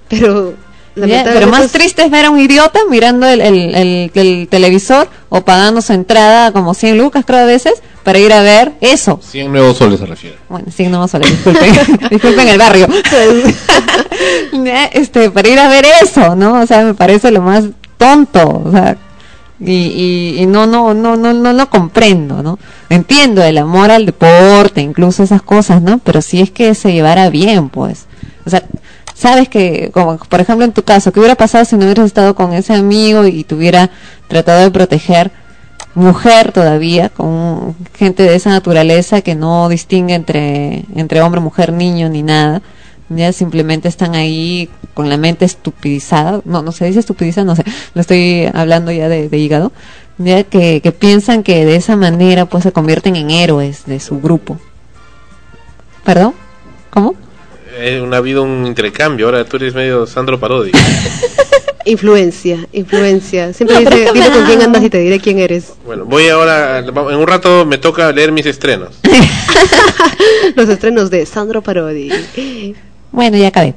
pero 0.09 0.55
Pero 0.95 1.47
más 1.49 1.65
es- 1.67 1.73
triste 1.73 2.03
es 2.05 2.11
ver 2.11 2.27
a 2.27 2.31
un 2.31 2.39
idiota 2.39 2.81
mirando 2.91 3.27
el, 3.27 3.41
el, 3.41 3.75
el- 3.75 4.11
el 4.15 4.49
televisor 4.49 5.09
o 5.31 5.41
pagando 5.43 5.81
su 5.81 5.93
entrada 5.93 6.53
como 6.53 6.75
100 6.75 6.99
lucas 6.99 7.25
creo 7.27 7.41
a 7.41 7.45
veces 7.45 7.83
para 8.03 8.19
ir 8.19 8.33
a 8.33 8.43
ver 8.43 8.73
eso. 8.81 9.19
100 9.23 9.51
nuevos 9.53 9.77
soles 9.79 10.01
se 10.01 10.07
refiere. 10.07 10.37
Bueno, 10.49 10.67
100 10.71 10.91
no 10.91 11.07
soles, 11.09 11.31
disculpen, 11.31 11.73
disculpen 12.11 12.49
el 12.49 12.59
barrio. 12.59 12.89
Ya, 14.53 14.85
este, 14.93 15.31
para 15.31 15.49
ir 15.49 15.59
a 15.59 15.69
ver 15.69 15.87
eso, 16.03 16.35
¿no? 16.37 16.61
O 16.61 16.67
sea, 16.67 16.83
me 16.85 16.95
parece 16.95 17.31
lo 17.31 17.41
más 17.43 17.65
tonto, 17.97 18.63
o 18.65 18.71
sea, 18.71 18.97
y, 19.61 19.73
y, 19.73 20.43
y 20.43 20.47
no, 20.47 20.67
no, 20.67 20.93
no, 20.95 21.17
no, 21.17 21.33
no 21.33 21.53
lo 21.53 21.71
comprendo, 21.71 22.43
¿no? 22.43 22.59
Entiendo 22.91 23.43
el 23.45 23.59
amor 23.59 23.91
al 23.93 24.07
deporte, 24.07 24.81
incluso 24.81 25.23
esas 25.23 25.43
cosas, 25.43 25.81
¿no? 25.83 25.99
Pero 25.99 26.21
si 26.23 26.41
es 26.41 26.51
que 26.51 26.75
se 26.75 26.93
llevara 26.93 27.31
bien, 27.31 27.69
pues, 27.69 28.07
o 28.45 28.51
sea, 28.51 28.65
sabes 29.23 29.49
que, 29.49 29.91
como 29.93 30.19
por 30.19 30.41
ejemplo 30.41 30.65
en 30.65 30.73
tu 30.73 30.83
caso, 30.83 31.13
¿qué 31.13 31.21
hubiera 31.21 31.37
pasado 31.37 31.65
si 31.65 31.77
no 31.77 31.85
hubieras 31.85 32.07
estado 32.07 32.35
con 32.35 32.53
ese 32.53 32.75
amigo 32.75 33.25
y 33.27 33.45
te 33.45 33.55
hubiera 33.55 33.91
tratado 34.29 34.61
de 34.61 34.71
proteger? 34.71 35.31
mujer 35.95 36.53
todavía, 36.53 37.09
con 37.11 37.75
gente 37.95 38.23
de 38.23 38.35
esa 38.35 38.51
naturaleza 38.51 39.21
que 39.21 39.35
no 39.35 39.69
distingue 39.69 40.15
entre, 40.15 40.85
entre 40.95 41.21
hombre, 41.21 41.41
mujer, 41.41 41.73
niño 41.73 42.09
ni 42.09 42.23
nada. 42.23 42.63
Ya 43.09 43.33
simplemente 43.33 43.89
están 43.89 44.15
ahí 44.15 44.71
con 44.95 45.11
la 45.11 45.19
mente 45.19 45.45
estupidizada, 45.45 46.41
no, 46.45 46.63
no 46.63 46.73
se 46.73 46.87
dice 46.87 47.01
estupidizada, 47.01 47.45
no 47.45 47.57
sé, 47.57 47.65
lo 47.95 48.01
estoy 48.01 48.49
hablando 48.55 48.91
ya 48.91 49.09
de, 49.09 49.29
de 49.29 49.39
hígado, 49.39 49.73
ya 50.17 50.45
que, 50.45 50.81
que 50.81 50.93
piensan 50.93 51.43
que 51.43 51.67
de 51.67 51.77
esa 51.77 51.97
manera 51.97 52.47
pues 52.47 52.63
se 52.63 52.73
convierten 52.73 53.17
en 53.17 53.31
héroes 53.31 53.85
de 53.85 54.01
su 54.01 54.21
grupo. 54.21 54.59
¿Perdón? 56.05 56.35
¿Cómo? 56.91 57.15
Eh, 57.75 58.07
ha 58.13 58.17
habido 58.17 58.43
un 58.43 58.67
intercambio, 58.67 59.27
ahora 59.27 59.45
tú 59.45 59.57
eres 59.57 59.75
medio 59.75 60.07
Sandro 60.07 60.39
Parodi. 60.39 60.73
influencia, 61.85 62.67
influencia. 62.73 63.53
Siempre 63.53 63.81
No, 63.83 63.91
dice, 63.91 64.11
dime 64.13 64.29
me 64.29 64.35
con 64.37 64.45
quién 64.47 64.59
da- 64.59 64.65
andas 64.67 64.83
y 64.85 64.91
te 64.91 64.99
diré 64.99 65.19
quién 65.21 65.39
eres. 65.39 65.73
Bueno, 65.85 66.05
voy 66.05 66.29
ahora, 66.29 66.79
en 66.81 66.97
un 67.17 67.27
rato 67.27 67.65
me 67.67 67.79
toca 67.79 68.13
leer 68.13 68.31
mis 68.33 68.47
estrenos. 68.47 68.91
Los 70.57 70.69
estrenos 70.69 71.11
de 71.11 71.27
Sandro 71.27 71.63
Parodi. 71.63 72.11
Bueno, 73.11 73.37
ya 73.37 73.49
acabé. 73.49 73.75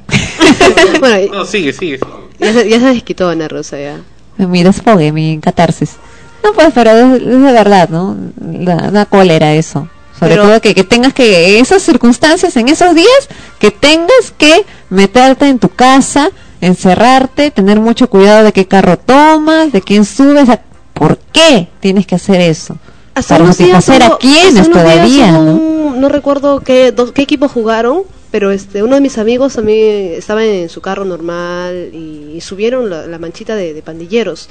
bueno, 1.00 1.32
No, 1.34 1.44
sigue, 1.44 1.72
sigue. 1.72 1.98
sigue. 1.98 2.10
ya 2.38 2.52
se, 2.52 2.68
ya 2.68 2.78
se 2.80 2.86
desquitó 2.86 3.28
Ana 3.28 3.48
Rosa 3.48 3.78
ya. 3.78 4.00
Mi 4.38 4.62
desfogue, 4.62 5.12
mi 5.12 5.38
catarsis. 5.40 5.96
No, 6.44 6.52
pues, 6.52 6.68
pero 6.74 6.90
es, 6.90 7.22
es 7.22 7.26
de 7.26 7.52
verdad, 7.52 7.88
¿no? 7.88 8.14
Da, 8.36 8.90
da 8.90 9.06
cólera 9.06 9.54
eso. 9.54 9.88
Sobre 10.18 10.30
Pero- 10.32 10.42
todo 10.44 10.60
que, 10.60 10.74
que 10.74 10.84
tengas 10.84 11.12
que, 11.12 11.58
esas 11.60 11.82
circunstancias, 11.82 12.56
en 12.56 12.68
esos 12.68 12.94
días, 12.94 13.28
que 13.58 13.70
tengas 13.70 14.32
que 14.38 14.64
meterte 14.90 15.46
en 15.48 15.58
tu 15.58 15.68
casa, 15.68 16.30
encerrarte, 16.60 17.50
tener 17.50 17.80
mucho 17.80 18.08
cuidado 18.08 18.44
de 18.44 18.52
qué 18.52 18.66
carro 18.66 18.98
tomas, 18.98 19.72
de 19.72 19.82
quién 19.82 20.04
subes, 20.04 20.48
a- 20.48 20.60
¿por 20.94 21.18
qué 21.32 21.68
tienes 21.80 22.06
que 22.06 22.14
hacer 22.14 22.40
eso? 22.40 22.76
Para 23.14 23.52
satisfacer 23.52 24.02
a 24.02 24.16
quiénes 24.18 24.70
todavía, 24.70 25.32
¿no? 25.32 25.54
un- 25.54 26.00
no 26.00 26.08
recuerdo 26.08 26.60
qué, 26.60 26.92
dos, 26.92 27.12
qué 27.12 27.22
equipo 27.22 27.48
jugaron, 27.48 28.02
pero 28.30 28.50
este 28.50 28.82
uno 28.82 28.96
de 28.96 29.00
mis 29.00 29.16
amigos 29.18 29.54
también 29.54 30.12
estaba 30.14 30.44
en 30.44 30.68
su 30.68 30.80
carro 30.82 31.04
normal 31.06 31.90
y, 31.94 32.32
y 32.36 32.40
subieron 32.42 32.90
la, 32.90 33.06
la 33.06 33.18
manchita 33.18 33.54
de, 33.54 33.72
de 33.72 33.82
pandilleros. 33.82 34.48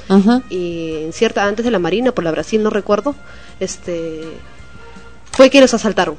Y 0.50 0.94
en 1.04 1.14
cierta, 1.14 1.44
antes 1.46 1.64
de 1.66 1.70
la 1.72 1.78
Marina, 1.80 2.12
por 2.12 2.24
la 2.24 2.32
Brasil, 2.32 2.64
no 2.64 2.70
recuerdo, 2.72 3.14
este 3.60 4.22
fue 5.36 5.50
que 5.50 5.62
los 5.62 5.74
asaltaron. 5.74 6.16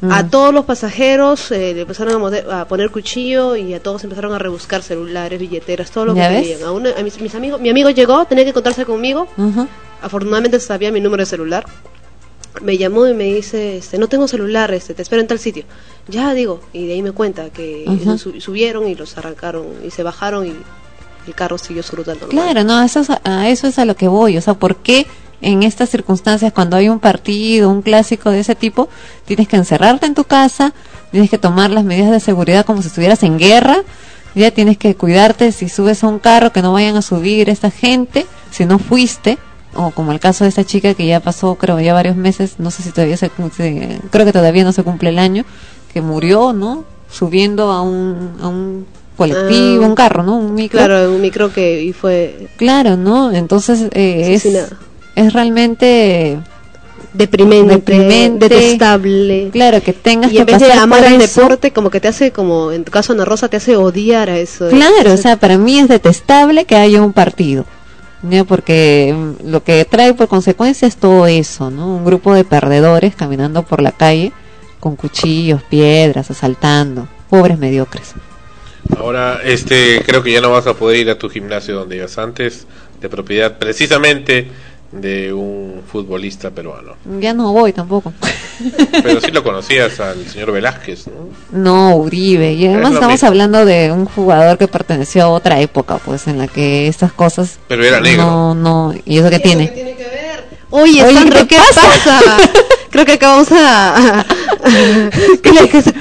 Mm. 0.00 0.10
A 0.12 0.28
todos 0.28 0.52
los 0.52 0.64
pasajeros 0.64 1.50
eh, 1.52 1.72
le 1.74 1.82
empezaron 1.82 2.34
a, 2.50 2.64
poner 2.66 2.90
cuchillo 2.90 3.56
y 3.56 3.72
a 3.74 3.82
todos 3.82 4.02
empezaron 4.04 4.32
a 4.34 4.38
rebuscar 4.38 4.82
celulares, 4.82 5.38
billeteras, 5.38 5.90
todo 5.90 6.06
lo 6.06 6.14
que 6.14 6.20
tenían. 6.20 6.62
A, 6.64 6.72
uno- 6.72 6.90
a 6.96 7.02
mis, 7.02 7.20
mis 7.20 7.34
amigos, 7.34 7.60
mi 7.60 7.70
amigo 7.70 7.90
llegó, 7.90 8.24
tenía 8.24 8.44
que 8.44 8.50
encontrarse 8.50 8.84
conmigo. 8.84 9.28
Afortunadamente 10.02 10.60
sabía 10.60 10.90
mi 10.92 11.00
número 11.00 11.22
de 11.22 11.26
celular. 11.26 11.64
Me 12.62 12.76
llamó 12.78 13.06
y 13.06 13.14
me 13.14 13.24
dice, 13.24 13.78
este, 13.78 13.98
no 13.98 14.08
tengo 14.08 14.28
celular, 14.28 14.72
este, 14.74 14.94
te 14.94 15.02
espero 15.02 15.20
en 15.22 15.26
tal 15.28 15.38
sitio. 15.38 15.64
Ya 16.06 16.34
digo, 16.34 16.60
y 16.72 16.86
de 16.86 16.92
ahí 16.94 17.02
me 17.02 17.12
cuenta 17.12 17.50
que 17.50 17.84
subieron 18.38 18.86
y 18.88 18.94
los 18.94 19.16
arrancaron 19.16 19.66
y 19.84 19.90
se 19.90 20.02
bajaron 20.02 20.46
y 20.46 20.54
el 21.26 21.34
carro 21.34 21.56
siguió 21.58 21.82
su 21.82 21.96
ruta 21.96 22.12
normal. 22.14 22.30
Claro, 22.30 22.64
no, 22.64 22.82
eso 22.82 23.00
es 23.00 23.10
a, 23.10 23.20
a 23.24 23.48
eso 23.48 23.66
es 23.66 23.78
a 23.78 23.84
lo 23.84 23.96
que 23.96 24.06
voy. 24.08 24.36
O 24.36 24.40
sea, 24.40 24.54
¿por 24.54 24.76
qué 24.76 25.06
en 25.44 25.62
estas 25.62 25.88
circunstancias, 25.90 26.52
cuando 26.52 26.76
hay 26.76 26.88
un 26.88 26.98
partido, 27.00 27.70
un 27.70 27.82
clásico 27.82 28.30
de 28.30 28.40
ese 28.40 28.54
tipo, 28.54 28.88
tienes 29.24 29.46
que 29.48 29.56
encerrarte 29.56 30.06
en 30.06 30.14
tu 30.14 30.24
casa, 30.24 30.72
tienes 31.10 31.30
que 31.30 31.38
tomar 31.38 31.70
las 31.70 31.84
medidas 31.84 32.10
de 32.10 32.20
seguridad 32.20 32.64
como 32.66 32.82
si 32.82 32.88
estuvieras 32.88 33.22
en 33.22 33.38
guerra? 33.38 33.76
Ya 34.34 34.50
tienes 34.50 34.78
que 34.78 34.96
cuidarte 34.96 35.52
si 35.52 35.68
subes 35.68 36.02
a 36.02 36.08
un 36.08 36.18
carro 36.18 36.52
que 36.52 36.60
no 36.62 36.72
vayan 36.72 36.96
a 36.96 37.02
subir 37.02 37.48
esta 37.48 37.70
gente, 37.70 38.26
si 38.50 38.64
no 38.66 38.78
fuiste, 38.80 39.38
o 39.76 39.90
como 39.92 40.10
el 40.12 40.18
caso 40.20 40.44
de 40.44 40.48
esta 40.48 40.64
chica 40.64 40.94
que 40.94 41.06
ya 41.06 41.20
pasó, 41.20 41.54
creo, 41.54 41.78
ya 41.80 41.94
varios 41.94 42.16
meses, 42.16 42.54
no 42.58 42.70
sé 42.72 42.82
si 42.82 42.90
todavía 42.90 43.16
se, 43.16 43.30
se- 43.56 44.00
creo 44.10 44.24
que 44.26 44.32
todavía 44.32 44.64
no 44.64 44.72
se 44.72 44.82
cumple 44.82 45.10
el 45.10 45.18
año, 45.20 45.44
que 45.92 46.00
murió, 46.00 46.52
¿no? 46.52 46.84
Subiendo 47.10 47.70
a 47.70 47.82
un, 47.82 48.36
a 48.42 48.48
un 48.48 48.86
colectivo, 49.16 49.84
Ah, 49.84 49.86
un 49.88 49.94
carro, 49.94 50.24
¿no? 50.24 50.36
Un 50.36 50.54
micro. 50.54 50.78
Claro, 50.78 51.12
un 51.12 51.20
micro 51.20 51.52
que 51.52 51.82
y 51.84 51.92
fue 51.92 52.48
Claro, 52.56 52.96
¿no? 52.96 53.30
Entonces 53.30 53.82
eh, 53.92 54.34
es. 54.34 54.42
Es 55.14 55.32
realmente 55.32 56.38
deprimente, 57.12 57.74
deprimente. 57.74 58.48
detestable. 58.48 59.48
Claro, 59.52 59.82
que 59.82 59.92
tengas 59.92 60.30
Y 60.30 60.34
que 60.34 60.40
en 60.40 60.46
vez 60.46 60.58
de 60.58 60.72
amar 60.72 61.04
eso. 61.04 61.42
deporte, 61.42 61.72
como 61.72 61.90
que 61.90 62.00
te 62.00 62.08
hace, 62.08 62.32
como 62.32 62.72
en 62.72 62.84
tu 62.84 62.90
caso 62.90 63.12
Ana 63.12 63.24
Rosa, 63.24 63.48
te 63.48 63.56
hace 63.56 63.76
odiar 63.76 64.28
a 64.28 64.38
eso. 64.38 64.68
Claro, 64.68 65.12
o 65.12 65.16
sea, 65.16 65.38
para 65.38 65.56
mí 65.56 65.78
es 65.78 65.88
detestable 65.88 66.64
que 66.66 66.76
haya 66.76 67.00
un 67.00 67.12
partido. 67.12 67.64
¿ya? 68.28 68.44
Porque 68.44 69.14
mm, 69.16 69.48
lo 69.50 69.62
que 69.62 69.84
trae 69.84 70.14
por 70.14 70.28
consecuencia 70.28 70.86
es 70.88 70.96
todo 70.96 71.26
eso, 71.26 71.70
¿no? 71.70 71.96
Un 71.96 72.04
grupo 72.04 72.34
de 72.34 72.44
perdedores 72.44 73.14
caminando 73.14 73.62
por 73.62 73.82
la 73.82 73.92
calle 73.92 74.32
con 74.80 74.96
cuchillos, 74.96 75.62
piedras, 75.62 76.30
asaltando. 76.30 77.08
Pobres 77.30 77.58
mediocres. 77.58 78.12
Ahora, 78.98 79.40
este, 79.42 80.02
creo 80.04 80.22
que 80.22 80.32
ya 80.32 80.42
no 80.42 80.50
vas 80.50 80.66
a 80.66 80.74
poder 80.74 80.98
ir 81.00 81.10
a 81.10 81.18
tu 81.18 81.30
gimnasio 81.30 81.74
donde 81.74 81.96
ibas 81.96 82.18
antes, 82.18 82.66
de 83.00 83.08
propiedad 83.08 83.58
precisamente 83.58 84.48
de 85.00 85.32
un 85.32 85.82
futbolista 85.90 86.50
peruano. 86.50 86.92
Ya 87.20 87.34
no 87.34 87.52
voy 87.52 87.72
tampoco. 87.72 88.12
Pero 89.02 89.20
sí 89.20 89.30
lo 89.32 89.42
conocías 89.42 89.98
al 90.00 90.26
señor 90.28 90.52
Velázquez, 90.52 91.06
¿no? 91.08 91.12
No, 91.52 91.96
Uribe. 91.96 92.52
Y 92.52 92.66
además 92.66 92.94
estamos 92.94 93.22
hablando 93.24 93.64
de 93.64 93.90
un 93.92 94.04
jugador 94.06 94.58
que 94.58 94.68
perteneció 94.68 95.24
a 95.24 95.28
otra 95.28 95.60
época, 95.60 95.98
pues, 95.98 96.26
en 96.28 96.38
la 96.38 96.46
que 96.48 96.86
estas 96.88 97.12
cosas... 97.12 97.58
Pero 97.68 97.84
era 97.84 98.00
negro. 98.00 98.24
No, 98.24 98.54
no. 98.54 98.94
¿Y 99.04 99.18
eso 99.18 99.30
qué 99.30 99.38
tiene? 99.40 99.72
Oye, 100.70 101.02
Oye, 101.04 101.14
Sandro, 101.14 101.40
¿qué 101.40 101.56
¿qué 101.56 101.56
pasa? 101.74 102.20
Creo 102.90 103.04
que 103.04 103.12
acabamos 103.12 103.50
a... 103.52 104.20
a- 104.20 104.26
que- 105.42 105.68
que 105.68 105.82
se- 105.82 105.94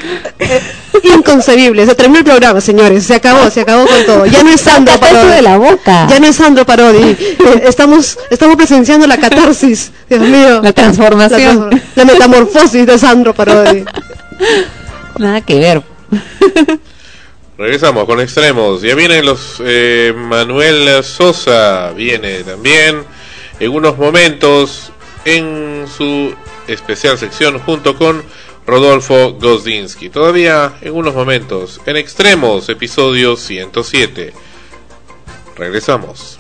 Inconcebible, 1.18 1.86
se 1.86 1.96
terminó 1.96 2.20
el 2.20 2.26
programa, 2.26 2.60
señores, 2.62 3.04
se 3.06 3.16
acabó, 3.16 3.50
se 3.50 3.62
acabó 3.62 3.86
con 3.88 4.06
todo. 4.06 4.26
Ya 4.26 4.44
no 4.44 4.50
es 4.52 4.62
Sandro 4.62 5.00
Parodi. 5.00 5.28
de 5.30 5.42
la 5.42 5.58
boca. 5.58 6.08
Ya 6.10 6.20
no 6.20 6.28
es 6.28 6.36
Sandro 6.36 6.66
Parodi. 6.66 7.18
Eh, 7.44 7.64
Estamos, 7.68 8.18
estamos 8.30 8.56
presenciando 8.56 9.06
la 9.08 9.18
catarsis, 9.18 9.92
Dios 10.10 10.22
mío. 10.22 10.62
La 10.64 10.72
transformación. 10.74 11.70
La, 11.70 11.78
transfor- 11.78 11.82
la 11.96 12.06
metamorfosis 12.06 12.86
de 12.86 12.98
Sandro 12.98 13.34
Parodi. 13.34 13.84
Nada 15.18 15.42
que 15.42 15.60
ver. 15.60 15.82
Regresamos 17.58 18.06
con 18.06 18.20
extremos. 18.20 18.82
Ya 18.82 18.96
vienen 18.96 19.26
los 19.26 19.58
eh, 19.64 20.14
Manuel 20.16 21.04
Sosa, 21.04 21.92
viene 21.96 22.44
también 22.44 23.04
en 23.60 23.72
unos 23.72 23.98
momentos 23.98 24.92
en 25.26 25.86
su 25.96 26.34
especial 26.68 27.18
sección 27.18 27.60
junto 27.60 27.96
con 27.98 28.24
Rodolfo 28.66 29.34
Gosdinsky. 29.34 30.10
Todavía 30.10 30.78
en 30.82 30.94
unos 30.94 31.14
momentos 31.14 31.82
en 31.86 31.98
extremos, 31.98 32.70
episodio 32.70 33.36
107. 33.36 34.34
Regresamos. 35.56 36.40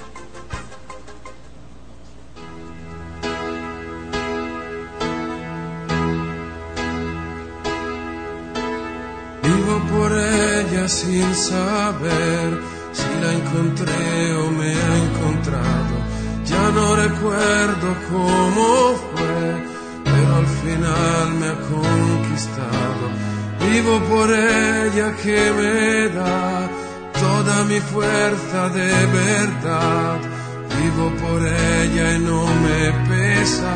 Vivo 9.44 9.82
por 9.92 10.12
ella 10.12 10.88
sin 10.88 11.36
saber 11.36 12.60
si 12.94 13.04
la 13.22 13.34
encontré 13.34 14.36
o 14.36 14.52
me 14.52 14.74
ha 14.74 14.98
encontrado. 14.98 15.96
Ya 16.46 16.70
no 16.72 16.96
recuerdo 16.96 17.96
cómo 18.10 18.96
fue, 18.96 19.73
al 20.26 20.46
final 20.46 21.30
me 21.40 21.48
ha 21.48 21.58
conquistado. 21.76 23.06
Vivo 23.60 24.00
por 24.12 24.30
ella 24.32 25.14
que 25.22 25.52
me 25.58 26.10
da 26.10 26.70
toda 27.20 27.64
mi 27.66 27.80
fuerza 27.80 28.70
de 28.70 28.92
verdad. 29.22 30.18
Vivo 30.78 31.12
por 31.22 31.40
ella 31.46 32.14
e 32.16 32.20
não 32.20 32.46
me 32.66 32.82
pesa. 33.10 33.74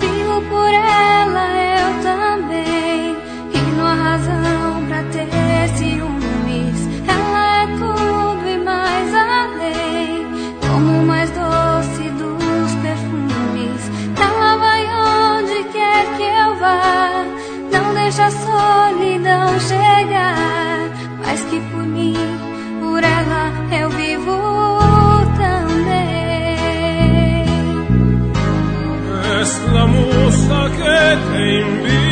Vivo 0.00 0.42
por 0.52 0.68
ela, 0.68 1.46
eu 1.78 2.02
também. 2.02 3.16
E 3.54 3.58
não 3.76 3.86
há 3.86 3.94
razão 3.94 4.86
pra 4.88 5.02
ter 5.04 5.68
ciúmes. 5.76 6.78
Ela 7.08 7.62
é 7.62 7.66
tudo 7.78 8.48
e 8.48 8.58
mais 8.64 9.14
além. 9.14 10.26
Como 10.60 11.06
mais 11.06 11.30
doce 11.30 11.69
Não 17.72 17.94
deixa 17.94 18.26
a 18.26 18.30
solidão 18.30 19.60
chegar. 19.60 20.90
Mas 21.24 21.40
que 21.44 21.60
por 21.70 21.84
mim, 21.84 22.16
por 22.80 23.02
ela, 23.02 23.52
eu 23.80 23.90
vivo 23.90 24.36
também. 25.36 26.64
Es 29.40 29.52
musa 29.68 30.70
que 30.76 31.16
te 31.30 31.60
invita 31.62 32.09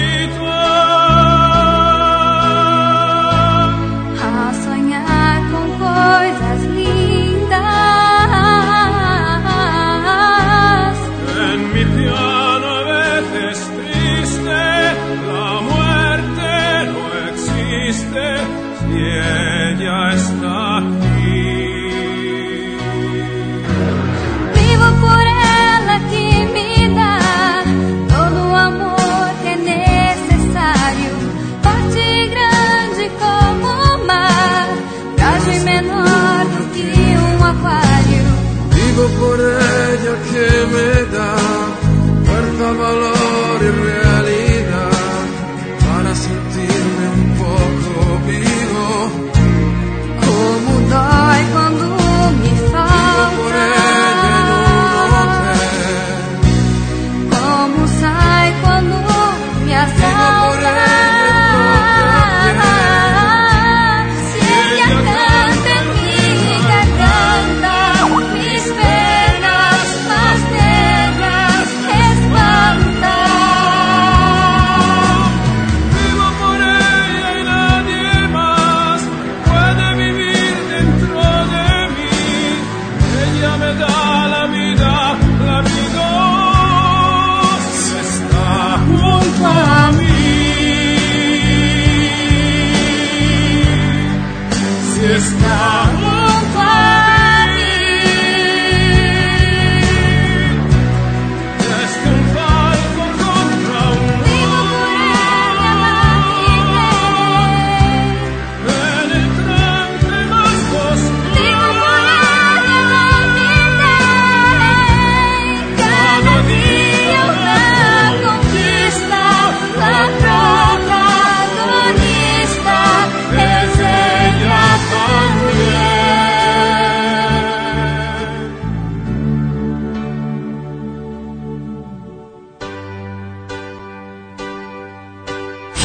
fuerza, 42.76 43.07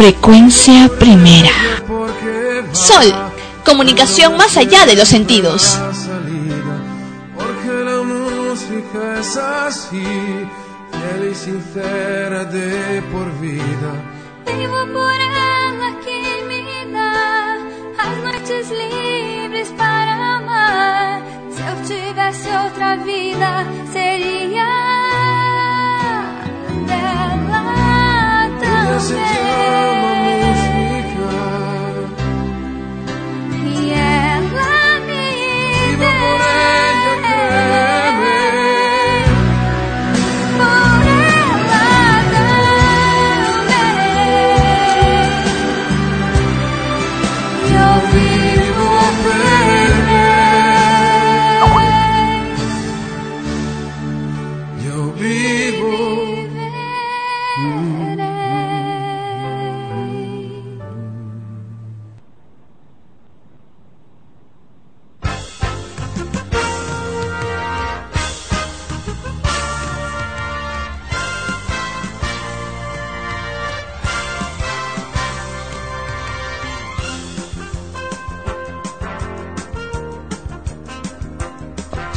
Frecuencia 0.03 0.89
primera. 0.99 1.49
Sol, 2.73 3.05
comunicación 3.63 4.35
más 4.35 4.57
allá 4.57 4.85
de 4.85 4.97
los 4.97 5.07
sentidos. 5.07 5.79
porque 7.37 7.83
la 7.85 8.01
música 8.01 9.21
es 9.21 9.37
así, 9.37 10.03
fiel 10.91 11.31
y 11.31 11.33
sincera 11.33 12.43
de 12.43 13.01
por 13.13 13.31
vida. 13.39 13.91
Vivo 14.45 14.85
por 14.91 15.13
ela 15.13 15.97
que 16.03 16.19
me 16.49 16.91
dá 16.91 17.55
as 18.03 18.17
noites 18.25 18.71
livres 18.71 19.69
para 19.77 20.35
amar. 20.35 21.21
Se 21.49 21.61
eu 21.61 21.75
tivesse 21.87 22.49
outra 22.49 22.97
vida, 22.97 23.65
seria 23.93 24.67
dela 26.87 27.63
Ella 29.03 29.32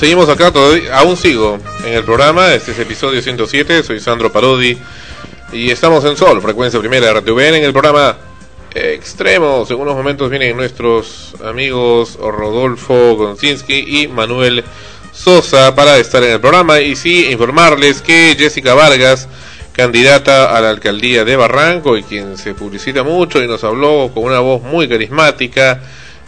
Seguimos 0.07 0.29
acá, 0.29 0.53
todavía, 0.53 0.97
aún 0.97 1.17
sigo 1.17 1.59
en 1.85 1.95
el 1.95 2.05
programa, 2.05 2.55
este 2.55 2.71
es 2.71 2.79
episodio 2.79 3.21
107, 3.21 3.83
soy 3.83 3.99
Sandro 3.99 4.31
Parodi 4.31 4.79
y 5.53 5.69
estamos 5.69 6.05
en 6.05 6.17
Sol, 6.17 6.41
frecuencia 6.41 6.79
primera 6.79 7.13
RTVN 7.13 7.57
en 7.57 7.65
el 7.65 7.73
programa 7.73 8.17
Extremos. 8.73 9.69
En 9.69 9.81
unos 9.81 9.97
momentos 9.97 10.31
vienen 10.31 10.57
nuestros 10.57 11.35
amigos 11.45 12.17
Rodolfo 12.21 13.17
Gonzinski 13.17 14.03
y 14.03 14.07
Manuel 14.07 14.63
Sosa 15.11 15.75
para 15.75 15.97
estar 15.97 16.23
en 16.23 16.35
el 16.35 16.41
programa 16.41 16.81
y 16.81 16.95
sí 16.95 17.27
informarles 17.33 18.01
que 18.01 18.37
Jessica 18.39 18.75
Vargas, 18.75 19.27
candidata 19.73 20.57
a 20.57 20.61
la 20.61 20.71
alcaldía 20.71 21.25
de 21.25 21.35
Barranco 21.35 21.97
y 21.97 22.05
quien 22.05 22.39
se 22.39 22.55
publicita 22.55 23.03
mucho 23.03 23.43
y 23.43 23.49
nos 23.49 23.65
habló 23.65 24.13
con 24.15 24.23
una 24.23 24.39
voz 24.39 24.63
muy 24.63 24.89
carismática, 24.89 25.81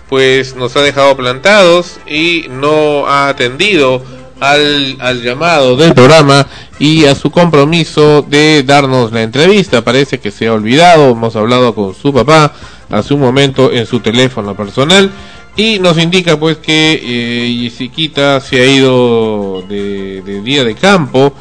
pues 0.09 0.57
nos 0.57 0.77
ha 0.77 0.83
dejado 0.83 1.17
plantados 1.17 1.99
y 2.07 2.47
no 2.51 3.07
ha 3.07 3.29
atendido 3.29 4.03
al, 4.41 4.97
al 5.01 5.23
llamado 5.23 5.77
del 5.77 5.95
programa 5.95 6.47
y 6.79 7.07
a 7.07 7.15
su 7.15 7.31
compromiso 7.31 8.23
de 8.23 8.63
darnos 8.63 9.13
la 9.13 9.23
entrevista. 9.23 9.83
Parece 9.83 10.19
que 10.19 10.31
se 10.31 10.47
ha 10.47 10.53
olvidado, 10.53 11.11
hemos 11.11 11.37
hablado 11.37 11.75
con 11.75 11.95
su 11.95 12.13
papá 12.13 12.53
hace 12.91 13.15
un 13.15 13.21
momento 13.21 13.73
en 13.73 13.87
su 13.87 14.01
teléfono 14.01 14.57
personal 14.57 15.11
y 15.57 15.79
nos 15.81 15.99
indica 15.99 16.39
pues 16.39 16.59
que 16.59 17.01
eh, 17.03 18.41
se 18.41 18.61
ha 18.61 18.67
ido 18.67 19.63
de, 19.69 20.23
de 20.23 20.41
día 20.43 20.65
de 20.65 20.75
campo 20.75 21.35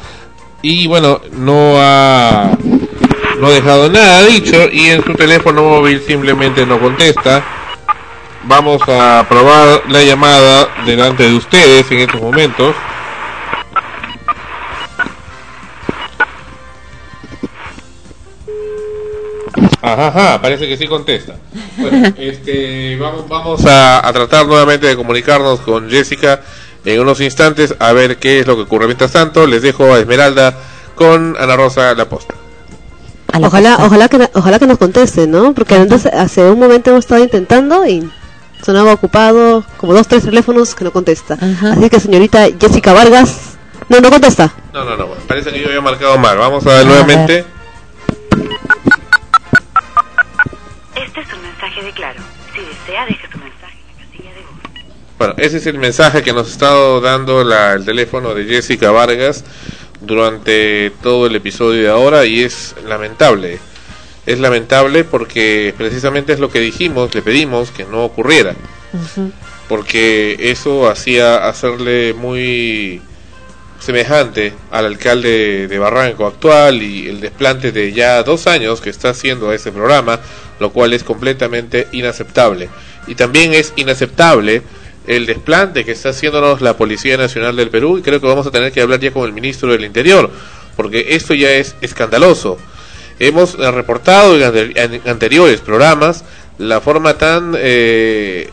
y 0.60 0.88
bueno, 0.88 1.20
no 1.32 1.74
ha, 1.78 2.50
no 3.38 3.46
ha 3.46 3.50
dejado 3.50 3.88
nada 3.88 4.24
dicho 4.24 4.68
y 4.72 4.86
en 4.86 5.04
su 5.04 5.14
teléfono 5.14 5.62
móvil 5.62 6.02
simplemente 6.06 6.66
no 6.66 6.80
contesta. 6.80 7.57
Vamos 8.48 8.80
a 8.88 9.26
probar 9.28 9.82
la 9.90 10.02
llamada 10.02 10.68
delante 10.86 11.24
de 11.24 11.34
ustedes 11.34 11.90
en 11.92 11.98
estos 11.98 12.22
momentos. 12.22 12.74
Ajá, 19.82 20.08
ajá, 20.08 20.40
parece 20.40 20.66
que 20.66 20.78
sí 20.78 20.86
contesta. 20.86 21.36
Bueno, 21.76 22.14
este, 22.18 22.96
vamos, 22.96 23.28
vamos 23.28 23.66
a, 23.66 24.06
a 24.06 24.12
tratar 24.14 24.46
nuevamente 24.46 24.86
de 24.86 24.96
comunicarnos 24.96 25.60
con 25.60 25.90
Jessica 25.90 26.40
en 26.86 27.00
unos 27.00 27.20
instantes 27.20 27.74
a 27.78 27.92
ver 27.92 28.16
qué 28.16 28.40
es 28.40 28.46
lo 28.46 28.56
que 28.56 28.62
ocurre. 28.62 28.86
Mientras 28.86 29.12
tanto, 29.12 29.46
les 29.46 29.60
dejo 29.60 29.92
a 29.92 29.98
Esmeralda 29.98 30.54
con 30.94 31.36
Ana 31.38 31.54
Rosa 31.54 31.94
La 31.94 32.08
Posta. 32.08 32.34
Ojalá, 33.42 33.76
ojalá 33.80 34.08
que, 34.08 34.26
ojalá 34.32 34.58
que 34.58 34.66
nos 34.66 34.78
conteste, 34.78 35.26
¿no? 35.26 35.52
Porque 35.52 35.74
antes, 35.74 36.06
hace 36.06 36.50
un 36.50 36.58
momento 36.58 36.90
hemos 36.90 37.04
estado 37.04 37.22
intentando 37.22 37.86
y 37.86 38.10
sonaba 38.62 38.92
ocupado, 38.92 39.64
como 39.76 39.94
dos, 39.94 40.06
tres 40.08 40.24
teléfonos 40.24 40.74
que 40.74 40.84
no 40.84 40.92
contesta. 40.92 41.38
Así 41.72 41.88
que 41.90 42.00
señorita 42.00 42.46
Jessica 42.60 42.92
Vargas, 42.92 43.56
no, 43.88 44.00
no 44.00 44.10
contesta. 44.10 44.52
No, 44.72 44.84
no, 44.84 44.96
no, 44.96 45.08
parece 45.26 45.50
que 45.52 45.60
yo 45.60 45.68
había 45.68 45.80
marcado 45.80 46.18
mal. 46.18 46.36
Vamos 46.38 46.66
a 46.66 46.70
ver 46.74 46.86
nuevamente. 46.86 47.44
Este 50.94 51.20
es 51.20 51.32
un 51.32 51.42
mensaje 51.42 51.82
de 51.82 51.92
Claro. 51.92 52.20
Si 52.54 52.60
desea, 52.60 53.04
deje 53.06 53.28
su 53.30 53.38
mensaje 53.38 53.78
en 53.78 53.96
la 53.96 54.04
casilla 54.04 54.34
de 54.34 54.40
voz. 54.42 54.84
Bueno, 55.18 55.34
ese 55.38 55.56
es 55.58 55.66
el 55.66 55.78
mensaje 55.78 56.22
que 56.22 56.32
nos 56.32 56.48
ha 56.48 56.50
estado 56.50 57.00
dando 57.00 57.44
la- 57.44 57.74
el 57.74 57.84
teléfono 57.84 58.34
de 58.34 58.44
Jessica 58.44 58.90
Vargas 58.90 59.44
durante 60.00 60.90
todo 61.02 61.26
el 61.26 61.36
episodio 61.36 61.82
de 61.82 61.88
ahora 61.90 62.24
y 62.26 62.42
es 62.42 62.74
lamentable. 62.86 63.58
Es 64.28 64.38
lamentable 64.40 65.04
porque 65.04 65.72
precisamente 65.78 66.34
es 66.34 66.38
lo 66.38 66.50
que 66.50 66.60
dijimos, 66.60 67.14
le 67.14 67.22
pedimos 67.22 67.70
que 67.70 67.86
no 67.86 68.04
ocurriera, 68.04 68.54
porque 69.70 70.36
eso 70.38 70.90
hacía 70.90 71.48
hacerle 71.48 72.12
muy 72.12 73.00
semejante 73.80 74.52
al 74.70 74.84
alcalde 74.84 75.66
de 75.66 75.78
Barranco 75.78 76.26
actual 76.26 76.82
y 76.82 77.08
el 77.08 77.20
desplante 77.20 77.72
de 77.72 77.94
ya 77.94 78.22
dos 78.22 78.46
años 78.46 78.82
que 78.82 78.90
está 78.90 79.08
haciendo 79.08 79.48
a 79.48 79.54
ese 79.54 79.72
programa, 79.72 80.20
lo 80.60 80.74
cual 80.74 80.92
es 80.92 81.04
completamente 81.04 81.88
inaceptable. 81.92 82.68
Y 83.06 83.14
también 83.14 83.54
es 83.54 83.72
inaceptable 83.76 84.60
el 85.06 85.24
desplante 85.24 85.86
que 85.86 85.92
está 85.92 86.10
haciéndonos 86.10 86.60
la 86.60 86.76
Policía 86.76 87.16
Nacional 87.16 87.56
del 87.56 87.70
Perú 87.70 87.96
y 87.96 88.02
creo 88.02 88.20
que 88.20 88.26
vamos 88.26 88.46
a 88.46 88.50
tener 88.50 88.72
que 88.72 88.82
hablar 88.82 89.00
ya 89.00 89.10
con 89.10 89.24
el 89.24 89.32
ministro 89.32 89.72
del 89.72 89.86
Interior, 89.86 90.30
porque 90.76 91.06
esto 91.14 91.32
ya 91.32 91.50
es 91.52 91.76
escandaloso. 91.80 92.58
Hemos 93.18 93.54
eh, 93.58 93.70
reportado 93.70 94.36
en, 94.36 94.42
ante- 94.44 94.80
en 94.80 95.00
anteriores 95.08 95.60
programas 95.60 96.24
la 96.58 96.80
forma 96.80 97.18
tan 97.18 97.54
eh, 97.56 98.48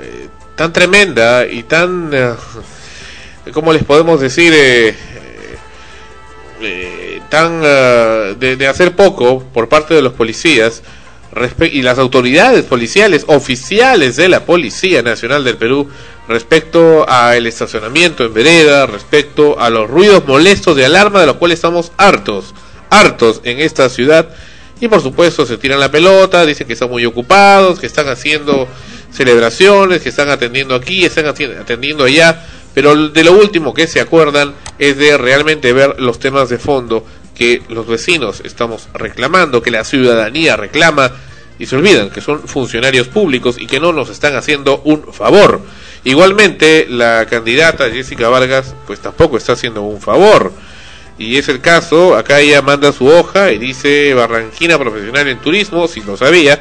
eh, 0.00 0.28
tan 0.56 0.72
tremenda 0.72 1.46
y 1.46 1.62
tan 1.64 2.10
eh, 2.12 2.34
¿cómo 3.52 3.72
les 3.72 3.84
podemos 3.84 4.20
decir? 4.20 4.52
Eh, 4.54 4.94
tan 7.28 7.60
eh, 7.64 8.36
de, 8.38 8.66
hacer 8.68 8.94
poco 8.94 9.42
por 9.52 9.68
parte 9.68 9.94
de 9.94 10.02
los 10.02 10.12
policías 10.12 10.82
y 11.72 11.82
las 11.82 11.98
autoridades 11.98 12.64
policiales 12.64 13.24
oficiales 13.26 14.16
de 14.16 14.28
la 14.28 14.44
Policía 14.44 15.02
Nacional 15.02 15.44
del 15.44 15.56
Perú 15.56 15.88
respecto 16.28 17.08
al 17.08 17.46
estacionamiento 17.46 18.24
en 18.24 18.34
vereda, 18.34 18.86
respecto 18.86 19.58
a 19.58 19.70
los 19.70 19.88
ruidos 19.88 20.26
molestos 20.26 20.76
de 20.76 20.84
alarma 20.84 21.20
de 21.20 21.26
los 21.26 21.36
cuales 21.36 21.56
estamos 21.58 21.90
hartos, 21.96 22.54
hartos 22.92 23.40
en 23.44 23.58
esta 23.58 23.88
ciudad 23.88 24.28
y 24.80 24.88
por 24.88 25.00
supuesto 25.00 25.46
se 25.46 25.58
tiran 25.58 25.80
la 25.80 25.90
pelota, 25.90 26.44
dicen 26.44 26.66
que 26.66 26.72
están 26.72 26.90
muy 26.90 27.04
ocupados, 27.06 27.78
que 27.78 27.86
están 27.86 28.08
haciendo 28.08 28.68
celebraciones, 29.12 30.02
que 30.02 30.08
están 30.08 30.28
atendiendo 30.28 30.74
aquí, 30.74 31.04
están 31.04 31.26
atendiendo 31.26 32.04
allá, 32.04 32.44
pero 32.74 33.08
de 33.08 33.24
lo 33.24 33.32
último 33.32 33.74
que 33.74 33.86
se 33.86 34.00
acuerdan 34.00 34.54
es 34.78 34.96
de 34.96 35.16
realmente 35.18 35.72
ver 35.72 36.00
los 36.00 36.18
temas 36.18 36.48
de 36.48 36.58
fondo 36.58 37.06
que 37.34 37.62
los 37.68 37.86
vecinos 37.86 38.42
estamos 38.44 38.88
reclamando, 38.94 39.62
que 39.62 39.70
la 39.70 39.84
ciudadanía 39.84 40.56
reclama 40.56 41.12
y 41.58 41.66
se 41.66 41.76
olvidan 41.76 42.10
que 42.10 42.20
son 42.20 42.40
funcionarios 42.48 43.08
públicos 43.08 43.56
y 43.58 43.66
que 43.66 43.78
no 43.78 43.92
nos 43.92 44.08
están 44.08 44.34
haciendo 44.34 44.80
un 44.84 45.12
favor. 45.12 45.60
Igualmente, 46.02 46.86
la 46.88 47.26
candidata 47.26 47.88
Jessica 47.88 48.28
Vargas 48.28 48.74
pues 48.86 48.98
tampoco 48.98 49.36
está 49.36 49.52
haciendo 49.52 49.82
un 49.82 50.00
favor. 50.00 50.52
Y 51.22 51.38
es 51.38 51.48
el 51.48 51.60
caso, 51.60 52.16
acá 52.16 52.40
ella 52.40 52.62
manda 52.62 52.90
su 52.90 53.06
hoja 53.06 53.52
y 53.52 53.58
dice 53.58 54.12
Barranquina 54.12 54.76
profesional 54.76 55.28
en 55.28 55.38
turismo, 55.38 55.86
si 55.86 56.00
lo 56.00 56.16
sabía, 56.16 56.60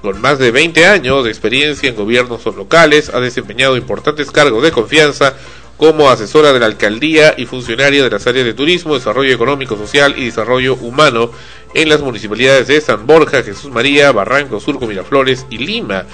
con 0.00 0.18
más 0.22 0.38
de 0.38 0.50
20 0.50 0.86
años 0.86 1.24
de 1.24 1.30
experiencia 1.30 1.90
en 1.90 1.94
gobiernos 1.94 2.46
locales, 2.46 3.10
ha 3.12 3.20
desempeñado 3.20 3.76
importantes 3.76 4.30
cargos 4.30 4.62
de 4.62 4.72
confianza 4.72 5.34
como 5.76 6.08
asesora 6.08 6.54
de 6.54 6.58
la 6.58 6.64
alcaldía 6.64 7.34
y 7.36 7.44
funcionaria 7.44 8.02
de 8.02 8.08
las 8.08 8.26
áreas 8.26 8.46
de 8.46 8.54
turismo, 8.54 8.94
desarrollo 8.94 9.34
económico, 9.34 9.76
social 9.76 10.14
y 10.16 10.24
desarrollo 10.24 10.76
humano 10.76 11.30
en 11.74 11.90
las 11.90 12.00
municipalidades 12.00 12.66
de 12.66 12.80
San 12.80 13.06
Borja, 13.06 13.42
Jesús 13.42 13.70
María, 13.70 14.10
Barranco, 14.10 14.58
Surco, 14.58 14.86
Miraflores 14.86 15.44
y 15.50 15.58
Lima. 15.58 16.06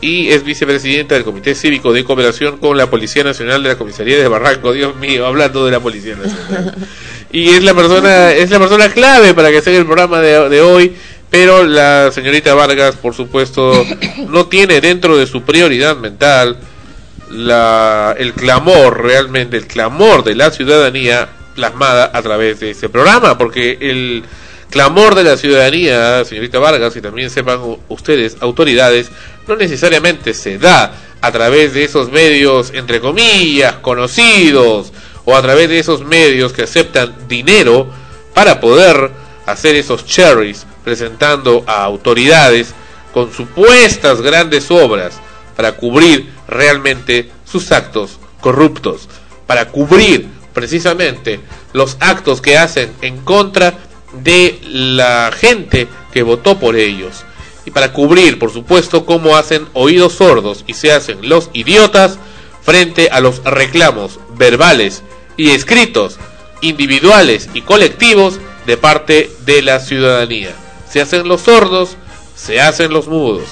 Y 0.00 0.28
es 0.28 0.44
vicepresidenta 0.44 1.14
del 1.14 1.24
Comité 1.24 1.54
Cívico 1.54 1.92
de 1.92 2.04
Cooperación 2.04 2.56
con 2.56 2.76
la 2.76 2.88
Policía 2.88 3.22
Nacional 3.22 3.62
de 3.62 3.70
la 3.70 3.76
Comisaría 3.76 4.16
de 4.16 4.28
Barranco. 4.28 4.72
Dios 4.72 4.96
mío, 4.96 5.26
hablando 5.26 5.64
de 5.66 5.72
la 5.72 5.80
Policía 5.80 6.16
Nacional. 6.16 6.74
y 7.32 7.50
es 7.50 7.62
la 7.62 7.74
persona 7.74 8.32
es 8.32 8.50
la 8.50 8.58
persona 8.58 8.88
clave 8.88 9.34
para 9.34 9.50
que 9.50 9.60
sea 9.62 9.76
el 9.76 9.86
programa 9.86 10.20
de, 10.20 10.48
de 10.48 10.60
hoy 10.60 10.94
pero 11.30 11.64
la 11.64 12.10
señorita 12.12 12.54
Vargas 12.54 12.96
por 12.96 13.14
supuesto 13.14 13.84
no 14.28 14.46
tiene 14.46 14.80
dentro 14.80 15.16
de 15.16 15.26
su 15.26 15.42
prioridad 15.42 15.96
mental 15.96 16.58
la 17.30 18.14
el 18.18 18.32
clamor 18.32 19.02
realmente 19.02 19.56
el 19.56 19.66
clamor 19.66 20.24
de 20.24 20.34
la 20.34 20.50
ciudadanía 20.50 21.28
plasmada 21.54 22.10
a 22.12 22.22
través 22.22 22.58
de 22.58 22.70
este 22.70 22.88
programa 22.88 23.38
porque 23.38 23.78
el 23.80 24.24
clamor 24.70 25.14
de 25.14 25.24
la 25.24 25.36
ciudadanía 25.36 26.24
señorita 26.24 26.58
Vargas 26.58 26.96
y 26.96 27.00
también 27.00 27.30
sepan 27.30 27.60
ustedes 27.88 28.36
autoridades 28.40 29.10
no 29.50 29.56
necesariamente 29.56 30.32
se 30.32 30.58
da 30.58 30.94
a 31.20 31.32
través 31.32 31.74
de 31.74 31.82
esos 31.82 32.08
medios 32.08 32.70
entre 32.72 33.00
comillas 33.00 33.74
conocidos 33.82 34.92
o 35.24 35.34
a 35.34 35.42
través 35.42 35.68
de 35.68 35.80
esos 35.80 36.04
medios 36.04 36.52
que 36.52 36.62
aceptan 36.62 37.12
dinero 37.26 37.90
para 38.32 38.60
poder 38.60 39.10
hacer 39.46 39.74
esos 39.74 40.06
cherries 40.06 40.64
presentando 40.84 41.64
a 41.66 41.82
autoridades 41.82 42.74
con 43.12 43.32
supuestas 43.32 44.20
grandes 44.20 44.70
obras 44.70 45.14
para 45.56 45.72
cubrir 45.72 46.30
realmente 46.46 47.28
sus 47.44 47.72
actos 47.72 48.20
corruptos, 48.40 49.08
para 49.48 49.66
cubrir 49.66 50.28
precisamente 50.54 51.40
los 51.72 51.96
actos 51.98 52.40
que 52.40 52.56
hacen 52.56 52.92
en 53.02 53.18
contra 53.18 53.74
de 54.12 54.60
la 54.62 55.32
gente 55.36 55.88
que 56.12 56.22
votó 56.22 56.56
por 56.60 56.76
ellos 56.76 57.24
para 57.70 57.92
cubrir, 57.92 58.38
por 58.38 58.52
supuesto, 58.52 59.04
cómo 59.04 59.36
hacen 59.36 59.66
oídos 59.72 60.14
sordos 60.14 60.64
y 60.66 60.74
se 60.74 60.92
hacen 60.92 61.28
los 61.28 61.50
idiotas 61.52 62.18
frente 62.62 63.08
a 63.10 63.20
los 63.20 63.42
reclamos 63.44 64.20
verbales 64.36 65.02
y 65.36 65.50
escritos, 65.50 66.18
individuales 66.60 67.48
y 67.54 67.62
colectivos 67.62 68.38
de 68.66 68.76
parte 68.76 69.30
de 69.44 69.62
la 69.62 69.80
ciudadanía. 69.80 70.54
Se 70.88 71.00
hacen 71.00 71.26
los 71.26 71.42
sordos, 71.42 71.96
se 72.34 72.60
hacen 72.60 72.92
los 72.92 73.08
mudos. 73.08 73.48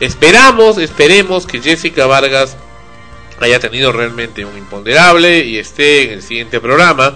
Esperamos, 0.00 0.78
esperemos 0.78 1.46
que 1.46 1.60
Jessica 1.60 2.06
Vargas 2.06 2.56
haya 3.40 3.60
tenido 3.60 3.92
realmente 3.92 4.44
un 4.44 4.56
imponderable 4.56 5.44
y 5.44 5.58
esté 5.58 6.04
en 6.04 6.10
el 6.12 6.22
siguiente 6.22 6.60
programa, 6.60 7.14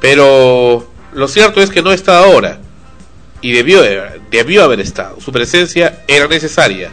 pero 0.00 0.86
lo 1.12 1.28
cierto 1.28 1.62
es 1.62 1.70
que 1.70 1.82
no 1.82 1.92
está 1.92 2.18
ahora 2.18 2.60
y 3.48 3.52
debió, 3.52 3.80
de- 3.82 4.20
debió 4.30 4.64
haber 4.64 4.80
estado. 4.80 5.20
Su 5.20 5.30
presencia 5.30 6.02
era 6.08 6.26
necesaria 6.26 6.90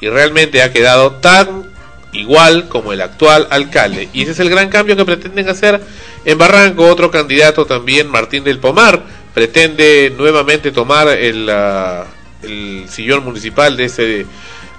y 0.00 0.08
realmente 0.08 0.62
ha 0.62 0.72
quedado 0.72 1.12
tan 1.16 1.68
igual 2.12 2.68
como 2.68 2.92
el 2.92 3.02
actual 3.02 3.46
alcalde. 3.50 4.08
Y 4.14 4.22
ese 4.22 4.32
es 4.32 4.40
el 4.40 4.48
gran 4.48 4.68
cambio 4.70 4.96
que 4.96 5.04
pretenden 5.04 5.48
hacer 5.48 5.80
en 6.24 6.38
Barranco. 6.38 6.86
Otro 6.86 7.10
candidato 7.10 7.66
también, 7.66 8.08
Martín 8.08 8.44
del 8.44 8.58
Pomar, 8.58 9.02
pretende 9.34 10.12
nuevamente 10.16 10.72
tomar 10.72 11.08
el, 11.08 11.48
ah, 11.50 12.04
el 12.42 12.86
sillón 12.88 13.22
municipal 13.24 13.76
de 13.76 13.84
ese 13.84 14.26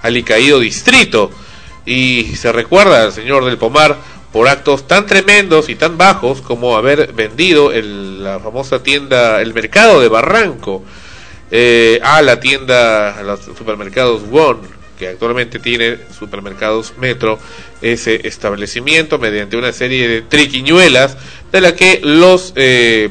alicaído 0.01 0.59
distrito. 0.59 1.29
Y 1.85 2.35
se 2.35 2.51
recuerda 2.51 3.03
al 3.03 3.11
señor 3.13 3.45
del 3.45 3.57
Pomar 3.57 3.95
por 4.31 4.47
actos 4.47 4.87
tan 4.87 5.05
tremendos 5.05 5.69
y 5.69 5.75
tan 5.75 5.97
bajos 5.97 6.41
como 6.41 6.75
haber 6.77 7.13
vendido 7.13 7.71
el- 7.71 8.23
la 8.23 8.39
famosa 8.39 8.81
tienda, 8.81 9.41
el 9.41 9.53
mercado 9.53 9.99
de 10.01 10.07
Barranco, 10.07 10.83
eh, 11.51 11.99
a 12.03 12.21
la 12.21 12.39
tienda, 12.39 13.17
a 13.17 13.23
los 13.23 13.41
supermercados 13.41 14.23
Won, 14.29 14.59
que 14.97 15.09
actualmente 15.09 15.59
tiene 15.59 15.97
supermercados 16.17 16.93
Metro, 16.97 17.39
ese 17.81 18.27
establecimiento 18.27 19.19
mediante 19.19 19.57
una 19.57 19.73
serie 19.73 20.07
de 20.07 20.21
triquiñuelas 20.21 21.17
de 21.51 21.61
la 21.61 21.75
que 21.75 21.99
los 22.03 22.53
eh, 22.55 23.09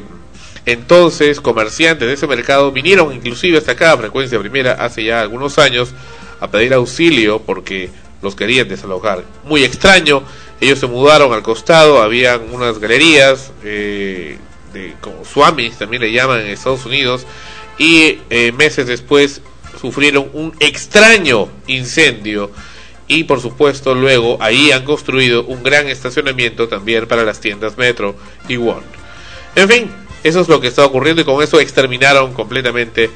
entonces 0.65 1.41
comerciantes 1.41 2.07
de 2.07 2.13
ese 2.13 2.27
mercado 2.27 2.71
vinieron 2.71 3.13
inclusive 3.13 3.57
hasta 3.57 3.73
acá 3.73 3.93
a 3.93 3.97
frecuencia 3.97 4.39
primera 4.39 4.73
hace 4.73 5.03
ya 5.03 5.21
algunos 5.21 5.59
años 5.59 5.89
a 6.39 6.49
pedir 6.49 6.73
auxilio 6.73 7.41
porque 7.41 7.89
los 8.21 8.35
querían 8.35 8.67
desalojar. 8.67 9.23
Muy 9.43 9.63
extraño, 9.63 10.23
ellos 10.59 10.79
se 10.79 10.87
mudaron 10.87 11.33
al 11.33 11.43
costado, 11.43 12.01
habían 12.01 12.41
unas 12.53 12.79
galerías, 12.79 13.51
eh, 13.63 14.37
de, 14.73 14.93
como 15.01 15.25
Swamis 15.25 15.77
también 15.77 16.01
le 16.01 16.11
llaman 16.11 16.41
en 16.41 16.47
Estados 16.47 16.85
Unidos, 16.85 17.25
y 17.77 18.19
eh, 18.29 18.51
meses 18.51 18.87
después 18.87 19.41
sufrieron 19.79 20.29
un 20.33 20.53
extraño 20.59 21.49
incendio 21.67 22.51
y 23.07 23.23
por 23.25 23.41
supuesto 23.41 23.93
luego 23.95 24.37
ahí 24.39 24.71
han 24.71 24.85
construido 24.85 25.43
un 25.43 25.63
gran 25.63 25.87
estacionamiento 25.87 26.67
también 26.67 27.07
para 27.07 27.23
las 27.23 27.39
tiendas 27.39 27.77
Metro 27.77 28.15
y 28.47 28.57
One. 28.57 28.85
En 29.55 29.67
fin, 29.67 29.91
eso 30.23 30.39
es 30.41 30.47
lo 30.47 30.61
que 30.61 30.67
está 30.67 30.85
ocurriendo 30.85 31.21
y 31.21 31.25
con 31.25 31.43
eso 31.43 31.59
exterminaron 31.59 32.33
completamente 32.33 33.09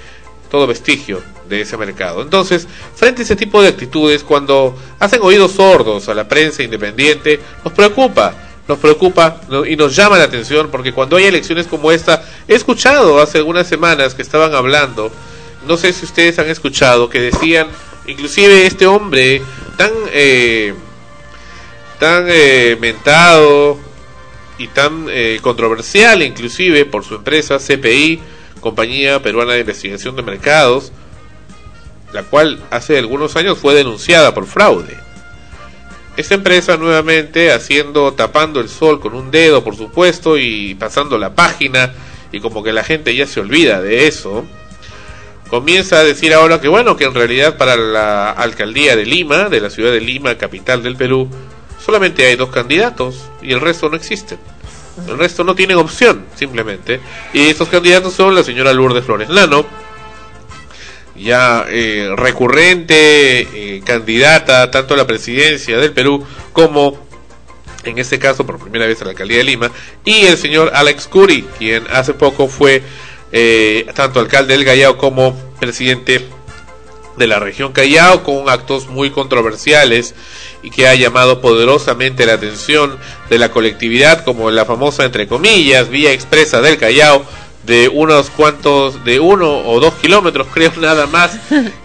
todo 0.49 0.67
vestigio 0.67 1.21
de 1.47 1.61
ese 1.61 1.77
mercado. 1.77 2.21
Entonces, 2.21 2.67
frente 2.95 3.21
a 3.21 3.25
ese 3.25 3.35
tipo 3.35 3.61
de 3.61 3.69
actitudes, 3.69 4.23
cuando 4.23 4.77
hacen 4.99 5.19
oídos 5.21 5.53
sordos 5.53 6.09
a 6.09 6.13
la 6.13 6.27
prensa 6.27 6.63
independiente, 6.63 7.39
nos 7.63 7.73
preocupa, 7.73 8.44
nos 8.67 8.79
preocupa 8.79 9.41
y 9.67 9.75
nos 9.75 9.95
llama 9.95 10.17
la 10.17 10.23
atención 10.23 10.69
porque 10.71 10.91
cuando 10.91 11.17
hay 11.17 11.25
elecciones 11.25 11.67
como 11.67 11.91
esta, 11.91 12.23
he 12.47 12.55
escuchado 12.55 13.21
hace 13.21 13.37
algunas 13.37 13.67
semanas 13.67 14.15
que 14.15 14.21
estaban 14.21 14.55
hablando, 14.55 15.11
no 15.67 15.77
sé 15.77 15.93
si 15.93 16.05
ustedes 16.05 16.39
han 16.39 16.49
escuchado, 16.49 17.09
que 17.09 17.19
decían, 17.19 17.67
inclusive 18.07 18.65
este 18.65 18.87
hombre 18.87 19.41
tan, 19.77 19.91
eh, 20.11 20.73
tan 21.99 22.25
eh, 22.27 22.77
mentado 22.79 23.77
y 24.57 24.67
tan 24.67 25.07
eh, 25.09 25.39
controversial 25.41 26.21
inclusive 26.21 26.85
por 26.85 27.03
su 27.03 27.15
empresa 27.15 27.59
CPI, 27.59 28.21
Compañía 28.61 29.21
Peruana 29.21 29.53
de 29.53 29.59
Investigación 29.59 30.15
de 30.15 30.23
Mercados, 30.23 30.91
la 32.13 32.23
cual 32.23 32.63
hace 32.71 32.97
algunos 32.97 33.35
años 33.35 33.59
fue 33.59 33.75
denunciada 33.75 34.33
por 34.33 34.47
fraude. 34.47 35.04
Esta 36.17 36.35
empresa 36.35 36.77
nuevamente 36.77 37.51
haciendo, 37.51 38.13
tapando 38.13 38.61
el 38.61 38.69
sol 38.69 38.99
con 39.01 39.15
un 39.15 39.31
dedo, 39.31 39.63
por 39.63 39.75
supuesto, 39.75 40.37
y 40.37 40.75
pasando 40.75 41.17
la 41.17 41.35
página, 41.35 41.93
y 42.31 42.39
como 42.39 42.63
que 42.63 42.71
la 42.71 42.83
gente 42.83 43.15
ya 43.15 43.27
se 43.27 43.41
olvida 43.41 43.81
de 43.81 44.07
eso, 44.07 44.45
comienza 45.49 45.97
a 45.97 46.03
decir 46.03 46.33
ahora 46.33 46.61
que 46.61 46.67
bueno, 46.67 46.95
que 46.95 47.03
en 47.03 47.13
realidad 47.13 47.57
para 47.57 47.75
la 47.75 48.31
alcaldía 48.31 48.95
de 48.95 49.05
Lima, 49.05 49.49
de 49.49 49.59
la 49.59 49.69
ciudad 49.69 49.91
de 49.91 50.01
Lima, 50.01 50.35
capital 50.35 50.83
del 50.83 50.95
Perú, 50.95 51.29
solamente 51.83 52.25
hay 52.25 52.35
dos 52.35 52.49
candidatos 52.49 53.29
y 53.41 53.51
el 53.51 53.61
resto 53.61 53.89
no 53.89 53.95
existen. 53.95 54.39
El 55.07 55.17
resto 55.17 55.43
no 55.43 55.55
tienen 55.55 55.77
opción, 55.77 56.25
simplemente. 56.35 57.01
Y 57.33 57.49
estos 57.49 57.67
candidatos 57.67 58.13
son 58.13 58.33
la 58.33 58.43
señora 58.43 58.71
Lourdes 58.71 59.03
Flores 59.03 59.29
Lano, 59.29 59.65
ya 61.15 61.65
eh, 61.69 62.11
recurrente 62.15 63.41
eh, 63.41 63.81
candidata 63.85 64.69
tanto 64.71 64.93
a 64.93 64.97
la 64.97 65.07
presidencia 65.07 65.77
del 65.77 65.93
Perú 65.93 66.25
como 66.53 67.05
en 67.85 67.99
este 67.99 68.19
caso 68.19 68.45
por 68.45 68.59
primera 68.59 68.87
vez 68.87 69.01
a 69.01 69.05
la 69.05 69.11
alcaldía 69.11 69.37
de 69.37 69.43
Lima, 69.43 69.71
y 70.03 70.25
el 70.25 70.37
señor 70.37 70.71
Alex 70.73 71.07
Curi, 71.07 71.45
quien 71.57 71.83
hace 71.91 72.13
poco 72.13 72.47
fue 72.47 72.81
eh, 73.31 73.85
tanto 73.93 74.19
alcalde 74.19 74.55
del 74.55 74.65
Callao 74.65 74.97
como 74.97 75.35
presidente 75.59 76.25
de 77.17 77.27
la 77.27 77.39
región 77.39 77.71
Callao, 77.71 78.23
con 78.23 78.49
actos 78.49 78.87
muy 78.87 79.09
controversiales 79.09 80.15
y 80.63 80.69
que 80.69 80.87
ha 80.87 80.95
llamado 80.95 81.41
poderosamente 81.41 82.25
la 82.25 82.33
atención 82.33 82.97
de 83.29 83.39
la 83.39 83.51
colectividad, 83.51 84.25
como 84.25 84.51
la 84.51 84.65
famosa, 84.65 85.05
entre 85.05 85.27
comillas, 85.27 85.89
vía 85.89 86.11
expresa 86.11 86.61
del 86.61 86.77
Callao, 86.77 87.25
de 87.65 87.89
unos 87.89 88.29
cuantos, 88.29 89.03
de 89.03 89.19
uno 89.19 89.59
o 89.59 89.79
dos 89.79 89.93
kilómetros, 89.95 90.47
creo 90.53 90.71
nada 90.77 91.07
más, 91.07 91.37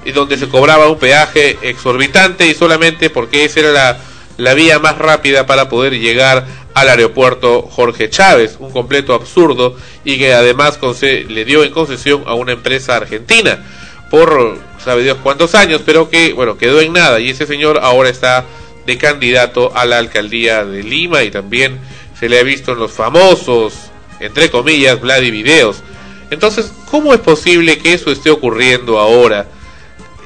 y 0.04 0.12
donde 0.12 0.36
se 0.36 0.48
cobraba 0.48 0.88
un 0.88 0.98
peaje 0.98 1.58
exorbitante 1.62 2.46
y 2.46 2.54
solamente 2.54 3.10
porque 3.10 3.44
esa 3.44 3.60
era 3.60 3.70
la, 3.70 3.98
la 4.36 4.54
vía 4.54 4.78
más 4.78 4.98
rápida 4.98 5.46
para 5.46 5.68
poder 5.68 5.98
llegar 5.98 6.46
al 6.74 6.88
aeropuerto 6.88 7.62
Jorge 7.62 8.10
Chávez, 8.10 8.56
un 8.58 8.70
completo 8.70 9.14
absurdo 9.14 9.76
y 10.04 10.18
que 10.18 10.34
además 10.34 10.78
le 11.02 11.44
dio 11.44 11.64
en 11.64 11.72
concesión 11.72 12.22
a 12.26 12.34
una 12.34 12.52
empresa 12.52 12.96
argentina 12.96 13.64
por 14.10 14.58
sabe 14.84 15.02
Dios 15.02 15.18
cuántos 15.22 15.54
años, 15.54 15.82
pero 15.84 16.10
que 16.10 16.32
bueno 16.32 16.58
quedó 16.58 16.80
en 16.80 16.92
nada. 16.92 17.20
Y 17.20 17.30
ese 17.30 17.46
señor 17.46 17.80
ahora 17.82 18.08
está 18.08 18.44
de 18.86 18.98
candidato 18.98 19.72
a 19.74 19.84
la 19.84 19.98
alcaldía 19.98 20.64
de 20.64 20.82
Lima 20.82 21.22
y 21.22 21.30
también 21.30 21.78
se 22.18 22.28
le 22.28 22.38
ha 22.38 22.42
visto 22.42 22.72
en 22.72 22.78
los 22.78 22.92
famosos 22.92 23.89
entre 24.20 24.50
comillas 24.50 25.00
Vladi 25.00 25.30
videos. 25.30 25.82
Entonces, 26.30 26.70
¿cómo 26.90 27.12
es 27.12 27.20
posible 27.20 27.78
que 27.78 27.94
eso 27.94 28.12
esté 28.12 28.30
ocurriendo 28.30 28.98
ahora? 28.98 29.48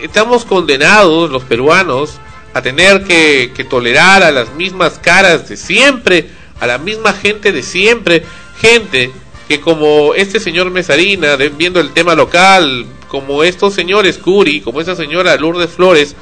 Estamos 0.02 0.44
condenados 0.44 1.30
los 1.30 1.44
peruanos 1.44 2.18
a 2.52 2.62
tener 2.62 3.04
que, 3.04 3.66
tolerar 3.68 4.22
a 4.22 4.30
las 4.30 4.52
mismas 4.54 4.98
caras 4.98 5.48
de 5.48 5.56
siempre, 5.56 6.28
a 6.60 6.66
la 6.66 6.78
misma 6.78 7.12
gente 7.12 7.52
de 7.52 7.62
siempre, 7.62 8.24
gente 8.60 9.10
que 9.48 9.60
como 9.60 10.14
este 10.14 10.40
señor 10.40 10.70
Mesarina, 10.70 11.36
viendo 11.36 11.80
el 11.80 11.92
tema 11.92 12.14
local, 12.14 12.86
como 13.08 13.42
estos 13.44 13.74
señores 13.74 14.18
Curi, 14.18 14.60
como 14.60 14.80
esa 14.80 14.96
señora 14.96 15.36
Lourdes 15.36 15.70
Flores, 15.70 16.14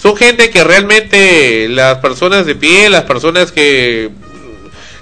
son 0.00 0.16
gente 0.16 0.50
que 0.50 0.64
realmente 0.64 1.68
las 1.68 1.98
personas 1.98 2.46
de 2.46 2.54
pie, 2.54 2.88
las 2.90 3.04
personas 3.04 3.52
que, 3.52 4.10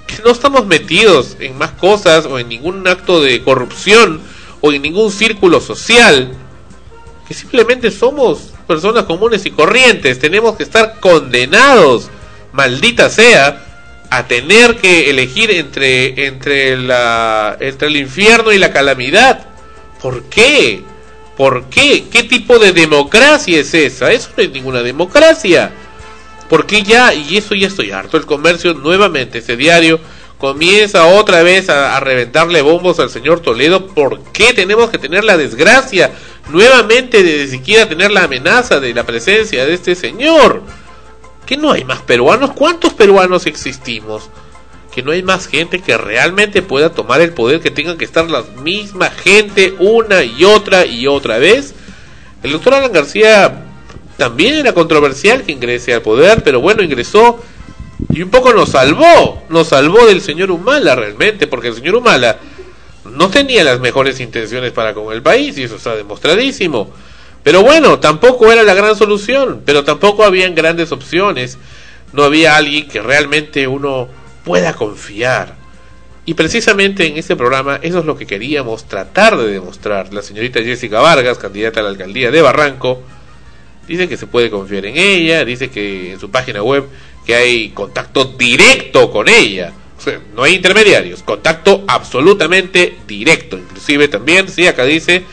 que 0.07 0.21
no 0.23 0.31
estamos 0.31 0.65
metidos 0.65 1.37
en 1.39 1.57
más 1.57 1.71
cosas 1.71 2.25
o 2.25 2.39
en 2.39 2.49
ningún 2.49 2.87
acto 2.87 3.21
de 3.21 3.41
corrupción 3.43 4.21
o 4.61 4.71
en 4.71 4.81
ningún 4.81 5.11
círculo 5.11 5.59
social, 5.59 6.31
que 7.27 7.33
simplemente 7.33 7.91
somos 7.91 8.51
personas 8.67 9.05
comunes 9.05 9.45
y 9.45 9.51
corrientes, 9.51 10.19
tenemos 10.19 10.55
que 10.55 10.63
estar 10.63 10.99
condenados, 10.99 12.09
maldita 12.51 13.09
sea, 13.09 13.65
a 14.09 14.27
tener 14.27 14.75
que 14.75 15.09
elegir 15.09 15.51
entre 15.51 16.27
entre 16.27 16.75
la 16.77 17.55
entre 17.59 17.87
el 17.87 17.95
infierno 17.95 18.51
y 18.51 18.57
la 18.57 18.73
calamidad. 18.73 19.45
¿Por 20.01 20.23
qué? 20.23 20.83
¿Por 21.37 21.69
qué? 21.69 22.05
¿Qué 22.11 22.23
tipo 22.23 22.59
de 22.59 22.73
democracia 22.73 23.59
es 23.59 23.73
esa? 23.73 24.11
Eso 24.11 24.29
no 24.35 24.43
es 24.43 24.51
ninguna 24.51 24.83
democracia. 24.83 25.71
¿Por 26.51 26.65
qué 26.65 26.83
ya? 26.83 27.13
Y 27.13 27.37
eso 27.37 27.55
ya 27.55 27.67
estoy 27.67 27.91
harto. 27.91 28.17
El 28.17 28.25
comercio 28.25 28.73
nuevamente, 28.73 29.37
ese 29.37 29.55
diario, 29.55 30.01
comienza 30.37 31.05
otra 31.05 31.43
vez 31.43 31.69
a, 31.69 31.95
a 31.95 32.01
reventarle 32.01 32.61
bombos 32.61 32.99
al 32.99 33.09
señor 33.09 33.39
Toledo. 33.39 33.87
¿Por 33.87 34.21
qué 34.33 34.51
tenemos 34.53 34.89
que 34.89 34.97
tener 34.97 35.23
la 35.23 35.37
desgracia 35.37 36.11
nuevamente 36.49 37.23
de 37.23 37.47
siquiera 37.47 37.87
tener 37.87 38.11
la 38.11 38.25
amenaza 38.25 38.81
de 38.81 38.93
la 38.93 39.05
presencia 39.05 39.65
de 39.65 39.73
este 39.73 39.95
señor? 39.95 40.61
¿Que 41.45 41.55
no 41.55 41.71
hay 41.71 41.85
más 41.85 42.01
peruanos? 42.01 42.51
¿Cuántos 42.51 42.91
peruanos 42.91 43.45
existimos? 43.45 44.29
Que 44.93 45.03
no 45.03 45.13
hay 45.13 45.23
más 45.23 45.47
gente 45.47 45.79
que 45.79 45.97
realmente 45.97 46.61
pueda 46.61 46.91
tomar 46.91 47.21
el 47.21 47.31
poder, 47.31 47.61
que 47.61 47.71
tengan 47.71 47.97
que 47.97 48.03
estar 48.03 48.29
la 48.29 48.41
misma 48.61 49.09
gente 49.09 49.73
una 49.79 50.25
y 50.25 50.43
otra 50.43 50.85
y 50.85 51.07
otra 51.07 51.37
vez. 51.37 51.73
El 52.43 52.51
doctor 52.51 52.73
Alan 52.73 52.91
García 52.91 53.70
también 54.21 54.53
era 54.53 54.73
controversial 54.73 55.41
que 55.41 55.51
ingrese 55.51 55.95
al 55.95 56.03
poder, 56.03 56.43
pero 56.43 56.61
bueno, 56.61 56.83
ingresó 56.83 57.39
y 58.13 58.21
un 58.21 58.29
poco 58.29 58.53
nos 58.53 58.69
salvó, 58.69 59.41
nos 59.49 59.69
salvó 59.69 60.05
del 60.05 60.21
señor 60.21 60.51
Humala 60.51 60.93
realmente, 60.93 61.47
porque 61.47 61.69
el 61.69 61.73
señor 61.73 61.95
Humala 61.95 62.37
no 63.03 63.31
tenía 63.31 63.63
las 63.63 63.79
mejores 63.79 64.19
intenciones 64.19 64.73
para 64.73 64.93
con 64.93 65.11
el 65.11 65.23
país 65.23 65.57
y 65.57 65.63
eso 65.63 65.77
está 65.77 65.95
demostradísimo. 65.95 66.91
Pero 67.41 67.63
bueno, 67.63 67.97
tampoco 67.97 68.51
era 68.51 68.61
la 68.61 68.75
gran 68.75 68.95
solución, 68.95 69.63
pero 69.65 69.83
tampoco 69.83 70.23
habían 70.23 70.53
grandes 70.53 70.91
opciones. 70.91 71.57
no 72.13 72.23
había 72.23 72.57
alguien 72.57 72.87
que 72.87 73.01
realmente 73.01 73.65
uno 73.67 74.07
pueda 74.45 74.73
confiar. 74.73 75.55
Y 76.27 76.35
precisamente 76.35 77.07
en 77.07 77.17
este 77.17 77.35
programa 77.35 77.79
eso 77.81 77.97
es 77.97 78.05
lo 78.05 78.15
que 78.15 78.27
queríamos 78.27 78.85
tratar 78.85 79.35
de 79.35 79.47
demostrar. 79.47 80.13
La 80.13 80.21
señorita 80.21 80.61
Jessica 80.61 80.99
Vargas, 80.99 81.39
candidata 81.39 81.79
a 81.79 81.83
la 81.83 81.89
alcaldía 81.89 82.29
de 82.29 82.43
Barranco, 82.43 83.01
dice 83.87 84.07
que 84.07 84.17
se 84.17 84.27
puede 84.27 84.49
confiar 84.49 84.85
en 84.85 84.97
ella, 84.97 85.45
dice 85.45 85.69
que 85.69 86.13
en 86.13 86.19
su 86.19 86.29
página 86.29 86.63
web 86.63 86.85
que 87.25 87.35
hay 87.35 87.69
contacto 87.69 88.25
directo 88.25 89.11
con 89.11 89.29
ella. 89.29 89.73
O 89.97 90.01
sea, 90.01 90.19
no 90.35 90.43
hay 90.43 90.55
intermediarios, 90.55 91.21
contacto 91.21 91.83
absolutamente 91.87 92.97
directo. 93.07 93.57
Inclusive 93.57 94.07
también, 94.07 94.49
sí, 94.49 94.65
acá 94.65 94.83
dice, 94.83 95.23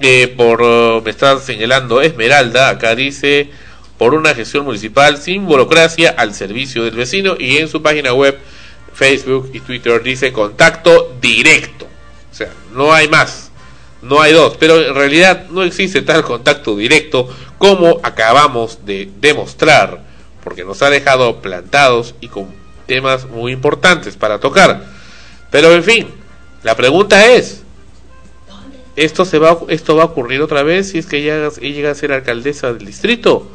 eh, 0.00 0.34
por, 0.36 1.02
me 1.02 1.10
está 1.10 1.38
señalando 1.38 2.00
Esmeralda, 2.00 2.70
acá 2.70 2.96
dice, 2.96 3.50
por 3.98 4.14
una 4.14 4.34
gestión 4.34 4.64
municipal 4.64 5.18
sin 5.18 5.46
burocracia 5.46 6.10
al 6.10 6.34
servicio 6.34 6.82
del 6.82 6.96
vecino 6.96 7.36
y 7.38 7.58
en 7.58 7.68
su 7.68 7.82
página 7.82 8.12
web, 8.12 8.36
Facebook 8.92 9.50
y 9.52 9.60
Twitter 9.60 10.02
dice 10.02 10.32
contacto 10.32 11.16
directo. 11.20 11.86
O 12.32 12.34
sea, 12.34 12.50
no 12.72 12.92
hay 12.92 13.06
más, 13.08 13.43
no 14.04 14.20
hay 14.20 14.32
dos, 14.32 14.56
pero 14.58 14.80
en 14.80 14.94
realidad 14.94 15.46
no 15.50 15.62
existe 15.62 16.02
tal 16.02 16.22
contacto 16.22 16.76
directo 16.76 17.28
como 17.56 18.00
acabamos 18.02 18.84
de 18.84 19.10
demostrar, 19.20 20.02
porque 20.42 20.64
nos 20.64 20.82
ha 20.82 20.90
dejado 20.90 21.40
plantados 21.40 22.14
y 22.20 22.28
con 22.28 22.48
temas 22.86 23.26
muy 23.26 23.52
importantes 23.52 24.16
para 24.16 24.38
tocar. 24.38 24.84
Pero 25.50 25.72
en 25.72 25.82
fin, 25.82 26.08
la 26.62 26.76
pregunta 26.76 27.26
es, 27.32 27.62
¿esto, 28.94 29.24
se 29.24 29.38
va, 29.38 29.58
esto 29.68 29.96
va 29.96 30.02
a 30.02 30.06
ocurrir 30.06 30.42
otra 30.42 30.62
vez 30.62 30.90
si 30.90 30.98
es 30.98 31.06
que 31.06 31.18
ella, 31.18 31.48
llega 31.60 31.90
a 31.90 31.94
ser 31.94 32.12
alcaldesa 32.12 32.74
del 32.74 32.84
distrito? 32.86 33.50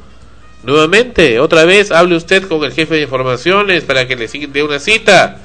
Nuevamente, 0.64 1.40
otra 1.40 1.64
vez, 1.64 1.92
hable 1.92 2.16
usted 2.16 2.48
con 2.48 2.64
el 2.64 2.74
jefe 2.74 2.96
de 2.96 3.04
informaciones 3.04 3.84
para 3.84 4.08
que 4.08 4.16
le 4.16 4.28
dé 4.28 4.64
una 4.64 4.80
cita. 4.80 5.40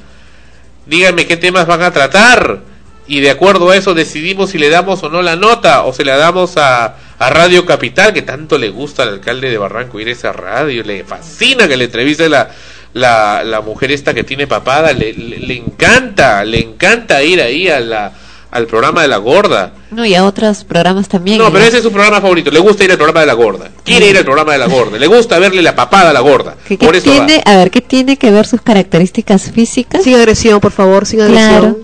Díganme 0.87 1.27
qué 1.27 1.37
temas 1.37 1.67
van 1.67 1.83
a 1.83 1.93
tratar. 1.93 2.74
Y 3.07 3.21
de 3.21 3.31
acuerdo 3.31 3.69
a 3.71 3.77
eso 3.77 3.93
decidimos 3.95 4.51
si 4.51 4.59
le 4.59 4.71
damos 4.71 5.03
o 5.03 5.09
no 5.11 5.21
la 5.23 5.37
nota. 5.37 5.85
O 5.85 5.93
se 5.93 6.05
la 6.05 6.17
damos 6.17 6.57
a, 6.57 6.95
a 7.19 7.31
Radio 7.31 7.67
Capital, 7.67 8.13
que 8.15 8.23
tanto 8.23 8.57
le 8.59 8.71
gusta 8.71 9.03
al 9.03 9.11
alcalde 9.11 9.51
de 9.51 9.59
Barranco 9.59 10.01
ir 10.01 10.09
a 10.09 10.13
esa 10.13 10.33
radio. 10.33 10.83
Le 10.83 11.05
fascina 11.05 11.69
que 11.69 11.77
le 11.77 11.85
entreviste 11.85 12.29
la, 12.29 12.49
la, 12.95 13.43
la 13.45 13.61
mujer 13.61 13.93
esta 13.93 14.15
que 14.15 14.25
tiene 14.25 14.47
papada. 14.47 14.93
Le, 14.93 15.13
le, 15.13 15.39
le 15.39 15.55
encanta, 15.57 16.45
le 16.45 16.61
encanta 16.61 17.23
ir 17.23 17.43
ahí 17.43 17.69
a 17.69 17.79
la, 17.81 18.13
al 18.51 18.67
programa 18.67 19.03
de 19.03 19.09
la 19.09 19.19
gorda. 19.19 19.73
No, 19.91 20.07
y 20.07 20.15
a 20.15 20.25
otros 20.25 20.65
programas 20.65 21.07
también. 21.09 21.37
No, 21.39 21.53
pero 21.53 21.65
ese 21.67 21.77
es 21.79 21.83
su 21.83 21.93
programa 21.93 22.23
favorito. 22.23 22.51
Le 22.51 22.59
gusta 22.61 22.85
ir 22.85 22.91
al 22.91 22.97
programa 22.97 23.21
de 23.21 23.27
la 23.27 23.35
gorda. 23.35 23.69
Quiere 23.85 24.09
ir 24.09 24.17
al 24.17 24.25
programa 24.25 24.53
de 24.55 24.59
la 24.61 24.67
gorda. 24.67 24.99
Le 24.99 25.07
gusta 25.07 25.39
verle 25.39 25.61
la 25.61 25.77
papada 25.77 26.09
a 26.09 26.13
la 26.15 26.21
gorda. 26.21 26.57
¿Qué, 26.67 26.79
qué 26.79 26.87
Por 26.87 26.97
eso 26.97 27.11
tiene, 27.11 27.43
va. 27.47 27.53
a 27.53 27.57
ver, 27.59 27.71
¿qué 27.71 27.83
tiene 27.83 28.17
que 28.17 28.31
ver 28.31 28.47
sus 28.47 28.63
características 28.63 29.51
físicas? 29.53 30.03
Sin 30.03 30.15
agresión, 30.15 30.59
por 30.61 30.73
favor, 30.73 31.05
sin 31.05 31.21
agresión. 31.21 31.49
Claro. 31.61 31.79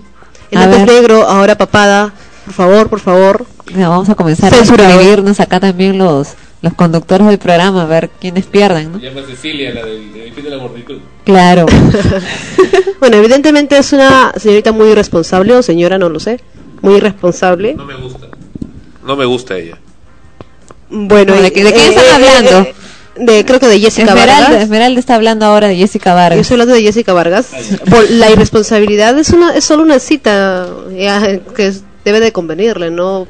El 0.51 0.57
A 0.59 0.63
antes 0.63 0.85
ver. 0.85 0.89
negro, 1.01 1.23
ahora 1.27 1.57
papada. 1.57 2.13
Por 2.45 2.53
favor, 2.53 2.89
por 2.89 2.99
favor. 2.99 3.45
Vamos 3.73 4.09
a 4.09 4.15
comenzar 4.15 4.53
Censurado. 4.53 4.89
a 4.89 4.93
escribirnos 4.95 5.39
acá 5.39 5.59
también 5.59 5.97
los 5.97 6.29
los 6.61 6.75
conductores 6.75 7.25
del 7.25 7.39
programa, 7.39 7.81
a 7.81 7.85
ver 7.87 8.11
quiénes 8.19 8.45
pierden, 8.45 8.91
¿no? 8.91 8.99
llama 8.99 9.21
Cecilia, 9.27 9.73
la 9.73 9.83
del 9.83 10.15
edificio 10.15 10.51
de 10.51 10.57
la 10.57 10.63
gorditud. 10.63 10.97
Claro. 11.25 11.65
Bueno, 12.99 13.17
evidentemente 13.17 13.75
es 13.79 13.93
una 13.93 14.31
señorita 14.37 14.71
muy 14.71 14.89
irresponsable, 14.89 15.55
o 15.55 15.63
señora, 15.63 15.97
no 15.97 16.07
lo 16.07 16.19
sé. 16.19 16.39
Muy 16.81 16.97
irresponsable. 16.97 17.73
No 17.73 17.83
me 17.85 17.95
gusta. 17.95 18.27
No 19.03 19.15
me 19.15 19.25
gusta 19.25 19.57
ella. 19.57 19.79
Bueno, 20.91 21.33
No, 21.35 21.41
¿de 21.41 21.47
y- 21.47 21.51
qué- 21.51 21.63
de 21.63 21.73
quién 21.73 21.85
eh, 21.93 21.95
están 21.95 22.05
eh, 22.05 22.27
hablando? 22.27 22.59
eh, 22.69 22.75
de, 23.25 23.45
creo 23.45 23.59
que 23.59 23.67
de 23.67 23.79
Jessica 23.79 24.09
Esmeralda, 24.09 24.43
Vargas. 24.47 24.63
Esmeralda 24.63 24.99
está 24.99 25.15
hablando 25.15 25.45
ahora 25.45 25.67
de 25.67 25.75
Jessica 25.75 26.11
Yo 26.11 26.15
Vargas. 26.15 26.39
estoy 26.39 26.55
hablando 26.55 26.73
de 26.75 26.81
Jessica 26.81 27.13
Vargas. 27.13 27.47
Por 27.89 28.09
la 28.09 28.29
irresponsabilidad 28.31 29.17
es 29.17 29.29
una 29.29 29.55
es 29.55 29.63
solo 29.63 29.83
una 29.83 29.99
cita 29.99 30.67
ya, 30.97 31.39
que 31.55 31.67
es- 31.67 31.83
debe 32.03 32.19
de 32.19 32.31
convenirle, 32.31 32.89
no 32.91 33.27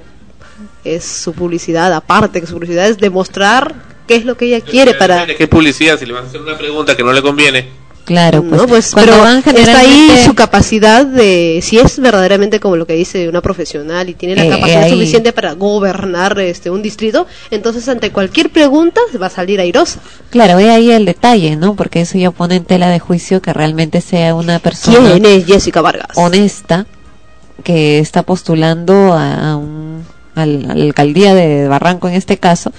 es 0.84 1.04
su 1.04 1.34
publicidad 1.34 1.94
aparte, 1.94 2.40
que 2.42 2.48
su 2.48 2.54
publicidad 2.54 2.88
es 2.88 2.98
demostrar 2.98 3.76
qué 4.08 4.16
es 4.16 4.26
lo 4.26 4.36
que 4.38 4.46
ella 4.46 4.62
quiere 4.62 4.94
para 4.94 5.26
¿Qué 5.28 5.48
publicidad? 5.48 6.00
Si 6.00 6.06
le 6.06 6.14
van 6.14 6.26
a 6.26 6.28
hacer 6.28 6.42
una 6.42 6.58
pregunta 6.58 6.96
que 6.96 7.04
no 7.04 7.12
le 7.14 7.22
conviene. 7.22 7.81
Claro, 8.04 8.42
pues, 8.44 8.60
no, 8.62 8.68
pues 8.68 8.92
cuando 8.92 9.12
pero 9.12 9.24
van 9.24 9.44
está 9.58 9.80
ahí 9.80 10.10
su 10.26 10.34
capacidad 10.34 11.06
de 11.06 11.60
si 11.62 11.78
es 11.78 12.00
verdaderamente 12.00 12.60
como 12.60 12.76
lo 12.76 12.86
que 12.88 12.94
dice 12.94 13.30
una 13.30 13.42
profesional 13.42 14.10
y 14.10 14.16
tiene 14.16 14.36
la 14.36 14.46
Eh, 14.46 14.50
capacidad 14.50 14.84
ahí. 14.84 14.92
suficiente 14.92 15.32
para 15.34 15.54
gobernar 15.54 16.38
este 16.40 16.70
un 16.72 16.82
distrito, 16.82 17.28
entonces 17.52 17.88
ante 17.88 18.12
cualquier 18.12 18.50
pregunta 18.50 19.00
va 19.22 19.28
a 19.28 19.30
salir 19.30 19.60
airosa. 19.60 20.00
Claro, 20.32 20.58
ve 20.58 20.72
ahí 20.72 20.92
el 20.92 21.06
detalle, 21.06 21.56
¿no? 21.56 21.76
Porque 21.76 22.02
eso 22.02 22.18
ya 22.18 22.32
pone 22.32 22.56
en 22.56 22.66
tela 22.66 22.90
de 22.90 23.00
juicio 23.00 23.42
que 23.42 23.54
realmente 23.54 24.02
sea 24.02 24.34
una 24.36 24.60
persona 24.60 24.98
¿Quién 25.12 25.26
es 25.26 25.46
Jessica 25.46 25.82
Vargas? 25.82 26.10
honesta 26.16 26.88
que 27.64 28.00
está 28.00 28.24
postulando 28.24 29.14
a, 29.14 29.56
un, 29.56 30.04
a 30.36 30.46
la 30.48 30.74
alcaldía 30.74 31.36
de 31.36 31.68
Barranco 31.68 32.08
en 32.08 32.16
este 32.16 32.38
caso 32.38 32.72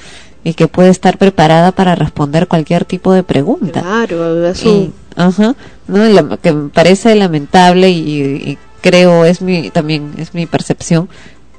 y 0.44 0.54
que 0.54 0.66
puede 0.66 0.90
estar 0.90 1.18
preparada 1.18 1.70
para 1.70 1.94
responder 1.94 2.48
cualquier 2.48 2.84
tipo 2.84 3.12
de 3.12 3.22
pregunta. 3.22 3.80
Claro, 3.82 4.44
es 4.48 4.62
un- 4.64 4.92
ajá, 5.16 5.54
¿no? 5.88 6.04
La- 6.08 6.36
que 6.38 6.52
me 6.52 6.68
parece 6.68 7.14
lamentable 7.14 7.90
y, 7.90 8.22
y 8.22 8.58
creo 8.80 9.24
es 9.24 9.40
mi 9.42 9.70
también 9.70 10.12
es 10.18 10.34
mi 10.34 10.46
percepción 10.46 11.08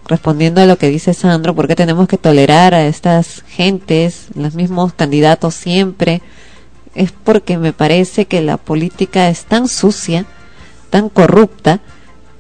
respondiendo 0.06 0.62
a 0.62 0.66
lo 0.66 0.78
que 0.78 0.90
dice 0.90 1.14
Sandro, 1.14 1.56
porque 1.56 1.76
tenemos 1.76 2.08
que 2.08 2.18
tolerar 2.18 2.74
a 2.74 2.88
estas 2.88 3.44
gentes, 3.48 4.28
los 4.36 4.54
mismos 4.56 4.94
candidatos 4.94 5.54
siempre? 5.56 6.22
Es 6.94 7.12
porque 7.12 7.58
me 7.58 7.74
parece 7.74 8.26
que 8.26 8.42
la 8.42 8.58
política 8.58 9.30
es 9.30 9.46
tan 9.46 9.68
sucia, 9.68 10.26
tan 10.90 11.10
corrupta, 11.10 11.80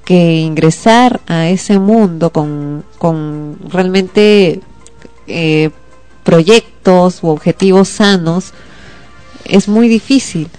que 0.06 0.41
ingresar 0.41 1.22
a 1.27 1.48
ese 1.48 1.80
mundo 1.80 2.31
con, 2.31 2.84
con 2.98 3.57
realmente 3.69 4.60
eh, 5.27 5.69
proyectos 6.26 7.23
u 7.23 7.30
objetivos 7.30 7.88
sanos 7.88 8.53
es 9.45 9.68
muy 9.69 9.88
difícil. 9.88 10.49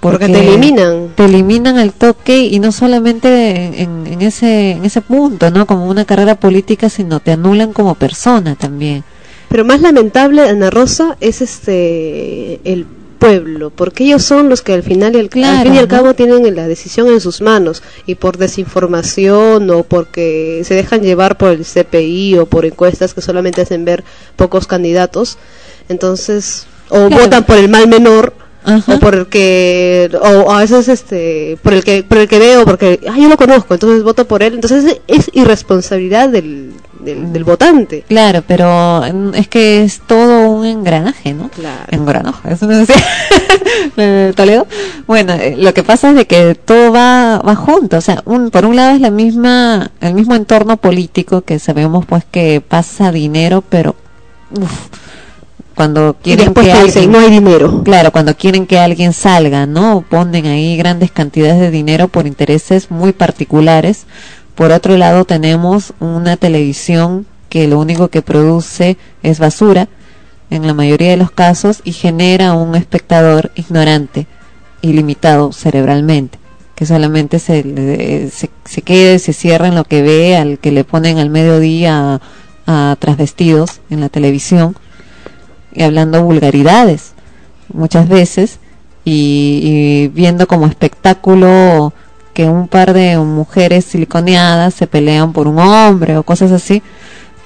Porque 0.00 0.28
te 0.28 0.46
eliminan. 0.46 1.08
Te 1.16 1.24
eliminan 1.24 1.78
al 1.78 1.92
toque 1.92 2.38
y 2.44 2.58
no 2.60 2.70
solamente 2.72 3.80
en, 3.82 4.06
en- 4.06 4.22
ese, 4.22 4.72
en 4.72 4.84
ese 4.84 5.00
punto, 5.00 5.50
¿no? 5.50 5.66
Como 5.66 5.86
una 5.88 6.04
carrera 6.04 6.34
política, 6.36 6.88
sino 6.88 7.20
te 7.20 7.32
anulan 7.32 7.72
como 7.72 7.94
persona 7.94 8.54
también. 8.54 9.04
Pero 9.48 9.64
más 9.64 9.80
lamentable, 9.80 10.42
Ana 10.48 10.70
Rosa, 10.70 11.16
es 11.20 11.40
este 11.40 12.60
el 12.64 12.86
pueblo, 13.18 13.70
porque 13.70 14.04
ellos 14.04 14.22
son 14.22 14.48
los 14.50 14.60
que 14.60 14.74
al 14.74 14.82
final 14.82 15.14
y 15.16 15.20
al, 15.20 15.30
al 15.44 15.62
fin 15.64 15.74
y 15.74 15.78
al 15.78 15.84
¿no? 15.84 15.88
cabo 15.88 16.14
tienen 16.14 16.54
la 16.54 16.68
decisión 16.68 17.08
en 17.08 17.20
sus 17.20 17.40
manos 17.40 17.82
y 18.04 18.16
por 18.16 18.36
desinformación 18.36 19.70
o 19.70 19.84
porque 19.84 20.62
se 20.64 20.74
dejan 20.74 21.00
llevar 21.00 21.38
por 21.38 21.50
el 21.52 21.64
CPI 21.64 22.36
o 22.38 22.46
por 22.46 22.66
encuestas 22.66 23.14
que 23.14 23.22
solamente 23.22 23.62
hacen 23.62 23.84
ver 23.86 24.04
pocos 24.36 24.66
candidatos, 24.66 25.38
entonces 25.88 26.66
o 26.90 27.08
Claro. 27.08 27.22
votan 27.24 27.44
por 27.46 27.56
el 27.56 27.68
mal 27.68 27.88
menor 27.88 28.34
Ajá. 28.66 28.96
o 28.96 28.98
por 28.98 29.14
el 29.14 29.26
que 29.28 30.10
o 30.20 30.50
a 30.50 30.58
veces 30.58 30.88
este 30.88 31.56
por 31.62 31.72
el 31.72 31.84
que 31.84 32.02
por 32.02 32.18
el 32.18 32.28
que 32.28 32.38
veo 32.38 32.64
porque 32.64 33.00
ah 33.08 33.16
yo 33.16 33.28
lo 33.28 33.36
conozco 33.36 33.74
entonces 33.74 34.02
voto 34.02 34.26
por 34.26 34.42
él 34.42 34.54
entonces 34.54 35.00
es 35.06 35.30
irresponsabilidad 35.32 36.28
del, 36.28 36.72
del, 36.98 37.32
del 37.32 37.44
votante 37.44 38.04
Claro, 38.08 38.42
pero 38.46 39.02
mm, 39.12 39.34
es 39.34 39.48
que 39.48 39.82
es 39.82 40.00
todo 40.06 40.50
un 40.50 40.66
engranaje, 40.66 41.32
¿no? 41.34 41.48
Claro. 41.50 41.84
Engranaje, 41.90 42.52
eso 42.52 42.66
me 42.66 42.76
decía 42.76 42.96
eh, 43.96 44.32
Toledo. 44.34 44.66
Bueno, 45.06 45.34
eh, 45.34 45.54
lo 45.56 45.74
que 45.74 45.82
pasa 45.82 46.10
es 46.10 46.16
de 46.16 46.26
que 46.26 46.54
todo 46.54 46.92
va, 46.92 47.38
va 47.38 47.54
junto, 47.56 47.96
o 47.96 48.00
sea, 48.00 48.22
un, 48.24 48.50
por 48.50 48.64
un 48.64 48.76
lado 48.76 48.94
es 48.94 49.00
la 49.00 49.10
misma, 49.10 49.90
el 50.00 50.14
mismo 50.14 50.34
entorno 50.34 50.76
político 50.76 51.42
que 51.42 51.58
sabemos 51.58 52.06
pues 52.06 52.24
que 52.24 52.60
pasa 52.66 53.12
dinero, 53.12 53.62
pero 53.68 53.96
uf, 54.52 54.88
cuando 55.76 56.16
quieren 56.20 56.52
que 56.54 56.62
dicen 56.62 56.76
alguien- 57.04 57.12
no 57.12 57.18
hay 57.20 57.30
dinero 57.30 57.82
Claro, 57.84 58.10
cuando 58.10 58.34
quieren 58.34 58.66
que 58.66 58.78
alguien 58.78 59.12
salga, 59.12 59.66
¿no? 59.66 60.04
Ponen 60.08 60.46
ahí 60.46 60.76
grandes 60.76 61.12
cantidades 61.12 61.60
de 61.60 61.70
dinero 61.70 62.08
por 62.08 62.26
intereses 62.26 62.90
muy 62.90 63.12
particulares. 63.12 64.06
Por 64.56 64.72
otro 64.72 64.96
lado, 64.96 65.24
tenemos 65.26 65.92
una 66.00 66.36
televisión 66.38 67.26
que 67.50 67.68
lo 67.68 67.78
único 67.78 68.08
que 68.08 68.22
produce 68.22 68.96
es 69.22 69.38
basura, 69.38 69.88
en 70.48 70.66
la 70.66 70.72
mayoría 70.74 71.10
de 71.10 71.16
los 71.18 71.30
casos, 71.30 71.82
y 71.84 71.92
genera 71.92 72.54
un 72.54 72.74
espectador 72.74 73.50
ignorante 73.54 74.26
y 74.80 74.94
limitado 74.94 75.52
cerebralmente, 75.52 76.38
que 76.74 76.86
solamente 76.86 77.38
se, 77.38 78.30
se, 78.32 78.48
se 78.64 78.82
queda 78.82 79.12
y 79.14 79.18
se 79.18 79.32
cierra 79.34 79.68
en 79.68 79.74
lo 79.74 79.84
que 79.84 80.00
ve 80.02 80.36
al 80.36 80.58
que 80.58 80.72
le 80.72 80.84
ponen 80.84 81.18
al 81.18 81.28
mediodía 81.30 82.20
a, 82.66 82.90
a 82.92 82.96
transvestidos 82.96 83.80
en 83.90 84.00
la 84.00 84.08
televisión 84.08 84.74
hablando 85.82 86.22
vulgaridades 86.22 87.12
muchas 87.72 88.08
veces 88.08 88.58
y, 89.04 89.60
y 89.62 90.08
viendo 90.08 90.46
como 90.46 90.66
espectáculo 90.66 91.92
que 92.34 92.48
un 92.48 92.68
par 92.68 92.92
de 92.92 93.16
mujeres 93.18 93.84
siliconeadas 93.84 94.74
se 94.74 94.86
pelean 94.86 95.32
por 95.32 95.48
un 95.48 95.58
hombre 95.58 96.16
o 96.16 96.22
cosas 96.22 96.52
así 96.52 96.82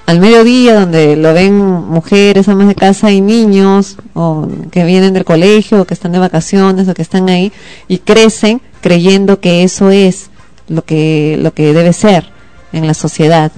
al 0.05 0.19
mediodía 0.19 0.79
donde 0.79 1.15
lo 1.15 1.33
ven 1.33 1.55
mujeres, 1.57 2.49
amas 2.49 2.67
de 2.67 2.75
casa 2.75 3.11
y 3.11 3.21
niños 3.21 3.97
o 4.13 4.47
que 4.71 4.83
vienen 4.83 5.13
del 5.13 5.23
colegio 5.23 5.81
o 5.81 5.85
que 5.85 5.93
están 5.93 6.11
de 6.11 6.19
vacaciones 6.19 6.87
o 6.87 6.93
que 6.93 7.01
están 7.01 7.29
ahí 7.29 7.51
y 7.87 7.99
crecen 7.99 8.61
creyendo 8.81 9.39
que 9.39 9.63
eso 9.63 9.89
es 9.89 10.29
lo 10.67 10.83
que 10.83 11.37
lo 11.39 11.53
que 11.53 11.73
debe 11.73 11.93
ser 11.93 12.29
en 12.73 12.87
la 12.87 12.93
sociedad. 12.93 13.51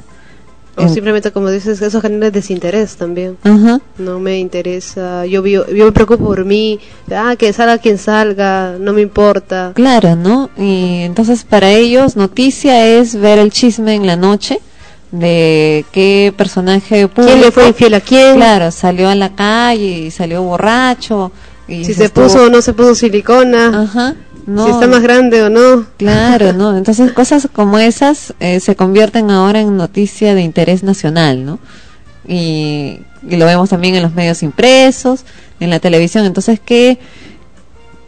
O 0.75 0.81
En- 0.81 0.89
simplemente, 0.93 1.31
como 1.31 1.51
dices, 1.51 1.81
eso 1.83 2.01
genera 2.01 2.31
desinterés 2.31 2.95
también. 2.95 3.37
Ajá. 3.43 3.79
No 3.99 4.19
me 4.19 4.39
interesa, 4.39 5.25
yo, 5.27 5.41
vi- 5.43 5.51
yo 5.53 5.85
me 5.85 5.91
preocupo 5.91 6.25
por 6.25 6.45
mí, 6.45 6.79
ah, 7.15 7.35
que 7.37 7.53
salga 7.53 7.77
quien 7.77 7.97
salga, 7.99 8.75
no 8.79 8.91
me 8.93 9.01
importa. 9.01 9.71
Claro, 9.75 10.15
¿no? 10.15 10.49
Y 10.57 11.01
entonces 11.01 11.43
para 11.43 11.69
ellos 11.71 12.15
noticia 12.15 12.87
es 12.87 13.15
ver 13.15 13.37
el 13.37 13.51
chisme 13.51 13.93
en 13.93 14.07
la 14.07 14.15
noche 14.15 14.59
de 15.11 15.85
qué 15.91 16.33
personaje 16.35 17.07
público 17.07 17.27
¿Quién 17.33 17.41
le 17.41 17.51
fue 17.51 17.67
infiel 17.67 17.93
a 17.93 18.01
quién? 18.01 18.35
Claro, 18.37 18.71
salió 18.71 19.09
a 19.09 19.15
la 19.15 19.35
calle 19.35 19.85
y 20.07 20.11
salió 20.11 20.41
borracho. 20.41 21.31
Y 21.67 21.85
Si 21.85 21.93
se 21.93 22.09
puso 22.09 22.45
o 22.45 22.49
no 22.49 22.61
se 22.63 22.73
puso 22.73 22.95
silicona, 22.95 23.83
Ajá, 23.83 24.15
no. 24.45 24.65
si 24.65 24.71
está 24.71 24.87
más 24.87 25.01
grande 25.01 25.43
o 25.43 25.49
no. 25.49 25.85
Claro, 25.97 26.53
¿no? 26.53 26.77
Entonces 26.77 27.11
cosas 27.11 27.47
como 27.51 27.79
esas 27.79 28.33
eh, 28.39 28.59
se 28.59 28.75
convierten 28.75 29.31
ahora 29.31 29.61
en 29.61 29.77
noticia 29.77 30.35
de 30.35 30.41
interés 30.41 30.83
nacional, 30.83 31.45
¿no? 31.45 31.59
Y, 32.27 32.99
y 33.27 33.37
lo 33.37 33.45
vemos 33.45 33.69
también 33.69 33.95
en 33.95 34.03
los 34.03 34.13
medios 34.13 34.43
impresos, 34.43 35.25
en 35.59 35.69
la 35.69 35.79
televisión. 35.79 36.25
Entonces, 36.25 36.59
¿qué, 36.63 36.99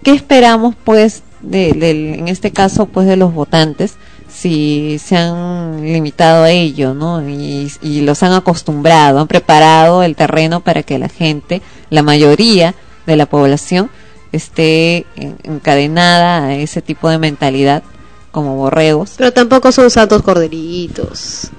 qué 0.03 0.11
esperamos, 0.11 0.75
pues, 0.83 1.23
de, 1.41 1.69
en 1.69 2.27
este 2.27 2.51
caso, 2.51 2.85
pues, 2.85 3.07
de 3.07 3.17
los 3.17 3.33
votantes? 3.33 3.95
si 4.27 4.99
se 4.99 5.15
han 5.15 5.81
limitado 5.81 6.43
a 6.43 6.51
ello, 6.51 6.93
¿no? 6.93 7.27
Y, 7.27 7.71
y 7.81 8.01
los 8.01 8.21
han 8.21 8.33
acostumbrado, 8.33 9.19
han 9.19 9.27
preparado 9.27 10.03
el 10.03 10.17
terreno 10.17 10.59
para 10.59 10.83
que 10.83 10.99
la 10.99 11.07
gente, 11.07 11.61
la 11.89 12.03
mayoría 12.03 12.75
de 13.05 13.15
la 13.15 13.27
población, 13.27 13.89
esté 14.35 15.05
en- 15.15 15.37
encadenada 15.43 16.45
a 16.45 16.55
ese 16.55 16.81
tipo 16.81 17.09
de 17.09 17.17
mentalidad 17.17 17.83
como 18.31 18.55
borregos. 18.55 19.13
Pero 19.17 19.31
tampoco 19.33 19.71
son 19.71 19.89
santos 19.89 20.21
corderitos. 20.21 21.49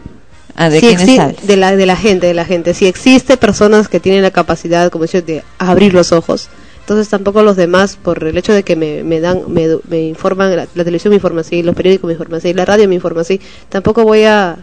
Ah, 0.58 0.70
¿de 0.70 0.78
hablas? 0.78 1.46
de 1.46 1.56
la 1.56 1.76
de 1.76 1.86
la 1.86 1.96
gente, 1.96 2.26
de 2.26 2.34
la 2.34 2.44
gente. 2.46 2.72
Si 2.74 2.86
existe 2.86 3.36
personas 3.36 3.88
que 3.88 4.00
tienen 4.00 4.22
la 4.22 4.30
capacidad, 4.30 4.90
como 4.90 5.04
dice, 5.04 5.20
de 5.22 5.44
abrir 5.58 5.92
los 5.92 6.12
ojos, 6.12 6.48
entonces 6.80 7.08
tampoco 7.08 7.42
los 7.42 7.56
demás, 7.56 7.98
por 8.02 8.24
el 8.24 8.38
hecho 8.38 8.52
de 8.54 8.62
que 8.62 8.74
me, 8.76 9.02
me 9.04 9.20
dan, 9.20 9.42
me, 9.48 9.66
me 9.88 10.02
informan, 10.02 10.54
la, 10.56 10.66
la 10.74 10.84
televisión 10.84 11.10
me 11.10 11.16
informa 11.16 11.42
así, 11.42 11.62
los 11.62 11.74
periódicos 11.74 12.06
me 12.08 12.12
informan 12.14 12.38
así, 12.38 12.54
la 12.54 12.64
radio 12.64 12.88
me 12.88 12.94
informa 12.94 13.20
así, 13.22 13.38
tampoco 13.68 14.04
voy 14.04 14.22
a, 14.24 14.56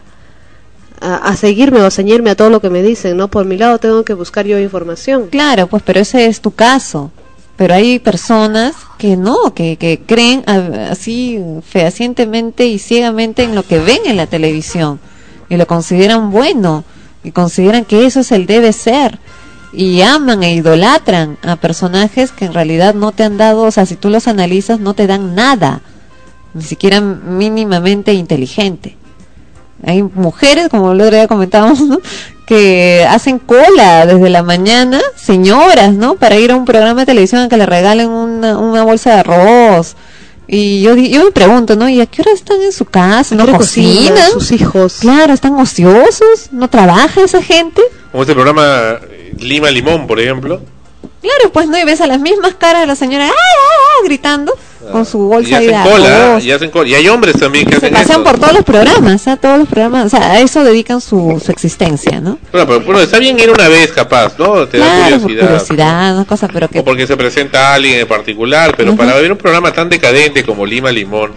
a, 1.00 1.14
a 1.16 1.36
seguirme 1.36 1.80
o 1.80 1.86
a 1.86 1.90
ceñirme 1.90 2.30
a 2.30 2.34
todo 2.34 2.50
lo 2.50 2.60
que 2.60 2.70
me 2.70 2.82
dicen, 2.82 3.16
¿no? 3.16 3.28
Por 3.28 3.44
mi 3.44 3.56
lado 3.56 3.78
tengo 3.78 4.04
que 4.04 4.14
buscar 4.14 4.46
yo 4.46 4.58
información. 4.58 5.28
Claro, 5.30 5.66
pues, 5.68 5.82
pero 5.84 6.00
ese 6.00 6.26
es 6.26 6.40
tu 6.40 6.50
caso. 6.52 7.12
Pero 7.56 7.74
hay 7.74 7.98
personas 7.98 8.74
que 8.98 9.16
no, 9.16 9.54
que, 9.54 9.76
que 9.76 10.00
creen 10.04 10.42
así 10.46 11.40
fehacientemente 11.66 12.66
y 12.66 12.78
ciegamente 12.78 13.44
en 13.44 13.54
lo 13.54 13.62
que 13.62 13.78
ven 13.78 14.00
en 14.06 14.16
la 14.16 14.26
televisión 14.26 14.98
y 15.48 15.56
lo 15.56 15.66
consideran 15.66 16.30
bueno 16.30 16.84
y 17.22 17.30
consideran 17.30 17.84
que 17.84 18.06
eso 18.06 18.20
es 18.20 18.32
el 18.32 18.46
debe 18.46 18.72
ser 18.72 19.18
y 19.72 20.02
aman 20.02 20.42
e 20.42 20.54
idolatran 20.54 21.36
a 21.42 21.56
personajes 21.56 22.30
que 22.30 22.44
en 22.44 22.54
realidad 22.54 22.94
no 22.94 23.12
te 23.12 23.24
han 23.24 23.36
dado, 23.36 23.62
o 23.62 23.70
sea, 23.70 23.86
si 23.86 23.96
tú 23.96 24.08
los 24.08 24.28
analizas 24.28 24.78
no 24.78 24.94
te 24.94 25.06
dan 25.06 25.34
nada, 25.34 25.80
ni 26.54 26.62
siquiera 26.62 27.00
mínimamente 27.00 28.12
inteligente. 28.12 28.96
Hay 29.84 30.02
mujeres, 30.02 30.68
como 30.68 30.92
el 30.92 31.00
otro 31.00 31.16
día 31.16 31.28
comentábamos, 31.28 31.80
¿no? 31.80 31.98
Que 32.46 33.06
hacen 33.08 33.38
cola 33.38 34.06
desde 34.06 34.28
la 34.28 34.42
mañana, 34.42 35.00
señoras, 35.16 35.94
¿no? 35.94 36.16
Para 36.16 36.36
ir 36.36 36.50
a 36.50 36.56
un 36.56 36.64
programa 36.64 37.00
de 37.00 37.06
televisión 37.06 37.42
a 37.42 37.48
que 37.48 37.56
le 37.56 37.66
regalen 37.66 38.10
una, 38.10 38.58
una 38.58 38.82
bolsa 38.82 39.14
de 39.14 39.20
arroz. 39.20 39.96
Y 40.46 40.82
yo, 40.82 40.94
yo 40.94 41.24
me 41.24 41.30
pregunto, 41.30 41.74
¿no? 41.74 41.88
¿Y 41.88 42.00
a 42.00 42.06
qué 42.06 42.20
hora 42.20 42.32
están 42.32 42.60
en 42.60 42.72
su 42.72 42.84
casa? 42.84 43.34
¿No 43.34 43.46
cocinan 43.46 44.12
cocinan? 44.12 44.30
sus 44.32 44.52
hijos? 44.52 44.96
Claro, 45.00 45.32
están 45.32 45.54
ociosos, 45.54 46.48
no 46.52 46.68
trabaja 46.68 47.22
esa 47.22 47.42
gente. 47.42 47.80
Como 48.12 48.22
este 48.22 48.34
programa 48.34 48.98
Lima 49.38 49.70
Limón, 49.70 50.06
por 50.06 50.20
ejemplo. 50.20 50.60
Claro, 51.24 51.52
pues 51.52 51.66
no, 51.68 51.78
y 51.78 51.84
ves 51.84 52.02
a 52.02 52.06
las 52.06 52.20
mismas 52.20 52.54
caras 52.54 52.82
de 52.82 52.86
la 52.86 52.94
señora 52.96 53.26
¡ah, 53.28 53.32
ah, 53.32 53.68
ah", 53.98 54.04
gritando 54.04 54.54
con 54.92 55.06
su 55.06 55.16
Y 55.16 55.22
bolsa 55.22 55.60
de 55.60 55.74
cola, 55.82 56.38
y 56.42 56.50
hacen 56.50 56.70
cola. 56.70 56.86
Y 56.90 56.94
hay 56.94 57.08
hombres 57.08 57.38
también 57.38 57.64
que 57.64 57.70
Se 57.72 57.86
hacen 57.86 57.94
pasan 57.94 58.10
eso. 58.20 58.24
por 58.24 58.38
todos 58.38 58.52
los 58.52 58.64
programas, 58.64 59.26
a 59.26 59.36
todos 59.38 59.58
los 59.58 59.66
programas, 59.66 60.04
o 60.04 60.08
sea, 60.10 60.32
a 60.32 60.40
eso 60.40 60.62
dedican 60.62 61.00
su, 61.00 61.40
su 61.42 61.50
existencia, 61.50 62.20
¿no? 62.20 62.38
Bueno, 62.52 62.66
pero 62.66 62.80
bueno, 62.80 63.00
está 63.00 63.18
bien 63.18 63.38
ir 63.40 63.50
una 63.50 63.66
vez 63.68 63.90
capaz, 63.92 64.38
¿no? 64.38 64.68
Te 64.68 64.76
da 64.76 64.84
Claro, 64.84 65.20
curiosidad. 65.22 65.46
curiosidad, 65.46 66.14
una 66.16 66.24
cosa, 66.26 66.48
pero 66.52 66.68
que 66.68 66.80
O 66.80 66.84
porque 66.84 67.06
se 67.06 67.16
presenta 67.16 67.70
a 67.70 67.74
alguien 67.76 68.00
en 68.00 68.06
particular, 68.06 68.74
pero 68.76 68.94
para 68.94 69.14
ver 69.14 69.32
un 69.32 69.38
programa 69.38 69.72
tan 69.72 69.88
decadente 69.88 70.44
como 70.44 70.66
Lima 70.66 70.92
Limón, 70.92 71.32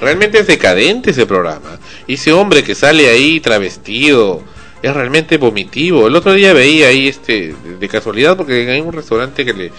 realmente 0.00 0.38
es 0.38 0.46
decadente 0.46 1.10
ese 1.10 1.26
programa. 1.26 1.80
Y 2.06 2.14
ese 2.14 2.32
hombre 2.32 2.62
que 2.62 2.76
sale 2.76 3.08
ahí 3.08 3.40
travestido 3.40 4.42
es 4.82 4.94
realmente 4.94 5.36
vomitivo. 5.38 6.08
El 6.08 6.16
otro 6.16 6.32
día 6.32 6.52
veía 6.52 6.88
ahí, 6.88 7.08
este, 7.08 7.54
de, 7.78 7.88
casualidad, 7.88 8.36
porque 8.36 8.70
hay 8.70 8.80
un 8.80 8.92
restaurante 8.92 9.44
que 9.44 9.54
le... 9.54 9.72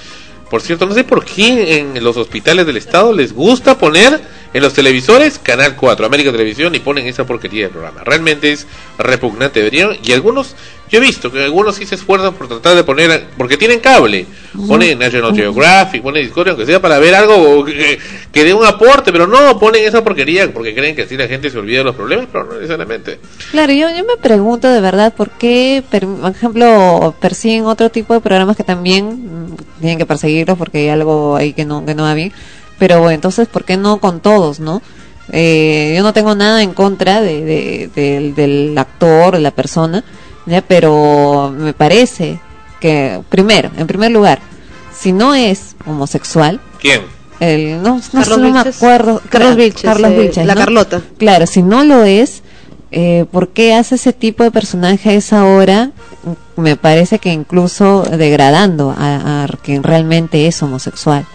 Por 0.49 0.61
cierto, 0.61 0.85
no 0.85 0.93
sé 0.93 1.03
por 1.03 1.25
qué 1.25 1.79
en 1.79 2.03
los 2.03 2.15
hospitales 2.15 2.67
del 2.67 2.77
estado 2.77 3.11
les 3.11 3.33
gusta 3.33 3.77
poner 3.77 4.21
en 4.53 4.61
los 4.61 4.73
televisores 4.73 5.39
Canal 5.39 5.75
4, 5.75 6.05
América 6.05 6.31
Televisión, 6.31 6.75
y 6.75 6.79
ponen 6.79 7.07
esa 7.07 7.25
porquería 7.25 7.65
de 7.65 7.69
programa. 7.69 8.03
Realmente 8.03 8.51
es 8.51 8.67
repugnante. 8.99 9.59
Deberían, 9.59 9.97
y 10.03 10.11
algunos, 10.11 10.55
yo 10.93 10.99
he 10.99 11.01
visto 11.01 11.31
que 11.31 11.43
algunos 11.43 11.75
sí 11.75 11.87
se 11.87 11.95
esfuerzan 11.95 12.35
por 12.35 12.47
tratar 12.47 12.75
de 12.75 12.83
poner, 12.83 13.25
porque 13.35 13.57
tienen 13.57 13.79
cable, 13.79 14.27
ponen 14.67 14.99
National 14.99 15.35
Geographic, 15.35 16.03
ponen 16.03 16.21
Discovery, 16.23 16.51
aunque 16.51 16.67
sea 16.67 16.79
para 16.79 16.99
ver 16.99 17.15
algo 17.15 17.65
que, 17.65 17.97
que 18.31 18.43
dé 18.43 18.53
un 18.53 18.63
aporte, 18.63 19.11
pero 19.11 19.25
no 19.25 19.57
ponen 19.59 19.83
esa 19.83 20.03
porquería 20.03 20.53
porque 20.53 20.75
creen 20.75 20.95
que 20.95 21.01
así 21.01 21.17
la 21.17 21.27
gente 21.27 21.49
se 21.49 21.57
olvida 21.57 21.79
de 21.79 21.83
los 21.85 21.95
problemas, 21.95 22.27
pero 22.31 22.43
no 22.45 22.53
necesariamente. 22.53 23.19
Claro, 23.49 23.73
yo, 23.73 23.89
yo 23.89 24.03
me 24.05 24.17
pregunto 24.21 24.69
de 24.69 24.81
verdad 24.81 25.13
por 25.15 25.31
qué, 25.31 25.83
per- 25.89 26.05
por 26.05 26.29
ejemplo, 26.31 27.15
persiguen 27.19 27.65
otro 27.65 27.89
tipo 27.89 28.13
de 28.13 28.21
programas 28.21 28.55
que 28.55 28.63
también 28.63 29.07
mm, 29.47 29.55
tienen 29.79 29.97
que 29.97 30.05
perseguirlos 30.05 30.57
porque 30.59 30.77
hay 30.77 30.89
algo 30.89 31.35
ahí 31.35 31.53
que 31.53 31.65
no, 31.65 31.83
que 31.85 31.95
no 31.95 32.03
va 32.03 32.13
bien. 32.13 32.31
Pero 32.77 32.99
bueno, 32.99 33.15
entonces, 33.15 33.47
¿por 33.47 33.63
qué 33.65 33.77
no 33.77 33.97
con 33.99 34.19
todos, 34.19 34.59
no? 34.59 34.81
Eh, 35.31 35.93
yo 35.95 36.03
no 36.03 36.11
tengo 36.13 36.35
nada 36.35 36.61
en 36.61 36.73
contra 36.73 37.21
de, 37.21 37.43
de- 37.43 37.89
del, 37.95 38.35
del 38.35 38.77
actor, 38.77 39.33
de 39.35 39.39
la 39.41 39.51
persona, 39.51 40.03
¿ya? 40.45 40.61
pero 40.61 41.53
me 41.55 41.73
parece 41.73 42.39
que, 42.79 43.21
primero, 43.29 43.71
en 43.77 43.87
primer 43.87 44.11
lugar, 44.11 44.39
si 44.95 45.11
no 45.11 45.33
es 45.33 45.75
homosexual, 45.85 46.59
¿Quién? 46.79 47.01
el, 47.39 47.81
no, 47.81 48.01
sé, 48.01 48.17
no 48.29 48.37
me 48.37 48.51
Vilches. 48.51 48.77
acuerdo. 48.77 49.21
Carlos 49.29 49.55
Vilches, 49.55 49.83
Carlos 49.83 50.11
eh, 50.11 50.19
Vilches, 50.19 50.45
la 50.45 50.55
¿no? 50.55 50.61
Carlota. 50.61 51.01
Claro, 51.17 51.45
si 51.47 51.61
no 51.61 51.83
lo 51.83 52.03
es, 52.03 52.43
eh, 52.91 53.25
¿por 53.31 53.49
qué 53.49 53.73
hace 53.73 53.95
ese 53.95 54.13
tipo 54.13 54.43
de 54.43 54.51
personaje 54.51 55.09
a 55.09 55.13
esa 55.13 55.45
hora? 55.45 55.91
Me 56.55 56.75
parece 56.75 57.19
que 57.19 57.31
incluso 57.33 58.03
degradando 58.03 58.93
a, 58.97 59.43
a 59.43 59.47
quien 59.63 59.83
realmente 59.83 60.45
es 60.47 60.61
homosexual. 60.61 61.25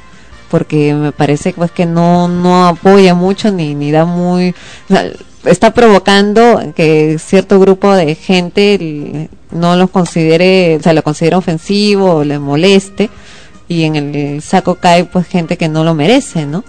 Porque 0.51 0.95
me 0.95 1.13
parece 1.13 1.53
pues 1.53 1.71
que 1.71 1.85
no, 1.85 2.27
no 2.29 2.67
apoya 2.69 3.15
mucho 3.15 3.51
ni, 3.51 3.75
ni 3.75 3.91
da 3.91 4.07
muy... 4.07 4.55
o 4.89 4.95
sea, 4.95 5.11
está 5.44 5.73
provocando 5.73 6.73
que 6.74 7.19
cierto 7.19 7.60
grupo 7.60 7.94
de 7.94 8.15
gente 8.15 9.28
no 9.51 9.77
los 9.77 9.90
considere, 9.90 10.77
o 10.77 10.82
sea, 10.82 10.93
lo 10.93 11.02
considera 11.02 11.39
ofensivo 11.39 12.16
o 12.16 12.24
le 12.24 12.39
moleste 12.39 13.10
y 13.69 13.85
en 13.85 13.97
el 13.97 14.43
saco 14.43 14.77
cae 14.77 15.05
pues 15.05 15.27
gente 15.27 15.56
que 15.56 15.69
no 15.69 15.85
lo 15.85 15.94
merece, 15.94 16.47
¿no? 16.47 16.65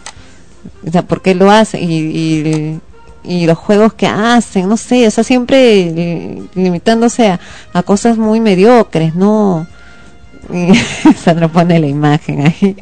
O 0.85 0.91
sea, 0.91 1.03
¿por 1.03 1.21
qué 1.21 1.35
lo 1.35 1.49
hace? 1.49 1.79
Y, 1.79 1.93
y, 1.93 2.79
y 3.23 3.45
los 3.45 3.57
juegos 3.57 3.93
que 3.93 4.07
hacen, 4.07 4.67
no 4.67 4.77
sé, 4.77 5.07
o 5.07 5.11
sea, 5.11 5.23
siempre 5.23 6.41
limitándose 6.53 7.27
a, 7.27 7.39
a 7.73 7.83
cosas 7.83 8.17
muy 8.17 8.39
mediocres, 8.39 9.15
¿no? 9.15 9.67
Y 10.53 10.73
Sandra 11.23 11.47
pone 11.47 11.79
la 11.79 11.87
imagen 11.87 12.47
ahí. 12.47 12.75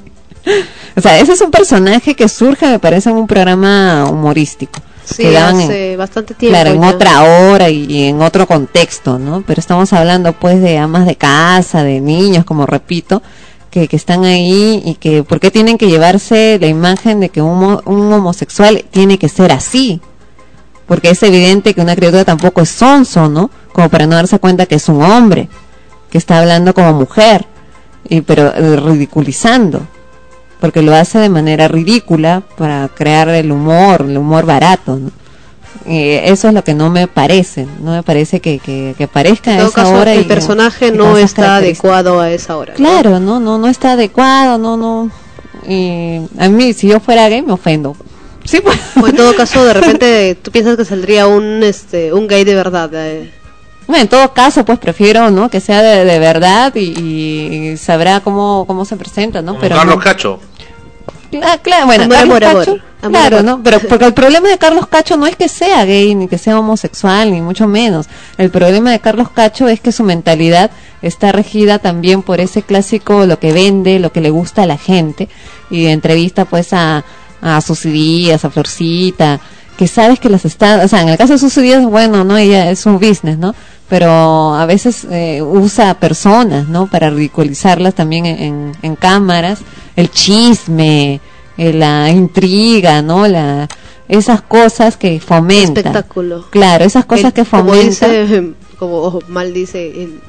O 0.95 1.01
sea, 1.01 1.19
ese 1.19 1.33
es 1.33 1.41
un 1.41 1.51
personaje 1.51 2.15
que 2.15 2.27
surge, 2.29 2.67
me 2.67 2.79
parece, 2.79 3.09
en 3.09 3.17
un 3.17 3.27
programa 3.27 4.07
humorístico. 4.09 4.79
Sí, 5.15 5.23
en- 5.25 5.97
bastante 5.97 6.33
tiempo. 6.33 6.53
Claro, 6.53 6.71
en 6.75 6.81
ya. 6.81 6.89
otra 6.89 7.23
hora 7.23 7.69
y, 7.69 7.85
y 7.85 8.03
en 8.05 8.21
otro 8.21 8.45
contexto, 8.47 9.17
¿no? 9.17 9.43
Pero 9.45 9.59
estamos 9.59 9.93
hablando 9.93 10.33
pues 10.33 10.61
de 10.61 10.77
amas 10.77 11.05
de 11.05 11.15
casa, 11.15 11.83
de 11.83 12.01
niños, 12.01 12.45
como 12.45 12.65
repito, 12.65 13.21
que, 13.71 13.87
que 13.87 13.95
están 13.95 14.25
ahí 14.25 14.81
y 14.85 14.95
que, 14.95 15.23
¿por 15.23 15.39
qué 15.39 15.49
tienen 15.51 15.77
que 15.77 15.87
llevarse 15.87 16.57
la 16.59 16.67
imagen 16.67 17.19
de 17.19 17.29
que 17.29 17.41
un, 17.41 17.79
un 17.85 18.13
homosexual 18.13 18.83
tiene 18.91 19.17
que 19.17 19.29
ser 19.29 19.51
así? 19.51 20.01
Porque 20.87 21.09
es 21.09 21.21
evidente 21.23 21.73
que 21.73 21.81
una 21.81 21.95
criatura 21.95 22.23
tampoco 22.25 22.61
es 22.61 22.69
sonso, 22.69 23.27
¿no? 23.29 23.49
Como 23.73 23.89
para 23.89 24.07
no 24.07 24.15
darse 24.15 24.39
cuenta 24.39 24.65
que 24.65 24.75
es 24.75 24.87
un 24.89 25.01
hombre, 25.03 25.49
que 26.09 26.17
está 26.17 26.39
hablando 26.39 26.73
como 26.73 26.93
mujer, 26.93 27.45
y 28.09 28.21
pero 28.21 28.53
eh, 28.55 28.75
ridiculizando 28.77 29.81
porque 30.59 30.81
lo 30.81 30.93
hace 30.95 31.19
de 31.19 31.29
manera 31.29 31.67
ridícula 31.67 32.43
para 32.57 32.87
crear 32.89 33.29
el 33.29 33.51
humor, 33.51 34.05
el 34.07 34.17
humor 34.17 34.45
barato, 34.45 34.97
¿no? 34.97 35.11
Eh, 35.85 36.23
eso 36.31 36.47
es 36.49 36.53
lo 36.53 36.63
que 36.63 36.73
no 36.73 36.89
me 36.89 37.07
parece, 37.07 37.65
no 37.81 37.91
me 37.91 38.03
parece 38.03 38.39
que, 38.41 38.59
que, 38.59 38.93
que 38.97 39.03
aparezca 39.05 39.53
En 39.53 39.59
a 39.61 39.63
esa 39.67 39.71
caso, 39.73 39.93
hora. 39.93 40.13
el 40.13 40.21
y- 40.21 40.25
personaje 40.25 40.91
no 40.91 41.17
está 41.17 41.57
adecuado 41.57 42.19
a 42.19 42.29
esa 42.31 42.57
hora. 42.57 42.73
Claro, 42.73 43.19
no, 43.19 43.39
no, 43.39 43.57
no 43.57 43.67
está 43.67 43.93
adecuado, 43.93 44.57
no, 44.57 44.75
no. 44.75 45.09
Y 45.67 46.19
a 46.39 46.49
mí, 46.49 46.73
si 46.73 46.87
yo 46.87 46.99
fuera 46.99 47.29
gay, 47.29 47.41
me 47.41 47.53
ofendo. 47.53 47.95
Sí, 48.43 48.59
pues. 48.61 48.77
O 49.01 49.07
en 49.07 49.15
todo 49.15 49.35
caso, 49.35 49.63
de 49.65 49.73
repente 49.79 50.37
tú 50.41 50.51
piensas 50.51 50.75
que 50.77 50.85
saldría 50.85 51.27
un 51.27 51.61
este 51.63 52.11
un 52.13 52.27
gay 52.27 52.43
de 52.43 52.55
verdad. 52.55 52.89
eh. 52.93 53.31
Bueno, 53.87 54.01
en 54.03 54.09
todo 54.09 54.33
caso, 54.33 54.65
pues 54.65 54.79
prefiero, 54.79 55.31
¿no? 55.31 55.49
Que 55.49 55.61
sea 55.61 55.81
de, 55.81 56.03
de 56.05 56.19
verdad 56.19 56.75
y, 56.75 56.81
y 57.71 57.77
sabrá 57.77 58.19
cómo, 58.19 58.65
cómo 58.67 58.83
se 58.85 58.97
presenta, 58.97 59.41
¿no? 59.41 59.53
Como 59.53 59.61
Pero 59.61 59.75
Carlos 59.77 59.95
no- 59.95 60.01
Cacho. 60.01 60.39
Cla- 61.31 61.59
claro, 61.61 61.85
bueno, 61.87 62.03
Amor, 62.05 62.17
Carlos 62.17 62.41
amor. 62.43 62.59
Cacho, 62.65 62.77
Amor, 63.01 63.11
claro. 63.19 63.43
¿no? 63.43 63.61
Pero 63.63 63.79
porque 63.81 64.05
el 64.05 64.13
problema 64.13 64.47
de 64.49 64.57
Carlos 64.57 64.87
Cacho 64.87 65.17
no 65.17 65.25
es 65.27 65.35
que 65.35 65.49
sea 65.49 65.83
gay 65.85 66.15
ni 66.15 66.27
que 66.27 66.37
sea 66.37 66.57
homosexual 66.59 67.31
ni 67.31 67.41
mucho 67.41 67.67
menos. 67.67 68.07
El 68.37 68.49
problema 68.49 68.91
de 68.91 68.99
Carlos 68.99 69.29
Cacho 69.29 69.67
es 69.67 69.79
que 69.81 69.91
su 69.91 70.03
mentalidad 70.03 70.71
está 71.01 71.31
regida 71.31 71.79
también 71.79 72.21
por 72.23 72.39
ese 72.39 72.61
clásico 72.63 73.25
lo 73.25 73.39
que 73.39 73.51
vende, 73.51 73.99
lo 73.99 74.11
que 74.11 74.21
le 74.21 74.29
gusta 74.29 74.63
a 74.63 74.67
la 74.67 74.77
gente 74.77 75.27
y 75.69 75.85
entrevista 75.87 76.45
pues 76.45 76.71
a 76.73 77.03
a 77.39 77.61
Susy 77.61 77.91
Díaz, 77.91 78.43
a 78.45 78.49
Florcita, 78.49 79.39
que 79.77 79.87
sabes 79.87 80.19
que 80.19 80.29
las 80.29 80.43
está, 80.45 80.81
o 80.83 80.87
sea, 80.87 81.01
en 81.03 81.09
el 81.09 81.17
caso 81.17 81.33
de 81.33 81.39
Susy 81.39 81.61
Díaz, 81.61 81.85
bueno, 81.85 82.23
no, 82.23 82.37
ella 82.37 82.69
es 82.71 82.85
un 82.85 82.95
business, 82.99 83.37
¿no? 83.37 83.53
Pero 83.87 84.55
a 84.55 84.65
veces 84.65 85.05
eh, 85.09 85.41
usa 85.41 85.93
personas, 85.99 86.67
¿no? 86.67 86.87
Para 86.87 87.09
ridiculizarlas 87.09 87.93
también 87.93 88.25
en, 88.25 88.39
en- 88.41 88.71
en 88.81 88.95
cámaras, 88.95 89.59
el 89.95 90.09
chisme, 90.11 91.21
eh, 91.57 91.73
la 91.73 92.09
intriga, 92.09 93.01
¿no? 93.01 93.27
La, 93.27 93.67
esas 94.09 94.41
cosas 94.41 94.97
que 94.97 95.19
fomentan. 95.19 95.77
Espectáculo. 95.77 96.45
Claro, 96.49 96.83
esas 96.85 97.05
cosas 97.05 97.25
El- 97.25 97.33
que 97.33 97.45
como 97.45 97.63
fomentan. 97.73 98.09
dice, 98.11 98.53
como 98.79 99.19
mal 99.27 99.53
dice 99.53 99.87
el- 100.03 100.19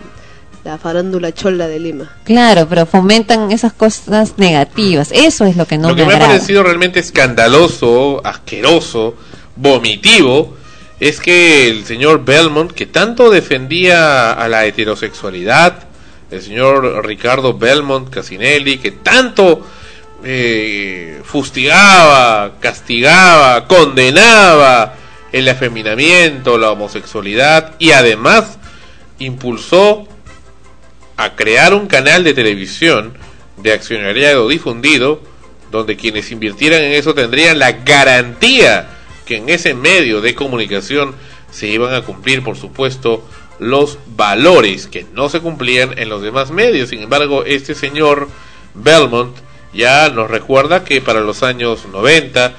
la 0.68 0.76
farándula 0.76 1.32
chola 1.32 1.66
de 1.66 1.78
Lima. 1.78 2.10
Claro, 2.24 2.66
pero 2.68 2.84
fomentan 2.84 3.50
esas 3.52 3.72
cosas 3.72 4.34
negativas. 4.36 5.10
Eso 5.12 5.46
es 5.46 5.56
lo 5.56 5.66
que 5.66 5.78
no 5.78 5.88
Lo 5.88 5.96
que 5.96 6.04
me 6.04 6.14
ha 6.14 6.18
parecido 6.18 6.62
realmente 6.62 7.00
escandaloso, 7.00 8.20
asqueroso, 8.22 9.16
vomitivo, 9.56 10.58
es 11.00 11.20
que 11.20 11.70
el 11.70 11.86
señor 11.86 12.22
Belmont, 12.22 12.70
que 12.72 12.84
tanto 12.84 13.30
defendía 13.30 14.32
a 14.32 14.46
la 14.48 14.66
heterosexualidad, 14.66 15.84
el 16.30 16.42
señor 16.42 17.02
Ricardo 17.02 17.56
Belmont 17.56 18.10
Casinelli, 18.10 18.76
que 18.76 18.90
tanto 18.90 19.66
eh, 20.22 21.22
fustigaba, 21.24 22.56
castigaba, 22.60 23.66
condenaba 23.66 24.96
el 25.32 25.48
afeminamiento, 25.48 26.58
la 26.58 26.72
homosexualidad 26.72 27.72
y 27.78 27.92
además 27.92 28.58
impulsó 29.18 30.06
a 31.18 31.34
crear 31.34 31.74
un 31.74 31.88
canal 31.88 32.24
de 32.24 32.32
televisión 32.32 33.12
de 33.58 33.72
accionariado 33.72 34.48
difundido 34.48 35.20
donde 35.70 35.96
quienes 35.96 36.30
invirtieran 36.30 36.80
en 36.82 36.92
eso 36.92 37.12
tendrían 37.12 37.58
la 37.58 37.72
garantía 37.72 38.88
que 39.26 39.36
en 39.36 39.48
ese 39.50 39.74
medio 39.74 40.20
de 40.22 40.34
comunicación 40.34 41.14
se 41.50 41.66
iban 41.66 41.92
a 41.92 42.02
cumplir, 42.02 42.42
por 42.42 42.56
supuesto, 42.56 43.22
los 43.58 43.98
valores 44.16 44.86
que 44.86 45.06
no 45.12 45.28
se 45.28 45.40
cumplían 45.40 45.98
en 45.98 46.08
los 46.08 46.22
demás 46.22 46.50
medios. 46.50 46.88
Sin 46.90 47.02
embargo, 47.02 47.44
este 47.44 47.74
señor 47.74 48.28
Belmont 48.74 49.36
ya 49.74 50.08
nos 50.10 50.30
recuerda 50.30 50.84
que 50.84 51.00
para 51.00 51.20
los 51.20 51.42
años 51.42 51.86
90, 51.92 52.54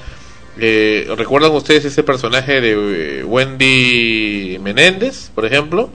eh, 0.58 1.08
¿recuerdan 1.16 1.52
ustedes 1.52 1.86
ese 1.86 2.02
personaje 2.02 2.60
de 2.60 3.20
eh, 3.20 3.24
Wendy 3.24 4.58
Menéndez, 4.60 5.30
por 5.34 5.46
ejemplo? 5.46 5.90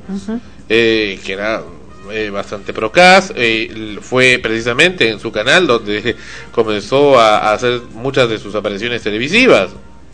eh, 0.68 1.20
que 1.24 1.34
era 1.34 1.64
eh, 2.12 2.30
bastante 2.30 2.74
procaz, 2.74 3.32
eh, 3.36 3.98
fue 4.02 4.40
precisamente 4.42 5.10
en 5.10 5.20
su 5.20 5.32
canal 5.32 5.68
donde 5.68 6.16
comenzó 6.52 7.20
a, 7.20 7.38
a 7.38 7.54
hacer 7.54 7.82
muchas 7.94 8.30
de 8.30 8.38
sus 8.38 8.56
apariciones 8.56 9.02
televisivas, 9.02 9.70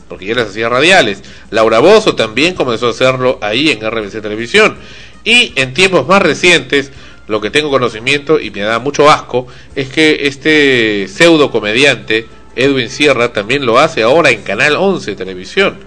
porque 0.07 0.25
ya 0.25 0.35
las 0.35 0.49
hacía 0.49 0.69
radiales. 0.69 1.23
Laura 1.49 1.79
Bozo 1.79 2.15
también 2.15 2.55
comenzó 2.55 2.87
a 2.87 2.91
hacerlo 2.91 3.39
ahí 3.41 3.69
en 3.69 3.89
RBC 3.89 4.21
Televisión. 4.21 4.77
Y 5.23 5.53
en 5.55 5.73
tiempos 5.73 6.07
más 6.07 6.21
recientes, 6.21 6.91
lo 7.27 7.39
que 7.39 7.49
tengo 7.49 7.69
conocimiento 7.69 8.39
y 8.39 8.51
me 8.51 8.61
da 8.61 8.79
mucho 8.79 9.09
asco, 9.09 9.47
es 9.75 9.87
que 9.89 10.27
este 10.27 11.07
pseudo 11.07 11.49
comediante, 11.49 12.27
Edwin 12.55 12.89
Sierra, 12.89 13.31
también 13.31 13.65
lo 13.65 13.79
hace 13.79 14.03
ahora 14.03 14.31
en 14.31 14.41
Canal 14.41 14.75
11 14.75 15.15
Televisión, 15.15 15.77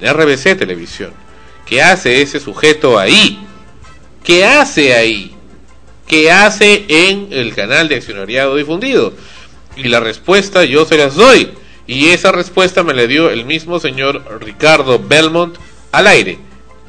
en 0.00 0.14
RBC 0.14 0.56
Televisión. 0.56 1.12
¿Qué 1.66 1.82
hace 1.82 2.22
ese 2.22 2.40
sujeto 2.40 2.98
ahí? 2.98 3.44
¿Qué 4.24 4.44
hace 4.44 4.94
ahí? 4.94 5.35
¿Qué 6.06 6.30
hace 6.30 6.84
en 6.88 7.28
el 7.32 7.54
canal 7.54 7.88
de 7.88 7.96
accionariado 7.96 8.54
difundido? 8.54 9.12
Y 9.76 9.88
la 9.88 9.98
respuesta 9.98 10.64
yo 10.64 10.84
se 10.84 10.96
las 10.96 11.16
doy. 11.16 11.50
Y 11.88 12.08
esa 12.08 12.30
respuesta 12.30 12.84
me 12.84 12.94
la 12.94 13.06
dio 13.06 13.28
el 13.30 13.44
mismo 13.44 13.80
señor 13.80 14.22
Ricardo 14.40 15.00
Belmont 15.00 15.56
al 15.90 16.06
aire. 16.06 16.38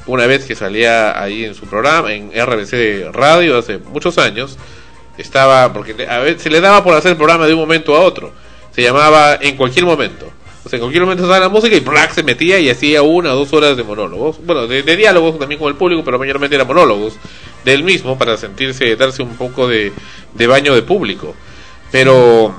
Una 0.06 0.26
vez 0.26 0.44
que 0.44 0.54
salía 0.54 1.20
ahí 1.20 1.44
en 1.44 1.54
su 1.54 1.66
programa, 1.66 2.12
en 2.12 2.30
RBC 2.30 3.12
Radio 3.12 3.58
hace 3.58 3.78
muchos 3.78 4.18
años, 4.18 4.56
estaba, 5.18 5.72
porque 5.72 6.06
a 6.08 6.18
veces 6.18 6.42
se 6.42 6.50
le 6.50 6.60
daba 6.60 6.84
por 6.84 6.94
hacer 6.94 7.12
el 7.12 7.16
programa 7.16 7.46
de 7.46 7.54
un 7.54 7.60
momento 7.60 7.96
a 7.96 8.00
otro. 8.00 8.32
Se 8.72 8.82
llamaba 8.82 9.36
En 9.40 9.56
cualquier 9.56 9.84
momento. 9.84 10.30
O 10.64 10.68
sea, 10.68 10.76
en 10.76 10.80
cualquier 10.80 11.02
momento 11.02 11.24
estaba 11.24 11.40
la 11.40 11.48
música 11.48 11.74
y 11.74 11.80
¡brac! 11.80 12.12
se 12.12 12.22
metía 12.22 12.58
y 12.60 12.70
hacía 12.70 13.02
una 13.02 13.32
o 13.32 13.36
dos 13.36 13.52
horas 13.52 13.76
de 13.76 13.82
monólogos. 13.82 14.38
Bueno, 14.44 14.66
de, 14.66 14.82
de 14.82 14.96
diálogos 14.96 15.38
también 15.38 15.58
con 15.58 15.68
el 15.68 15.76
público, 15.76 16.04
pero 16.04 16.18
mayormente 16.18 16.54
eran 16.54 16.68
monólogos 16.68 17.14
del 17.64 17.82
mismo 17.82 18.18
para 18.18 18.36
sentirse, 18.36 18.96
darse 18.96 19.22
un 19.22 19.36
poco 19.36 19.68
de, 19.68 19.92
de 20.34 20.46
baño 20.46 20.74
de 20.74 20.82
público. 20.82 21.34
Pero 21.90 22.54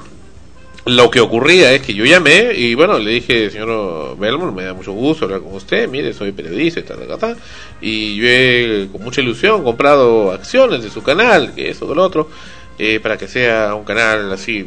lo 0.86 1.12
que 1.12 1.20
ocurría 1.20 1.72
es 1.74 1.82
que 1.82 1.94
yo 1.94 2.06
llamé 2.06 2.54
y 2.56 2.74
bueno, 2.74 2.98
le 2.98 3.12
dije, 3.12 3.50
señor 3.50 4.18
Belmont, 4.18 4.56
me 4.56 4.64
da 4.64 4.74
mucho 4.74 4.92
gusto 4.92 5.26
hablar 5.26 5.42
con 5.42 5.54
usted, 5.54 5.88
mire, 5.88 6.14
soy 6.14 6.32
periodista 6.32 6.82
tal, 6.84 7.08
tal, 7.08 7.20
tal, 7.20 7.38
y 7.82 8.16
yo 8.16 8.26
he 8.28 8.88
con 8.92 9.04
mucha 9.04 9.22
ilusión 9.22 9.64
comprado 9.64 10.32
acciones 10.32 10.84
de 10.84 10.90
su 10.90 11.04
canal, 11.04 11.54
que 11.54 11.70
eso, 11.70 11.88
que 11.88 11.96
lo 11.96 12.04
otro, 12.04 12.30
eh, 12.78 13.00
para 13.00 13.18
que 13.18 13.28
sea 13.28 13.76
un 13.76 13.84
canal 13.84 14.32
así 14.32 14.66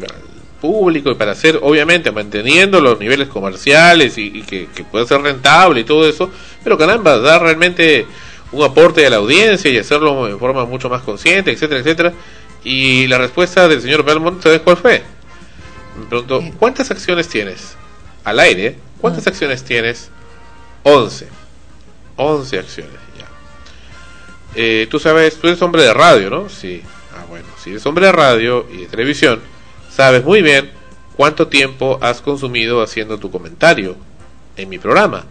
público 0.61 1.11
y 1.11 1.15
para 1.15 1.33
hacer, 1.33 1.59
obviamente, 1.63 2.13
manteniendo 2.13 2.81
los 2.81 3.01
niveles 3.01 3.29
comerciales 3.29 4.17
y, 4.17 4.27
y 4.27 4.43
que, 4.43 4.69
que 4.75 4.85
pueda 4.85 5.07
ser 5.07 5.21
rentable 5.23 5.81
y 5.81 5.85
todo 5.85 6.09
eso, 6.09 6.31
pero 6.63 6.79
caramba, 6.79 7.19
dar 7.19 7.43
realmente 7.43 8.07
un 8.53 8.63
aporte 8.63 9.07
a 9.07 9.11
la 9.11 9.17
audiencia 9.17 9.71
y 9.71 9.79
hacerlo 9.79 10.27
de 10.27 10.37
forma 10.37 10.65
mucho 10.67 10.89
más 10.89 11.03
consciente, 11.03 11.51
etcétera, 11.51 11.81
etcétera. 11.81 12.13
Y 12.65 13.07
la 13.09 13.19
respuesta 13.19 13.67
del 13.67 13.81
señor 13.81 14.05
Belmont, 14.05 14.43
¿sabes 14.43 14.61
cuál 14.61 14.77
fue? 14.77 15.03
Me 15.99 16.07
preguntó, 16.07 16.43
¿cuántas 16.59 16.91
acciones 16.91 17.29
tienes? 17.29 17.77
Al 18.25 18.39
aire, 18.39 18.77
¿cuántas 19.01 19.27
acciones 19.27 19.65
tienes? 19.65 20.11
11. 20.85 21.29
11 22.17 22.59
acciones, 22.59 22.93
ya. 23.19 23.27
Eh, 24.55 24.87
tú 24.91 24.99
sabes, 25.01 25.37
tú 25.37 25.49
eres 25.49 25.61
hombre 25.63 25.83
de 25.83 25.95
radio, 25.95 26.31
¿no? 26.31 26.49
Sí. 26.49 26.83
Ah, 27.15 27.25
bueno, 27.29 27.47
si 27.63 27.71
eres 27.71 27.85
hombre 27.87 28.07
de 28.07 28.13
radio 28.13 28.67
y 28.73 28.83
de 28.83 28.87
televisión, 28.87 29.41
sabes 29.91 30.25
muy 30.25 30.43
bien 30.43 30.71
cuánto 31.17 31.49
tiempo 31.49 31.99
has 32.01 32.21
consumido 32.21 32.83
haciendo 32.83 33.19
tu 33.19 33.31
comentario 33.31 33.97
en 34.57 34.69
mi 34.69 34.79
programa. 34.79 35.25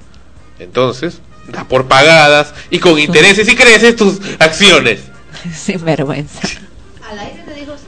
Entonces, 0.60 1.22
da 1.52 1.66
por 1.66 1.88
pagadas 1.88 2.54
y 2.70 2.80
con 2.80 2.98
intereses 3.00 3.48
y 3.48 3.56
creces 3.56 3.96
tus 3.96 4.20
acciones. 4.40 5.02
Sin 5.54 5.84
vergüenza. 5.84 6.48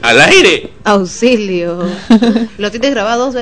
Al 0.02 0.20
aire. 0.20 0.70
Auxilio. 0.84 1.82
¿Lo 2.58 2.70
tienes 2.70 2.90
grabado? 2.90 3.32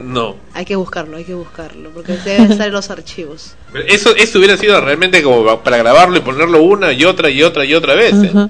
No. 0.00 0.36
Hay 0.52 0.64
que 0.64 0.74
buscarlo, 0.76 1.16
hay 1.16 1.24
que 1.24 1.34
buscarlo, 1.34 1.90
porque 1.90 2.12
debe 2.24 2.52
estar 2.52 2.66
en 2.66 2.72
los 2.72 2.90
archivos. 2.90 3.54
Eso, 3.86 4.14
eso 4.16 4.38
hubiera 4.38 4.56
sido 4.56 4.80
realmente 4.80 5.22
como 5.22 5.62
para 5.62 5.76
grabarlo 5.76 6.16
y 6.16 6.20
ponerlo 6.20 6.62
una 6.62 6.92
y 6.92 7.04
otra 7.04 7.30
y 7.30 7.42
otra 7.42 7.64
y 7.64 7.74
otra 7.74 7.94
vez. 7.94 8.14
¿eh? 8.14 8.48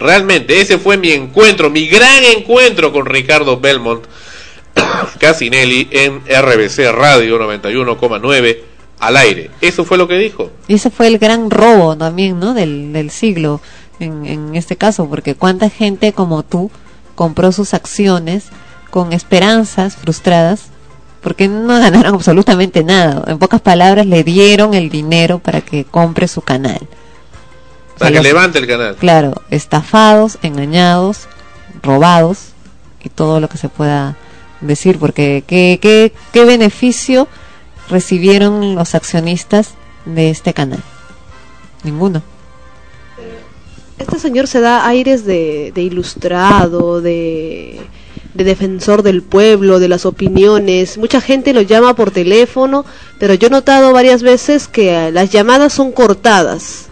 Realmente, 0.00 0.60
ese 0.60 0.78
fue 0.78 0.96
mi 0.96 1.12
encuentro, 1.12 1.70
mi 1.70 1.86
gran 1.86 2.24
encuentro 2.24 2.92
con 2.92 3.06
Ricardo 3.06 3.58
Belmont 3.58 4.04
Casinelli 5.18 5.88
en 5.90 6.22
RBC 6.22 6.92
Radio 6.92 7.38
91,9 7.38 8.58
al 9.00 9.16
aire. 9.16 9.50
Eso 9.60 9.84
fue 9.84 9.98
lo 9.98 10.08
que 10.08 10.18
dijo. 10.18 10.50
Y 10.66 10.74
ese 10.74 10.90
fue 10.90 11.06
el 11.06 11.18
gran 11.18 11.50
robo 11.50 11.96
también, 11.96 12.38
¿no? 12.40 12.54
Del, 12.54 12.92
del 12.92 13.10
siglo, 13.10 13.60
en, 14.00 14.26
en 14.26 14.54
este 14.54 14.76
caso, 14.76 15.06
porque 15.08 15.34
cuánta 15.34 15.70
gente 15.70 16.12
como 16.12 16.42
tú 16.42 16.70
compró 17.14 17.52
sus 17.52 17.74
acciones 17.74 18.46
con 18.90 19.12
esperanzas 19.12 19.96
frustradas, 19.96 20.66
porque 21.20 21.48
no 21.48 21.66
ganaron 21.80 22.14
absolutamente 22.14 22.84
nada. 22.84 23.24
En 23.26 23.38
pocas 23.38 23.60
palabras, 23.60 24.06
le 24.06 24.22
dieron 24.24 24.74
el 24.74 24.88
dinero 24.88 25.38
para 25.40 25.60
que 25.60 25.84
compre 25.84 26.28
su 26.28 26.40
canal. 26.42 26.80
Para 27.98 28.10
que 28.12 28.16
los- 28.18 28.24
levante 28.24 28.58
el 28.58 28.66
canal. 28.68 28.94
Claro, 28.96 29.42
estafados, 29.50 30.38
engañados, 30.42 31.26
robados 31.82 32.50
y 33.02 33.08
todo 33.08 33.40
lo 33.40 33.48
que 33.48 33.58
se 33.58 33.68
pueda 33.68 34.16
decir, 34.60 34.98
porque 34.98 35.42
qué, 35.46 35.78
qué, 35.82 36.12
qué 36.32 36.44
beneficio 36.44 37.26
recibieron 37.88 38.74
los 38.74 38.94
accionistas 38.94 39.74
de 40.04 40.30
este 40.30 40.54
canal? 40.54 40.82
Ninguno. 41.84 42.22
Este 43.98 44.18
señor 44.18 44.46
se 44.46 44.60
da 44.60 44.86
aires 44.86 45.24
de, 45.24 45.72
ilustrado, 45.76 47.00
de, 47.00 47.80
de 48.34 48.44
defensor 48.44 49.02
del 49.02 49.22
pueblo, 49.22 49.80
de 49.80 49.88
las 49.88 50.06
opiniones. 50.06 50.98
Mucha 50.98 51.20
gente 51.20 51.52
lo 51.52 51.62
llama 51.62 51.94
por 51.94 52.12
teléfono, 52.12 52.84
pero 53.18 53.34
yo 53.34 53.48
he 53.48 53.50
notado 53.50 53.92
varias 53.92 54.22
veces 54.22 54.68
que 54.68 55.10
las 55.10 55.30
llamadas 55.30 55.72
son 55.72 55.90
cortadas. 55.90 56.86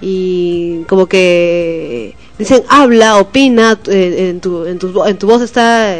Y 0.00 0.82
como 0.88 1.06
que 1.06 2.16
dicen, 2.38 2.62
habla, 2.68 3.18
opina, 3.18 3.78
eh, 3.86 4.30
en, 4.30 4.40
tu, 4.40 4.64
en, 4.64 4.78
tu, 4.78 5.04
en 5.04 5.18
tu 5.18 5.26
voz 5.26 5.42
está... 5.42 5.94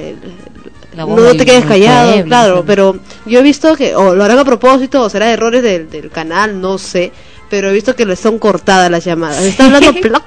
no 0.97 1.33
te 1.37 1.45
quedes 1.45 1.65
callado, 1.65 2.25
claro, 2.25 2.65
pero 2.67 2.99
yo 3.27 3.39
he 3.41 3.43
visto 3.43 3.77
que 3.77 3.95
o 3.95 4.15
lo 4.15 4.25
harán 4.25 4.39
a 4.39 4.45
propósito 4.45 5.03
o 5.03 5.09
será 5.11 5.31
errores 5.33 5.63
del, 5.63 5.89
del 5.91 6.11
canal, 6.11 6.61
no 6.61 6.79
sé, 6.79 7.13
pero 7.49 7.69
he 7.71 7.73
visto 7.73 7.95
que 7.97 8.07
le 8.07 8.17
son 8.17 8.39
cortadas 8.39 8.91
las 8.91 9.05
llamadas. 9.05 9.43
Está 9.43 9.67
hablando 9.67 9.93
plox, 10.01 10.25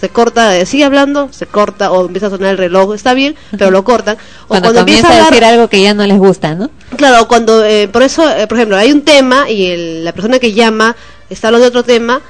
se 0.00 0.08
corta, 0.10 0.56
eh, 0.56 0.66
sigue 0.66 0.84
hablando, 0.84 1.28
se 1.32 1.46
corta 1.46 1.90
o 1.90 2.06
empieza 2.06 2.26
a 2.26 2.30
sonar 2.30 2.50
el 2.50 2.58
reloj, 2.58 2.94
está 2.94 3.14
bien, 3.14 3.34
pero 3.56 3.70
lo 3.70 3.82
cortan. 3.84 4.16
O 4.44 4.48
Cuando, 4.48 4.68
cuando, 4.68 4.80
comienza 4.82 5.08
empieza 5.08 5.26
a 5.26 5.30
decir 5.30 5.44
algo 5.44 5.68
que 5.68 5.80
ya 5.82 5.94
no 5.94 6.06
les 6.06 6.18
gusta, 6.18 6.54
¿no? 6.54 6.70
claro, 6.96 7.26
cuando 7.28 7.64
eh, 7.64 7.88
por 7.88 8.02
eso, 8.02 8.28
eh, 8.30 8.46
por 8.46 8.58
ejemplo, 8.58 8.76
hay 8.76 8.92
un 8.92 9.02
tema 9.02 9.50
y 9.50 9.66
el- 9.66 10.04
la 10.04 10.12
persona 10.12 10.38
que 10.38 10.52
llama 10.52 10.94
está 11.30 11.48
hablando 11.48 11.64
de 11.64 11.68
otro 11.70 11.82
tema, 11.82 12.20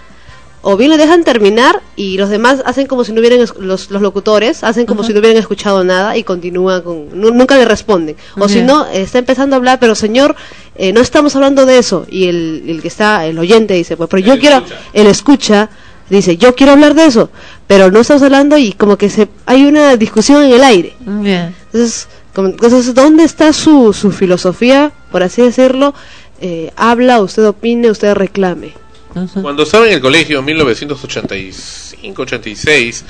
o 0.69 0.77
bien 0.77 0.91
le 0.91 0.97
dejan 0.97 1.23
terminar 1.23 1.81
y 1.95 2.17
los 2.19 2.29
demás 2.29 2.61
hacen 2.67 2.89
como 2.89 3.05
si 3.05 3.13
no 3.13 3.21
hubieran, 3.21 3.39
los, 3.61 3.91
los 3.91 4.03
locutores 4.03 4.65
hacen 4.65 4.85
como 4.85 5.05
si 5.05 5.13
no 5.13 5.21
hubieran 5.21 5.39
escuchado 5.39 5.85
nada 5.85 6.17
y 6.17 6.25
continúan 6.25 6.83
con, 6.83 7.09
nu- 7.13 7.31
nunca 7.31 7.57
le 7.57 7.65
responden. 7.65 8.17
O 8.37 8.49
si 8.49 8.59
no, 8.67 8.85
está 8.87 9.19
empezando 9.21 9.55
a 9.55 9.59
hablar, 9.59 9.79
pero 9.79 9.95
señor, 9.95 10.35
eh, 10.75 10.93
no 10.93 11.01
estamos 11.01 11.37
hablando 11.37 11.67
de 11.67 11.79
eso. 11.79 12.05
Y 12.11 12.27
el, 12.27 12.65
el 12.67 12.83
que 12.83 12.89
está, 12.89 13.27
el 13.27 13.39
oyente 13.39 13.75
dice, 13.75 13.97
pues, 13.97 14.09
pero 14.11 14.21
yo 14.21 14.39
quiero, 14.41 14.57
él 14.93 15.07
escucha, 15.07 15.71
dice, 16.11 16.37
yo 16.37 16.57
quiero 16.57 16.73
hablar 16.73 16.95
de 16.95 17.05
eso, 17.07 17.31
pero 17.69 17.93
no 17.93 18.01
estamos 18.01 18.23
hablando 18.25 18.59
y 18.59 18.73
como 18.73 18.97
que 18.99 19.09
se, 19.09 19.29
hay 19.47 19.65
una 19.67 19.97
discusión 19.97 20.43
en 20.43 20.51
el 20.53 20.65
aire. 20.65 20.97
Entonces, 21.67 22.09
como- 22.35 22.49
entonces, 22.49 22.93
¿dónde 22.93 23.23
está 23.23 23.53
su, 23.53 23.93
su 23.93 24.11
filosofía, 24.11 24.91
por 25.13 25.23
así 25.23 25.43
decirlo? 25.43 25.95
Eh, 26.41 26.73
habla, 26.77 27.21
usted 27.23 27.47
opine, 27.47 27.89
usted 27.91 28.15
reclame. 28.15 28.73
Cuando 29.43 29.63
estaba 29.63 29.87
en 29.87 29.93
el 29.95 30.01
colegio 30.01 30.41
en 30.41 30.47
1985-86, 30.47 33.03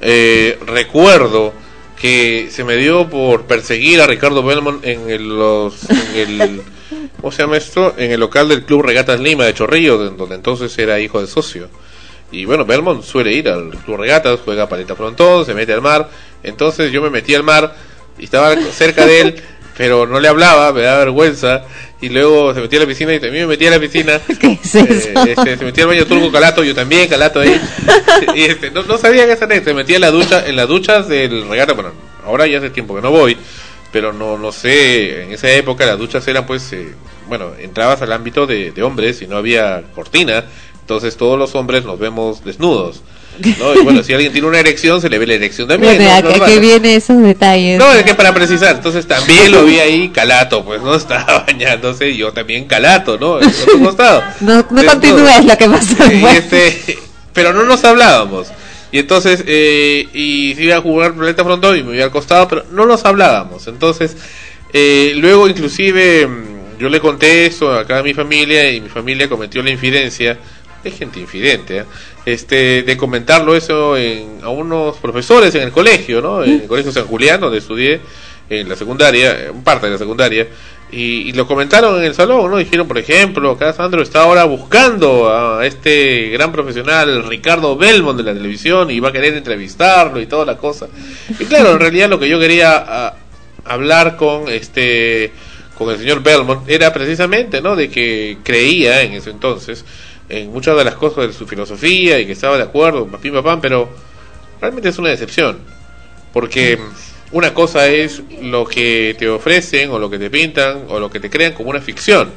eh, 0.00 0.58
recuerdo 0.66 1.52
que 2.00 2.48
se 2.50 2.64
me 2.64 2.76
dio 2.76 3.08
por 3.08 3.44
perseguir 3.44 4.00
a 4.00 4.06
Ricardo 4.06 4.42
Belmont 4.42 4.84
en 4.84 5.08
el, 5.10 5.28
los, 5.28 5.88
en 5.90 6.40
el 6.40 6.62
¿cómo 7.20 7.32
se 7.32 7.42
llama 7.42 7.56
esto? 7.56 7.94
En 7.96 8.10
el 8.12 8.20
local 8.20 8.48
del 8.48 8.64
Club 8.64 8.82
Regatas 8.82 9.20
Lima 9.20 9.44
de 9.44 9.54
Chorrillo, 9.54 9.98
de- 9.98 10.16
donde 10.16 10.34
entonces 10.34 10.76
era 10.78 10.98
hijo 11.00 11.20
de 11.20 11.26
socio. 11.26 11.68
Y 12.32 12.44
bueno, 12.46 12.64
Belmont 12.64 13.04
suele 13.04 13.32
ir 13.32 13.48
al 13.48 13.70
Club 13.70 13.98
Regatas, 13.98 14.40
juega 14.44 14.68
paleta 14.68 14.96
frontón, 14.96 15.44
se 15.46 15.54
mete 15.54 15.72
al 15.72 15.82
mar. 15.82 16.08
Entonces 16.42 16.90
yo 16.90 17.00
me 17.02 17.10
metí 17.10 17.34
al 17.34 17.42
mar 17.44 17.76
y 18.18 18.24
estaba 18.24 18.56
cerca 18.72 19.06
de 19.06 19.20
él, 19.20 19.42
pero 19.82 20.06
no 20.06 20.20
le 20.20 20.28
hablaba, 20.28 20.72
me 20.72 20.82
daba 20.82 20.98
vergüenza. 20.98 21.64
Y 22.00 22.08
luego 22.08 22.54
se 22.54 22.60
metía 22.60 22.78
a 22.78 22.82
la 22.82 22.86
piscina 22.86 23.14
y 23.14 23.18
también 23.18 23.48
me 23.48 23.56
metí 23.56 23.66
a 23.66 23.72
la 23.72 23.80
piscina. 23.80 24.20
Eh, 24.74 25.24
este, 25.26 25.56
se 25.56 25.64
metía 25.64 25.82
al 25.82 25.90
baño 25.90 26.06
turco 26.06 26.30
Calato, 26.30 26.62
yo 26.62 26.72
también, 26.72 27.08
Calato 27.08 27.40
ahí. 27.40 27.60
y 28.36 28.42
este, 28.42 28.70
no, 28.70 28.84
no 28.84 28.96
sabía 28.96 29.26
que 29.26 29.32
esa 29.32 29.48
se 29.48 29.74
metía 29.74 29.96
en 29.96 30.02
la 30.02 30.12
ducha, 30.12 30.46
en 30.46 30.54
las 30.54 30.68
duchas 30.68 31.08
del 31.08 31.48
regata. 31.48 31.72
Bueno, 31.72 31.90
ahora 32.24 32.46
ya 32.46 32.58
hace 32.58 32.70
tiempo 32.70 32.94
que 32.94 33.02
no 33.02 33.10
voy, 33.10 33.36
pero 33.90 34.12
no, 34.12 34.38
no 34.38 34.52
sé, 34.52 35.24
en 35.24 35.32
esa 35.32 35.50
época 35.50 35.84
las 35.84 35.98
duchas 35.98 36.28
eran 36.28 36.46
pues, 36.46 36.72
eh, 36.72 36.94
bueno, 37.26 37.50
entrabas 37.58 38.02
al 38.02 38.12
ámbito 38.12 38.46
de, 38.46 38.70
de 38.70 38.82
hombres 38.84 39.20
y 39.20 39.26
no 39.26 39.36
había 39.36 39.82
cortina. 39.96 40.44
Entonces 40.80 41.16
todos 41.16 41.36
los 41.36 41.56
hombres 41.56 41.84
nos 41.84 41.98
vemos 41.98 42.44
desnudos. 42.44 43.02
¿No? 43.58 43.74
Y 43.74 43.82
bueno, 43.84 44.02
si 44.02 44.12
alguien 44.12 44.32
tiene 44.32 44.46
una 44.46 44.58
erección, 44.60 45.00
se 45.00 45.08
le 45.08 45.18
ve 45.18 45.26
la 45.26 45.34
erección 45.34 45.66
también. 45.68 45.96
Bueno, 45.96 46.10
¿no? 46.10 46.16
¿a 46.16 46.22
qué- 46.22 46.28
Normal, 46.28 46.48
qué 46.48 46.54
¿no? 46.56 46.60
viene 46.60 46.94
esos 46.96 47.22
detalles? 47.22 47.78
No, 47.78 47.92
es 47.92 48.02
que 48.04 48.14
para 48.14 48.32
precisar, 48.34 48.76
entonces 48.76 49.06
también 49.06 49.50
lo 49.50 49.64
vi 49.64 49.78
ahí 49.78 50.08
calato, 50.10 50.64
pues 50.64 50.80
no 50.82 50.94
estaba 50.96 51.44
bañándose 51.46 52.10
y 52.10 52.16
yo 52.18 52.32
también 52.32 52.66
calato, 52.66 53.18
¿no? 53.18 53.40
En 53.40 53.48
otro 53.48 53.78
costado. 53.82 54.22
No, 54.40 54.66
no 54.70 54.84
continúes 54.84 55.44
lo 55.44 55.56
que 55.56 55.68
pasó. 55.68 56.12
y 56.12 56.24
este, 56.24 56.98
pero 57.32 57.52
no 57.52 57.64
nos 57.64 57.82
hablábamos. 57.84 58.48
Y 58.90 58.98
entonces, 58.98 59.42
eh, 59.46 60.06
y 60.12 60.52
iba 60.62 60.76
a 60.76 60.80
jugar 60.82 61.14
Planeta 61.14 61.42
Frontón 61.44 61.78
y 61.78 61.82
me 61.82 61.94
iba 61.96 62.04
al 62.04 62.10
costado, 62.10 62.46
pero 62.46 62.64
no 62.72 62.84
nos 62.84 63.04
hablábamos. 63.06 63.66
Entonces, 63.66 64.14
eh, 64.74 65.12
luego 65.16 65.48
inclusive 65.48 66.26
mm, 66.26 66.78
yo 66.78 66.90
le 66.90 67.00
conté 67.00 67.46
eso 67.46 67.72
acá 67.72 68.00
a 68.00 68.02
mi 68.02 68.12
familia 68.12 68.70
y 68.70 68.82
mi 68.82 68.90
familia 68.90 69.28
cometió 69.30 69.62
la 69.62 69.70
infidencia, 69.70 70.36
es 70.84 70.98
gente 70.98 71.20
infidente, 71.20 71.78
¿eh? 71.78 71.84
este, 72.26 72.82
de 72.82 72.96
comentarlo 72.96 73.54
eso 73.56 73.96
en, 73.96 74.40
a 74.42 74.48
unos 74.48 74.96
profesores 74.96 75.54
en 75.54 75.62
el 75.62 75.70
colegio, 75.72 76.20
¿no? 76.20 76.42
En 76.44 76.62
el 76.62 76.66
colegio 76.66 76.92
San 76.92 77.06
Julián, 77.06 77.40
donde 77.40 77.58
estudié 77.58 78.00
en 78.50 78.68
la 78.68 78.76
secundaria, 78.76 79.46
en 79.46 79.62
parte 79.62 79.86
de 79.86 79.92
la 79.92 79.98
secundaria, 79.98 80.46
y, 80.90 81.28
y 81.28 81.32
lo 81.32 81.46
comentaron 81.46 81.98
en 81.98 82.04
el 82.04 82.14
salón, 82.14 82.50
¿no? 82.50 82.58
Dijeron, 82.58 82.86
por 82.86 82.98
ejemplo, 82.98 83.52
acá 83.52 83.72
Sandro 83.72 84.02
está 84.02 84.22
ahora 84.24 84.44
buscando 84.44 85.30
a 85.30 85.64
este 85.66 86.28
gran 86.28 86.52
profesional, 86.52 87.24
Ricardo 87.26 87.76
Belmont 87.76 88.18
de 88.18 88.24
la 88.24 88.34
televisión, 88.34 88.90
y 88.90 89.00
va 89.00 89.08
a 89.08 89.12
querer 89.12 89.34
entrevistarlo 89.34 90.20
y 90.20 90.26
toda 90.26 90.44
la 90.44 90.58
cosa. 90.58 90.88
Y 91.40 91.44
claro, 91.46 91.72
en 91.72 91.80
realidad 91.80 92.10
lo 92.10 92.18
que 92.18 92.28
yo 92.28 92.38
quería 92.38 92.76
a- 92.76 93.14
hablar 93.64 94.16
con 94.16 94.48
este 94.48 95.32
con 95.78 95.88
el 95.90 95.98
señor 95.98 96.22
Belmont 96.22 96.68
era 96.68 96.92
precisamente, 96.92 97.62
¿no? 97.62 97.74
De 97.74 97.88
que 97.88 98.36
creía 98.44 99.00
en 99.02 99.14
ese 99.14 99.30
entonces 99.30 99.84
en 100.32 100.50
muchas 100.50 100.76
de 100.76 100.84
las 100.84 100.94
cosas 100.94 101.26
de 101.28 101.32
su 101.32 101.46
filosofía 101.46 102.18
y 102.18 102.26
que 102.26 102.32
estaba 102.32 102.56
de 102.56 102.62
acuerdo, 102.62 103.06
papín 103.06 103.32
papán, 103.34 103.60
pero 103.60 103.88
realmente 104.60 104.88
es 104.88 104.98
una 104.98 105.10
decepción. 105.10 105.58
Porque 106.32 106.78
una 107.32 107.52
cosa 107.52 107.86
es 107.88 108.22
lo 108.40 108.64
que 108.64 109.14
te 109.18 109.28
ofrecen 109.28 109.90
o 109.90 109.98
lo 109.98 110.08
que 110.08 110.18
te 110.18 110.30
pintan 110.30 110.84
o 110.88 110.98
lo 110.98 111.10
que 111.10 111.20
te 111.20 111.28
crean 111.28 111.52
como 111.52 111.70
una 111.70 111.80
ficción. 111.80 112.30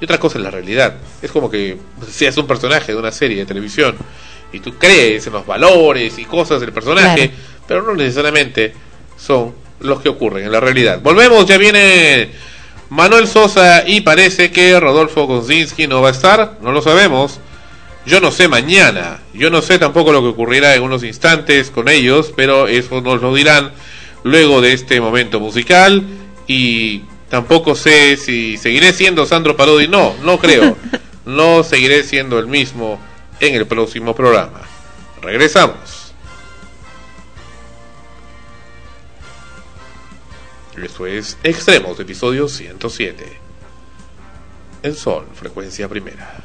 Y 0.00 0.04
otra 0.04 0.18
cosa 0.18 0.38
es 0.38 0.44
la 0.44 0.50
realidad. 0.50 0.94
Es 1.22 1.30
como 1.30 1.50
que 1.50 1.76
seas 2.10 2.36
un 2.38 2.46
personaje 2.46 2.92
de 2.92 2.98
una 2.98 3.12
serie 3.12 3.36
de 3.36 3.46
televisión 3.46 3.94
y 4.52 4.60
tú 4.60 4.74
crees 4.78 5.26
en 5.26 5.34
los 5.34 5.46
valores 5.46 6.18
y 6.18 6.24
cosas 6.24 6.60
del 6.60 6.72
personaje, 6.72 7.28
Claro. 7.28 7.32
pero 7.68 7.82
no 7.82 7.94
necesariamente 7.94 8.72
son 9.18 9.54
los 9.80 10.00
que 10.00 10.08
ocurren 10.08 10.46
en 10.46 10.52
la 10.52 10.60
realidad. 10.60 11.00
Volvemos, 11.02 11.44
ya 11.44 11.58
viene 11.58 12.30
Manuel 12.90 13.26
Sosa 13.26 13.84
y 13.86 14.02
parece 14.02 14.50
que 14.50 14.78
Rodolfo 14.78 15.26
Gonzinski 15.26 15.86
no 15.86 16.02
va 16.02 16.08
a 16.08 16.12
estar, 16.12 16.58
no 16.62 16.72
lo 16.72 16.82
sabemos. 16.82 17.40
Yo 18.06 18.20
no 18.20 18.30
sé 18.30 18.48
mañana, 18.48 19.20
yo 19.32 19.48
no 19.48 19.62
sé 19.62 19.78
tampoco 19.78 20.12
lo 20.12 20.20
que 20.20 20.28
ocurrirá 20.28 20.74
en 20.74 20.82
unos 20.82 21.02
instantes 21.04 21.70
con 21.70 21.88
ellos, 21.88 22.32
pero 22.36 22.68
eso 22.68 23.00
nos 23.00 23.22
lo 23.22 23.34
dirán 23.34 23.72
luego 24.24 24.60
de 24.60 24.74
este 24.74 25.00
momento 25.00 25.40
musical 25.40 26.04
y 26.46 27.02
tampoco 27.30 27.74
sé 27.74 28.18
si 28.18 28.58
seguiré 28.58 28.92
siendo 28.92 29.24
Sandro 29.24 29.56
Parodi, 29.56 29.88
no, 29.88 30.14
no 30.22 30.38
creo, 30.38 30.76
no 31.24 31.64
seguiré 31.64 32.02
siendo 32.02 32.38
el 32.38 32.46
mismo 32.46 33.00
en 33.40 33.54
el 33.54 33.66
próximo 33.66 34.14
programa. 34.14 34.60
Regresamos. 35.22 36.03
Esto 40.76 41.06
es 41.06 41.38
Extremos, 41.42 41.98
episodio 42.00 42.48
107. 42.48 43.24
El 44.82 44.96
Sol, 44.96 45.26
frecuencia 45.34 45.88
primera. 45.88 46.44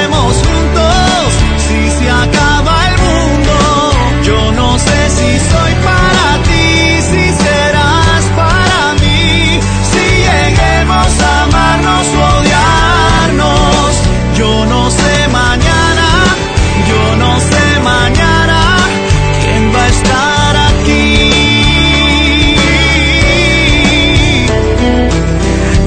Si 5.21 5.39
soy 5.51 5.73
para 5.85 6.27
ti, 6.47 6.99
si 7.09 7.23
serás 7.43 8.23
para 8.35 8.81
mí, 9.01 9.59
si 9.91 10.05
lleguemos 10.25 11.11
a 11.29 11.43
amarnos 11.43 12.07
o 12.07 12.23
odiarnos. 12.39 13.91
Yo 14.35 14.65
no 14.65 14.89
sé 14.89 15.27
mañana, 15.27 16.07
yo 16.89 17.03
no 17.17 17.39
sé 17.39 17.65
mañana 17.83 18.59
quién 19.43 19.71
va 19.75 19.83
a 19.83 19.87
estar 19.89 20.55
aquí. 20.69 21.05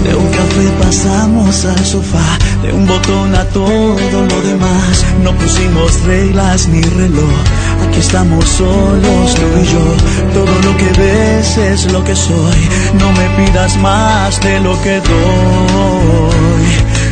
De 0.05 0.15
un 0.15 0.29
café 0.31 0.67
pasamos 0.81 1.65
al 1.65 1.85
sofá, 1.85 2.39
de 2.63 2.73
un 2.73 2.87
botón 2.87 3.35
a 3.35 3.45
todo 3.47 3.99
lo 4.31 4.41
demás. 4.43 5.05
No 5.25 5.33
pusimos 5.33 6.03
reglas 6.05 6.69
ni 6.69 6.83
reloj 6.83 7.35
aquí 7.89 8.01
estamos 8.01 8.45
solos 8.49 9.35
tú 9.35 9.47
y 9.63 9.67
yo. 9.67 9.85
Todo 10.33 10.55
lo 10.67 10.77
que 10.77 10.91
ves 11.01 11.57
es 11.57 11.93
lo 11.93 12.03
que 12.05 12.15
soy, 12.15 12.69
no 13.01 13.11
me 13.13 13.27
pidas 13.37 13.77
más 13.79 14.41
de 14.41 14.61
lo 14.61 14.81
que 14.83 15.01
doy. 15.01 16.67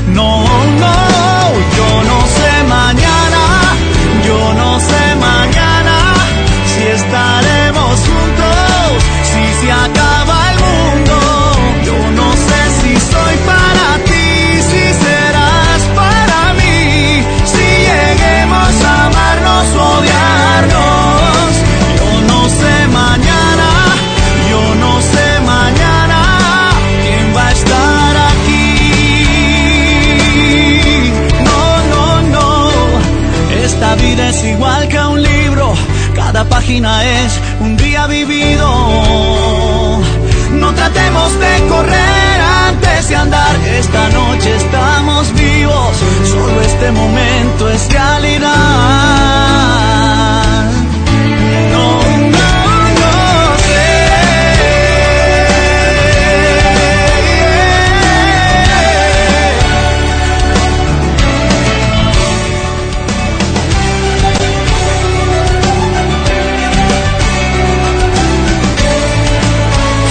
No, 0.08 0.42
no, 0.82 0.96
yo 1.76 1.88
no 2.10 2.18
sé 2.36 2.50
mañana, 2.68 3.42
yo 4.26 4.54
no 4.54 4.80
sé 4.80 5.02
mañana 5.16 5.96
si 6.72 6.82
estaremos 6.82 7.94
juntos, 8.08 9.02
si 9.30 9.42
se 9.60 9.72
acaba 9.72 10.52
el 10.52 10.61
vida 34.14 34.28
es 34.28 34.44
igual 34.44 34.88
que 34.88 34.98
un 34.98 35.22
libro, 35.22 35.72
cada 36.14 36.44
página 36.44 37.02
es 37.04 37.40
un 37.60 37.76
día 37.76 38.06
vivido. 38.06 38.66
No 40.52 40.74
tratemos 40.74 41.30
de 41.40 41.68
correr 41.68 42.40
antes 42.68 43.08
de 43.08 43.16
andar, 43.16 43.56
esta 43.80 44.08
noche 44.10 44.56
estamos 44.56 45.32
vivos, 45.32 45.96
solo 46.30 46.60
este 46.60 46.92
momento 46.92 47.70
es 47.70 47.90
realidad. 47.90 49.51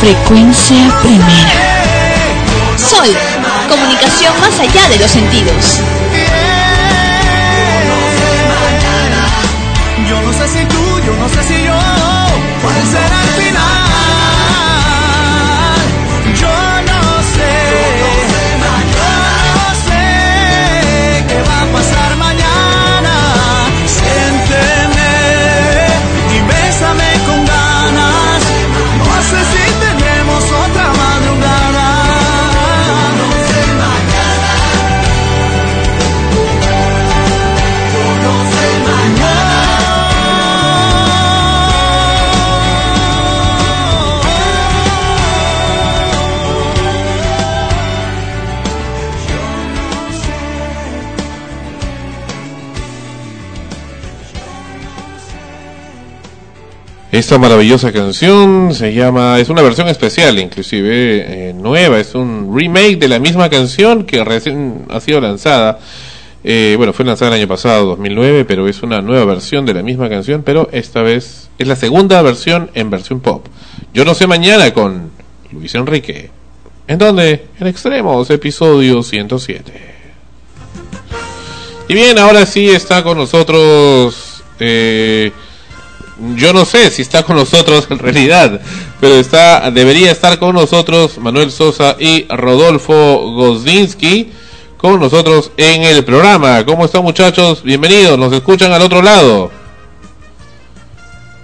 Frecuencia 0.01 0.99
primera. 1.03 2.75
Sol, 2.75 3.15
comunicación 3.69 4.33
más 4.39 4.59
allá 4.59 4.89
de 4.89 4.97
los 4.97 5.11
sentidos. 5.11 5.79
Yo 10.09 10.21
no 10.23 10.33
sé 10.33 10.47
si 10.47 10.65
tú, 10.65 10.99
yo 11.05 11.15
no 11.17 11.29
sé 11.29 11.43
si 11.43 11.63
yo, 11.65 11.79
cuál 12.63 12.83
será 12.89 13.20
Esta 57.21 57.37
maravillosa 57.37 57.91
canción 57.91 58.73
se 58.73 58.95
llama, 58.95 59.39
es 59.39 59.49
una 59.49 59.61
versión 59.61 59.87
especial, 59.87 60.39
inclusive 60.39 61.49
eh, 61.49 61.53
nueva, 61.53 61.99
es 61.99 62.15
un 62.15 62.51
remake 62.51 62.95
de 62.95 63.07
la 63.07 63.19
misma 63.19 63.47
canción 63.47 64.05
que 64.05 64.23
recién 64.23 64.85
ha 64.89 64.99
sido 64.99 65.21
lanzada. 65.21 65.77
Eh, 66.43 66.73
bueno, 66.77 66.93
fue 66.93 67.05
lanzada 67.05 67.35
el 67.35 67.41
año 67.41 67.47
pasado, 67.47 67.85
2009, 67.85 68.45
pero 68.45 68.67
es 68.67 68.81
una 68.81 69.03
nueva 69.03 69.23
versión 69.25 69.67
de 69.67 69.75
la 69.75 69.83
misma 69.83 70.09
canción, 70.09 70.41
pero 70.41 70.67
esta 70.71 71.03
vez 71.03 71.51
es 71.59 71.67
la 71.67 71.75
segunda 71.75 72.19
versión 72.23 72.71
en 72.73 72.89
versión 72.89 73.19
pop. 73.19 73.45
Yo 73.93 74.03
no 74.03 74.15
sé 74.15 74.25
mañana 74.25 74.73
con 74.73 75.11
Luis 75.51 75.75
Enrique. 75.75 76.31
¿En 76.87 76.97
dónde? 76.97 77.45
En 77.59 77.67
Extremos, 77.67 78.31
episodio 78.31 79.03
107. 79.03 79.71
Y 81.87 81.93
bien, 81.93 82.17
ahora 82.17 82.47
sí 82.47 82.67
está 82.67 83.03
con 83.03 83.19
nosotros. 83.19 84.41
eh, 84.59 85.31
yo 86.35 86.53
no 86.53 86.65
sé 86.65 86.89
si 86.91 87.01
está 87.01 87.23
con 87.23 87.35
nosotros 87.35 87.87
en 87.89 87.99
realidad, 87.99 88.61
pero 88.99 89.15
está, 89.15 89.71
debería 89.71 90.11
estar 90.11 90.37
con 90.39 90.55
nosotros 90.55 91.17
Manuel 91.17 91.51
Sosa 91.51 91.95
y 91.99 92.27
Rodolfo 92.29 93.31
Gosdinsky 93.33 94.31
con 94.77 94.99
nosotros 94.99 95.51
en 95.57 95.83
el 95.83 96.03
programa. 96.03 96.65
¿Cómo 96.65 96.85
están 96.85 97.03
muchachos? 97.03 97.63
Bienvenidos, 97.63 98.17
nos 98.17 98.33
escuchan 98.33 98.71
al 98.71 98.81
otro 98.81 99.01
lado. 99.01 99.51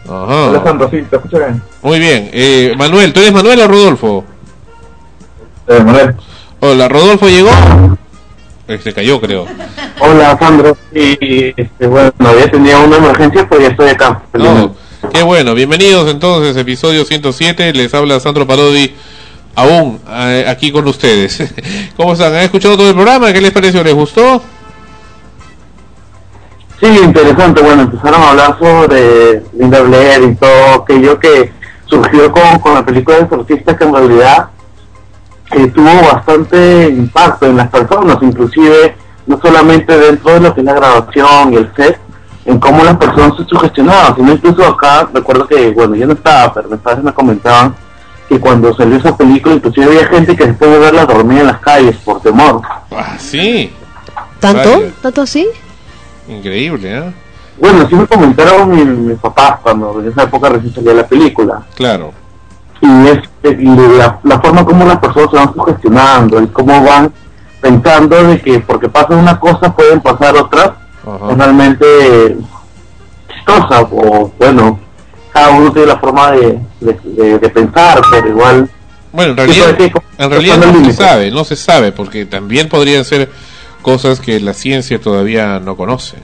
Ajá. 0.05 0.49
Hola 0.49 0.63
Sandro, 0.63 0.89
sí, 0.89 1.03
te 1.09 1.15
escucho 1.17 1.37
bien. 1.37 1.61
Muy 1.81 1.99
bien. 1.99 2.29
Eh, 2.31 2.73
Manuel, 2.77 3.11
¿tú 3.13 3.19
eres 3.19 3.33
Manuel 3.33 3.59
o 3.59 3.67
Rodolfo? 3.67 4.23
Eh, 5.67 5.79
Manuel. 5.83 6.15
Hola, 6.59 6.87
¿Rodolfo 6.87 7.27
llegó? 7.27 7.49
Se 8.67 8.93
cayó, 8.93 9.21
creo. 9.21 9.45
Hola 10.01 10.37
Sandro, 10.37 10.77
y 10.93 11.53
este, 11.55 11.87
bueno, 11.87 12.11
ya 12.19 12.51
tenía 12.51 12.77
una 12.79 12.97
emergencia, 12.97 13.47
pero 13.49 13.61
ya 13.61 13.69
estoy 13.69 13.89
acá. 13.91 14.21
No, 14.33 14.75
qué 15.13 15.23
bueno, 15.23 15.55
bienvenidos 15.55 16.11
entonces, 16.11 16.57
episodio 16.57 17.05
107, 17.05 17.71
les 17.71 17.93
habla 17.93 18.19
Sandro 18.19 18.45
Parodi, 18.45 18.93
aún 19.55 20.01
eh, 20.09 20.45
aquí 20.49 20.73
con 20.73 20.85
ustedes. 20.85 21.41
¿Cómo 21.95 22.11
están? 22.11 22.33
¿Han 22.33 22.41
escuchado 22.41 22.75
todo 22.75 22.89
el 22.89 22.95
programa? 22.95 23.31
¿Qué 23.31 23.39
les 23.39 23.51
pareció? 23.51 23.81
¿Les 23.85 23.93
gustó? 23.93 24.41
Sí, 26.81 26.87
interesante, 26.87 27.61
bueno, 27.61 27.83
empezaron 27.83 28.21
a 28.21 28.29
hablar 28.31 28.59
sobre 28.59 29.43
Linda 29.57 29.79
Blair 29.79 30.23
y 30.23 30.35
todo 30.35 30.83
aquello 30.83 31.17
que 31.17 31.53
surgió 31.85 32.29
con, 32.33 32.59
con 32.59 32.73
la 32.73 32.85
película 32.85 33.15
de 33.15 33.23
Exorcista 33.23 33.77
que 33.77 33.83
en 33.85 33.93
realidad 33.93 34.49
eh, 35.51 35.67
tuvo 35.67 36.13
bastante 36.13 36.87
impacto 36.89 37.45
en 37.45 37.57
las 37.57 37.69
personas, 37.69 38.17
inclusive 38.21 38.95
no 39.25 39.39
solamente 39.41 39.97
dentro 39.97 40.33
de 40.33 40.39
lo 40.41 40.53
que 40.53 40.61
es 40.61 40.65
la 40.65 40.73
grabación 40.73 41.53
y 41.53 41.57
el 41.57 41.71
set, 41.75 41.99
en 42.45 42.59
cómo 42.59 42.83
las 42.83 42.97
personas 42.97 43.35
se 43.37 43.45
sugestionaban, 43.45 44.15
sino 44.15 44.31
incluso 44.31 44.65
acá, 44.65 45.07
recuerdo 45.13 45.47
que, 45.47 45.71
bueno, 45.71 45.95
yo 45.95 46.07
no 46.07 46.13
estaba, 46.13 46.53
pero 46.53 46.69
mis 46.69 46.79
padres 46.79 47.03
me 47.03 47.13
comentaban 47.13 47.75
que 48.29 48.39
cuando 48.39 48.73
salió 48.73 48.97
esa 48.97 49.15
película, 49.15 49.55
inclusive 49.55 49.85
había 49.85 50.07
gente 50.07 50.35
que 50.35 50.47
después 50.47 50.71
de 50.71 50.79
verla 50.79 51.05
dormía 51.05 51.41
en 51.41 51.47
las 51.47 51.59
calles 51.59 51.95
por 51.97 52.21
temor. 52.21 52.61
Ah, 52.91 53.15
sí. 53.17 53.71
¿Tanto? 54.39 54.69
Vaya, 54.69 54.91
¿Tanto 55.01 55.21
así? 55.21 55.47
Increíble, 56.27 56.97
¿eh? 56.97 57.13
Bueno, 57.59 57.87
sí 57.87 57.95
me 57.95 58.05
comentaron 58.05 58.69
mis, 58.69 58.85
mis 58.85 59.19
papás 59.19 59.59
cuando 59.61 59.99
en 59.99 60.09
esa 60.09 60.23
época 60.23 60.49
recién 60.49 60.73
salía 60.73 60.93
la 60.93 61.07
película. 61.07 61.63
Claro. 61.75 62.13
Y 62.81 63.07
es 63.07 63.19
y 63.59 63.65
la, 63.97 64.19
la 64.23 64.39
forma 64.39 64.65
como 64.65 64.85
las 64.85 64.97
personas 64.99 65.29
se 65.31 65.37
van 65.37 65.53
sugestionando 65.53 66.41
y 66.41 66.47
cómo 66.47 66.83
van 66.83 67.11
pensando 67.61 68.23
de 68.23 68.41
que 68.41 68.59
porque 68.59 68.89
pasa 68.89 69.15
una 69.15 69.39
cosa 69.39 69.73
pueden 69.75 69.99
pasar 70.01 70.35
otras 70.35 70.71
Ajá. 71.05 71.31
es 71.31 71.37
realmente 71.37 72.37
chistosa 73.33 73.81
o 73.81 74.31
bueno 74.37 74.79
cada 75.31 75.51
uno 75.51 75.71
tiene 75.71 75.87
la 75.89 75.97
forma 75.99 76.31
de, 76.31 76.59
de, 76.81 76.99
de- 77.03 77.39
de 77.39 77.49
pensar 77.49 78.01
pero 78.11 78.27
igual 78.27 78.69
Bueno, 79.13 79.31
en 79.31 79.37
realidad, 79.37 79.77
en 80.17 80.29
realidad 80.31 80.57
no 80.57 80.85
se 80.85 80.93
sabe, 80.93 81.31
no 81.31 81.43
se 81.45 81.55
sabe, 81.55 81.91
porque 81.91 82.25
también 82.25 82.67
podrían 82.69 83.05
ser 83.05 83.29
cosas 83.81 84.19
que 84.19 84.39
la 84.39 84.53
ciencia 84.53 84.99
todavía 84.99 85.59
no 85.59 85.75
conoce. 85.77 86.17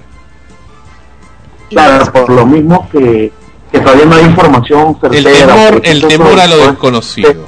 claro 1.70 2.12
por 2.12 2.30
lo 2.30 2.46
mismo 2.46 2.88
que, 2.92 3.32
que 3.74 3.80
todavía 3.80 4.06
no 4.06 4.16
hay 4.16 4.26
información 4.26 4.98
El 5.12 5.24
temor, 5.26 5.82
el 5.84 6.08
temor 6.08 6.40
a 6.40 6.48
lo 6.48 6.56
después- 6.58 6.70
desconocido. 6.72 7.48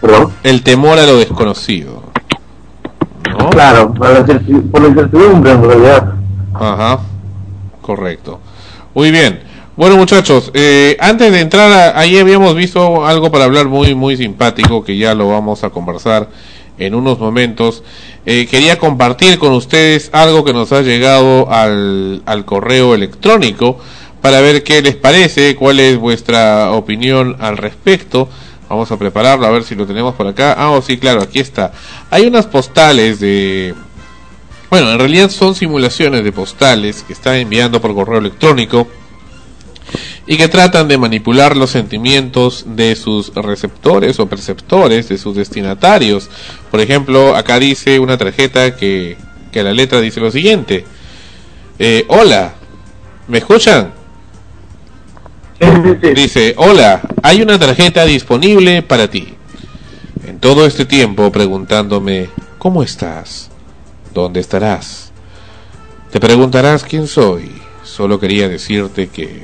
¿Perdón? 0.00 0.32
El 0.42 0.62
temor 0.62 0.98
a 0.98 1.06
lo 1.06 1.16
desconocido. 1.18 2.02
¿No? 3.38 3.50
claro 3.50 3.92
por 3.94 4.08
la 4.10 4.20
incerti- 4.26 4.70
por 4.70 4.80
la 4.82 4.88
incertidumbre 4.88 5.52
en 5.52 5.62
realidad 5.62 6.12
Ajá, 6.54 6.98
correcto. 7.82 8.40
Muy 8.94 9.10
bien. 9.12 9.40
Bueno 9.76 9.96
muchachos, 9.96 10.50
eh, 10.54 10.96
antes 10.98 11.30
de 11.30 11.40
entrar, 11.40 11.70
a- 11.70 11.98
ahí 12.00 12.18
habíamos 12.18 12.54
visto 12.56 13.06
algo 13.06 13.30
para 13.30 13.44
hablar 13.44 13.66
muy 13.68 13.94
muy 13.94 14.16
simpático 14.16 14.82
que 14.82 14.96
ya 14.96 15.14
lo 15.14 15.28
vamos 15.28 15.62
a 15.62 15.70
conversar 15.70 16.30
en 16.78 16.94
unos 16.94 17.18
momentos, 17.20 17.82
eh, 18.26 18.46
quería 18.50 18.78
compartir 18.78 19.38
con 19.38 19.52
ustedes 19.52 20.10
algo 20.12 20.42
que 20.44 20.52
nos 20.52 20.72
ha 20.72 20.80
llegado 20.82 21.50
al, 21.50 22.22
al 22.26 22.44
correo 22.44 22.94
electrónico 22.94 23.78
para 24.20 24.40
ver 24.40 24.62
qué 24.62 24.82
les 24.82 24.96
parece, 24.96 25.54
cuál 25.56 25.80
es 25.80 25.96
vuestra 25.96 26.72
opinión 26.72 27.36
al 27.40 27.56
respecto. 27.56 28.28
Vamos 28.68 28.90
a 28.92 28.98
prepararlo, 28.98 29.46
a 29.46 29.50
ver 29.50 29.64
si 29.64 29.74
lo 29.74 29.86
tenemos 29.86 30.14
por 30.14 30.26
acá. 30.26 30.54
Ah, 30.58 30.70
oh, 30.70 30.82
sí, 30.82 30.98
claro, 30.98 31.22
aquí 31.22 31.38
está. 31.38 31.72
Hay 32.10 32.26
unas 32.26 32.46
postales 32.46 33.18
de... 33.20 33.74
Bueno, 34.68 34.92
en 34.92 34.98
realidad 34.98 35.30
son 35.30 35.54
simulaciones 35.54 36.22
de 36.22 36.32
postales 36.32 37.02
que 37.02 37.14
están 37.14 37.36
enviando 37.36 37.80
por 37.80 37.94
correo 37.94 38.18
electrónico 38.18 38.86
y 40.26 40.36
que 40.36 40.48
tratan 40.48 40.88
de 40.88 40.98
manipular 40.98 41.56
los 41.56 41.70
sentimientos 41.70 42.64
de 42.66 42.94
sus 42.94 43.32
receptores 43.34 44.20
o 44.20 44.28
perceptores, 44.28 45.08
de 45.08 45.16
sus 45.16 45.34
destinatarios. 45.34 46.28
Por 46.70 46.80
ejemplo, 46.80 47.34
acá 47.34 47.58
dice 47.58 47.98
una 47.98 48.18
tarjeta 48.18 48.76
que, 48.76 49.16
que 49.50 49.62
la 49.62 49.72
letra 49.72 50.02
dice 50.02 50.20
lo 50.20 50.30
siguiente. 50.30 50.84
Eh, 51.78 52.04
hola, 52.08 52.56
¿me 53.28 53.38
escuchan? 53.38 53.97
Dice, 56.14 56.54
hola, 56.56 57.02
hay 57.22 57.42
una 57.42 57.58
tarjeta 57.58 58.04
disponible 58.04 58.82
para 58.82 59.08
ti. 59.08 59.34
En 60.26 60.38
todo 60.38 60.66
este 60.66 60.84
tiempo 60.84 61.32
preguntándome, 61.32 62.28
¿cómo 62.58 62.82
estás? 62.82 63.50
¿Dónde 64.14 64.40
estarás? 64.40 65.10
Te 66.12 66.20
preguntarás 66.20 66.84
quién 66.84 67.06
soy. 67.06 67.50
Solo 67.82 68.20
quería 68.20 68.48
decirte 68.48 69.08
que... 69.08 69.42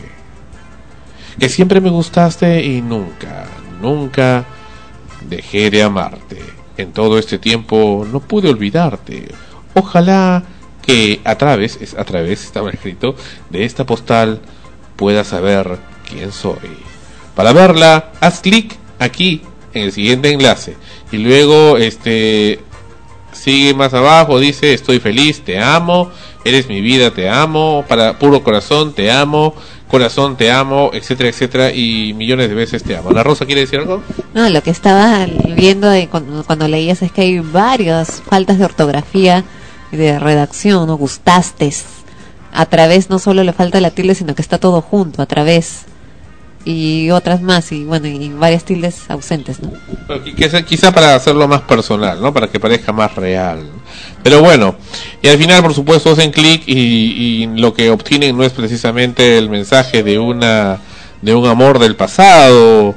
que 1.39 1.49
siempre 1.49 1.81
me 1.81 1.91
gustaste 1.91 2.63
y 2.63 2.81
nunca, 2.81 3.47
nunca 3.81 4.45
dejé 5.29 5.71
de 5.71 5.83
amarte. 5.83 6.39
En 6.77 6.93
todo 6.93 7.19
este 7.19 7.39
tiempo 7.39 8.07
no 8.11 8.21
pude 8.21 8.49
olvidarte. 8.49 9.29
Ojalá 9.75 10.45
que 10.83 11.21
a 11.25 11.37
través, 11.37 11.79
es 11.81 11.95
a 11.95 12.05
través, 12.05 12.45
estaba 12.45 12.71
escrito, 12.71 13.17
de 13.51 13.65
esta 13.65 13.85
postal 13.85 14.41
puedas 14.97 15.29
saber 15.29 15.79
quién 16.09 16.33
soy. 16.33 16.79
Para 17.35 17.53
verla, 17.53 18.13
haz 18.21 18.41
clic 18.41 18.77
aquí 18.99 19.43
en 19.73 19.85
el 19.85 19.93
siguiente 19.93 20.31
enlace 20.31 20.77
y 21.11 21.19
luego 21.19 21.77
este 21.79 22.61
sigue 23.33 23.75
más 23.75 23.93
abajo, 23.93 24.39
dice 24.39 24.73
estoy 24.73 25.01
feliz, 25.01 25.43
te 25.45 25.59
amo, 25.59 26.11
eres 26.45 26.69
mi 26.69 26.81
vida, 26.81 27.11
te 27.11 27.29
amo, 27.29 27.85
para 27.89 28.19
puro 28.19 28.45
corazón, 28.45 28.95
te 28.95 29.11
amo, 29.11 29.55
corazón, 29.89 30.37
te 30.37 30.51
amo, 30.51 30.91
etcétera, 30.93 31.29
etcétera, 31.29 31.73
y 31.73 32.15
millones 32.15 32.49
de 32.49 32.55
veces 32.55 32.83
te 32.83 32.97
amo. 32.97 33.11
¿La 33.11 33.23
Rosa 33.23 33.47
quiere 33.47 33.63
decir 33.63 33.79
algo? 33.79 34.03
No, 34.35 34.49
lo 34.51 34.63
que 34.63 34.71
estaba 34.71 35.27
viendo 35.57 35.89
cuando, 36.11 36.45
cuando 36.45 36.69
leías 36.69 37.03
es 37.03 37.13
que 37.13 37.23
hay 37.23 37.39
varias 37.41 38.23
faltas 38.29 38.59
de 38.59 38.65
ortografía 38.65 39.45
y 39.93 39.97
de 39.97 40.19
redacción, 40.19 40.87
¿no? 40.87 40.97
Gustastes. 40.97 41.85
A 42.53 42.67
través 42.67 43.11
no 43.11 43.19
solo 43.19 43.43
le 43.43 43.53
falta 43.53 43.81
la 43.81 43.91
tilde, 43.91 44.15
sino 44.15 44.35
que 44.35 44.43
está 44.43 44.59
todo 44.59 44.81
junto, 44.81 45.23
a 45.23 45.27
través. 45.27 45.87
Y 46.65 47.11
otras 47.11 47.43
más, 47.43 47.71
y 47.73 47.85
bueno, 47.85 48.07
y 48.07 48.31
varias 48.31 48.65
tildes 48.65 49.11
ausentes, 49.11 49.61
¿no? 49.61 49.71
Quizá 50.67 50.93
para 50.93 51.15
hacerlo 51.15 51.47
más 51.47 51.61
personal, 51.63 52.23
¿no? 52.23 52.33
Para 52.33 52.49
que 52.49 52.59
parezca 52.59 52.93
más 52.93 53.15
real. 53.15 53.69
Pero 54.23 54.41
bueno, 54.41 54.75
y 55.21 55.29
al 55.29 55.37
final, 55.37 55.63
por 55.63 55.75
supuesto, 55.75 56.13
hacen 56.13 56.31
clic 56.31 56.63
y, 56.67 56.73
y 56.73 57.47
lo 57.59 57.75
que 57.75 57.91
obtienen 57.91 58.37
no 58.37 58.45
es 58.45 58.53
precisamente 58.53 59.37
el 59.37 59.51
mensaje 59.51 60.03
de 60.03 60.19
una 60.19 60.81
de 61.25 61.35
un 61.35 61.47
amor 61.47 61.79
del 61.79 61.97
pasado, 61.97 62.95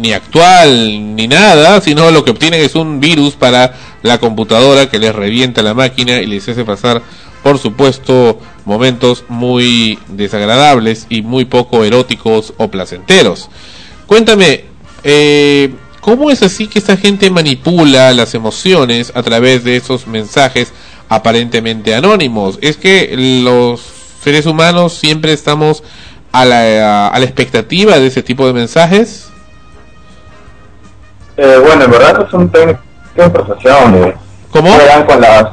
ni 0.00 0.12
actual, 0.12 1.14
ni 1.16 1.28
nada, 1.28 1.80
sino 1.80 2.10
lo 2.10 2.24
que 2.24 2.32
obtienen 2.32 2.60
es 2.60 2.74
un 2.74 3.00
virus 3.00 3.34
para 3.34 3.74
la 4.02 4.18
computadora 4.18 4.90
que 4.90 4.98
les 4.98 5.14
revienta 5.14 5.62
la 5.62 5.72
máquina 5.72 6.20
y 6.20 6.26
les 6.26 6.48
hace 6.48 6.64
pasar, 6.64 7.02
por 7.44 7.58
supuesto, 7.58 8.40
momentos 8.64 9.24
muy 9.28 9.98
desagradables 10.08 11.06
y 11.10 11.20
muy 11.20 11.44
poco 11.44 11.84
eróticos 11.84 12.54
o 12.56 12.68
placenteros. 12.68 13.50
Cuéntame, 14.06 14.64
eh, 15.04 15.74
¿cómo 16.00 16.30
es 16.30 16.42
así 16.42 16.68
que 16.68 16.78
esta 16.78 16.96
gente 16.96 17.30
manipula 17.30 18.14
las 18.14 18.34
emociones 18.34 19.12
a 19.14 19.22
través 19.22 19.62
de 19.62 19.76
esos 19.76 20.06
mensajes 20.06 20.72
aparentemente 21.10 21.94
anónimos? 21.94 22.58
Es 22.62 22.78
que 22.78 23.14
los 23.44 23.82
seres 24.22 24.46
humanos 24.46 24.94
siempre 24.94 25.34
estamos 25.34 25.82
a 26.32 26.46
la, 26.46 27.08
a 27.08 27.18
la 27.18 27.24
expectativa 27.26 27.98
de 27.98 28.06
ese 28.06 28.22
tipo 28.22 28.46
de 28.46 28.54
mensajes. 28.54 29.28
Eh, 31.36 31.60
bueno, 31.62 31.84
en 31.84 31.90
verdad 31.90 32.26
es 32.26 32.32
un 32.32 32.48
técnico 32.48 32.80
de 33.16 33.24
eh. 33.26 34.14
¿Cómo? 34.50 34.72
Juegan 34.72 35.04
con 35.04 35.20
las, 35.20 35.44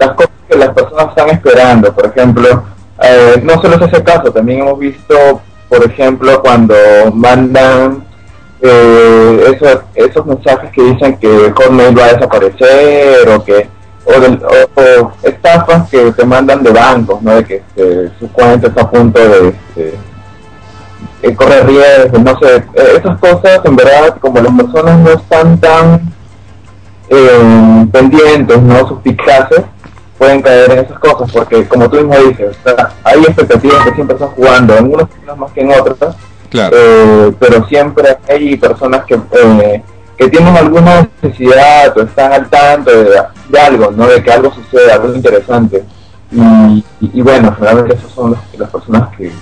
las 0.00 0.10
cosas 0.10 0.39
que 0.50 0.58
las 0.58 0.70
personas 0.70 1.08
están 1.08 1.30
esperando. 1.30 1.92
Por 1.94 2.06
ejemplo, 2.06 2.64
eh, 3.02 3.40
no 3.42 3.60
solo 3.62 3.76
es 3.76 3.92
ese 3.92 4.02
caso, 4.02 4.30
también 4.32 4.60
hemos 4.60 4.78
visto, 4.78 5.40
por 5.68 5.84
ejemplo, 5.84 6.40
cuando 6.42 6.74
mandan 7.14 8.04
eh, 8.62 9.54
esos, 9.54 9.78
esos 9.94 10.26
mensajes 10.26 10.70
que 10.72 10.82
dicen 10.82 11.16
que 11.18 11.50
Hotmail 11.56 11.98
va 11.98 12.04
a 12.06 12.12
desaparecer 12.14 13.28
o 13.30 13.42
que 13.44 13.68
o, 14.04 14.12
o- 14.12 14.82
o 14.82 15.12
estafas 15.22 15.88
que 15.88 16.10
te 16.12 16.24
mandan 16.24 16.62
de 16.62 16.70
bancos, 16.70 17.22
¿no? 17.22 17.36
De 17.36 17.44
que 17.44 17.56
este, 17.56 18.10
su 18.18 18.28
cuenta 18.32 18.66
está 18.68 18.82
a 18.82 18.90
punto 18.90 19.18
de, 19.20 19.48
este, 19.76 21.34
correr 21.36 21.66
riesgo, 21.66 22.18
no 22.18 22.38
sé, 22.38 22.56
eh, 22.56 22.98
esas 22.98 23.18
cosas 23.18 23.60
en 23.64 23.76
verdad 23.76 24.16
como 24.20 24.40
las 24.40 24.52
personas 24.54 24.98
no 24.98 25.10
están 25.10 25.58
tan 25.58 26.00
eh, 27.08 27.86
pendientes, 27.92 28.60
no 28.62 28.88
suspicaces, 28.88 29.62
pueden 30.20 30.42
caer 30.42 30.70
en 30.70 30.78
esas 30.80 30.98
cosas, 30.98 31.32
porque 31.32 31.66
como 31.66 31.88
tú 31.88 31.96
mismo 31.96 32.14
dices, 32.28 32.54
o 32.62 32.68
sea, 32.68 32.90
hay 33.04 33.20
expectativas 33.22 33.82
que 33.86 33.94
siempre 33.94 34.16
están 34.16 34.28
jugando, 34.32 34.76
en 34.76 34.90
personas 34.90 35.38
más 35.38 35.52
que 35.52 35.60
en 35.62 35.70
otras, 35.72 36.14
Claro. 36.50 36.76
eh, 36.78 37.32
pero 37.40 37.66
siempre 37.68 38.18
hay 38.28 38.54
personas 38.58 39.06
que, 39.06 39.14
eh, 39.14 39.82
que 40.18 40.28
tienen 40.28 40.54
alguna 40.58 41.08
necesidad 41.22 41.96
o 41.96 42.02
están 42.02 42.34
al 42.34 42.50
tanto 42.50 42.90
de, 42.90 43.22
de 43.48 43.58
algo, 43.60 43.90
¿no? 43.92 44.06
de 44.08 44.22
que 44.22 44.30
algo 44.30 44.52
sucede, 44.52 44.92
algo 44.92 45.14
interesante. 45.14 45.84
Y, 46.30 46.38
y, 47.00 47.10
y 47.14 47.22
bueno, 47.22 47.54
generalmente 47.54 47.94
esas 47.96 48.12
son 48.12 48.32
las, 48.32 48.40
las 48.58 48.68
personas 48.68 49.08
que 49.16 49.32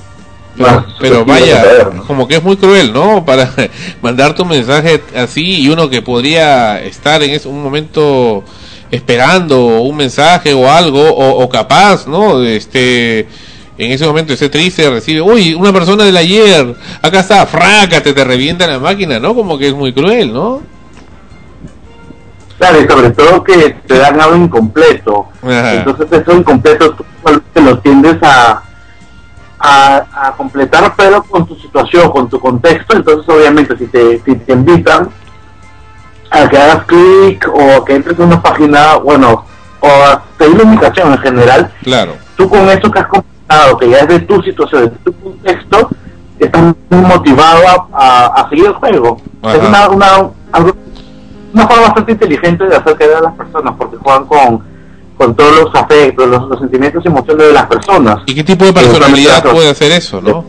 más 0.59 0.85
Pero 1.01 1.17
susceptibles 1.21 1.27
vaya, 1.27 1.63
caer, 1.63 1.95
¿no? 1.95 2.07
como 2.07 2.29
que 2.29 2.37
es 2.37 2.43
muy 2.45 2.57
cruel, 2.57 2.93
¿no? 2.93 3.25
Para 3.27 3.51
mandarte 4.01 4.43
un 4.43 4.49
mensaje 4.49 5.03
así 5.17 5.61
y 5.63 5.69
uno 5.71 5.91
que 5.91 6.03
podría 6.03 6.81
estar 6.83 7.21
en 7.25 7.31
ese, 7.31 7.49
un 7.49 7.63
momento 7.65 8.45
esperando 8.91 9.83
un 9.83 9.97
mensaje 9.97 10.55
o 10.55 10.71
algo, 10.71 11.03
o, 11.03 11.43
o 11.43 11.49
capaz, 11.49 12.07
¿no? 12.07 12.43
Este, 12.43 13.29
en 13.77 13.93
ese 13.93 14.07
momento 14.07 14.33
esté 14.33 14.49
triste, 14.49 14.89
recibe, 14.91 15.21
uy, 15.21 15.55
una 15.55 15.73
persona 15.73 16.05
del 16.05 16.17
ayer, 16.17 16.75
acá 17.01 17.21
está, 17.21 17.47
frácate, 17.47 18.13
te 18.13 18.25
revienta 18.25 18.67
la 18.67 18.79
máquina, 18.79 19.19
¿no? 19.21 19.35
Como 19.35 19.57
que 19.57 19.69
es 19.69 19.75
muy 19.75 19.93
cruel, 19.93 20.33
¿no? 20.33 20.63
Claro, 22.59 22.83
y 22.83 22.89
sobre 22.89 23.11
todo 23.11 23.45
que 23.45 23.77
te 23.87 23.99
dan 23.99 24.21
algo 24.21 24.37
incompleto. 24.37 25.29
Ajá. 25.43 25.75
Entonces 25.75 26.09
eso 26.11 26.37
incompleto 26.37 26.93
tú 26.93 27.05
usualmente 27.19 27.61
lo 27.61 27.79
tiendes 27.79 28.17
a, 28.21 28.63
a, 29.61 30.27
a 30.27 30.33
completar, 30.37 30.93
pero 30.97 31.23
con 31.23 31.47
tu 31.47 31.55
situación, 31.55 32.11
con 32.11 32.29
tu 32.29 32.41
contexto. 32.41 32.97
Entonces 32.97 33.33
obviamente 33.33 33.79
si 33.79 33.87
te, 33.87 34.21
si 34.25 34.35
te 34.35 34.53
invitan 34.53 35.09
a 36.31 36.49
que 36.49 36.59
hagas 36.59 36.85
clic 36.85 37.49
o 37.53 37.85
que 37.85 37.95
entres 37.97 38.19
en 38.19 38.27
una 38.27 38.43
página, 38.43 38.97
bueno, 38.97 39.45
o 39.81 39.87
a 39.87 40.23
pedir 40.37 40.57
la 40.57 40.63
invitación 40.65 41.13
en 41.13 41.19
general, 41.19 41.73
Claro. 41.83 42.13
tú 42.37 42.49
con 42.49 42.69
eso 42.69 42.91
que 42.91 42.99
has 42.99 43.07
completado, 43.07 43.79
que 43.79 43.89
ya 43.91 43.99
es 43.99 44.09
de 44.09 44.21
tu 44.21 44.43
situación, 44.43 44.83
de 44.85 44.91
tu 44.91 45.13
contexto, 45.21 45.89
estás 46.39 46.63
muy 46.91 47.01
motivado 47.01 47.63
a, 47.67 47.87
a, 47.93 48.27
a 48.43 48.49
seguir 48.49 48.67
el 48.67 48.73
juego. 48.75 49.21
Ajá. 49.43 49.57
Es 49.57 49.69
una, 49.69 49.89
una, 49.89 50.07
algo- 50.53 50.77
una 51.55 51.67
forma 51.67 51.83
bastante 51.85 52.13
inteligente 52.13 52.65
de 52.67 52.77
hacer 52.77 52.97
caer 52.97 53.15
a 53.17 53.21
las 53.23 53.35
personas, 53.35 53.75
porque 53.79 53.97
juegan 53.97 54.25
con, 54.27 54.63
con 55.17 55.35
todos 55.35 55.63
los 55.65 55.75
afectos, 55.75 56.29
los, 56.29 56.49
los 56.49 56.59
sentimientos 56.61 57.03
y 57.05 57.09
emociones 57.09 57.47
de 57.47 57.53
las 57.55 57.67
personas. 57.67 58.19
¿Y 58.27 58.35
qué 58.35 58.45
tipo 58.45 58.65
de 58.67 58.73
personalidad 58.75 59.43
puede 59.45 59.71
hacer 59.71 59.93
eso, 59.93 60.21
no? 60.21 60.45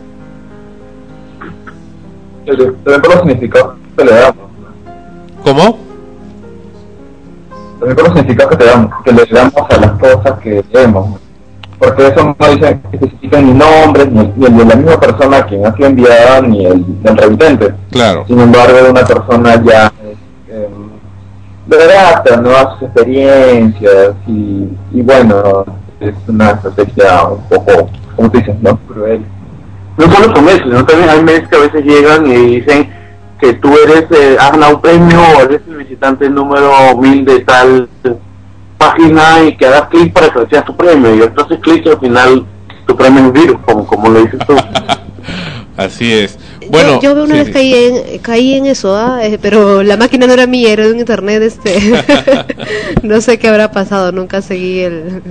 También 2.46 3.02
por 3.02 3.10
los 3.16 3.20
significados 3.20 3.76
que 3.98 4.06
le 4.06 4.12
damos. 4.12 4.49
¿Cómo? 5.44 5.80
También 7.80 7.96
por 7.96 8.08
los 8.10 8.18
significados 8.18 8.52
que, 8.52 8.58
te 8.58 8.66
damos, 8.66 9.04
que 9.04 9.12
le 9.14 9.26
damos 9.26 9.54
a 9.70 9.78
las 9.78 9.92
cosas 9.92 10.40
que 10.40 10.64
leemos. 10.72 11.20
Porque 11.78 12.08
eso 12.08 12.36
no 12.38 12.48
dice 12.50 12.80
que 12.92 12.98
especifican 12.98 13.46
ni 13.46 13.54
nombres, 13.54 14.12
ni, 14.12 14.34
ni 14.36 14.46
el 14.46 14.58
de 14.58 14.66
la 14.66 14.76
misma 14.76 15.00
persona 15.00 15.38
a 15.38 15.46
quien 15.46 15.66
ha 15.66 15.74
sido 15.74 15.88
enviada, 15.88 16.42
ni 16.42 16.66
el 16.66 16.84
del 17.04 17.18
remitente. 17.18 17.74
Claro. 17.92 18.26
Sin 18.28 18.40
embargo, 18.40 18.84
de 18.84 18.90
una 18.90 19.06
persona 19.06 19.64
ya 19.64 19.94
eh, 20.50 20.68
relata 21.70 22.36
¿no? 22.36 22.52
a 22.52 22.74
sus 22.74 22.84
experiencias 22.84 24.14
y, 24.28 24.68
y 24.92 25.02
bueno, 25.02 25.66
es 26.02 26.14
una 26.28 26.52
estrategia 26.52 27.24
un 27.24 27.44
poco, 27.48 27.90
como 28.16 28.30
tú 28.30 28.40
dices, 28.40 28.56
¿no? 28.62 28.78
Cruel. 28.88 29.24
No 29.98 30.12
solo 30.14 30.34
con 30.34 30.50
eso, 30.50 30.64
sino 30.64 30.86
también 30.86 31.10
hay 31.10 31.24
mails 31.24 31.48
que 31.48 31.56
a 31.56 31.60
veces 31.60 31.86
llegan 31.86 32.26
y 32.26 32.60
dicen 32.60 32.90
que 33.40 33.54
tú 33.54 33.74
eres, 33.86 34.06
eh, 34.12 34.38
has 34.40 34.52
ganado 34.52 34.76
un 34.76 34.82
premio 34.82 35.22
o 35.22 35.42
eres 35.42 35.62
el 35.68 35.78
visitante 35.78 36.30
número 36.30 36.98
1000 36.98 37.26
de 37.26 37.40
tal 37.42 37.90
página 38.78 39.44
y 39.44 39.58
que 39.58 39.66
hagas 39.66 39.90
clic 39.90 40.14
para 40.14 40.32
que 40.32 40.40
recibas 40.40 40.66
tu 40.66 40.76
premio. 40.76 41.16
Y 41.16 41.22
entonces 41.22 41.60
clic 41.62 41.86
y 41.86 41.90
al 41.90 42.00
final 42.00 42.46
tu 42.86 42.96
premio 42.96 43.28
es 43.28 43.34
virus, 43.34 43.58
como, 43.66 43.86
como 43.86 44.10
lo 44.10 44.22
dices 44.22 44.40
tú. 44.46 44.56
Así 45.78 46.12
es. 46.12 46.38
Bueno, 46.70 46.96
yo, 46.96 47.02
yo 47.02 47.16
veo 47.16 47.24
una 47.24 47.36
sí, 47.36 47.40
vez 47.40 47.48
sí. 47.48 47.54
caí 47.54 47.74
en, 47.74 48.20
caí 48.20 48.54
en 48.56 48.66
eso, 48.66 48.96
ah, 48.96 49.20
eh, 49.24 49.40
pero 49.42 49.82
la 49.82 49.96
máquina 49.96 50.28
no 50.28 50.34
era 50.34 50.46
mía, 50.46 50.74
era 50.74 50.86
de 50.86 50.92
un 50.92 51.00
internet, 51.00 51.42
este, 51.42 51.80
no 53.04 53.22
sé 53.22 53.40
qué 53.40 53.48
habrá 53.48 53.72
pasado, 53.72 54.12
nunca 54.12 54.42
seguí 54.42 54.82
el... 54.82 55.22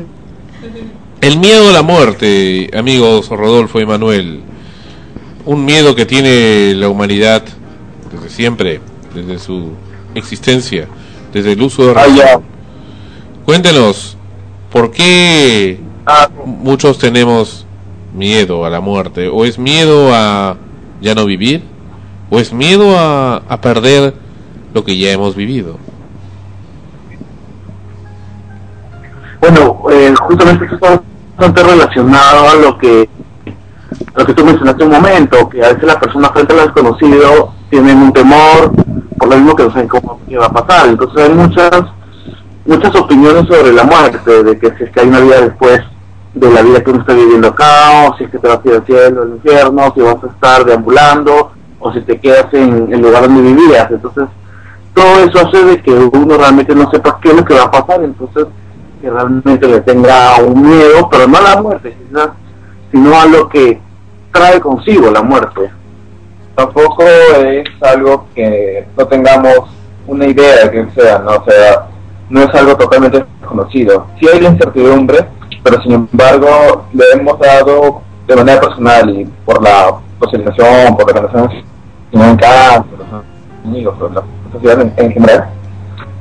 El 1.20 1.36
miedo 1.36 1.68
a 1.68 1.72
la 1.72 1.82
muerte, 1.82 2.70
amigos 2.76 3.28
Rodolfo 3.28 3.80
y 3.80 3.86
Manuel. 3.86 4.40
Un 5.44 5.64
miedo 5.64 5.94
que 5.94 6.06
tiene 6.06 6.74
la 6.74 6.88
humanidad 6.88 7.42
desde 8.12 8.28
siempre, 8.30 8.80
desde 9.14 9.38
su 9.38 9.72
existencia, 10.14 10.86
desde 11.32 11.52
el 11.52 11.62
uso 11.62 11.86
de 11.86 11.90
Ah, 11.92 11.94
razón. 11.94 12.42
Cuéntenos, 13.44 14.16
¿por 14.72 14.90
qué 14.90 15.80
Ah. 16.06 16.28
muchos 16.44 16.98
tenemos 16.98 17.66
miedo 18.14 18.64
a 18.64 18.70
la 18.70 18.80
muerte? 18.80 19.28
¿O 19.28 19.44
es 19.44 19.58
miedo 19.58 20.10
a 20.14 20.56
ya 21.00 21.14
no 21.14 21.24
vivir? 21.26 21.62
¿O 22.30 22.38
es 22.38 22.52
miedo 22.52 22.98
a, 22.98 23.36
a 23.48 23.60
perder 23.60 24.14
lo 24.74 24.84
que 24.84 24.96
ya 24.98 25.10
hemos 25.12 25.34
vivido? 25.34 25.78
Bueno, 29.40 29.82
eh, 29.90 30.12
justamente 30.20 30.64
esto 30.64 30.74
está 30.76 31.02
bastante 31.36 31.62
relacionado 31.62 32.48
a 32.48 32.54
lo 32.56 32.78
que 32.78 33.08
lo 34.14 34.26
que 34.26 34.34
tú 34.34 34.44
mencionaste 34.44 34.84
un 34.84 34.90
momento, 34.90 35.48
que 35.48 35.64
a 35.64 35.68
veces 35.68 35.84
la 35.84 35.98
persona 35.98 36.28
frente 36.30 36.52
al 36.52 36.66
desconocido 36.66 37.54
tienen 37.70 37.98
un 37.98 38.12
temor 38.12 38.72
por 39.18 39.28
lo 39.28 39.36
mismo 39.36 39.56
que 39.56 39.64
no 39.64 39.70
saben 39.70 39.88
cómo 39.88 40.20
va 40.38 40.46
a 40.46 40.52
pasar. 40.52 40.88
Entonces 40.88 41.28
hay 41.28 41.34
muchas 41.34 41.82
muchas 42.66 42.94
opiniones 42.96 43.46
sobre 43.48 43.72
la 43.72 43.84
muerte, 43.84 44.44
de 44.44 44.58
que 44.58 44.76
si 44.76 44.84
es 44.84 44.90
que 44.90 45.00
hay 45.00 45.08
una 45.08 45.20
vida 45.20 45.40
después 45.40 45.80
de 46.34 46.50
la 46.50 46.62
vida 46.62 46.84
que 46.84 46.90
uno 46.90 47.00
está 47.00 47.14
viviendo 47.14 47.48
acá, 47.48 48.08
o 48.08 48.16
si 48.16 48.24
es 48.24 48.30
que 48.30 48.38
te 48.38 48.46
vas 48.46 48.58
a 48.62 48.68
ir 48.68 48.74
al 48.74 48.84
cielo, 48.84 49.22
al 49.22 49.30
infierno, 49.30 49.92
si 49.94 50.00
vas 50.02 50.22
a 50.22 50.26
estar 50.26 50.64
deambulando, 50.66 51.52
o 51.80 51.92
si 51.92 52.00
te 52.02 52.20
quedas 52.20 52.52
en 52.52 52.92
el 52.92 53.00
lugar 53.00 53.22
donde 53.22 53.40
vivías. 53.40 53.90
Entonces 53.90 54.24
todo 54.94 55.24
eso 55.24 55.46
hace 55.46 55.64
de 55.64 55.82
que 55.82 55.92
uno 55.92 56.36
realmente 56.36 56.74
no 56.74 56.90
sepa 56.90 57.18
qué 57.22 57.30
es 57.30 57.36
lo 57.36 57.44
que 57.44 57.54
va 57.54 57.64
a 57.64 57.70
pasar, 57.70 58.04
entonces 58.04 58.46
que 59.00 59.08
realmente 59.08 59.66
le 59.66 59.80
tenga 59.80 60.36
un 60.44 60.60
miedo, 60.60 61.08
pero 61.10 61.26
no 61.26 61.38
a 61.38 61.42
la 61.42 61.62
muerte, 61.62 61.96
sino 62.92 63.18
a 63.18 63.26
lo 63.26 63.48
que 63.48 63.80
trae 64.32 64.60
consigo 64.60 65.10
la 65.10 65.22
muerte. 65.22 65.70
Tampoco 66.58 67.04
es 67.04 67.68
algo 67.82 68.26
que 68.34 68.84
no 68.96 69.06
tengamos 69.06 69.60
una 70.08 70.26
idea 70.26 70.64
de 70.64 70.70
que 70.72 71.00
sea, 71.00 71.20
¿no? 71.20 71.36
O 71.36 71.44
sea, 71.44 71.86
no 72.28 72.42
es 72.42 72.52
algo 72.52 72.76
totalmente 72.76 73.24
desconocido. 73.40 74.06
Sí 74.18 74.26
hay 74.28 74.40
la 74.40 74.48
incertidumbre, 74.48 75.24
pero 75.62 75.80
sin 75.82 75.92
embargo 75.92 76.84
le 76.92 77.04
hemos 77.12 77.38
dado 77.38 78.02
de 78.26 78.34
manera 78.34 78.60
personal 78.60 79.08
y 79.08 79.24
por 79.44 79.62
la 79.62 80.00
socialización, 80.18 80.96
por 80.96 81.14
la 81.14 81.20
relación 81.20 81.64
en 82.10 82.36
casa, 82.36 82.82
por 82.82 82.98
los 82.98 83.24
amigos, 83.64 83.96
por 83.96 84.12
la 84.12 84.22
sociedad 84.52 84.80
en, 84.80 84.92
en 84.96 85.12
general, 85.12 85.48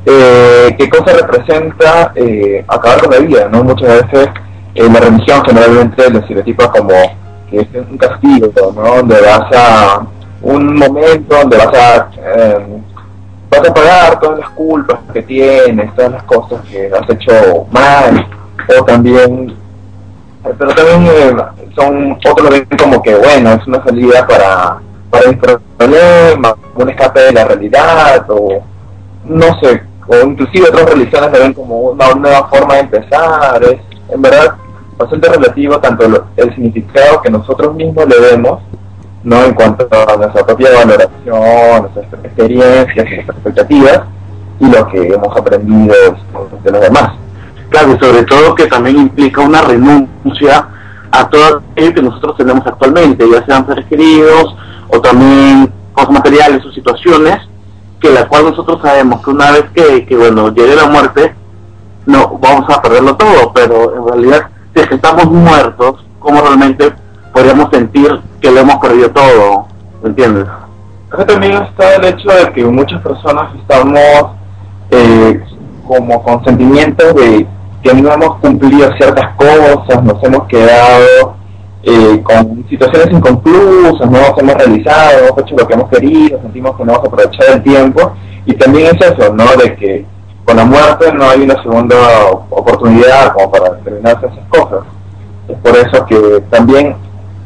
eh, 0.06 0.76
qué 0.78 0.88
cosa 0.88 1.14
representa 1.14 2.12
eh, 2.14 2.64
acabar 2.68 3.02
con 3.02 3.12
la 3.12 3.20
vida, 3.20 3.50
¿no? 3.52 3.64
Muchas 3.64 4.04
veces 4.04 4.30
eh, 4.76 4.88
la 4.88 5.00
religión 5.00 5.44
generalmente 5.44 6.12
lo 6.12 6.20
estereotipa 6.20 6.72
como 6.72 6.94
que 7.50 7.62
es 7.62 7.68
un 7.90 7.98
castigo, 7.98 8.52
¿no? 8.76 8.98
Donde 8.98 9.20
vas 9.22 9.52
a 9.56 10.06
un 10.42 10.76
momento 10.76 11.36
donde 11.36 11.58
vas 11.58 11.74
a 11.74 12.10
eh, 12.18 12.82
vas 13.50 13.70
a 13.70 13.74
pagar 13.74 14.20
todas 14.20 14.40
las 14.40 14.50
culpas 14.52 15.00
que 15.14 15.22
tienes, 15.24 15.96
todas 15.96 16.12
las 16.12 16.24
cosas 16.24 16.62
que 16.70 16.92
has 16.94 17.10
hecho 17.10 17.66
mal, 17.72 18.28
o 18.80 18.84
también, 18.84 19.56
pero 20.58 20.74
también 20.74 21.08
eh, 21.08 21.36
son, 21.76 22.18
otros 22.30 22.50
ven 22.50 22.68
como 22.78 23.02
que 23.02 23.16
bueno, 23.16 23.54
es 23.54 23.68
una 23.68 23.84
salida 23.84 24.28
para, 24.28 24.80
para 25.10 25.28
mis 25.30 25.38
problemas, 25.38 26.54
un 26.76 26.90
escape 26.90 27.20
de 27.22 27.34
la 27.34 27.46
realidad, 27.46 28.26
o 28.30 28.62
no 29.26 29.60
sé, 29.60 29.82
o 30.08 30.16
inclusive 30.26 30.70
otras 30.70 30.90
religiones 30.90 31.32
lo 31.32 31.40
ven 31.40 31.54
como 31.54 31.80
una 31.80 32.14
nueva 32.14 32.48
forma 32.50 32.76
de 32.76 32.80
empezar, 32.82 33.64
es 33.64 33.80
en 34.10 34.22
verdad 34.22 34.56
bastante 34.98 35.30
relativo 35.30 35.80
tanto 35.80 36.06
el 36.38 36.56
significado 36.56 37.22
que 37.22 37.30
nosotros 37.30 37.76
mismos 37.76 38.08
le 38.08 38.20
demos, 38.20 38.62
no 39.28 39.44
en 39.44 39.54
cuanto 39.56 39.86
a 39.91 40.16
nuestra 40.16 40.45
propia 40.45 40.70
valoración, 40.72 41.82
nuestras 41.82 42.24
experiencias, 42.24 42.95
nuestras 42.95 43.36
expectativas 43.36 44.02
y 44.58 44.68
lo 44.68 44.88
que 44.88 45.06
hemos 45.06 45.36
aprendido 45.36 45.95
de 46.64 46.72
los 46.72 46.82
demás. 46.82 47.12
Claro, 47.70 47.94
y 47.94 47.99
sobre 47.99 48.24
todo 48.24 48.56
que 48.56 48.68
también 48.68 48.95
implica 48.95 49.41
una 49.41 49.62
renuncia 49.64 50.70
a 51.12 51.28
todo 51.28 51.62
aquello 51.74 51.94
que 51.94 52.02
nosotros 52.04 52.38
tenemos 52.38 52.66
actualmente, 52.66 53.30
ya 53.30 53.45
sean 53.45 53.68
seres 53.68 53.86
queridos 53.88 54.56
o 54.88 55.02
también 55.02 55.74
cosas 55.91 56.12
materiales 56.12 56.66
o 56.66 56.72
situaciones, 56.72 57.36
que 57.99 58.10
la 58.10 58.30
cual 58.30 58.45
nosotros 58.45 58.80
sabemos 58.82 59.22
que 59.26 59.30
una 59.30 59.52
vez 59.52 59.66
que, 59.76 60.06
que 60.06 60.16
bueno, 60.16 60.54
llegue 60.54 60.74
la 60.74 60.88
muerte, 60.88 61.36
no 62.06 62.38
vamos 62.40 62.70
a 62.70 62.82
perderlo 62.82 63.18
todo, 63.18 63.52
pero 63.54 63.94
en 63.94 64.08
realidad, 64.08 64.48
si 64.74 64.80
es 64.80 64.88
que 64.88 64.95
estamos 64.95 65.26
muertos, 65.26 66.06
¿cómo 66.18 66.40
realmente 66.40 66.94
podríamos 67.38 67.70
sentir 67.72 68.20
que 68.42 68.50
lo 68.50 68.62
hemos 68.62 68.78
perdido 68.78 69.12
todo? 69.12 69.68
¿Me 70.02 70.10
entiendes? 70.10 70.48
Acá 71.12 71.24
también 71.24 71.54
está 71.54 71.94
el 71.96 72.06
hecho 72.06 72.30
de 72.30 72.52
que 72.52 72.66
muchas 72.66 73.00
personas 73.04 73.54
estamos 73.56 74.32
eh, 74.90 75.40
como 75.88 76.24
con 76.24 76.44
sentimientos 76.44 77.14
de 77.14 77.46
que 77.84 77.94
no 77.94 78.12
hemos 78.12 78.40
cumplido 78.40 78.92
ciertas 78.98 79.36
cosas, 79.36 80.04
nos 80.04 80.22
hemos 80.24 80.48
quedado 80.48 81.36
eh, 81.84 82.24
con 82.24 82.66
situaciones 82.70 83.12
inconclusas, 83.12 84.10
no 84.10 84.20
nos 84.20 84.38
hemos 84.40 84.56
realizado, 84.56 85.28
hemos 85.28 85.38
hecho 85.38 85.56
lo 85.60 85.68
que 85.68 85.74
hemos 85.76 85.90
querido, 85.90 86.42
sentimos 86.42 86.76
que 86.76 86.86
no 86.86 86.94
hemos 86.94 87.06
aprovechado 87.06 87.54
el 87.54 87.62
tiempo 87.62 88.14
y 88.48 88.54
también 88.56 88.96
es 88.96 89.12
eso, 89.12 89.32
¿no? 89.32 89.46
De 89.62 89.76
que 89.76 90.06
con 90.44 90.58
la 90.58 90.66
muerte 90.66 91.14
no 91.14 91.30
hay 91.30 91.42
una 91.42 91.62
segunda 91.62 91.96
oportunidad 92.50 93.32
como 93.34 93.52
para 93.52 93.78
terminarse 93.78 94.26
esas 94.26 94.48
cosas. 94.50 94.80
Es 95.48 95.58
por 95.60 95.78
eso 95.78 96.06
que 96.08 96.44
también, 96.50 96.96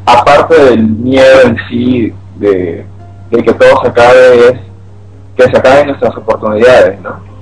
aparte 0.06 0.54
del 0.64 0.82
miedo 0.82 1.42
en 1.44 1.56
sí 1.68 2.12
de, 2.36 2.86
que 3.30 3.52
todo 3.54 3.82
se 3.82 3.88
acabe, 3.88 4.48
es 4.48 4.60
que 5.36 5.44
se 5.44 5.58
acaben 5.58 5.88
nuestras 5.88 6.16
oportunidades, 6.16 7.00
¿no? 7.00 7.32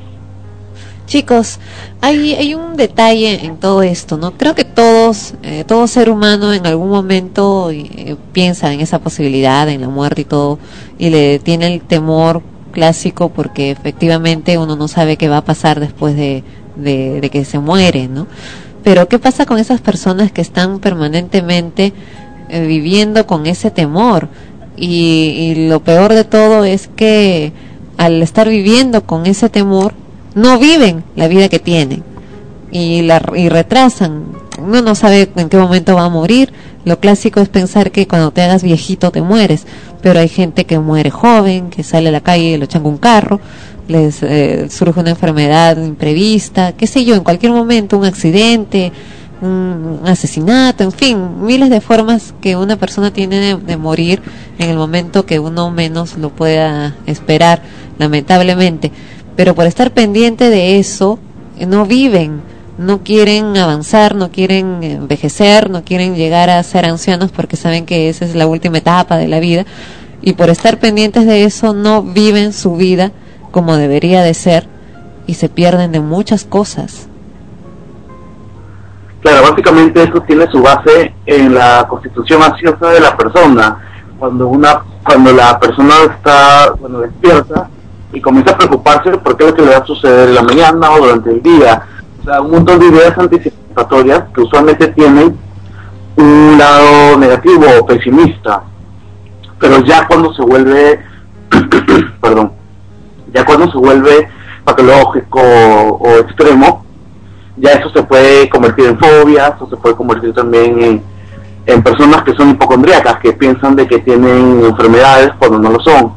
Chicos, 1.07 1.59
hay, 2.01 2.35
hay 2.35 2.55
un 2.55 2.77
detalle 2.77 3.45
en 3.45 3.57
todo 3.57 3.82
esto, 3.82 4.16
¿no? 4.16 4.32
Creo 4.32 4.55
que 4.55 4.65
todos, 4.65 5.35
eh, 5.43 5.65
todo 5.66 5.89
ser 5.89 6.09
humano 6.09 6.53
en 6.53 6.65
algún 6.69 6.89
momento 6.89 7.70
eh, 7.73 8.16
piensa 8.32 8.73
en 8.73 8.81
esa 8.81 9.01
posibilidad, 9.01 9.69
en 9.69 9.81
la 9.81 9.89
muerte 9.89 10.20
y 10.20 10.24
todo, 10.24 10.61
y 10.99 11.11
le 11.11 11.41
tiene 11.41 11.74
el 11.74 11.81
temor 11.81 12.43
clásico 12.70 13.31
porque 13.31 13.73
efectivamente 13.73 14.57
uno 14.57 14.77
no 14.77 14.87
sabe 14.87 15.16
qué 15.16 15.28
va 15.28 15.39
a 15.39 15.45
pasar 15.45 15.81
después 15.81 16.15
de, 16.15 16.45
de, 16.77 17.20
de 17.20 17.31
que 17.31 17.45
se 17.45 17.59
muere, 17.59 18.07
¿no? 18.07 18.28
Pero 18.85 19.09
¿qué 19.09 19.19
pasa 19.19 19.47
con 19.47 19.59
esas 19.59 19.81
personas 19.81 20.32
que 20.32 20.41
están 20.41 20.78
permanentemente 20.78 21.93
eh, 22.51 22.67
viviendo 22.67 23.27
con 23.27 23.47
ese 23.47 23.71
temor? 23.71 24.29
Y, 24.77 25.55
y 25.57 25.69
lo 25.69 25.81
peor 25.81 26.15
de 26.15 26.25
todo 26.25 26.65
es 26.65 26.89
que 26.89 27.53
al 27.97 28.23
estar 28.23 28.49
viviendo 28.49 29.03
con 29.03 29.27
ese 29.27 29.49
temor, 29.49 29.93
no 30.35 30.59
viven 30.59 31.05
la 31.17 31.29
vida 31.29 31.49
que 31.49 31.59
tienen 31.59 32.03
y, 32.71 33.03
la, 33.03 33.23
y 33.37 33.49
retrasan. 33.49 34.25
Uno 34.59 34.83
no 34.83 34.95
sabe 34.95 35.31
en 35.37 35.49
qué 35.49 35.57
momento 35.57 35.95
va 35.95 36.05
a 36.05 36.09
morir. 36.09 36.53
Lo 36.85 36.99
clásico 36.99 37.41
es 37.41 37.49
pensar 37.49 37.91
que 37.91 38.07
cuando 38.07 38.31
te 38.31 38.43
hagas 38.43 38.63
viejito 38.63 39.11
te 39.11 39.21
mueres, 39.21 39.67
pero 40.03 40.21
hay 40.21 40.29
gente 40.29 40.65
que 40.65 40.79
muere 40.79 41.11
joven, 41.11 41.71
que 41.71 41.83
sale 41.83 42.09
a 42.09 42.13
la 42.13 42.23
calle 42.23 42.53
y 42.53 42.57
lo 42.57 42.65
echan 42.65 42.87
un 42.87 42.97
carro, 42.97 43.39
les 43.87 44.23
eh, 44.23 44.69
surge 44.71 45.01
una 45.01 45.11
enfermedad 45.11 45.77
imprevista, 45.77 46.73
qué 46.73 46.87
sé 46.87 47.05
yo, 47.05 47.17
en 47.17 47.25
cualquier 47.25 47.53
momento 47.53 47.99
un 47.99 48.07
accidente, 48.07 48.93
un, 49.41 50.01
asesinato, 50.05 50.85
en 50.85 50.93
fin, 50.93 51.45
miles 51.45 51.71
de 51.71 51.81
formas 51.81 52.35
que 52.41 52.57
una 52.57 52.77
persona 52.77 53.12
tiene 53.12 53.41
de, 53.41 53.57
de 53.57 53.77
morir 53.77 54.23
en 54.59 54.71
el 54.71 54.77
momento 54.77 55.27
que 55.27 55.39
uno 55.39 55.71
menos 55.71 56.17
lo 56.17 56.31
pueda 56.31 56.97
esperar, 57.07 57.62
lamentablemente 57.99 58.93
pero 59.41 59.55
por 59.55 59.67
estar 59.67 59.93
pendiente 59.93 60.51
de 60.51 60.79
eso, 60.79 61.19
eh, 61.59 61.65
no 61.65 61.87
viven, 61.87 62.43
no 62.77 63.03
quieren 63.03 63.57
avanzar, 63.57 64.15
no 64.15 64.31
quieren 64.31 64.83
envejecer, 64.83 65.71
no 65.71 65.83
quieren 65.83 66.15
llegar 66.15 66.51
a 66.51 66.62
ser 66.62 66.85
ancianos 66.85 67.31
porque 67.31 67.57
saben 67.57 67.87
que 67.87 68.11
esa 68.11 68.27
es 68.27 68.35
la 68.35 68.47
última 68.47 68.77
etapa 68.77 69.17
de 69.17 69.29
la 69.29 69.41
vida 69.41 69.65
y 70.21 70.35
por 70.35 70.51
estar 70.51 70.79
pendientes 70.79 71.25
de 71.25 71.45
eso 71.45 71.73
no 71.73 72.03
viven 72.03 72.53
su 72.53 72.77
vida 72.77 73.12
como 73.51 73.77
debería 73.77 74.23
de 74.23 74.35
ser 74.35 74.67
y 75.27 75.35
se 75.35 75.49
pierden 75.49 75.91
de 75.93 76.01
muchas 76.01 76.45
cosas. 76.45 77.10
Claro, 79.21 79.43
básicamente 79.51 80.03
eso 80.03 80.21
tiene 80.23 80.51
su 80.51 80.63
base 80.63 81.15
en 81.27 81.55
la 81.55 81.87
constitución 81.89 82.43
ansiosa 82.43 82.89
de 82.89 83.01
la 83.01 83.17
persona. 83.17 83.79
Cuando 84.19 84.49
una, 84.49 84.83
cuando 85.05 85.33
la 85.33 85.59
persona 85.59 85.95
está, 86.11 86.73
bueno, 86.79 87.01
despierta, 87.01 87.69
y 88.13 88.21
comienza 88.21 88.53
a 88.53 88.59
preocuparse 88.59 89.11
por 89.19 89.37
qué 89.37 89.45
es 89.45 89.51
lo 89.51 89.57
que 89.57 89.63
le 89.63 89.71
va 89.71 89.79
a 89.79 89.87
suceder 89.87 90.29
en 90.31 90.35
la 90.35 90.43
mañana 90.43 90.91
o 90.91 90.99
durante 90.99 91.31
el 91.31 91.43
día. 91.43 91.83
O 92.21 92.25
sea, 92.25 92.41
un 92.41 92.51
montón 92.51 92.81
de 92.81 92.87
ideas 92.87 93.17
anticipatorias 93.17 94.25
que 94.35 94.41
usualmente 94.41 94.89
tienen 94.89 95.39
un 96.17 96.59
lado 96.59 97.19
negativo 97.19 97.67
o 97.79 97.87
pesimista. 97.87 98.63
Pero 99.59 99.81
ya 99.85 100.07
cuando 100.07 100.33
se 100.35 100.43
vuelve, 100.43 101.01
perdón, 102.21 102.53
ya 103.33 103.45
cuando 103.45 103.71
se 103.71 103.79
vuelve 103.79 104.29
patológico 104.65 105.41
o 105.41 106.09
extremo, 106.17 106.85
ya 107.61 107.73
eso 107.73 107.91
se 107.91 108.03
puede 108.03 108.49
convertir 108.49 108.87
en 108.87 108.99
fobias 108.99 109.53
o 109.61 109.69
se 109.69 109.77
puede 109.77 109.95
convertir 109.95 110.32
también 110.32 110.82
en, 110.82 111.03
en 111.66 111.82
personas 111.82 112.23
que 112.23 112.35
son 112.35 112.51
hipocondríacas, 112.51 113.19
que 113.19 113.32
piensan 113.32 113.77
de 113.77 113.87
que 113.87 113.99
tienen 113.99 114.65
enfermedades 114.65 115.32
cuando 115.39 115.59
no 115.59 115.70
lo 115.70 115.81
son. 115.81 116.12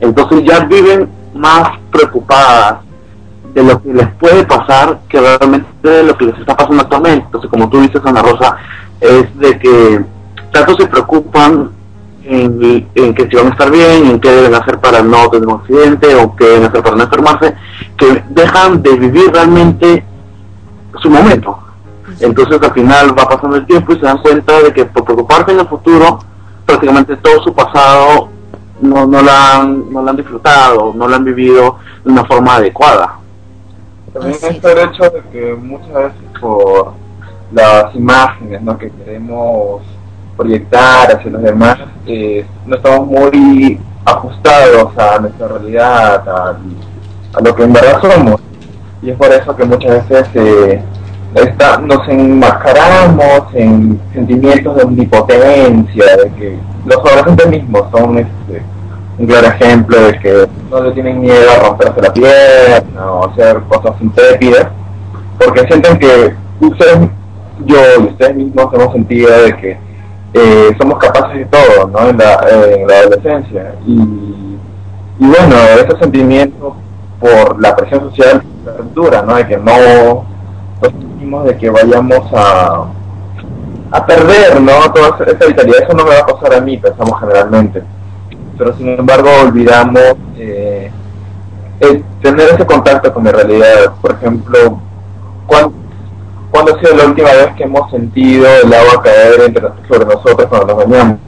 Entonces 0.00 0.44
ya 0.44 0.60
viven 0.60 1.08
más 1.34 1.70
preocupadas 1.90 2.78
de 3.54 3.62
lo 3.62 3.82
que 3.82 3.92
les 3.92 4.08
puede 4.14 4.44
pasar 4.44 5.00
que 5.08 5.20
realmente 5.20 5.66
de 5.82 6.02
lo 6.02 6.16
que 6.16 6.26
les 6.26 6.38
está 6.38 6.56
pasando 6.56 6.82
actualmente. 6.82 7.24
Entonces, 7.26 7.50
como 7.50 7.68
tú 7.68 7.80
dices, 7.80 8.00
Ana 8.04 8.22
Rosa, 8.22 8.56
es 9.00 9.36
de 9.38 9.58
que 9.58 10.04
tanto 10.52 10.76
se 10.76 10.86
preocupan 10.86 11.70
en, 12.24 12.88
en 12.94 13.14
que 13.14 13.28
si 13.28 13.36
van 13.36 13.48
a 13.48 13.50
estar 13.50 13.70
bien, 13.70 14.06
en 14.06 14.20
qué 14.20 14.30
deben 14.30 14.54
hacer 14.54 14.78
para 14.78 15.02
no 15.02 15.28
tener 15.28 15.48
un 15.48 15.60
accidente 15.60 16.14
o 16.14 16.34
qué 16.36 16.46
deben 16.46 16.64
hacer 16.64 16.82
para 16.82 16.96
no 16.96 17.04
enfermarse, 17.04 17.54
que 17.96 18.24
dejan 18.30 18.82
de 18.82 18.96
vivir 18.96 19.30
realmente 19.32 20.04
su 21.04 21.10
momento. 21.10 21.58
Entonces 22.20 22.60
al 22.60 22.72
final 22.72 23.18
va 23.18 23.28
pasando 23.28 23.56
el 23.56 23.66
tiempo 23.66 23.92
y 23.92 23.96
se 23.96 24.06
dan 24.06 24.18
cuenta 24.18 24.60
de 24.60 24.72
que 24.72 24.86
por 24.86 25.04
preocuparse 25.04 25.52
en 25.52 25.60
el 25.60 25.68
futuro, 25.68 26.18
prácticamente 26.64 27.16
todo 27.18 27.42
su 27.42 27.54
pasado 27.54 28.28
no, 28.80 29.06
no, 29.06 29.22
la 29.22 29.56
han, 29.56 29.92
no 29.92 30.02
la 30.02 30.10
han 30.10 30.16
disfrutado, 30.16 30.92
no 30.94 31.06
la 31.06 31.16
han 31.16 31.24
vivido 31.24 31.78
de 32.04 32.12
una 32.12 32.24
forma 32.24 32.56
adecuada. 32.56 33.18
También 34.12 34.38
está 34.42 34.72
el 34.72 34.78
hecho 34.78 35.02
de 35.10 35.22
que 35.30 35.54
muchas 35.54 35.92
veces 35.92 36.40
por 36.40 36.92
las 37.52 37.94
imágenes 37.94 38.62
¿no? 38.62 38.78
que 38.78 38.90
queremos 38.90 39.82
proyectar 40.36 41.12
hacia 41.12 41.30
los 41.30 41.42
demás, 41.42 41.78
eh, 42.06 42.46
no 42.66 42.76
estamos 42.76 43.06
muy 43.06 43.78
ajustados 44.04 44.96
a 44.98 45.18
nuestra 45.18 45.48
realidad, 45.48 46.28
a, 46.28 46.56
a 47.34 47.40
lo 47.40 47.54
que 47.54 47.62
en 47.62 47.72
verdad 47.72 48.00
somos. 48.00 48.40
Y 49.04 49.10
es 49.10 49.16
por 49.18 49.30
eso 49.30 49.54
que 49.54 49.64
muchas 49.64 50.08
veces 50.08 50.28
eh, 50.34 50.82
nos 51.82 52.08
enmascaramos 52.08 53.42
en 53.52 54.00
sentimientos 54.14 54.76
de 54.76 54.82
omnipotencia, 54.82 56.16
de 56.16 56.30
que 56.38 56.58
los 56.86 56.96
adolescentes 56.96 57.48
mismos 57.48 57.82
son 57.90 58.16
este, 58.16 58.62
un 59.18 59.26
claro 59.26 59.48
ejemplo 59.48 60.00
de 60.00 60.18
que 60.20 60.48
no 60.70 60.84
le 60.84 60.92
tienen 60.92 61.20
miedo 61.20 61.50
a 61.50 61.68
romperse 61.68 62.00
la 62.00 62.12
pierna 62.14 63.12
o 63.12 63.30
hacer 63.30 63.60
cosas 63.68 63.92
intrépidas, 64.00 64.68
porque 65.38 65.66
sienten 65.66 65.98
que 65.98 66.34
ustedes, 66.60 66.98
yo 67.66 67.76
y 68.00 68.04
ustedes 68.04 68.36
mismos 68.36 68.72
hemos 68.72 68.92
sentido 68.94 69.30
de 69.42 69.56
que 69.58 69.78
eh, 70.32 70.76
somos 70.80 70.98
capaces 70.98 71.40
de 71.40 71.44
todo 71.44 71.88
¿no? 71.88 72.08
en, 72.08 72.16
la, 72.16 72.40
en 72.50 72.86
la 72.86 72.98
adolescencia. 73.00 73.74
Y, 73.86 74.00
y 75.18 75.26
bueno, 75.26 75.56
ese 75.76 75.98
sentimiento 76.00 76.76
por 77.24 77.58
la 77.60 77.74
presión 77.74 78.00
social 78.10 78.42
dura, 78.94 79.22
¿no? 79.22 79.36
De 79.36 79.46
que 79.46 79.56
no 79.56 80.24
sentimos 80.82 81.44
de 81.46 81.56
que 81.56 81.70
vayamos 81.70 82.30
a 82.34 82.84
a 83.90 84.06
perder, 84.06 84.60
¿no? 84.60 84.72
Toda 84.92 85.16
esa- 85.24 85.46
vitalidad, 85.46 85.82
eso 85.84 85.94
no 85.94 86.04
me 86.04 86.10
va 86.10 86.20
a 86.20 86.26
pasar 86.26 86.54
a 86.54 86.60
mí, 86.60 86.76
pensamos 86.78 87.18
generalmente. 87.20 87.82
Pero 88.58 88.76
sin 88.76 88.88
embargo 88.88 89.28
olvidamos 89.42 90.02
eh, 90.36 90.90
tener 92.22 92.48
ese 92.54 92.66
contacto 92.66 93.12
con 93.14 93.24
la 93.24 93.32
realidad. 93.32 93.92
Por 94.02 94.12
ejemplo, 94.12 94.80
¿cuán- 95.46 95.72
¿cuándo 96.50 96.74
ha 96.74 96.80
sido 96.80 96.96
la 96.96 97.04
última 97.06 97.30
vez 97.30 97.54
que 97.56 97.64
hemos 97.64 97.88
sentido 97.90 98.46
el 98.64 98.72
agua 98.74 99.02
caer 99.02 99.40
entre- 99.46 99.68
sobre 99.88 100.04
nosotros 100.06 100.46
cuando 100.48 100.66
nos 100.66 100.76
bañamos? 100.76 101.18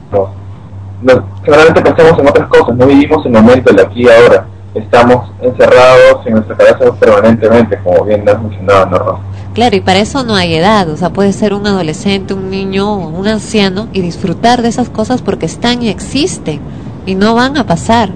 No- 1.01 1.23
generalmente 1.43 1.81
pensamos 1.81 2.19
en 2.19 2.27
otras 2.27 2.47
cosas, 2.49 2.75
no 2.75 2.85
vivimos 2.85 3.25
el 3.25 3.31
momento, 3.31 3.71
el 3.71 3.79
aquí 3.79 4.03
y 4.03 4.09
ahora. 4.09 4.45
Estamos 4.77 5.31
encerrados 5.41 6.25
en 6.25 6.33
nuestra 6.33 6.55
cabeza 6.55 6.93
permanentemente, 6.99 7.79
como 7.83 8.05
bien 8.05 8.27
has 8.27 8.41
mencionado, 8.41 8.85
¿no? 8.85 9.19
Claro, 9.53 9.75
y 9.75 9.81
para 9.81 9.99
eso 9.99 10.23
no 10.23 10.35
hay 10.35 10.53
edad, 10.53 10.87
o 10.89 10.97
sea, 10.97 11.09
puede 11.09 11.33
ser 11.33 11.53
un 11.55 11.65
adolescente, 11.65 12.35
un 12.35 12.51
niño 12.51 12.95
un 12.95 13.27
anciano 13.27 13.87
y 13.91 14.01
disfrutar 14.01 14.61
de 14.61 14.67
esas 14.67 14.89
cosas 14.89 15.23
porque 15.23 15.47
están 15.47 15.81
y 15.81 15.89
existen 15.89 16.59
y 17.07 17.15
no 17.15 17.33
van 17.33 17.57
a 17.57 17.65
pasar. 17.65 18.09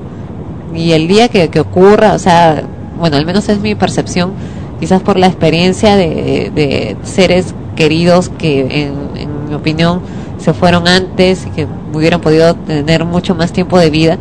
Y 0.75 0.91
el 0.91 1.07
día 1.07 1.29
que, 1.29 1.49
ocurra, 1.59 2.13
o 2.13 2.19
sea, 2.19 2.63
bueno, 2.99 3.17
al 3.17 3.25
menos 3.25 3.49
es 3.49 3.59
mi 3.59 3.73
percepción, 3.73 4.33
quizás 4.79 5.01
por 5.01 5.17
la 5.17 5.27
experiencia 5.27 5.95
de, 5.95 6.51
de 6.53 6.95
seres 7.03 7.55
queridos 7.75 8.29
que 8.29 8.83
en 8.83 9.49
mi 9.49 9.55
opinión 9.55 10.01
se 10.37 10.53
fueron 10.53 10.87
antes 10.87 11.45
y 11.47 11.49
que 11.49 11.67
hubieran 11.93 12.21
podido 12.21 12.55
tener 12.55 13.05
mucho 13.05 13.35
más 13.35 13.51
tiempo 13.51 13.79
de 13.79 13.89
vida, 13.89 14.17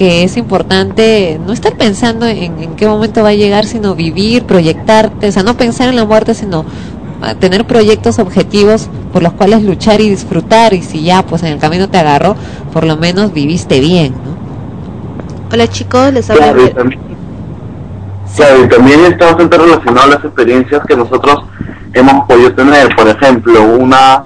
que 0.00 0.24
es 0.24 0.38
importante 0.38 1.38
no 1.44 1.52
estar 1.52 1.76
pensando 1.76 2.24
en, 2.24 2.58
en 2.58 2.74
qué 2.74 2.86
momento 2.86 3.22
va 3.22 3.28
a 3.28 3.34
llegar, 3.34 3.66
sino 3.66 3.94
vivir, 3.94 4.44
proyectarte, 4.44 5.28
o 5.28 5.30
sea, 5.30 5.42
no 5.42 5.58
pensar 5.58 5.90
en 5.90 5.96
la 5.96 6.06
muerte, 6.06 6.32
sino 6.32 6.64
ah, 7.20 7.34
tener 7.34 7.66
proyectos 7.66 8.18
objetivos 8.18 8.88
por 9.12 9.22
los 9.22 9.34
cuales 9.34 9.62
luchar 9.62 10.00
y 10.00 10.08
disfrutar 10.08 10.72
y 10.72 10.80
si 10.80 11.02
ya 11.02 11.22
pues 11.22 11.42
en 11.42 11.52
el 11.52 11.58
camino 11.58 11.90
te 11.90 11.98
agarró, 11.98 12.34
por 12.72 12.84
lo 12.84 12.96
menos 12.96 13.34
viviste 13.34 13.78
bien, 13.78 14.14
¿no? 14.14 15.52
Hola 15.52 15.68
chicos, 15.68 16.14
les 16.14 16.30
habla 16.30 16.44
Claro, 16.44 16.64
y 16.64 16.70
también, 16.70 17.00
claro, 18.36 18.64
y 18.64 18.68
también 18.70 19.00
está 19.04 19.26
bastante 19.26 19.58
relacionado 19.58 20.06
a 20.06 20.14
las 20.14 20.24
experiencias 20.24 20.82
que 20.88 20.96
nosotros 20.96 21.44
hemos 21.92 22.26
podido 22.26 22.54
tener. 22.54 22.96
Por 22.96 23.06
ejemplo, 23.06 23.64
una 23.78 24.24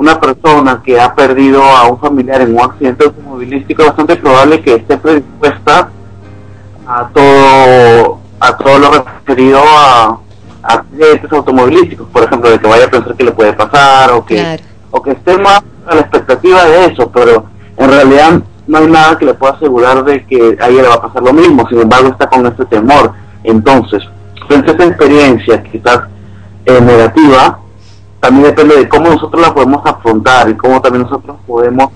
una 0.00 0.18
persona 0.18 0.80
que 0.82 0.98
ha 0.98 1.14
perdido 1.14 1.62
a 1.62 1.86
un 1.86 2.00
familiar 2.00 2.40
en 2.40 2.54
un 2.54 2.62
accidente 2.62 3.04
automovilístico 3.04 3.82
es 3.82 3.88
bastante 3.88 4.16
probable 4.16 4.62
que 4.62 4.76
esté 4.76 4.96
predispuesta 4.96 5.90
a 6.86 7.08
todo 7.12 8.18
a 8.40 8.56
todo 8.56 8.78
lo 8.78 8.90
referido 8.92 9.60
a, 9.62 10.18
a 10.62 10.72
accidentes 10.72 11.30
automovilísticos, 11.30 12.08
por 12.08 12.24
ejemplo, 12.24 12.48
de 12.48 12.58
que 12.58 12.66
vaya 12.66 12.86
a 12.86 12.90
pensar 12.90 13.14
que 13.14 13.24
le 13.24 13.32
puede 13.32 13.52
pasar 13.52 14.12
o 14.12 14.24
que 14.24 14.58
o 14.90 15.02
que 15.02 15.10
esté 15.10 15.36
más 15.36 15.62
a 15.86 15.94
la 15.94 16.00
expectativa 16.00 16.64
de 16.64 16.86
eso, 16.86 17.10
pero 17.10 17.44
en 17.76 17.90
realidad 17.90 18.40
no 18.68 18.78
hay 18.78 18.86
nada 18.86 19.18
que 19.18 19.26
le 19.26 19.34
pueda 19.34 19.52
asegurar 19.52 20.02
de 20.02 20.24
que 20.24 20.56
a 20.62 20.68
ella 20.70 20.80
le 20.80 20.88
va 20.88 20.94
a 20.94 21.02
pasar 21.02 21.22
lo 21.22 21.34
mismo, 21.34 21.68
sin 21.68 21.78
embargo 21.78 22.08
está 22.08 22.26
con 22.26 22.46
ese 22.46 22.64
temor. 22.64 23.12
Entonces, 23.44 24.02
frente 24.48 24.70
a 24.70 24.74
esa 24.74 24.86
experiencia 24.86 25.62
quizás 25.62 26.00
eh, 26.64 26.80
negativa, 26.80 27.58
también 28.20 28.44
depende 28.44 28.76
de 28.76 28.88
cómo 28.88 29.10
nosotros 29.10 29.40
la 29.40 29.54
podemos 29.54 29.84
afrontar 29.84 30.48
y 30.50 30.54
cómo 30.54 30.80
también 30.80 31.04
nosotros 31.04 31.36
podemos 31.46 31.88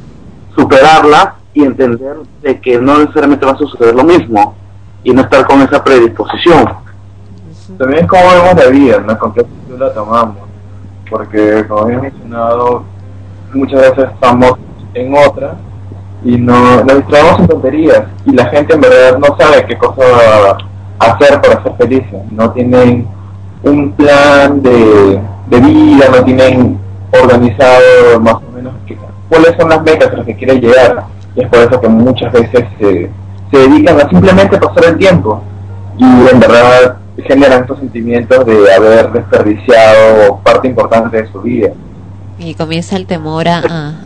superarla 0.57 1.37
y 1.53 1.63
entender 1.63 2.17
de 2.43 2.61
que 2.61 2.81
no 2.81 2.99
necesariamente 2.99 3.47
va 3.47 3.53
a 3.53 3.57
suceder 3.57 3.95
lo 3.95 4.05
mismo 4.05 4.55
y 5.03 5.13
no 5.13 5.23
estar 5.23 5.47
con 5.47 5.61
esa 5.63 5.85
predisposición. 5.85 6.67
También 7.79 8.05
es 8.05 8.09
cómo 8.09 8.23
vemos 8.23 8.65
la 8.65 8.71
vida, 8.71 8.99
¿no? 9.07 9.19
Con 9.19 9.33
qué 9.35 9.45
la 9.79 9.93
tomamos. 9.93 10.37
Porque, 11.11 11.65
como 11.69 11.87
bien 11.87 12.01
mencionado, 12.01 12.85
muchas 13.53 13.81
veces 13.81 14.11
estamos 14.13 14.55
en 14.95 15.15
otra 15.15 15.57
y 16.25 16.39
no, 16.39 16.83
nos 16.83 16.97
distraemos 16.97 17.41
en 17.41 17.49
tonterías. 17.49 18.05
Y 18.25 18.33
la 18.33 18.47
gente 18.47 18.75
en 18.75 18.81
verdad 18.81 19.19
no 19.19 19.37
sabe 19.37 19.67
qué 19.67 19.77
cosa 19.77 20.57
hacer 20.99 21.41
para 21.41 21.63
ser 21.63 21.75
felices. 21.77 22.33
No 22.33 22.51
tienen 22.51 23.07
un 23.63 23.93
plan 23.93 24.63
de, 24.63 25.21
de 25.49 25.61
vida, 25.61 26.07
no 26.11 26.25
tienen 26.25 26.79
organizado 27.13 28.21
más 28.21 28.35
o 28.35 28.53
menos 28.55 28.75
cuáles 29.29 29.55
son 29.59 29.69
las 29.69 29.83
metas 29.83 30.11
a 30.13 30.17
las 30.17 30.27
que 30.27 30.35
quieren 30.37 30.61
llegar. 30.61 31.05
Y 31.37 31.43
es 31.43 31.49
por 31.49 31.59
eso 31.61 31.81
que 31.81 31.89
muchas 31.89 32.33
veces 32.33 32.65
se, 32.79 33.11
se 33.51 33.57
dedican 33.69 34.01
a 34.01 34.09
simplemente 34.09 34.57
pasar 34.59 34.85
el 34.85 34.99
tiempo 34.99 35.43
y 35.99 36.05
en 36.05 36.41
verdad 36.41 36.97
generan 37.27 37.63
estos 37.63 37.79
sentimientos 37.79 38.45
de 38.47 38.73
haber 38.75 39.13
desperdiciado 39.13 40.39
parte 40.43 40.69
importante 40.69 41.23
de 41.23 41.31
su 41.33 41.41
vida. 41.41 41.69
y 42.39 42.55
comienza 42.55 42.97
el 42.97 43.07
temor 43.07 43.47
a, 43.49 43.59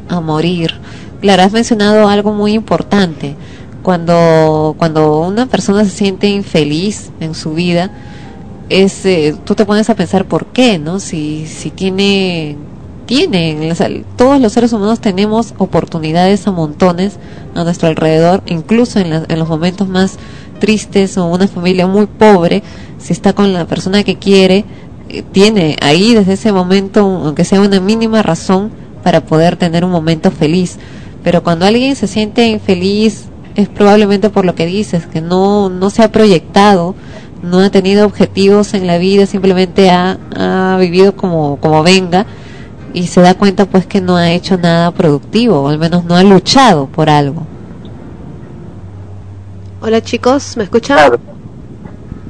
a- 0.08 0.16
a 0.16 0.20
morir. 0.20 0.74
Claro, 1.20 1.42
has 1.42 1.52
mencionado 1.52 2.08
algo 2.08 2.32
muy 2.32 2.52
importante. 2.52 3.34
Cuando, 3.82 4.74
cuando 4.78 5.20
una 5.20 5.46
persona 5.46 5.84
se 5.84 5.90
siente 5.90 6.26
infeliz 6.28 7.10
en 7.20 7.34
su 7.34 7.54
vida, 7.54 7.90
es, 8.68 9.04
eh, 9.06 9.34
tú 9.44 9.54
te 9.54 9.64
pones 9.64 9.88
a 9.90 9.94
pensar 9.94 10.26
por 10.26 10.46
qué, 10.46 10.78
¿no? 10.78 11.00
Si, 11.00 11.46
si 11.46 11.70
tiene, 11.70 12.56
tiene, 13.06 13.70
o 13.70 13.74
sea, 13.74 13.88
todos 14.16 14.40
los 14.40 14.52
seres 14.52 14.72
humanos 14.72 15.00
tenemos 15.00 15.54
oportunidades 15.58 16.46
a 16.46 16.52
montones 16.52 17.18
a 17.54 17.64
nuestro 17.64 17.88
alrededor, 17.88 18.42
incluso 18.46 18.98
en, 19.00 19.12
en 19.12 19.38
los 19.38 19.48
momentos 19.48 19.88
más 19.88 20.18
tristes 20.58 21.16
o 21.16 21.26
una 21.26 21.48
familia 21.48 21.86
muy 21.86 22.06
pobre, 22.06 22.62
si 22.98 23.12
está 23.12 23.32
con 23.32 23.52
la 23.52 23.66
persona 23.66 24.02
que 24.04 24.16
quiere, 24.16 24.64
eh, 25.08 25.22
tiene 25.32 25.76
ahí 25.80 26.14
desde 26.14 26.34
ese 26.34 26.52
momento, 26.52 27.00
aunque 27.00 27.44
sea 27.44 27.60
una 27.60 27.80
mínima 27.80 28.22
razón, 28.22 28.70
para 29.02 29.24
poder 29.24 29.56
tener 29.56 29.84
un 29.84 29.90
momento 29.90 30.30
feliz. 30.30 30.76
Pero 31.24 31.42
cuando 31.42 31.66
alguien 31.66 31.96
se 31.96 32.06
siente 32.06 32.46
infeliz 32.48 33.24
es 33.54 33.68
probablemente 33.68 34.30
por 34.30 34.44
lo 34.44 34.54
que 34.54 34.66
dices, 34.66 35.06
que 35.06 35.20
no, 35.20 35.68
no 35.68 35.90
se 35.90 36.02
ha 36.02 36.12
proyectado, 36.12 36.94
no 37.42 37.60
ha 37.60 37.70
tenido 37.70 38.06
objetivos 38.06 38.74
en 38.74 38.86
la 38.86 38.98
vida, 38.98 39.26
simplemente 39.26 39.90
ha, 39.90 40.18
ha 40.36 40.76
vivido 40.78 41.14
como, 41.14 41.58
como 41.60 41.82
venga 41.82 42.26
y 42.92 43.06
se 43.06 43.20
da 43.20 43.34
cuenta 43.34 43.66
pues 43.66 43.86
que 43.86 44.00
no 44.00 44.16
ha 44.16 44.30
hecho 44.30 44.56
nada 44.56 44.90
productivo, 44.90 45.62
o 45.62 45.68
al 45.68 45.78
menos 45.78 46.04
no 46.04 46.16
ha 46.16 46.22
luchado 46.22 46.86
por 46.86 47.10
algo. 47.10 47.46
Hola 49.80 50.00
chicos, 50.02 50.56
¿me 50.56 50.64
escuchan? 50.64 50.96
Claro. 50.96 51.20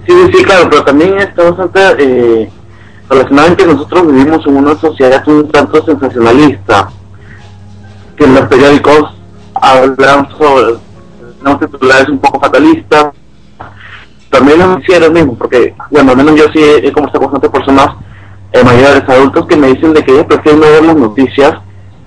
Sí, 0.07 0.15
sí, 0.33 0.45
claro, 0.45 0.69
pero 0.71 0.85
también 0.85 1.19
está 1.19 1.51
bastante 1.51 1.81
eh, 1.99 2.51
relacionado 3.09 3.49
en 3.49 3.57
que 3.57 3.67
nosotros 3.67 4.07
vivimos 4.07 4.47
en 4.47 4.57
una 4.57 4.79
sociedad 4.79 5.27
un 5.29 5.51
tanto 5.51 5.85
sensacionalista, 5.85 6.91
que 8.17 8.25
en 8.25 8.35
los 8.35 8.47
periódicos 8.47 9.15
hablan 9.55 10.29
sobre 10.37 10.79
no 11.43 11.59
titulares 11.59 12.09
un 12.09 12.19
poco 12.19 12.41
fatalistas, 12.41 13.15
también 14.31 14.59
los 14.59 14.69
noticieros 14.69 15.11
mismo, 15.11 15.35
porque, 15.35 15.75
bueno, 15.91 16.13
al 16.13 16.17
menos 16.17 16.35
yo 16.37 16.45
sí 16.53 16.61
he, 16.61 16.93
conversado 16.93 17.25
con 17.25 17.33
bastantes 17.33 17.51
personas 17.51 17.97
eh, 18.53 18.65
mayores, 18.65 19.09
adultos, 19.09 19.47
que 19.47 19.57
me 19.57 19.69
dicen 19.69 19.93
de 19.95 20.05
que 20.05 20.13
ellos 20.13 20.27
prefieren 20.27 20.61
no 20.61 20.67
ver 20.67 20.85
las 20.85 20.97
noticias, 20.97 21.55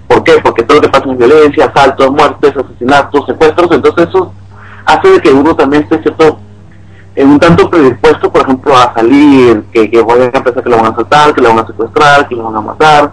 ¿por 0.08 0.24
qué? 0.24 0.34
Porque 0.44 0.64
todo 0.64 0.78
lo 0.78 0.82
que 0.82 0.90
pasa 0.90 1.12
es 1.12 1.18
violencia, 1.18 1.66
asaltos, 1.66 2.12
muertes, 2.12 2.56
asesinatos, 2.56 3.26
secuestros, 3.26 3.72
entonces 3.72 4.10
eso 4.10 4.34
hace 4.86 5.10
de 5.10 5.20
que 5.20 5.32
uno 5.32 5.56
también 5.56 5.84
esté 5.84 6.02
cierto 6.02 6.40
eh, 7.16 7.24
un 7.26 7.40
tanto 7.40 7.70
predispuesto, 7.70 8.32
por 8.32 8.42
ejemplo, 8.42 8.76
a 8.78 8.94
salir, 8.94 9.64
que, 9.74 9.90
que 9.90 10.02
vayan 10.02 10.32
a 10.34 10.44
pensar 10.44 10.64
que 10.64 10.70
lo 10.70 10.78
van 10.78 10.86
a 10.86 10.90
asaltar, 10.90 11.34
que 11.34 11.42
lo 11.42 11.50
van 11.50 11.60
a 11.60 11.68
secuestrar, 11.68 12.28
que 12.28 12.36
lo 12.36 12.44
van 12.46 12.56
a 12.56 12.62
matar. 12.62 13.12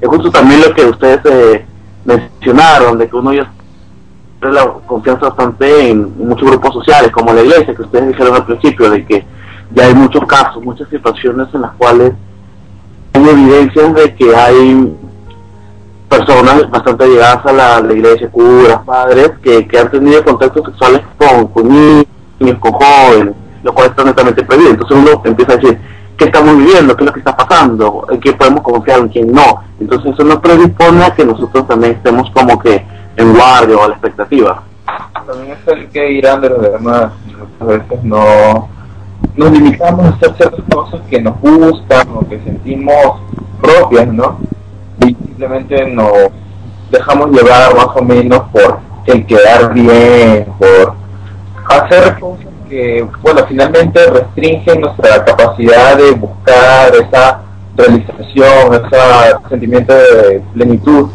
Es 0.00 0.08
justo 0.08 0.30
también 0.30 0.60
lo 0.60 0.74
que 0.74 0.84
ustedes 0.84 1.20
eh, 1.24 1.66
mencionaron, 2.04 2.98
de 2.98 3.08
que 3.08 3.16
uno 3.16 3.32
ya 3.32 3.50
la 4.52 4.66
confianza 4.86 5.28
bastante 5.28 5.90
en 5.90 6.26
muchos 6.26 6.48
grupos 6.48 6.74
sociales, 6.74 7.10
como 7.10 7.32
la 7.32 7.42
iglesia, 7.42 7.74
que 7.74 7.82
ustedes 7.82 8.08
dijeron 8.08 8.34
al 8.34 8.46
principio, 8.46 8.90
de 8.90 9.04
que 9.04 9.24
ya 9.72 9.86
hay 9.86 9.94
muchos 9.94 10.24
casos, 10.26 10.62
muchas 10.62 10.88
situaciones 10.88 11.48
en 11.54 11.62
las 11.62 11.72
cuales 11.72 12.12
hay 13.12 13.28
evidencias 13.28 13.94
de 13.94 14.14
que 14.14 14.34
hay 14.34 14.96
personas 16.08 16.70
bastante 16.70 17.06
llegadas 17.08 17.44
a 17.46 17.80
la, 17.80 17.92
iglesia, 17.92 18.28
curas, 18.30 18.80
padres, 18.84 19.32
que, 19.42 19.66
que 19.66 19.78
han 19.78 19.90
tenido 19.90 20.24
contactos 20.24 20.64
sexuales 20.66 21.02
con, 21.18 21.46
con 21.48 21.68
niños, 21.68 22.58
con 22.60 22.72
jóvenes, 22.72 23.34
lo 23.62 23.72
cual 23.72 23.88
está 23.88 24.04
netamente 24.04 24.44
prohibido. 24.44 24.70
Entonces 24.70 24.96
uno 24.96 25.22
empieza 25.24 25.52
a 25.52 25.56
decir, 25.56 25.78
¿qué 26.16 26.26
estamos 26.26 26.56
viviendo? 26.56 26.96
¿Qué 26.96 27.04
es 27.04 27.06
lo 27.06 27.12
que 27.12 27.20
está 27.20 27.36
pasando? 27.36 28.06
¿En 28.10 28.20
qué 28.20 28.32
podemos 28.32 28.62
confiar? 28.62 29.00
¿En 29.00 29.08
quién 29.08 29.32
no? 29.32 29.62
Entonces 29.80 30.12
eso 30.12 30.24
nos 30.24 30.38
predispone 30.38 31.04
a 31.04 31.14
que 31.14 31.24
nosotros 31.24 31.66
también 31.66 31.92
estemos 31.92 32.30
como 32.30 32.58
que 32.58 32.84
en 33.16 33.34
guardia 33.34 33.76
o 33.76 33.84
a 33.84 33.88
la 33.88 33.94
expectativa. 33.94 34.62
También 35.26 35.52
es 35.52 35.68
el 35.68 35.88
que 35.88 36.12
irán 36.12 36.40
de 36.40 36.50
los 36.50 36.62
demás. 36.62 37.12
Muchas 37.26 37.78
veces 37.80 38.04
no 38.04 38.68
nos 39.36 39.50
limitamos 39.50 40.06
a 40.06 40.08
hacer 40.10 40.34
ciertas 40.36 40.60
cosas 40.72 41.00
que 41.08 41.20
nos 41.20 41.40
gustan 41.40 42.08
o 42.14 42.28
que 42.28 42.38
sentimos 42.40 43.20
propias, 43.60 44.08
¿no? 44.08 44.38
Y 45.00 45.14
simplemente 45.14 45.86
nos 45.86 46.12
dejamos 46.90 47.30
llevar 47.30 47.74
más 47.74 47.88
o 47.94 48.02
menos 48.02 48.42
por 48.52 48.78
el 49.06 49.26
quedar 49.26 49.72
bien, 49.72 50.46
por 50.58 50.94
hacer 51.68 52.18
cosas 52.18 52.46
que, 52.68 53.06
bueno, 53.22 53.44
finalmente 53.48 54.06
restringen 54.06 54.80
nuestra 54.80 55.24
capacidad 55.24 55.96
de 55.96 56.12
buscar 56.12 56.94
esa 56.94 57.40
realización, 57.76 58.74
ese 58.74 59.48
sentimiento 59.48 59.92
de 59.92 60.42
plenitud 60.52 61.08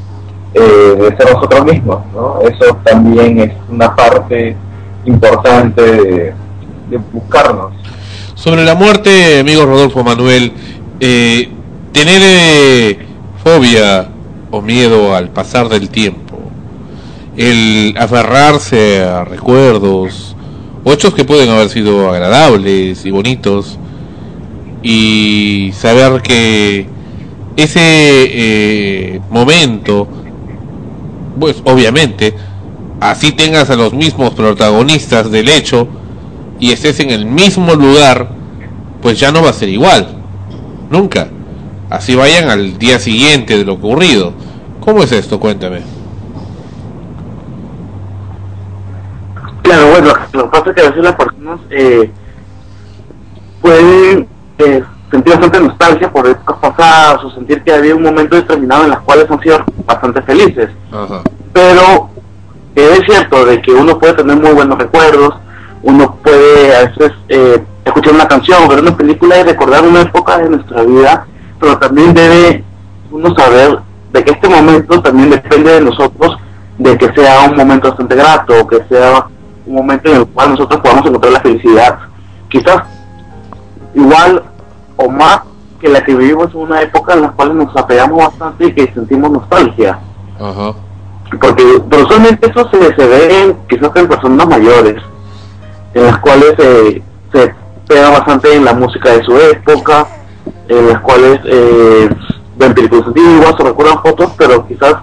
eh, 0.53 0.95
de 0.97 1.17
ser 1.17 1.33
nosotros 1.33 1.65
mismos, 1.65 1.99
¿no? 2.13 2.39
Eso 2.41 2.75
también 2.83 3.39
es 3.39 3.53
una 3.69 3.95
parte 3.95 4.55
importante 5.05 5.81
de, 5.81 6.33
buscarnos. 7.11 7.73
Sobre 8.35 8.63
la 8.63 8.73
muerte, 8.73 9.39
amigo 9.39 9.65
Rodolfo 9.65 10.03
Manuel, 10.03 10.51
eh, 10.99 11.49
tener 11.91 12.21
eh, 12.23 12.99
fobia 13.43 14.09
o 14.51 14.61
miedo 14.61 15.15
al 15.15 15.29
pasar 15.29 15.69
del 15.69 15.89
tiempo, 15.89 16.39
el 17.37 17.95
aferrarse 17.97 19.03
a 19.03 19.23
recuerdos, 19.25 20.35
o 20.83 20.93
hechos 20.93 21.13
que 21.13 21.25
pueden 21.25 21.49
haber 21.49 21.69
sido 21.69 22.09
agradables 22.09 23.05
y 23.05 23.11
bonitos, 23.11 23.77
y 24.81 25.71
saber 25.75 26.21
que 26.21 26.87
ese 27.55 27.79
eh, 27.81 29.21
momento, 29.29 30.07
pues 31.39 31.61
obviamente, 31.65 32.35
así 33.01 33.31
tengas 33.31 33.69
a 33.69 33.75
los 33.75 33.93
mismos 33.93 34.33
protagonistas 34.33 35.29
del 35.31 35.49
hecho, 35.49 35.87
y 36.59 36.71
estés 36.71 36.99
en 36.99 37.09
el 37.09 37.25
mismo 37.25 37.73
lugar, 37.73 38.29
pues 39.01 39.19
ya 39.19 39.31
no 39.31 39.41
va 39.41 39.49
a 39.49 39.53
ser 39.53 39.69
igual. 39.69 40.07
Nunca. 40.89 41.29
Así 41.89 42.15
vayan 42.15 42.49
al 42.49 42.77
día 42.77 42.99
siguiente 42.99 43.57
de 43.57 43.65
lo 43.65 43.73
ocurrido. 43.73 44.33
¿Cómo 44.81 45.03
es 45.03 45.11
esto? 45.11 45.39
Cuéntame. 45.39 45.81
Claro, 49.63 49.89
bueno, 49.91 50.13
lo 50.33 50.43
que 50.43 50.49
pasa 50.49 50.69
es 50.69 50.75
que 50.75 50.81
a 50.81 50.89
veces 50.89 51.03
las 51.03 51.15
personas 51.15 51.59
eh, 51.69 52.11
pueden 53.61 54.27
eh, 54.57 54.83
sentir 55.11 55.33
bastante 55.33 55.59
nostalgia 55.59 56.11
por 56.11 56.27
épocas 56.27 56.57
pasadas 56.57 57.23
o 57.23 57.31
sentir 57.31 57.63
que 57.63 57.73
había 57.73 57.95
un 57.95 58.03
momento 58.03 58.35
determinado 58.35 58.83
en 58.83 58.91
las 58.91 58.99
cuales 58.99 59.29
han 59.29 59.39
sido 59.41 59.63
bastante 59.85 60.21
felices. 60.21 60.69
Pero 61.53 62.09
eh, 62.75 62.97
es 62.99 63.05
cierto 63.05 63.45
de 63.45 63.61
que 63.61 63.71
uno 63.71 63.97
puede 63.97 64.13
tener 64.13 64.35
muy 64.35 64.51
buenos 64.51 64.77
recuerdos, 64.77 65.35
uno 65.83 66.15
puede 66.23 66.75
a 66.75 66.85
veces 66.85 67.11
eh, 67.27 67.63
escuchar 67.85 68.13
una 68.13 68.27
canción, 68.27 68.67
ver 68.67 68.79
una 68.79 68.95
película 68.95 69.39
y 69.39 69.43
recordar 69.43 69.83
una 69.83 70.01
época 70.01 70.37
de 70.37 70.49
nuestra 70.49 70.83
vida, 70.83 71.27
pero 71.59 71.77
también 71.77 72.13
debe 72.13 72.63
uno 73.11 73.33
saber 73.35 73.79
de 74.13 74.23
que 74.23 74.31
este 74.31 74.49
momento 74.49 75.01
también 75.01 75.29
depende 75.29 75.73
de 75.73 75.81
nosotros, 75.81 76.37
de 76.77 76.97
que 76.97 77.11
sea 77.13 77.49
un 77.49 77.55
momento 77.55 77.89
bastante 77.89 78.15
grato, 78.15 78.67
que 78.67 78.83
sea 78.89 79.25
un 79.65 79.75
momento 79.75 80.09
en 80.09 80.17
el 80.17 80.27
cual 80.27 80.51
nosotros 80.51 80.79
podamos 80.81 81.05
encontrar 81.05 81.33
la 81.33 81.41
felicidad. 81.41 81.99
Quizás 82.49 82.83
igual 83.93 84.43
o 84.99 85.09
más 85.09 85.41
que 85.79 85.87
la 85.87 86.03
que 86.03 86.13
vivimos 86.13 86.53
en 86.53 86.59
una 86.59 86.81
época 86.81 87.13
en 87.13 87.21
la 87.21 87.31
cual 87.31 87.57
nos 87.57 87.75
apegamos 87.75 88.17
bastante 88.17 88.65
y 88.65 88.73
que 88.73 88.93
sentimos 88.93 89.31
nostalgia. 89.31 89.99
Ajá. 90.37 90.73
Porque 91.39 91.63
usualmente 92.03 92.49
eso 92.49 92.69
se, 92.69 92.95
se 92.95 93.07
ve 93.07 93.43
en, 93.43 93.57
quizás 93.67 93.95
en 93.95 94.07
personas 94.07 94.47
mayores, 94.47 95.01
en 95.93 96.03
las 96.03 96.17
cuales 96.19 96.53
eh, 96.57 97.01
se 97.31 97.55
pega 97.87 98.09
bastante 98.09 98.53
en 98.53 98.65
la 98.65 98.73
música 98.73 99.11
de 99.11 99.23
su 99.23 99.37
época, 99.37 100.07
en 100.67 100.89
las 100.89 100.99
cuales 100.99 101.39
eh, 101.45 102.09
ven 102.57 102.73
películas 102.73 103.07
antiguas 103.07 103.55
o 103.57 103.63
recuerdan 103.63 104.01
fotos, 104.01 104.33
pero 104.37 104.67
quizás 104.67 104.95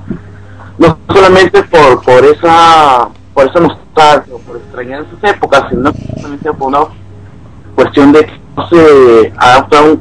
no 0.79 0.99
solamente 1.09 1.63
por 1.63 2.03
por 2.03 2.25
esa 2.25 3.09
por 3.33 3.47
esa 3.47 3.61
nostalgia 3.61 4.35
o 4.35 4.39
por 4.41 4.57
extrañar 4.59 5.05
esas 5.05 5.35
épocas, 5.35 5.65
sino 5.71 5.91
simplemente 5.93 6.53
por 6.53 6.69
una 6.69 6.81
cuestión 7.77 8.11
de 8.13 8.27
que 8.27 8.33
no 8.57 8.69
se 8.69 9.33
adapta 9.37 9.83
un, 9.83 10.01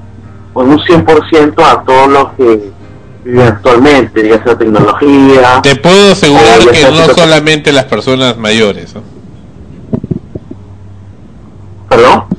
con 0.53 0.69
un 0.69 0.79
100% 0.79 1.53
a 1.63 1.83
todo 1.83 2.07
lo 2.07 2.35
que 2.35 2.71
vive 3.23 3.43
actualmente, 3.43 4.27
ya 4.27 4.43
sea 4.43 4.57
tecnología. 4.57 5.59
Te 5.61 5.75
puedo 5.75 6.13
asegurar 6.13 6.59
que 6.71 6.81
no 6.89 7.13
solamente 7.13 7.71
las 7.71 7.85
personas 7.85 8.37
mayores. 8.37 8.95
¿no? 8.95 9.01
¿Perdón? 11.89 12.23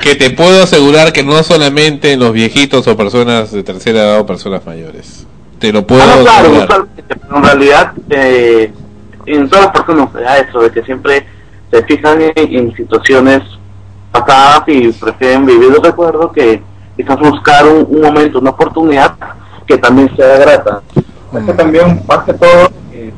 Que 0.00 0.14
te 0.14 0.30
puedo 0.30 0.62
asegurar 0.62 1.12
que 1.12 1.22
no 1.22 1.42
solamente 1.42 2.16
los 2.16 2.32
viejitos 2.32 2.86
o 2.86 2.96
personas 2.96 3.52
de 3.52 3.62
tercera 3.62 4.00
edad 4.00 4.20
o 4.20 4.26
personas 4.26 4.64
mayores. 4.66 5.26
Te 5.58 5.72
lo 5.72 5.86
puedo 5.86 6.02
Ah, 6.02 6.14
no, 6.16 6.22
claro, 6.22 6.48
asegurar. 6.48 6.86
pero 7.06 7.36
en 7.36 7.42
realidad 7.44 7.92
eh, 8.10 8.72
en 9.26 9.48
todas 9.48 9.66
las 9.66 9.74
personas 9.74 10.08
eso, 10.48 10.60
de 10.60 10.70
que 10.70 10.82
siempre 10.84 11.26
se 11.70 11.82
fijan 11.84 12.20
en, 12.22 12.32
en 12.36 12.76
situaciones 12.76 13.42
pasadas 14.12 14.62
y 14.68 14.92
prefieren 14.92 15.46
vivir 15.46 15.70
los 15.70 15.82
recuerdos 15.82 16.32
que 16.32 16.62
quizás 16.96 17.18
buscar 17.18 17.66
un, 17.66 17.86
un 17.88 18.00
momento, 18.02 18.38
una 18.38 18.50
oportunidad 18.50 19.14
que 19.66 19.78
también 19.78 20.14
sea 20.16 20.38
grata. 20.38 20.80
Es 21.34 21.44
que 21.44 21.52
también, 21.52 22.02
más 22.08 22.24
que 22.24 22.32
todo, 22.34 22.70
eh, 22.92 23.12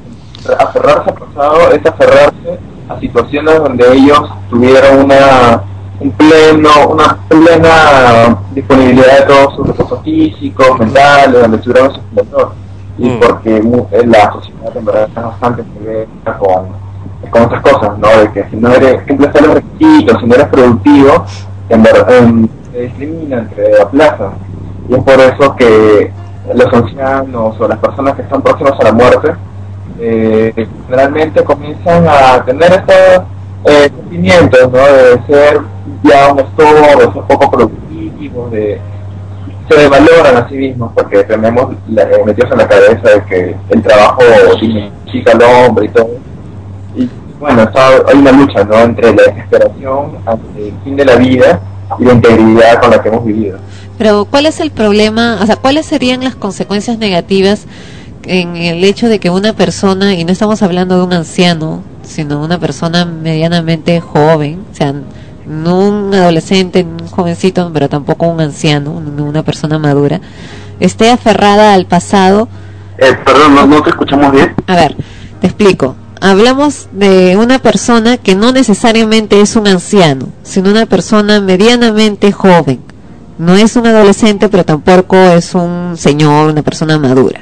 aferrarse 0.58 1.10
al 1.10 1.14
pasado 1.16 1.70
es 1.72 1.86
aferrarse 1.86 2.58
a 2.88 2.98
situaciones 2.98 3.58
donde 3.58 3.92
ellos 3.92 4.28
tuvieron 4.50 5.04
una 5.04 5.62
un 6.00 6.10
pleno, 6.12 6.70
una 6.88 7.18
plena 7.28 8.38
disponibilidad 8.52 9.18
de 9.18 9.26
todos 9.26 9.54
sus 9.54 9.66
recursos 9.66 10.00
físicos, 10.02 10.78
mentales, 10.78 11.42
donde 11.42 11.58
tuvieron 11.58 11.92
su 11.92 12.00
esplendor. 12.00 12.52
Y 12.96 13.10
porque 13.18 13.60
mu- 13.62 13.86
eh, 13.92 14.06
la 14.06 14.32
sociedad 14.32 14.74
en 14.74 14.84
verdad 14.86 15.04
está 15.08 15.20
bastante 15.26 15.62
con, 16.38 16.68
con 17.30 17.42
otras 17.42 17.62
cosas, 17.62 17.98
¿no? 17.98 18.08
De 18.08 18.32
que 18.32 18.44
si 18.50 18.56
no 18.56 18.72
eres, 18.72 19.02
cumples 19.06 19.32
todos 19.32 19.46
los 19.46 19.54
requisitos, 19.56 20.20
si 20.20 20.26
no 20.26 20.34
eres 20.34 20.48
productivo, 20.48 21.24
en 21.68 21.82
verdad 21.82 22.06
te 22.72 22.80
discriminan, 22.82 23.48
te. 23.50 23.62
Y 24.88 24.94
es 24.94 25.04
por 25.04 25.20
eso 25.20 25.56
que 25.56 26.12
los 26.54 26.72
ancianos 26.72 27.60
o 27.60 27.68
las 27.68 27.78
personas 27.78 28.14
que 28.14 28.22
están 28.22 28.42
próximas 28.42 28.72
a 28.80 28.84
la 28.84 28.92
muerte 28.92 29.32
eh, 30.00 30.66
generalmente 30.86 31.44
comienzan 31.44 32.06
a 32.08 32.44
tener 32.44 32.72
estos 32.72 33.22
eh, 33.66 33.90
sentimientos, 33.94 34.72
¿no? 34.72 34.78
De 34.78 35.22
ser 35.26 35.60
ya 36.02 36.32
un 36.32 36.38
de 36.38 37.12
ser 37.12 37.22
poco 37.28 37.50
productivos, 37.50 38.50
de 38.50 38.80
se 39.68 39.88
valoran 39.88 40.36
a 40.36 40.48
sí 40.48 40.56
mismos 40.56 40.90
porque 40.94 41.22
tenemos 41.24 41.72
eh, 41.72 42.22
metidos 42.26 42.50
en 42.50 42.58
la 42.58 42.68
cabeza 42.68 43.08
de 43.08 43.24
que 43.28 43.56
el 43.68 43.82
trabajo 43.82 44.20
significa 44.58 45.32
al 45.32 45.42
hombre 45.42 45.86
y 45.86 45.88
todo. 45.90 46.10
Bueno, 47.40 47.62
está, 47.62 47.88
hay 48.06 48.18
una 48.18 48.32
lucha, 48.32 48.62
¿no? 48.64 48.78
Entre 48.78 49.14
la 49.14 49.22
desesperación 49.22 50.18
ante 50.26 50.68
el 50.68 50.74
fin 50.84 50.94
de 50.94 51.04
la 51.06 51.16
vida 51.16 51.60
y 51.98 52.04
la 52.04 52.12
integridad 52.12 52.80
con 52.80 52.90
la 52.90 53.02
que 53.02 53.08
hemos 53.08 53.24
vivido. 53.24 53.58
Pero 53.96 54.26
¿cuál 54.26 54.44
es 54.44 54.60
el 54.60 54.70
problema? 54.70 55.38
O 55.42 55.46
sea, 55.46 55.56
¿cuáles 55.56 55.86
serían 55.86 56.22
las 56.22 56.36
consecuencias 56.36 56.98
negativas 56.98 57.66
en 58.24 58.56
el 58.56 58.84
hecho 58.84 59.08
de 59.08 59.18
que 59.18 59.30
una 59.30 59.54
persona, 59.54 60.14
y 60.14 60.24
no 60.24 60.32
estamos 60.32 60.62
hablando 60.62 60.98
de 60.98 61.04
un 61.04 61.12
anciano, 61.14 61.82
sino 62.02 62.42
una 62.44 62.58
persona 62.58 63.06
medianamente 63.06 64.00
joven, 64.00 64.62
o 64.70 64.74
sea, 64.74 64.94
no 65.46 65.78
un 65.78 66.14
adolescente, 66.14 66.84
un 66.84 67.08
jovencito, 67.08 67.70
pero 67.72 67.88
tampoco 67.88 68.26
un 68.26 68.40
anciano, 68.40 69.00
no 69.00 69.24
una 69.24 69.42
persona 69.42 69.78
madura, 69.78 70.20
esté 70.78 71.10
aferrada 71.10 71.72
al 71.72 71.86
pasado? 71.86 72.48
Eh, 72.98 73.16
perdón, 73.24 73.54
no, 73.54 73.66
no 73.66 73.82
te 73.82 73.90
escuchamos 73.90 74.30
bien. 74.32 74.54
A 74.66 74.76
ver, 74.76 74.94
te 75.40 75.46
explico. 75.46 75.96
Hablamos 76.20 76.88
de 76.92 77.36
una 77.38 77.58
persona 77.60 78.18
que 78.18 78.34
no 78.34 78.52
necesariamente 78.52 79.40
es 79.40 79.56
un 79.56 79.66
anciano, 79.66 80.28
sino 80.42 80.70
una 80.70 80.84
persona 80.86 81.40
medianamente 81.40 82.30
joven. 82.30 82.80
No 83.38 83.56
es 83.56 83.74
un 83.76 83.86
adolescente, 83.86 84.50
pero 84.50 84.64
tampoco 84.66 85.16
es 85.16 85.54
un 85.54 85.94
señor, 85.96 86.50
una 86.50 86.62
persona 86.62 86.98
madura, 86.98 87.40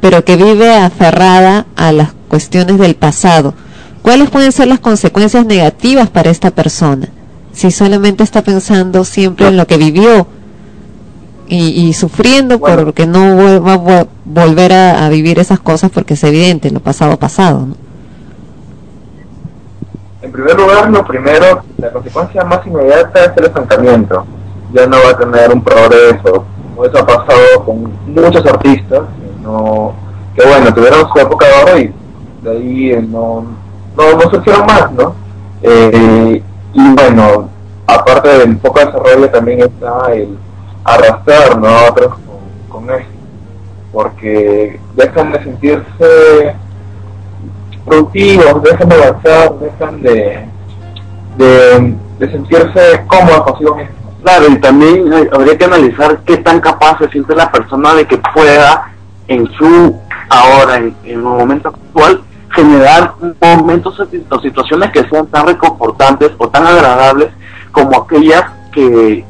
pero 0.00 0.24
que 0.24 0.34
vive 0.36 0.74
aferrada 0.74 1.66
a 1.76 1.92
las 1.92 2.08
cuestiones 2.28 2.78
del 2.78 2.96
pasado. 2.96 3.54
¿Cuáles 4.02 4.28
pueden 4.28 4.50
ser 4.50 4.66
las 4.66 4.80
consecuencias 4.80 5.46
negativas 5.46 6.08
para 6.10 6.30
esta 6.30 6.50
persona? 6.50 7.08
Si 7.52 7.70
solamente 7.70 8.24
está 8.24 8.42
pensando 8.42 9.04
siempre 9.04 9.46
en 9.46 9.56
lo 9.56 9.68
que 9.68 9.76
vivió 9.76 10.26
y, 11.48 11.58
y 11.86 11.92
sufriendo 11.92 12.58
porque 12.58 13.06
no 13.06 13.36
va 13.62 13.74
a 13.74 13.78
vo- 13.78 14.08
volver 14.24 14.72
a, 14.72 15.06
a 15.06 15.08
vivir 15.10 15.38
esas 15.38 15.60
cosas 15.60 15.92
porque 15.92 16.14
es 16.14 16.24
evidente, 16.24 16.72
lo 16.72 16.80
pasado 16.80 17.16
pasado. 17.18 17.66
¿no? 17.66 17.85
En 20.26 20.32
primer 20.32 20.56
lugar, 20.56 20.90
lo 20.90 21.06
primero, 21.06 21.62
la 21.78 21.92
consecuencia 21.92 22.44
más 22.44 22.66
inmediata 22.66 23.26
es 23.26 23.36
el 23.36 23.44
estancamiento. 23.44 24.26
Ya 24.72 24.84
no 24.84 24.96
va 24.96 25.10
a 25.10 25.16
tener 25.16 25.52
un 25.52 25.62
progreso, 25.62 26.44
como 26.74 26.84
eso 26.84 26.98
ha 26.98 27.06
pasado 27.06 27.64
con 27.64 27.92
muchos 28.06 28.44
artistas, 28.44 29.02
que, 29.02 29.42
no, 29.44 29.94
que 30.34 30.44
bueno, 30.44 30.74
tuvieron 30.74 31.08
su 31.12 31.18
época 31.20 31.46
de 31.46 31.62
oro 31.62 31.78
y 31.78 31.94
de 32.42 32.50
ahí 32.50 32.90
eh, 32.90 33.02
no, 33.08 33.46
no, 33.96 34.12
no 34.16 34.20
surgieron 34.22 34.66
más, 34.66 34.90
¿no? 34.90 35.14
Eh, 35.62 36.42
y 36.72 36.94
bueno, 36.96 37.48
aparte 37.86 38.28
del 38.28 38.56
poco 38.56 38.80
desarrollo 38.80 39.30
también 39.30 39.60
está 39.60 40.12
el 40.12 40.36
arrastrar 40.82 41.56
¿no? 41.56 41.68
a 41.68 41.88
otros 41.88 42.14
con, 42.68 42.82
con 42.82 42.90
esto, 42.90 43.12
porque 43.92 44.80
dejan 44.96 45.30
de 45.30 45.44
sentirse 45.44 46.56
productivos, 47.86 48.62
dejan 48.62 48.88
de 48.88 48.94
avanzar, 48.94 49.58
dejan 49.58 50.02
de, 50.02 50.48
de, 51.36 51.94
de 52.18 52.32
sentirse 52.32 53.04
cómodos 53.06 53.42
consigo 53.42 53.76
mismos. 53.76 53.96
Claro, 54.22 54.46
y 54.50 54.56
también 54.58 55.12
habría 55.32 55.56
que 55.56 55.64
analizar 55.64 56.18
qué 56.24 56.38
tan 56.38 56.60
capaz 56.60 56.98
se 56.98 57.08
siente 57.10 57.34
la 57.34 57.50
persona 57.50 57.94
de 57.94 58.06
que 58.06 58.18
pueda 58.34 58.92
en 59.28 59.46
su 59.52 59.96
ahora, 60.28 60.76
en, 60.78 60.96
el 61.04 61.18
momento 61.18 61.68
actual, 61.68 62.22
generar 62.50 63.14
momentos 63.40 64.00
o 64.00 64.40
situaciones 64.40 64.90
que 64.90 65.08
sean 65.08 65.26
tan 65.26 65.46
reconfortantes 65.46 66.32
o 66.38 66.48
tan 66.48 66.66
agradables 66.66 67.28
como 67.70 68.02
aquellas 68.02 68.44
que 68.72 69.24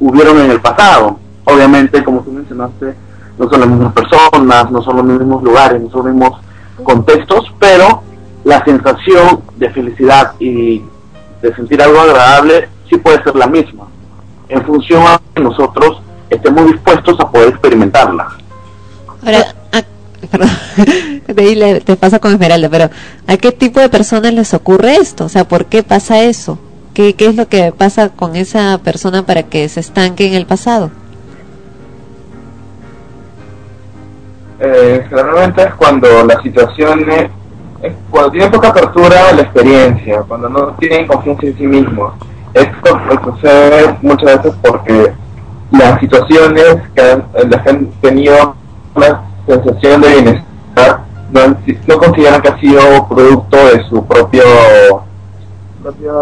hubieron 0.00 0.38
en 0.40 0.50
el 0.50 0.60
pasado. 0.60 1.18
Obviamente, 1.44 2.02
como 2.04 2.20
tú 2.20 2.32
mencionaste, 2.32 2.94
no 3.38 3.48
son 3.50 3.60
las 3.60 3.68
mismas 3.68 3.92
personas, 3.92 4.70
no 4.70 4.82
son 4.82 4.96
los 4.96 5.04
mismos 5.04 5.42
lugares, 5.42 5.80
no 5.80 5.90
son 5.90 6.06
los 6.06 6.14
mismos 6.14 6.40
contextos, 6.82 7.52
pero 7.58 8.02
la 8.44 8.64
sensación 8.64 9.42
de 9.56 9.70
felicidad 9.70 10.32
y 10.38 10.82
de 11.42 11.54
sentir 11.54 11.82
algo 11.82 12.00
agradable 12.00 12.68
sí 12.88 12.96
puede 12.96 13.22
ser 13.22 13.34
la 13.36 13.46
misma, 13.46 13.86
en 14.48 14.64
función 14.64 15.02
a 15.02 15.20
que 15.34 15.42
nosotros 15.42 16.00
estemos 16.30 16.66
dispuestos 16.66 17.18
a 17.20 17.30
poder 17.30 17.48
experimentarla. 17.48 18.28
Ahora, 19.24 19.54
perdón, 20.30 20.50
te 21.84 21.96
pasa 21.96 22.18
con 22.18 22.32
Esmeralda, 22.32 22.68
pero 22.68 22.90
¿a 23.26 23.36
qué 23.36 23.52
tipo 23.52 23.80
de 23.80 23.88
personas 23.88 24.32
les 24.32 24.54
ocurre 24.54 24.96
esto? 24.96 25.24
O 25.24 25.28
sea, 25.28 25.46
¿por 25.48 25.66
qué 25.66 25.82
pasa 25.82 26.22
eso? 26.22 26.58
¿Qué, 26.94 27.14
qué 27.14 27.26
es 27.26 27.36
lo 27.36 27.48
que 27.48 27.72
pasa 27.72 28.08
con 28.10 28.36
esa 28.36 28.78
persona 28.78 29.26
para 29.26 29.44
que 29.44 29.68
se 29.68 29.80
estanque 29.80 30.26
en 30.26 30.34
el 30.34 30.46
pasado? 30.46 30.90
Eh, 34.58 35.04
generalmente 35.08 35.62
es 35.62 35.74
cuando 35.74 36.24
la 36.24 36.40
situación 36.42 37.10
es, 37.10 37.30
cuando 38.10 38.30
tienen 38.30 38.50
poca 38.50 38.68
apertura 38.68 39.28
a 39.28 39.32
la 39.32 39.42
experiencia, 39.42 40.22
cuando 40.26 40.48
no 40.48 40.68
tienen 40.78 41.06
confianza 41.06 41.46
en 41.46 41.56
sí 41.56 41.66
mismos. 41.66 42.14
Esto 42.54 42.98
sucede 43.24 43.98
muchas 44.00 44.42
veces 44.42 44.54
porque 44.62 45.12
las 45.72 46.00
situaciones 46.00 46.76
que 46.94 47.02
han, 47.02 47.24
han 47.66 47.86
tenido 48.00 48.54
una 48.94 49.22
sensación 49.46 50.00
de 50.00 50.08
bienestar 50.08 51.00
no, 51.30 51.98
consideran 51.98 52.40
que 52.40 52.48
ha 52.48 52.58
sido 52.58 53.08
producto 53.08 53.56
de 53.56 53.84
su 53.88 54.06
propio, 54.06 54.42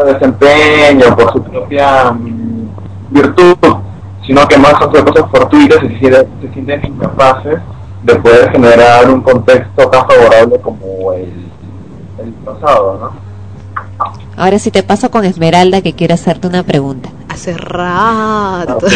desempeño, 0.06 1.14
por 1.16 1.32
su 1.32 1.42
propia 1.42 2.10
mm, 2.10 2.68
virtud, 3.10 3.56
sino 4.26 4.46
que 4.48 4.58
más 4.58 4.72
son 4.78 4.90
cosas 5.04 5.30
fortuitas 5.30 5.82
y 5.84 5.98
se 5.98 6.52
sienten 6.52 6.84
incapaces 6.84 7.60
de 8.04 8.16
poder 8.16 8.52
generar 8.52 9.10
un 9.10 9.22
contexto 9.22 9.88
tan 9.88 10.06
favorable 10.06 10.60
como 10.60 11.12
el, 11.14 11.32
el 12.22 12.32
pasado, 12.44 12.98
¿no? 13.00 13.24
Ahora 14.36 14.58
sí 14.58 14.70
te 14.70 14.82
paso 14.82 15.10
con 15.10 15.24
Esmeralda 15.24 15.80
que 15.80 15.94
quiere 15.94 16.14
hacerte 16.14 16.46
una 16.46 16.62
pregunta. 16.62 17.10
Hace 17.28 17.56
rato. 17.56 18.86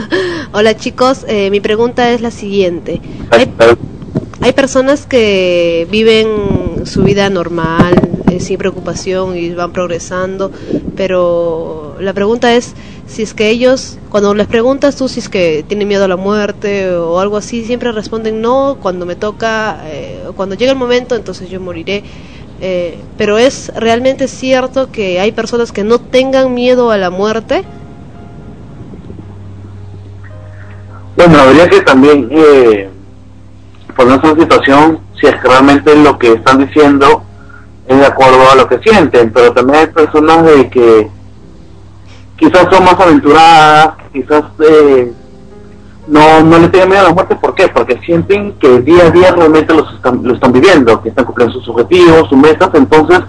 Hola 0.52 0.76
chicos, 0.76 1.24
eh, 1.28 1.50
mi 1.50 1.60
pregunta 1.60 2.10
es 2.10 2.20
la 2.20 2.30
siguiente. 2.30 3.00
Hay, 3.30 3.52
hay 4.40 4.52
personas 4.52 5.06
que 5.06 5.86
viven 5.90 6.86
su 6.86 7.02
vida 7.02 7.30
normal, 7.30 7.94
eh, 8.30 8.40
sin 8.40 8.58
preocupación 8.58 9.36
y 9.36 9.50
van 9.50 9.72
progresando, 9.72 10.50
pero 10.96 11.96
la 12.00 12.12
pregunta 12.12 12.54
es 12.54 12.74
si 13.06 13.22
es 13.22 13.34
que 13.34 13.48
ellos, 13.48 13.98
cuando 14.10 14.34
les 14.34 14.46
preguntas 14.46 14.96
tú 14.96 15.08
si 15.08 15.20
es 15.20 15.28
que 15.28 15.64
tienen 15.66 15.88
miedo 15.88 16.04
a 16.04 16.08
la 16.08 16.16
muerte 16.16 16.90
o 16.90 17.20
algo 17.20 17.36
así, 17.36 17.64
siempre 17.64 17.92
responden 17.92 18.40
no, 18.40 18.78
cuando 18.80 19.06
me 19.06 19.14
toca, 19.14 19.78
eh, 19.84 20.22
cuando 20.36 20.56
llega 20.56 20.72
el 20.72 20.78
momento, 20.78 21.14
entonces 21.14 21.48
yo 21.48 21.60
moriré. 21.60 22.02
Eh, 22.60 22.98
pero 23.18 23.36
es 23.38 23.70
realmente 23.76 24.28
cierto 24.28 24.90
que 24.90 25.20
hay 25.20 25.30
personas 25.32 25.72
que 25.72 25.84
no 25.84 25.98
tengan 25.98 26.54
miedo 26.54 26.90
a 26.90 26.96
la 26.96 27.10
muerte. 27.10 27.64
Bueno, 31.16 31.38
habría 31.38 31.68
que 31.68 31.82
también 31.82 32.28
eh, 32.30 32.90
ponerse 33.94 34.26
en 34.26 34.40
situación 34.40 35.00
si 35.20 35.26
es 35.26 35.34
que 35.36 35.48
realmente 35.48 35.94
lo 35.96 36.18
que 36.18 36.32
están 36.32 36.66
diciendo 36.66 37.22
es 37.86 37.98
de 37.98 38.06
acuerdo 38.06 38.50
a 38.50 38.54
lo 38.54 38.66
que 38.66 38.78
sienten, 38.78 39.32
pero 39.32 39.52
también 39.52 39.80
hay 39.80 39.86
personas 39.86 40.44
de 40.44 40.68
que 40.68 41.15
quizás 42.36 42.66
son 42.70 42.84
más 42.84 42.98
aventuradas, 42.98 43.94
quizás 44.12 44.44
eh, 44.60 45.12
no, 46.06 46.42
no 46.42 46.58
le 46.58 46.68
tienen 46.68 46.90
miedo 46.90 47.02
a 47.02 47.08
la 47.08 47.14
muerte, 47.14 47.36
¿por 47.36 47.54
qué? 47.54 47.68
Porque 47.68 47.98
sienten 48.04 48.52
que 48.58 48.80
día 48.80 49.06
a 49.06 49.10
día 49.10 49.32
realmente 49.32 49.74
los 49.74 49.92
están, 49.94 50.20
lo 50.22 50.34
están 50.34 50.52
viviendo, 50.52 51.02
que 51.02 51.08
están 51.08 51.24
cumpliendo 51.24 51.54
sus 51.54 51.68
objetivos, 51.68 52.28
sus 52.28 52.38
metas, 52.38 52.70
entonces 52.74 53.20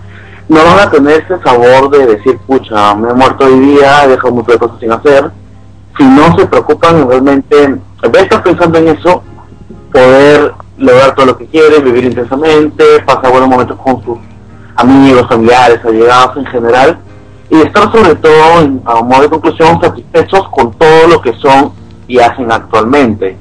no 0.48 0.64
van 0.64 0.80
a 0.80 0.92
tener 0.92 1.24
ese 1.24 1.42
sabor 1.44 1.90
de 1.90 2.06
decir, 2.06 2.38
pucha, 2.40 2.96
me 2.96 3.10
he 3.10 3.14
muerto 3.14 3.46
hoy 3.46 3.60
día, 3.60 4.06
he 4.06 4.10
dejado 4.10 4.34
muchas 4.34 4.58
cosas 4.58 4.80
sin 4.80 4.92
hacer, 4.92 5.32
si 5.98 6.04
no 6.04 6.38
se 6.38 6.46
preocupan 6.46 6.98
en 6.98 7.10
realmente, 7.10 7.64
en 7.64 7.82
vez 8.04 8.12
de 8.12 8.22
estar 8.22 8.44
pensando 8.44 8.78
en 8.78 8.90
eso, 8.90 9.24
poder 9.92 10.54
lograr 10.78 11.16
todo 11.16 11.26
lo 11.26 11.38
que 11.38 11.48
quieren, 11.48 11.84
vivir 11.84 12.06
intensamente, 12.06 12.84
pasar 13.06 13.32
buenos 13.32 13.50
momentos 13.50 13.78
con 13.80 14.04
sus 14.04 14.18
amigos, 14.76 15.28
familiares, 15.28 15.84
allegados 15.84 16.38
en 16.38 16.46
general, 16.46 17.00
y 17.50 17.62
estar 17.62 17.92
sobre 17.92 18.16
todo, 18.16 18.62
en- 18.62 18.82
a 18.86 19.02
modo 19.02 19.22
de 19.22 19.30
conclusión, 19.30 19.80
satisfechos 19.82 20.48
con 20.50 20.74
todo 20.74 21.08
lo 21.08 21.22
que 21.22 21.34
son 21.34 21.72
y 22.08 22.20
hacen 22.20 22.52
actualmente. 22.52 23.38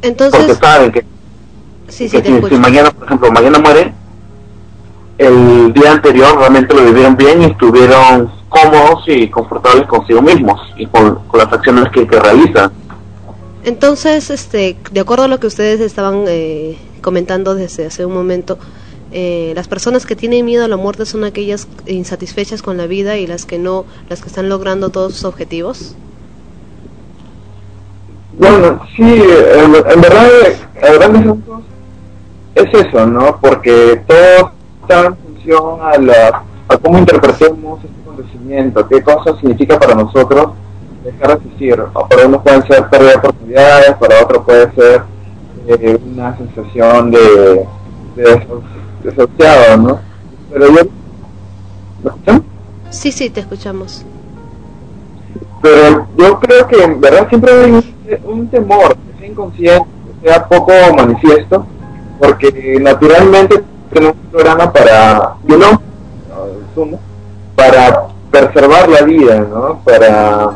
Porque 0.00 0.08
Entonces, 0.08 0.58
saben 0.58 0.92
que, 0.92 1.04
sí, 1.88 2.08
sí, 2.08 2.20
que 2.20 2.40
si, 2.42 2.48
si 2.48 2.56
mañana, 2.56 2.90
por 2.90 3.06
ejemplo, 3.06 3.32
mañana 3.32 3.58
muere, 3.58 3.92
el 5.18 5.72
día 5.72 5.92
anterior 5.92 6.36
realmente 6.38 6.74
lo 6.74 6.84
vivieron 6.84 7.16
bien 7.16 7.42
y 7.42 7.44
estuvieron 7.46 8.30
cómodos 8.48 9.04
y 9.06 9.28
confortables 9.28 9.86
consigo 9.86 10.22
mismos 10.22 10.60
y 10.76 10.86
con, 10.86 11.16
con 11.26 11.38
las 11.40 11.52
acciones 11.52 11.88
que, 11.92 12.06
que 12.06 12.18
realizan. 12.20 12.70
Entonces, 13.64 14.30
este, 14.30 14.76
de 14.90 15.00
acuerdo 15.00 15.24
a 15.24 15.28
lo 15.28 15.40
que 15.40 15.46
ustedes 15.46 15.80
estaban 15.80 16.24
eh, 16.28 16.78
comentando 17.00 17.54
desde 17.54 17.86
hace 17.86 18.04
un 18.04 18.12
momento, 18.12 18.58
eh, 19.16 19.52
las 19.54 19.68
personas 19.68 20.06
que 20.06 20.16
tienen 20.16 20.44
miedo 20.44 20.64
a 20.64 20.68
la 20.68 20.76
muerte 20.76 21.06
son 21.06 21.22
aquellas 21.22 21.68
insatisfechas 21.86 22.62
con 22.62 22.76
la 22.76 22.88
vida 22.88 23.16
y 23.16 23.28
las 23.28 23.46
que 23.46 23.60
no, 23.60 23.84
las 24.08 24.20
que 24.20 24.26
están 24.26 24.48
logrando 24.48 24.90
todos 24.90 25.14
sus 25.14 25.24
objetivos. 25.24 25.94
Bueno, 28.36 28.80
sí, 28.96 29.04
en, 29.04 29.72
en 29.76 30.00
verdad, 30.00 30.26
a 30.82 30.92
grandes 30.94 31.26
rasgos 31.26 31.62
es 32.56 32.86
eso, 32.86 33.06
¿no? 33.06 33.38
Porque 33.40 34.02
todo 34.04 34.50
está 34.82 35.06
en 35.06 35.16
función 35.16 35.80
a, 35.80 35.96
la, 35.96 36.42
a 36.66 36.76
cómo 36.76 36.98
interpretemos 36.98 37.84
este 37.84 38.00
acontecimiento, 38.02 38.88
qué 38.88 39.00
cosa 39.00 39.38
significa 39.38 39.78
para 39.78 39.94
nosotros 39.94 40.54
dejar 41.04 41.38
de 41.38 41.44
existir. 41.44 41.80
Para 42.10 42.26
unos 42.26 42.42
pueden 42.42 42.66
ser 42.66 42.88
pérdida 42.88 43.10
de 43.10 43.16
oportunidades, 43.18 43.94
para 43.94 44.24
otros 44.24 44.44
puede 44.44 44.74
ser 44.74 45.02
eh, 45.68 46.00
una 46.04 46.36
sensación 46.36 47.12
de 47.12 47.68
desahuciado, 49.04 49.76
¿no? 49.76 50.00
Pero 50.52 50.66
yo, 50.68 50.82
¿me 52.02 52.10
escuchan? 52.10 52.44
Sí, 52.90 53.12
sí, 53.12 53.30
te 53.30 53.40
escuchamos. 53.40 54.04
Pero 55.62 56.06
yo 56.16 56.40
creo 56.40 56.66
que 56.66 56.82
en 56.82 57.00
verdad 57.00 57.28
siempre 57.28 57.52
hay 57.52 57.70
un, 57.70 57.84
un 58.24 58.48
temor, 58.48 58.96
que 58.96 59.18
sea 59.18 59.28
inconsciente, 59.28 59.88
que 60.22 60.28
sea 60.28 60.46
poco 60.46 60.72
manifiesto, 60.96 61.66
porque 62.18 62.78
naturalmente 62.80 63.62
tenemos 63.92 64.16
un 64.16 64.30
programa 64.30 64.72
para, 64.72 65.34
yo 65.44 65.56
no, 65.56 65.70
no, 65.70 65.80
sumo, 66.74 67.00
para 67.54 68.08
preservar 68.30 68.88
la 68.88 69.02
vida, 69.02 69.40
¿no? 69.40 69.80
Para 69.84 70.50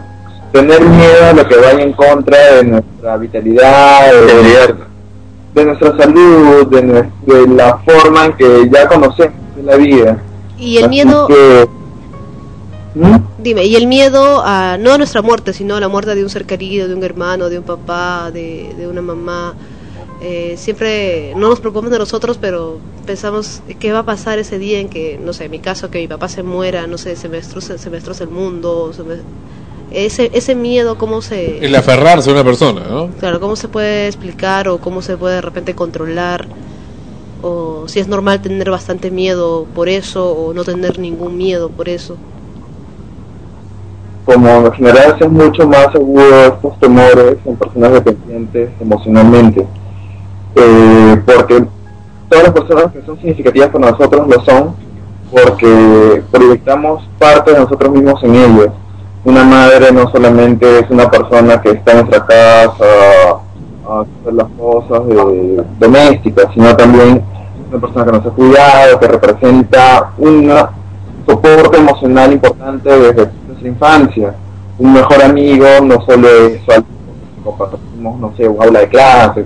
tener 0.53 0.81
miedo 0.81 1.27
a 1.31 1.33
lo 1.33 1.47
que 1.47 1.57
vaya 1.57 1.83
en 1.83 1.93
contra 1.93 2.55
de 2.55 2.65
nuestra 2.65 3.17
vitalidad, 3.17 4.11
de, 4.13 4.75
de 5.59 5.65
nuestra 5.67 5.97
salud, 5.97 6.67
de, 6.69 7.11
de 7.27 7.47
la 7.49 7.79
forma 7.79 8.27
en 8.27 8.33
que 8.37 8.69
ya 8.73 8.89
conocemos 8.89 9.37
de 9.57 9.63
la 9.63 9.77
vida. 9.77 10.23
Y 10.59 10.77
el 10.79 10.85
Así 10.85 10.91
miedo, 10.91 11.27
que- 11.27 11.69
¿Mm? 12.95 13.17
dime, 13.39 13.65
y 13.67 13.77
el 13.77 13.87
miedo 13.87 14.43
a 14.45 14.77
no 14.79 14.93
a 14.93 14.99
nuestra 14.99 15.23
muerte, 15.23 15.53
sino 15.53 15.77
a 15.77 15.81
la 15.81 15.89
muerte 15.89 16.15
de 16.15 16.23
un 16.23 16.31
ser 16.31 16.47
querido, 16.47 16.89
de 16.89 16.95
un 16.95 17.05
hermano, 17.05 17.49
de 17.49 17.59
un 17.59 17.65
papá, 17.65 18.31
de, 18.33 18.73
de 18.77 18.89
una 18.89 19.03
mamá. 19.03 19.55
Eh, 20.21 20.55
siempre 20.57 21.33
no 21.37 21.49
nos 21.49 21.61
preocupamos 21.61 21.93
de 21.93 21.99
nosotros, 21.99 22.39
pero 22.41 22.79
pensamos 23.07 23.63
qué 23.79 23.93
va 23.93 24.01
a 24.01 24.05
pasar 24.05 24.39
ese 24.41 24.59
día 24.59 24.81
en 24.81 24.89
que, 24.89 25.19
no 25.23 25.33
sé, 25.33 25.45
en 25.45 25.51
mi 25.53 25.61
caso, 25.61 25.91
que 25.91 25.99
mi 25.99 26.09
papá 26.09 26.29
se 26.29 26.43
muera, 26.43 26.87
no 26.89 26.99
sé, 26.99 27.15
se 27.15 27.29
me 27.29 27.37
destroce, 27.37 27.79
se 27.79 27.89
me 27.91 27.97
destroce 27.99 28.25
el 28.25 28.31
mundo, 28.31 28.93
se 28.93 29.03
me- 29.05 29.15
ese, 29.91 30.31
ese 30.35 30.55
miedo, 30.55 30.99
¿cómo 30.99 31.23
se...? 31.23 31.65
El 31.65 31.75
aferrarse 31.75 32.31
a 32.31 32.33
una 32.33 32.45
persona, 32.45 32.83
¿no? 32.89 33.09
Claro, 33.19 33.41
¿cómo 33.41 33.57
se 33.57 33.69
puede 33.69 34.07
explicar 34.07 34.69
o 34.69 34.79
cómo 34.79 35.03
se 35.03 35.17
puede 35.17 35.37
de 35.37 35.41
repente 35.41 35.75
controlar? 35.75 36.47
O 37.43 37.85
si 37.87 38.01
es 38.01 38.09
normal 38.09 38.43
tener 38.43 38.71
bastante 38.71 39.11
miedo 39.11 39.67
por 39.75 39.89
eso 39.89 40.33
o 40.33 40.53
no 40.55 40.65
tener 40.65 40.99
ningún 40.99 41.37
miedo 41.37 41.71
por 41.71 41.89
eso. 41.89 42.17
como 44.25 44.49
en 44.67 44.73
general 44.73 45.17
es 45.19 45.31
mucho 45.31 45.67
más 45.67 45.91
seguro 45.93 46.45
estos 46.45 46.79
temores 46.81 47.37
en 47.47 47.57
personas 47.57 47.93
dependientes 47.93 48.71
emocionalmente. 48.81 49.67
Eh, 50.55 51.23
porque 51.25 51.65
todas 52.29 52.45
las 52.45 52.53
personas 52.53 52.93
que 52.93 53.03
son 53.07 53.17
significativas 53.17 53.71
para 53.71 53.91
nosotros 53.91 54.29
lo 54.29 54.45
son 54.45 54.75
porque 55.31 56.23
proyectamos 56.31 57.09
parte 57.19 57.53
de 57.53 57.59
nosotros 57.59 57.93
mismos 57.93 58.23
en 58.25 58.35
ellos. 58.35 58.69
Una 59.29 59.45
madre 59.45 59.93
no 59.93 60.11
solamente 60.11 60.79
es 60.79 60.89
una 60.89 61.11
persona 61.11 61.61
que 61.61 61.73
está 61.73 61.93
en 61.93 61.99
nuestra 61.99 62.25
casa 62.25 62.85
a 63.87 64.01
hacer 64.01 64.33
las 64.33 64.47
cosas 64.59 65.07
de- 65.07 65.63
domésticas, 65.79 66.47
sino 66.55 66.75
también 66.75 67.23
una 67.71 67.79
persona 67.79 68.07
que 68.07 68.13
nos 68.13 68.25
ha 68.27 68.31
cuidado, 68.31 68.99
que 68.99 69.07
representa 69.07 70.13
un 70.17 70.51
soporte 71.27 71.77
emocional 71.77 72.33
importante 72.33 72.89
desde 72.89 73.31
nuestra 73.47 73.69
infancia. 73.69 74.35
Un 74.79 74.95
mejor 74.95 75.23
amigo 75.23 75.67
no 75.83 76.01
solo 76.07 76.27
es 76.27 76.63
compartimos, 77.45 78.19
no 78.21 78.33
sé, 78.35 78.49
un 78.49 78.63
aula 78.63 78.81
de 78.81 78.89
clase 78.89 79.45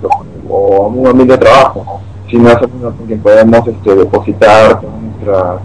o, 0.49 0.55
o 0.55 0.87
un 0.91 1.09
ambiente 1.09 1.33
de 1.35 1.39
trabajo, 1.39 2.01
sino 2.31 2.51
es 2.51 2.57
con 2.59 2.93
quien 3.09 3.21
podemos 3.21 3.67
este, 3.67 3.97
depositar 3.97 4.81
nuestras 4.85 5.61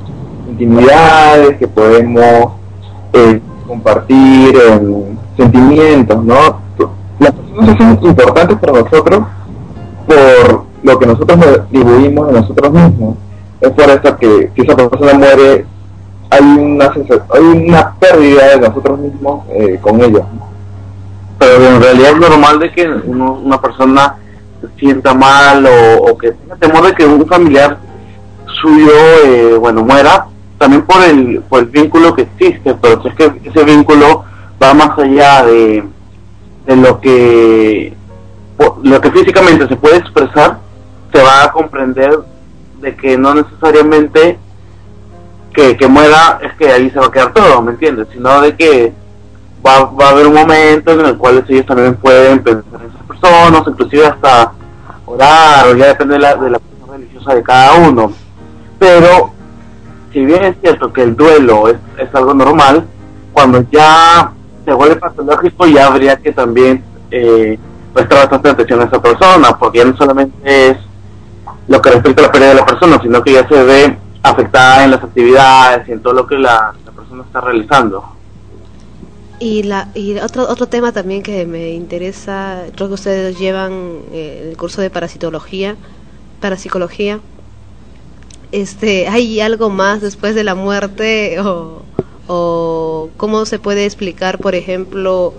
intimidades, 0.49 1.57
que 1.59 1.67
podemos 1.67 2.53
eh, 3.13 3.39
compartir 3.67 4.55
en 4.71 5.19
sentimientos, 5.35 6.23
¿no? 6.23 6.61
Las 7.19 7.31
personas 7.33 7.77
son 7.77 7.99
importantes 8.09 8.57
para 8.57 8.73
nosotros 8.81 9.23
por 10.07 10.63
lo 10.83 10.99
que 10.99 11.05
nosotros 11.05 11.37
nos 11.37 11.47
atribuimos 11.47 12.29
a 12.29 12.31
nosotros 12.31 12.71
mismos. 12.71 13.15
Es 13.59 13.71
por 13.71 13.85
eso 13.89 14.17
que 14.17 14.51
si 14.55 14.61
esa 14.61 14.75
persona 14.75 15.13
muere, 15.17 15.65
hay 16.29 16.41
una, 16.43 16.91
hay 17.33 17.41
una 17.41 17.93
pérdida 17.95 18.47
de 18.49 18.59
nosotros 18.67 18.99
mismos 18.99 19.45
eh, 19.49 19.79
con 19.81 20.01
ella. 20.01 20.23
pero 21.39 21.63
en 21.67 21.81
realidad 21.81 22.11
es 22.11 22.17
normal 22.19 22.59
de 22.59 22.71
que 22.71 22.87
uno- 23.05 23.39
una 23.43 23.59
persona 23.61 24.15
se 24.61 24.67
sienta 24.79 25.13
mal 25.13 25.65
o, 25.65 26.11
o 26.11 26.17
que 26.17 26.31
tenga 26.31 26.55
temor 26.55 26.85
de 26.87 26.93
que 26.93 27.05
un 27.05 27.25
familiar 27.27 27.77
suyo 28.61 28.91
eh, 29.25 29.55
bueno 29.59 29.83
muera 29.83 30.25
también 30.58 30.84
por 30.84 31.03
el 31.03 31.42
por 31.42 31.60
el 31.60 31.66
vínculo 31.68 32.16
que 32.16 32.24
existe 32.24 32.76
pero 32.82 33.02
es 33.06 33.16
que 33.16 33.32
ese 33.44 33.64
vínculo 33.64 34.26
va 34.61 34.74
más 34.74 34.98
allá 34.98 35.44
de, 35.44 35.84
de 36.66 36.76
lo 36.76 37.00
que 37.00 37.94
lo 38.84 39.02
que 39.02 39.11
físicamente 39.11 39.68
se 39.68 39.76
puede 39.76 39.98
expresar 39.98 40.58
se 41.14 41.22
va 41.22 41.44
a 41.44 41.52
comprender 41.52 42.19
de 42.82 42.95
que 42.95 43.18
no 43.18 43.34
necesariamente 43.34 44.38
que, 45.53 45.76
que 45.76 45.88
muera 45.88 46.40
es 46.42 46.53
que 46.56 46.72
ahí 46.72 46.90
se 46.92 47.00
va 47.00 47.08
a 47.08 47.11
quedar 47.11 47.34
todo, 47.34 47.61
¿me 47.61 47.72
entiendes? 47.72 48.08
Sino 48.14 48.42
de 48.42 48.56
que 48.56 48.94
va, 49.66 49.86
va 49.86 50.08
a 50.08 50.10
haber 50.11 50.27
un 50.27 50.36
momento 50.36 50.92
en 50.92 51.06
el 51.06 51.18
cual 51.18 51.44
ellos 51.48 51.66
también 51.66 51.95
pueden 51.95 52.44
pensar 52.44 52.82
en 52.82 52.90
esas 52.90 53.03
personas, 53.08 53.64
inclusive 53.68 54.06
hasta 54.06 54.52
orar, 55.06 55.68
o 55.68 55.76
ya 55.76 55.88
depende 55.88 56.16
de 56.16 56.19
la, 56.19 56.36
de 56.36 56.50
la 56.52 56.61
religiosa 56.90 57.34
de 57.34 57.44
cada 57.44 57.74
uno. 57.74 58.11
Pero, 58.77 59.32
si 60.11 60.26
bien 60.26 60.44
es 60.44 60.56
cierto 60.61 60.92
que 60.92 61.03
el 61.03 61.16
duelo 61.16 61.68
es, 61.68 61.77
es 61.98 62.14
algo 62.14 62.34
normal, 62.34 62.86
cuando 63.34 63.64
ya 63.72 64.32
se 64.66 64.74
vuelve 64.74 64.95
patológico 64.95 65.68
ya 65.68 65.88
habría 65.88 66.18
que 66.18 66.32
también 66.32 66.84
eh, 67.11 67.58
prestar 67.94 68.19
bastante 68.19 68.50
atención 68.50 68.82
a 68.82 68.86
esa 68.86 69.02
persona, 69.02 69.58
porque 69.58 69.80
ya 69.80 69.86
no 69.86 69.98
solamente 69.98 70.69
es 70.69 70.77
lo 71.68 71.82
que 71.82 71.92
respecta 71.92 72.22
a 72.22 72.26
la 72.26 72.32
pérdida 72.32 72.50
de 72.50 72.56
la 72.56 72.66
persona, 72.66 73.00
sino 73.02 73.24
que 73.24 73.34
ya 73.34 73.48
se 73.48 73.64
ve 73.64 73.98
afectada 74.24 74.84
en 74.84 74.92
las 74.92 75.03
actividades 75.03 75.88
y 75.88 75.92
en 75.94 76.02
todo 76.02 76.14
lo 76.14 76.27
que 76.27 76.38
la, 76.38 76.74
la 76.86 76.92
persona 76.92 77.24
está 77.24 77.42
realizando. 77.42 78.18
Y, 79.40 79.64
la, 79.64 79.90
y 79.94 80.18
otro, 80.18 80.50
otro 80.50 80.68
tema 80.68 80.92
también 80.92 81.22
que 81.22 81.45
me 81.45 81.69
interesa, 81.69 82.64
creo 82.76 82.88
que 82.88 82.95
ustedes 82.95 83.38
llevan 83.38 84.00
eh, 84.11 84.48
el 84.50 84.58
curso 84.58 84.82
de 84.82 84.90
parasitología, 84.90 85.76
parapsicología. 86.42 87.19
Este, 88.51 89.08
¿Hay 89.08 89.40
algo 89.42 89.69
más 89.69 90.01
después 90.01 90.34
de 90.35 90.43
la 90.43 90.56
muerte 90.56 91.40
o, 91.42 91.82
o 92.27 93.09
cómo 93.17 93.45
se 93.45 93.59
puede 93.59 93.85
explicar, 93.85 94.40
por 94.40 94.56
ejemplo, 94.56 95.34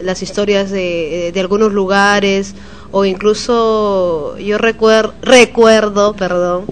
las 0.00 0.22
historias 0.22 0.70
de, 0.70 1.30
de 1.32 1.40
algunos 1.40 1.72
lugares 1.72 2.54
o 2.90 3.04
incluso 3.04 4.36
yo 4.38 4.58
recuer, 4.58 5.10
recuerdo, 5.22 6.14
perdón, 6.14 6.64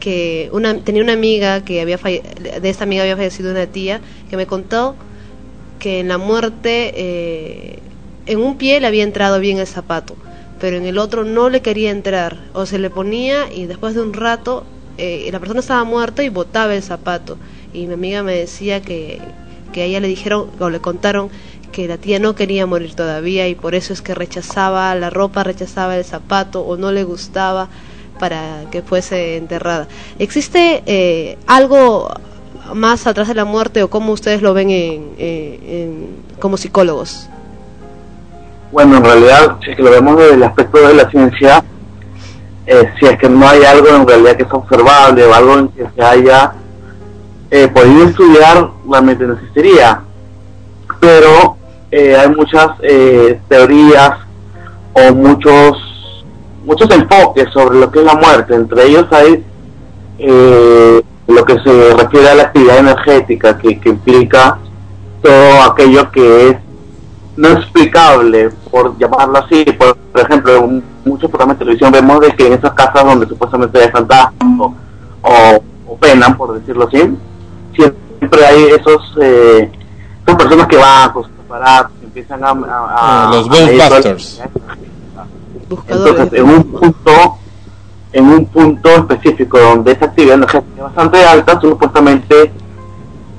que 0.00 0.50
una, 0.52 0.76
tenía 0.78 1.02
una 1.02 1.12
amiga 1.12 1.64
que 1.64 1.80
había 1.80 1.98
falle- 1.98 2.22
de 2.60 2.68
esta 2.68 2.84
amiga 2.84 3.02
había 3.02 3.16
fallecido 3.16 3.52
una 3.52 3.66
tía 3.66 4.00
que 4.28 4.36
me 4.36 4.46
contó 4.46 4.96
que 5.78 6.00
en 6.00 6.08
la 6.08 6.18
muerte 6.18 6.92
eh, 6.94 7.78
en 8.26 8.40
un 8.40 8.56
pie 8.58 8.80
le 8.80 8.86
había 8.86 9.04
entrado 9.04 9.38
bien 9.40 9.58
el 9.58 9.66
zapato, 9.66 10.14
pero 10.60 10.76
en 10.76 10.84
el 10.84 10.98
otro 10.98 11.24
no 11.24 11.48
le 11.48 11.60
quería 11.62 11.90
entrar, 11.90 12.38
o 12.52 12.66
se 12.66 12.78
le 12.78 12.90
ponía 12.90 13.52
y 13.52 13.66
después 13.66 13.94
de 13.94 14.02
un 14.02 14.12
rato 14.12 14.64
eh, 14.98 15.28
la 15.32 15.38
persona 15.38 15.60
estaba 15.60 15.84
muerta 15.84 16.22
y 16.22 16.28
botaba 16.28 16.74
el 16.74 16.82
zapato. 16.82 17.38
Y 17.72 17.86
mi 17.86 17.94
amiga 17.94 18.22
me 18.22 18.34
decía 18.34 18.82
que, 18.82 19.20
que 19.72 19.82
a 19.82 19.84
ella 19.84 20.00
le 20.00 20.08
dijeron 20.08 20.50
o 20.58 20.70
le 20.70 20.80
contaron 20.80 21.30
que 21.72 21.88
la 21.88 21.96
tía 21.96 22.18
no 22.18 22.34
quería 22.34 22.66
morir 22.66 22.94
todavía 22.94 23.48
y 23.48 23.54
por 23.54 23.74
eso 23.74 23.92
es 23.92 24.02
que 24.02 24.14
rechazaba 24.14 24.94
la 24.94 25.10
ropa, 25.10 25.42
rechazaba 25.42 25.96
el 25.96 26.04
zapato 26.04 26.60
o 26.60 26.76
no 26.76 26.92
le 26.92 27.02
gustaba 27.02 27.68
para 28.20 28.64
que 28.70 28.82
fuese 28.82 29.36
enterrada. 29.36 29.88
¿Existe 30.18 30.82
eh, 30.86 31.38
algo 31.46 32.12
más 32.74 33.06
atrás 33.06 33.26
de 33.28 33.34
la 33.34 33.44
muerte 33.44 33.82
o 33.82 33.90
cómo 33.90 34.12
ustedes 34.12 34.42
lo 34.42 34.54
ven 34.54 34.70
en, 34.70 36.06
como 36.38 36.56
psicólogos? 36.56 37.28
Bueno, 38.70 38.98
en 38.98 39.04
realidad, 39.04 39.58
lo 39.78 39.90
vemos 39.90 40.18
desde 40.18 40.34
el 40.34 40.42
aspecto 40.44 40.86
de 40.86 40.94
la 40.94 41.10
ciencia, 41.10 41.64
eh, 42.66 42.92
si 42.98 43.06
es 43.06 43.18
que 43.18 43.28
no 43.28 43.48
hay 43.48 43.64
algo 43.64 43.88
en 43.88 44.06
realidad 44.06 44.36
que 44.36 44.44
es 44.44 44.52
observable 44.52 45.24
o 45.24 45.34
algo 45.34 45.58
en 45.58 45.68
que 45.68 45.86
se 45.94 46.02
haya 46.02 46.52
eh, 47.50 47.68
podido 47.68 48.04
estudiar, 48.04 48.70
realmente 48.88 49.24
no 49.24 49.34
existiría. 49.34 50.00
Pero 51.00 51.56
eh, 51.90 52.16
hay 52.16 52.28
muchas 52.30 52.70
eh, 52.82 53.40
teorías 53.48 54.18
o 54.94 55.14
muchos 55.14 56.24
muchos 56.64 56.88
enfoques 56.90 57.50
sobre 57.52 57.78
lo 57.78 57.90
que 57.90 57.98
es 57.98 58.04
la 58.04 58.14
muerte. 58.14 58.54
Entre 58.54 58.86
ellos 58.86 59.06
hay 59.10 59.44
eh, 60.18 61.02
lo 61.26 61.44
que 61.44 61.58
se 61.60 61.94
refiere 61.94 62.30
a 62.30 62.34
la 62.34 62.42
actividad 62.44 62.78
energética 62.78 63.58
que, 63.58 63.78
que 63.80 63.88
implica 63.90 64.58
todo 65.22 65.62
aquello 65.62 66.10
que 66.10 66.48
es 66.48 66.56
no 67.36 67.48
explicable, 67.48 68.50
por 68.70 68.96
llamarlo 68.98 69.38
así. 69.38 69.64
Por, 69.64 69.96
por 69.96 70.20
ejemplo, 70.20 70.56
en 70.56 70.82
muchos 71.04 71.28
programas 71.30 71.56
de 71.58 71.64
televisión 71.64 71.90
vemos 71.92 72.20
de 72.20 72.30
que 72.36 72.46
en 72.46 72.52
esas 72.54 72.72
casas 72.72 73.04
donde 73.04 73.26
supuestamente 73.26 73.82
hay 73.82 73.90
fantasmas 73.90 74.34
o, 75.22 75.62
o, 75.88 75.96
penan, 75.96 76.36
por 76.36 76.52
decirlo 76.58 76.86
así, 76.88 77.16
siempre 77.74 78.46
hay 78.46 78.64
esos 78.78 79.16
eh, 79.20 79.70
son 80.26 80.36
personas 80.36 80.66
que 80.68 80.76
van 80.76 81.12
con 81.12 81.22
sus 81.24 81.32
aparatos, 81.46 81.92
empiezan 82.02 82.42
a, 82.44 82.48
a- 82.48 82.52
a- 82.52 83.28
Ah, 83.28 83.30
los 83.32 83.48
Ghostbusters. 83.48 84.40
entonces, 85.88 86.32
en 86.34 86.44
un 86.50 86.62
punto, 86.64 87.10
en 88.12 88.24
un 88.26 88.46
punto 88.46 88.88
específico 88.90 89.58
donde 89.58 89.92
esa 89.92 90.04
actividad 90.06 90.34
energética 90.36 90.72
es 90.76 90.82
bastante 90.82 91.24
alta, 91.24 91.60
supuestamente 91.60 92.52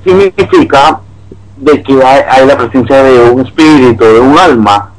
significa 0.04 1.00
de 1.58 1.82
que 1.84 2.04
hay, 2.04 2.22
hay 2.30 2.48
la 2.48 2.58
presencia 2.58 3.04
de 3.04 3.30
un 3.30 3.42
espíritu, 3.42 4.04
de 4.04 4.20
un 4.20 4.38
alma. 4.38 4.90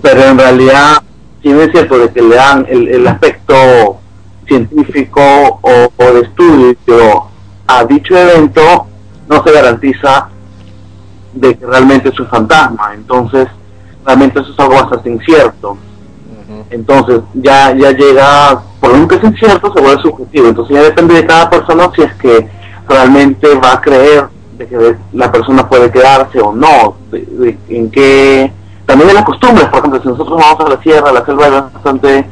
Pero 0.00 0.22
en 0.24 0.38
realidad, 0.38 1.02
no 1.44 1.60
es 1.60 1.70
cierto 1.72 1.98
de 1.98 2.10
que 2.10 2.22
le 2.22 2.36
dan 2.36 2.66
el, 2.68 2.88
el 2.88 3.06
aspecto 3.06 3.96
científico 4.46 5.20
o, 5.60 5.92
o 5.96 6.04
de 6.12 6.20
estudio 6.20 7.24
a 7.66 7.84
dicho 7.84 8.16
evento, 8.16 8.86
no 9.28 9.42
se 9.42 9.52
garantiza 9.52 10.28
de 11.32 11.56
que 11.56 11.66
realmente 11.66 12.10
es 12.10 12.20
un 12.20 12.26
fantasma. 12.28 12.92
Entonces, 12.94 13.48
realmente 14.04 14.40
eso 14.40 14.52
es 14.52 14.58
algo 14.60 14.74
bastante 14.74 15.10
incierto. 15.10 15.76
Entonces, 16.70 17.20
ya, 17.34 17.74
ya 17.74 17.90
llega, 17.92 18.60
por 18.80 18.90
lo 18.90 18.94
menos 18.96 19.08
que 19.08 19.16
es 19.16 19.24
incierto, 19.24 19.72
se 19.72 19.80
vuelve 19.80 20.02
subjetivo. 20.02 20.48
Entonces, 20.48 20.76
ya 20.76 20.82
depende 20.82 21.14
de 21.14 21.26
cada 21.26 21.48
persona 21.50 21.90
si 21.94 22.02
es 22.02 22.12
que 22.14 22.48
realmente 22.88 23.54
va 23.56 23.72
a 23.74 23.80
creer 23.80 24.26
de 24.58 24.66
que 24.66 24.96
la 25.12 25.32
persona 25.32 25.68
puede 25.68 25.90
quedarse 25.90 26.40
o 26.40 26.52
no, 26.52 26.96
de, 27.10 27.20
de- 27.20 27.58
en 27.68 27.90
qué. 27.90 28.52
También 28.86 29.10
en 29.10 29.16
las 29.16 29.24
costumbres, 29.24 29.66
por 29.66 29.78
ejemplo, 29.78 30.02
si 30.02 30.08
nosotros 30.08 30.40
vamos 30.40 30.60
a 30.60 30.68
la 30.70 30.82
sierra, 30.82 31.10
a 31.10 31.12
la 31.12 31.24
selva, 31.24 31.44
hay 31.44 31.50
bastante 31.50 32.26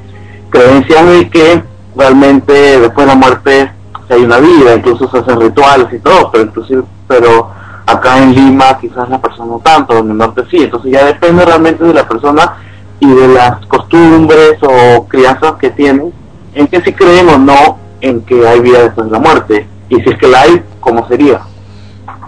creencia 0.51 1.05
de 1.05 1.31
que 1.31 1.63
realmente 1.97 2.53
después 2.81 3.07
de 3.07 3.13
la 3.13 3.19
muerte 3.19 3.73
hay 4.09 4.23
una 4.23 4.39
vida, 4.39 4.75
incluso 4.75 5.09
se 5.09 5.19
hacen 5.19 5.41
rituales 5.41 5.87
y 5.93 5.99
todo, 6.01 6.31
pero 6.31 6.45
inclusive, 6.45 6.83
pero 7.07 7.51
acá 7.87 8.19
en 8.19 8.35
Lima 8.35 8.79
quizás 8.79 9.09
la 9.09 9.21
persona 9.21 9.53
no 9.53 9.61
tanto, 9.61 9.99
en 9.99 10.11
el 10.11 10.17
norte 10.17 10.43
sí, 10.51 10.65
entonces 10.65 10.93
ya 10.93 11.05
depende 11.05 11.45
realmente 11.45 11.85
de 11.85 11.95
la 11.95 12.09
persona 12.09 12.57
y 12.99 13.09
de 13.09 13.29
las 13.29 13.65
costumbres 13.67 14.59
o 14.63 15.07
crianzas 15.07 15.55
que 15.61 15.71
tienen, 15.71 16.13
en 16.55 16.67
que 16.67 16.81
si 16.83 16.93
creen 16.93 17.29
o 17.29 17.39
no 17.39 17.79
en 18.01 18.23
que 18.23 18.47
hay 18.47 18.61
vida 18.61 18.83
después 18.83 19.07
de 19.07 19.13
la 19.13 19.19
muerte, 19.21 19.67
y 19.89 19.97
si 20.01 20.11
es 20.11 20.19
que 20.19 20.27
la 20.27 20.43
hay, 20.43 20.63
¿cómo 20.81 21.07
sería? 21.07 21.41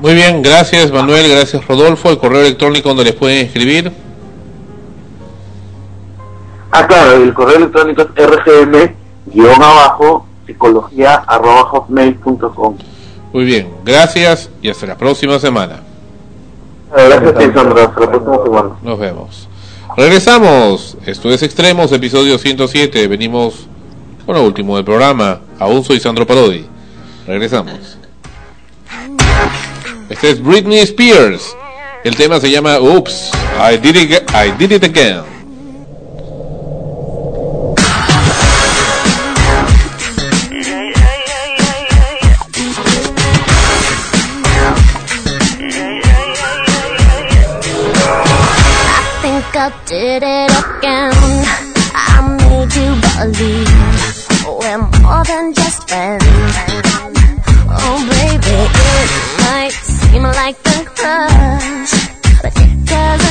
Muy 0.00 0.14
bien, 0.14 0.42
gracias 0.42 0.90
Manuel, 0.92 1.28
gracias 1.28 1.66
Rodolfo. 1.66 2.10
El 2.10 2.18
correo 2.18 2.40
electrónico 2.40 2.88
donde 2.88 3.04
les 3.04 3.14
pueden 3.14 3.46
escribir. 3.46 3.92
Ah, 6.72 6.86
claro, 6.86 7.22
el 7.22 7.34
correo 7.34 7.58
electrónico 7.58 8.02
es 8.02 8.26
rgm 8.26 8.94
guion 9.26 9.62
abajo 9.62 10.26
psicología 10.46 11.16
arroba 11.26 11.64
hotmail.com. 11.64 12.76
Muy 13.32 13.44
bien, 13.44 13.68
gracias 13.84 14.50
y 14.62 14.70
hasta 14.70 14.86
la 14.86 14.96
próxima 14.96 15.38
semana. 15.38 15.82
Gracias, 16.90 17.54
Sandra. 17.54 17.84
Hasta 17.84 18.00
la 18.00 18.10
próxima 18.10 18.44
semana. 18.44 18.70
Nos 18.82 18.98
vemos. 18.98 19.48
Regresamos. 19.96 20.96
Esto 21.06 21.30
es 21.30 21.42
Extremos, 21.42 21.92
episodio 21.92 22.38
107. 22.38 23.06
Venimos 23.06 23.66
con 24.24 24.34
lo 24.34 24.42
último 24.42 24.76
del 24.76 24.84
programa. 24.84 25.40
Aún 25.58 25.84
soy 25.84 26.00
Sandro 26.00 26.26
Parodi. 26.26 26.66
Regresamos. 27.26 27.98
Este 30.08 30.30
es 30.30 30.42
Britney 30.42 30.80
Spears. 30.80 31.56
El 32.04 32.16
tema 32.16 32.40
se 32.40 32.50
llama 32.50 32.78
Oops, 32.80 33.30
I 33.58 33.76
did 33.76 33.96
it, 33.96 34.30
I 34.34 34.50
did 34.58 34.72
it 34.72 34.84
again. 34.84 35.22
Did 50.12 50.24
it 50.24 50.50
again. 50.60 51.14
I 51.96 52.20
made 52.36 52.74
you 52.76 52.92
believe 53.16 53.72
we're 54.44 54.76
more 55.00 55.24
than 55.24 55.54
just 55.54 55.88
friends. 55.88 56.24
Oh, 57.80 57.96
baby, 58.12 58.58
it 59.00 59.10
might 59.40 59.72
seem 59.72 60.24
like 60.24 60.58
a 60.66 60.84
crush, 60.84 61.94
but 62.42 62.52
it 62.54 62.84
doesn't 62.84 63.21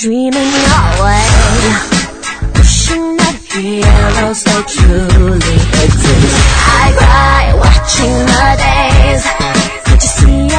dreaming 0.00 0.32
away 0.32 1.28
wishing 2.56 3.20
at 3.20 3.36
the 3.52 3.82
arrow 3.84 4.32
truly 4.64 5.56
exist. 5.84 6.40
I 6.72 6.96
cry 6.96 7.52
watching 7.60 8.16
the 8.32 8.50
days 8.64 9.24
Could 9.84 10.00
you 10.02 10.08
see 10.08 10.49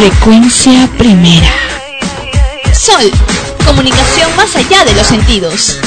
Frecuencia 0.00 0.88
primera. 0.96 1.52
Sol, 2.72 3.10
comunicación 3.66 4.34
más 4.34 4.56
allá 4.56 4.82
de 4.86 4.94
los 4.94 5.06
sentidos. 5.06 5.78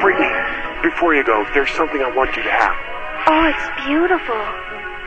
Brittany, 0.00 0.32
before 0.82 1.14
you 1.14 1.22
go, 1.22 1.46
there's 1.54 1.70
something 1.76 2.02
I 2.02 2.10
want 2.10 2.34
you 2.34 2.42
to 2.42 2.50
have. 2.50 2.74
Oh, 3.28 3.46
it's 3.46 3.86
beautiful. 3.86 4.34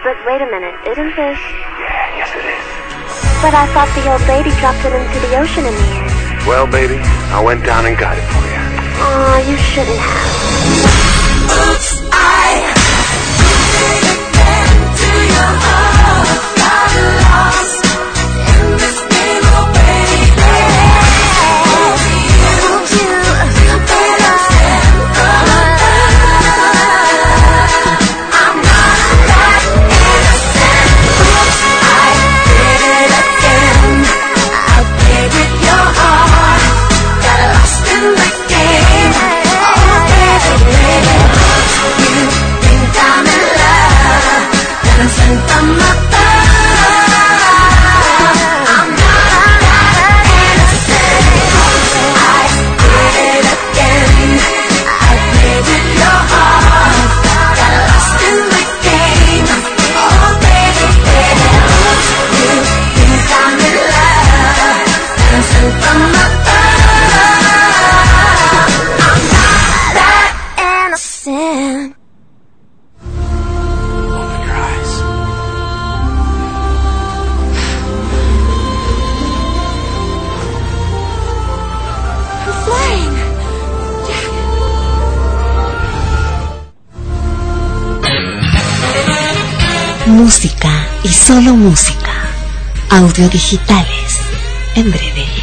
But 0.06 0.16
wait 0.26 0.42
a 0.42 0.46
minute, 0.46 0.76
isn't 0.88 1.14
this? 1.18 1.38
Yeah, 1.82 2.16
yes 2.16 2.32
it 2.32 2.46
is. 2.48 2.64
But 3.42 3.54
I 3.54 3.68
thought 3.74 3.92
the 3.94 4.10
old 4.10 4.26
lady 4.30 4.56
dropped 4.62 4.86
it 4.86 4.96
into 4.96 5.20
the 5.28 5.36
ocean 5.36 5.66
in 5.66 5.74
the 5.76 5.88
end. 6.00 6.48
Well, 6.48 6.66
baby, 6.66 6.96
I 7.36 7.44
went 7.44 7.66
down 7.66 7.86
and 7.86 7.98
got 7.98 8.18
it 8.18 8.24
for 8.24 8.40
you. 8.40 8.62
Oh, 9.04 9.46
you 9.50 9.58
shouldn't 9.58 10.00
have. 10.00 10.59
Thank 15.40 15.64
you. 15.64 15.69
música 90.30 90.70
y 91.04 91.10
solo 91.10 91.56
música. 91.56 92.12
Audio 92.90 93.28
digitales. 93.30 94.20
En 94.76 94.92
breve. 94.92 95.39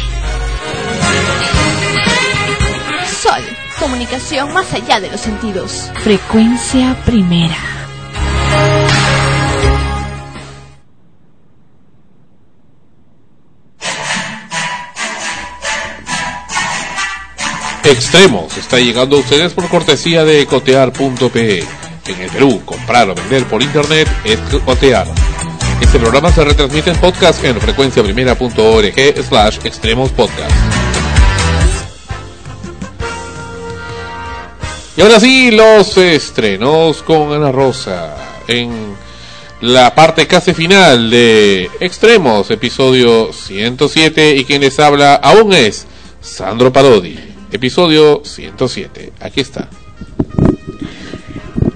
Sol, 3.27 3.43
comunicación 3.79 4.53
más 4.53 4.73
allá 4.73 5.01
de 5.01 5.09
los 5.09 5.19
sentidos. 5.19 5.91
Frecuencia 6.01 6.95
primera. 7.05 7.57
Extremos 17.83 18.55
está 18.57 18.79
llegando 18.79 19.17
a 19.17 19.19
ustedes 19.19 19.53
por 19.53 19.67
cortesía 19.67 20.23
de 20.23 20.45
cotear.pe. 20.45 21.65
En 22.07 22.21
el 22.21 22.29
Perú, 22.29 22.61
comprar 22.63 23.09
o 23.09 23.15
vender 23.15 23.43
por 23.45 23.61
internet 23.61 24.07
es 24.23 24.39
cotear. 24.63 25.05
Este 25.81 25.99
programa 25.99 26.31
se 26.31 26.45
retransmite 26.45 26.91
en 26.91 26.97
podcast 26.97 27.43
en 27.43 27.59
frecuenciaprimera.org 27.59 29.23
slash 29.27 29.59
extremos 29.65 30.11
podcast. 30.11 30.76
Y 34.97 35.01
ahora 35.01 35.19
sí, 35.19 35.51
los 35.51 35.95
estrenos 35.95 37.03
con 37.03 37.31
Ana 37.31 37.51
Rosa 37.51 38.15
en 38.47 38.95
la 39.61 39.93
parte 39.93 40.25
casi 40.25 40.55
final 40.55 41.11
de 41.11 41.69
Extremos, 41.79 42.49
episodio 42.49 43.31
107 43.31 44.37
y 44.37 44.43
quien 44.43 44.61
les 44.61 44.79
habla 44.79 45.13
aún 45.13 45.53
es 45.53 45.85
Sandro 46.19 46.73
Parodi, 46.73 47.19
episodio 47.51 48.23
107. 48.25 49.13
Aquí 49.19 49.39
está. 49.39 49.69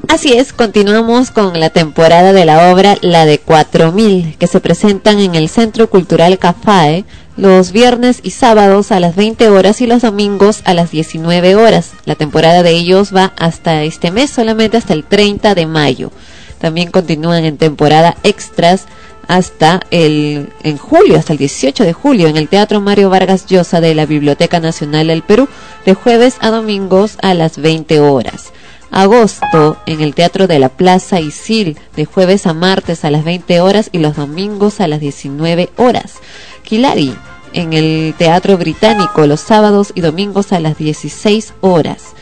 Así 0.08 0.34
es, 0.34 0.52
continuamos 0.52 1.30
con 1.30 1.60
la 1.60 1.70
temporada 1.70 2.34
de 2.34 2.46
la 2.46 2.72
obra 2.74 2.98
La 3.02 3.28
de 3.28 3.38
4000, 3.38 4.36
que 4.40 4.48
se 4.48 4.60
presentan 4.60 5.20
en 5.20 5.36
el 5.36 5.48
Centro 5.48 5.92
Cultural 5.92 6.40
Cafae 6.40 7.06
los 7.38 7.72
viernes 7.72 8.20
y 8.24 8.32
sábados 8.32 8.92
a 8.92 9.00
las 9.00 9.16
20 9.16 9.50
horas 9.50 9.82
y 9.82 9.88
los 9.88 10.02
domingos 10.02 10.62
a 10.66 10.74
las 10.74 10.92
19 10.92 11.56
horas. 11.56 11.92
La 12.06 12.16
temporada 12.16 12.64
de 12.64 12.72
ellos 12.72 13.16
va 13.16 13.34
hasta 13.38 13.84
este 13.84 14.12
mes, 14.12 14.30
solamente 14.30 14.78
hasta 14.78 14.94
el 14.94 15.04
30 15.04 15.56
de 15.56 15.66
mayo. 15.66 16.12
También 16.60 16.92
continúan 16.92 17.46
en 17.46 17.58
temporada 17.58 18.16
extras 18.24 18.86
hasta 19.28 19.80
el 19.92 20.50
en 20.64 20.78
julio, 20.78 21.18
hasta 21.18 21.34
el 21.34 21.40
18 21.40 21.84
de 21.84 21.94
julio, 21.94 22.28
en 22.28 22.38
el 22.38 22.50
Teatro 22.50 22.82
Mario 22.82 23.10
Vargas 23.10 23.46
Llosa 23.46 23.80
de 23.80 23.96
la 23.96 24.06
Biblioteca 24.06 24.60
Nacional 24.60 25.08
del 25.08 25.24
Perú, 25.24 25.48
de 25.86 25.94
jueves 25.94 26.36
a 26.42 26.52
domingos 26.52 27.18
a 27.22 27.34
las 27.34 27.58
20 27.58 28.00
horas. 28.02 28.52
Agosto 28.92 29.78
en 29.86 30.02
el 30.02 30.14
Teatro 30.14 30.48
de 30.48 30.60
la 30.60 30.70
Plaza 30.70 31.20
Isil, 31.20 31.78
de 31.96 32.06
jueves 32.06 32.46
a 32.46 32.54
martes 32.54 33.06
a 33.06 33.12
las 33.12 33.24
20 33.24 33.62
horas 33.62 33.90
y 33.92 34.00
los 34.00 34.18
domingos 34.18 34.82
a 34.82 34.88
las 34.88 35.00
19 35.00 35.70
horas. 35.78 36.16
Kilari 36.64 37.16
en 37.54 37.74
el 37.74 38.14
Teatro 38.18 38.58
Británico 38.58 39.26
los 39.28 39.40
sábados 39.40 39.92
y 39.96 40.02
domingos 40.02 40.52
a 40.52 40.60
las 40.60 40.78
16 40.78 41.54
horas. 41.62 42.14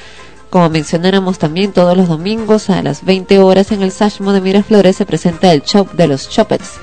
Como 0.50 0.70
mencionáramos 0.70 1.38
también 1.38 1.74
todos 1.74 1.96
los 1.96 2.08
domingos 2.08 2.70
a 2.70 2.82
las 2.82 3.06
20 3.06 3.40
horas 3.40 3.72
en 3.72 3.84
el 3.84 3.92
Sashmo 3.92 4.34
de 4.34 4.42
Miraflores 4.42 4.96
se 4.96 5.06
presenta 5.06 5.54
el 5.54 5.62
Chop 5.62 5.94
de 5.94 6.08
los 6.08 6.30
Choppets. 6.30 6.80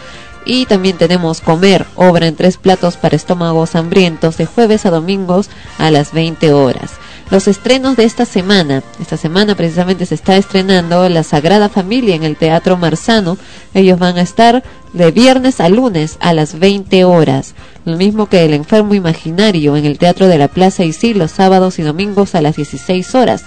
Y 0.46 0.66
también 0.66 0.96
tenemos 0.96 1.40
Comer, 1.40 1.84
obra 1.96 2.28
en 2.28 2.36
tres 2.36 2.56
platos 2.56 2.96
para 2.96 3.16
estómagos 3.16 3.74
hambrientos 3.74 4.36
de 4.36 4.46
jueves 4.46 4.86
a 4.86 4.90
domingos 4.90 5.50
a 5.76 5.90
las 5.90 6.12
20 6.12 6.52
horas. 6.52 6.92
Los 7.28 7.48
estrenos 7.48 7.96
de 7.96 8.04
esta 8.04 8.24
semana, 8.24 8.84
esta 9.00 9.16
semana 9.16 9.56
precisamente 9.56 10.06
se 10.06 10.14
está 10.14 10.36
estrenando 10.36 11.08
La 11.08 11.24
Sagrada 11.24 11.68
Familia 11.68 12.14
en 12.14 12.22
el 12.22 12.36
Teatro 12.36 12.76
Marzano. 12.76 13.36
Ellos 13.74 13.98
van 13.98 14.16
a 14.16 14.22
estar 14.22 14.62
de 14.92 15.10
viernes 15.10 15.60
a 15.60 15.68
lunes 15.68 16.18
a 16.20 16.32
las 16.32 16.60
20 16.60 17.04
horas. 17.04 17.56
Lo 17.84 17.96
mismo 17.96 18.26
que 18.26 18.44
El 18.44 18.54
Enfermo 18.54 18.94
Imaginario 18.94 19.76
en 19.76 19.86
el 19.86 19.98
Teatro 19.98 20.28
de 20.28 20.38
la 20.38 20.46
Plaza 20.46 20.84
Isil 20.84 21.18
los 21.18 21.32
sábados 21.32 21.80
y 21.80 21.82
domingos 21.82 22.36
a 22.36 22.42
las 22.42 22.54
16 22.54 23.16
horas. 23.16 23.42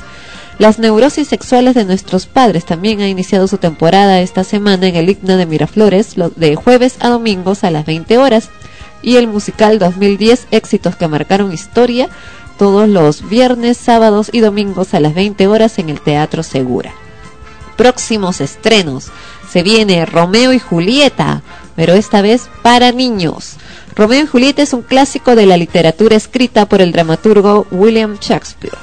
Las 0.59 0.77
neurosis 0.77 1.27
sexuales 1.27 1.73
de 1.73 1.85
nuestros 1.85 2.27
padres 2.27 2.65
también 2.65 2.99
ha 3.01 3.07
iniciado 3.07 3.47
su 3.47 3.57
temporada 3.57 4.19
esta 4.19 4.43
semana 4.43 4.88
en 4.88 4.95
el 4.95 5.09
Igna 5.09 5.38
de 5.38 5.45
Miraflores, 5.45 6.17
lo- 6.17 6.29
de 6.31 6.55
jueves 6.55 6.97
a 6.99 7.07
domingos 7.09 7.63
a 7.63 7.71
las 7.71 7.85
20 7.85 8.17
horas. 8.17 8.49
Y 9.01 9.15
el 9.15 9.27
musical 9.27 9.79
2010 9.79 10.47
Éxitos 10.51 10.97
que 10.97 11.07
marcaron 11.07 11.53
historia 11.53 12.09
todos 12.57 12.89
los 12.89 13.27
viernes, 13.29 13.77
sábados 13.77 14.29
y 14.33 14.41
domingos 14.41 14.93
a 14.93 14.99
las 14.99 15.13
20 15.15 15.47
horas 15.47 15.79
en 15.79 15.89
el 15.89 16.01
Teatro 16.01 16.43
Segura. 16.43 16.91
Próximos 17.77 18.41
estrenos. 18.41 19.07
Se 19.49 19.63
viene 19.63 20.05
Romeo 20.05 20.51
y 20.51 20.59
Julieta, 20.59 21.41
pero 21.77 21.93
esta 21.93 22.21
vez 22.21 22.49
para 22.61 22.91
niños. 22.91 23.53
Romeo 23.95 24.23
y 24.23 24.27
Julieta 24.27 24.61
es 24.61 24.73
un 24.73 24.81
clásico 24.81 25.35
de 25.35 25.45
la 25.45 25.55
literatura 25.55 26.17
escrita 26.17 26.67
por 26.67 26.81
el 26.81 26.91
dramaturgo 26.91 27.65
William 27.71 28.17
Shakespeare. 28.19 28.77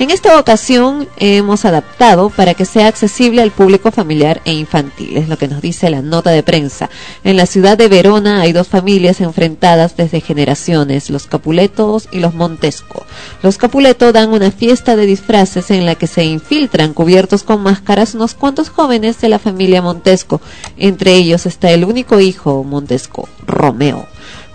En 0.00 0.10
esta 0.10 0.40
ocasión 0.40 1.06
hemos 1.18 1.66
adaptado 1.66 2.30
para 2.30 2.54
que 2.54 2.64
sea 2.64 2.86
accesible 2.86 3.42
al 3.42 3.50
público 3.50 3.92
familiar 3.92 4.40
e 4.46 4.54
infantil, 4.54 5.18
es 5.18 5.28
lo 5.28 5.36
que 5.36 5.46
nos 5.46 5.60
dice 5.60 5.90
la 5.90 6.00
nota 6.00 6.30
de 6.30 6.42
prensa. 6.42 6.88
En 7.22 7.36
la 7.36 7.44
ciudad 7.44 7.76
de 7.76 7.88
Verona 7.88 8.40
hay 8.40 8.54
dos 8.54 8.66
familias 8.66 9.20
enfrentadas 9.20 9.98
desde 9.98 10.22
generaciones, 10.22 11.10
los 11.10 11.26
Capuletos 11.26 12.08
y 12.10 12.20
los 12.20 12.32
Montesco. 12.32 13.04
Los 13.42 13.58
Capuleto 13.58 14.10
dan 14.10 14.32
una 14.32 14.50
fiesta 14.50 14.96
de 14.96 15.04
disfraces 15.04 15.70
en 15.70 15.84
la 15.84 15.96
que 15.96 16.06
se 16.06 16.24
infiltran 16.24 16.94
cubiertos 16.94 17.42
con 17.42 17.62
máscaras 17.62 18.14
unos 18.14 18.32
cuantos 18.32 18.70
jóvenes 18.70 19.20
de 19.20 19.28
la 19.28 19.38
familia 19.38 19.82
Montesco. 19.82 20.40
Entre 20.78 21.12
ellos 21.12 21.44
está 21.44 21.72
el 21.72 21.84
único 21.84 22.20
hijo 22.20 22.64
Montesco, 22.64 23.28
Romeo. 23.46 24.08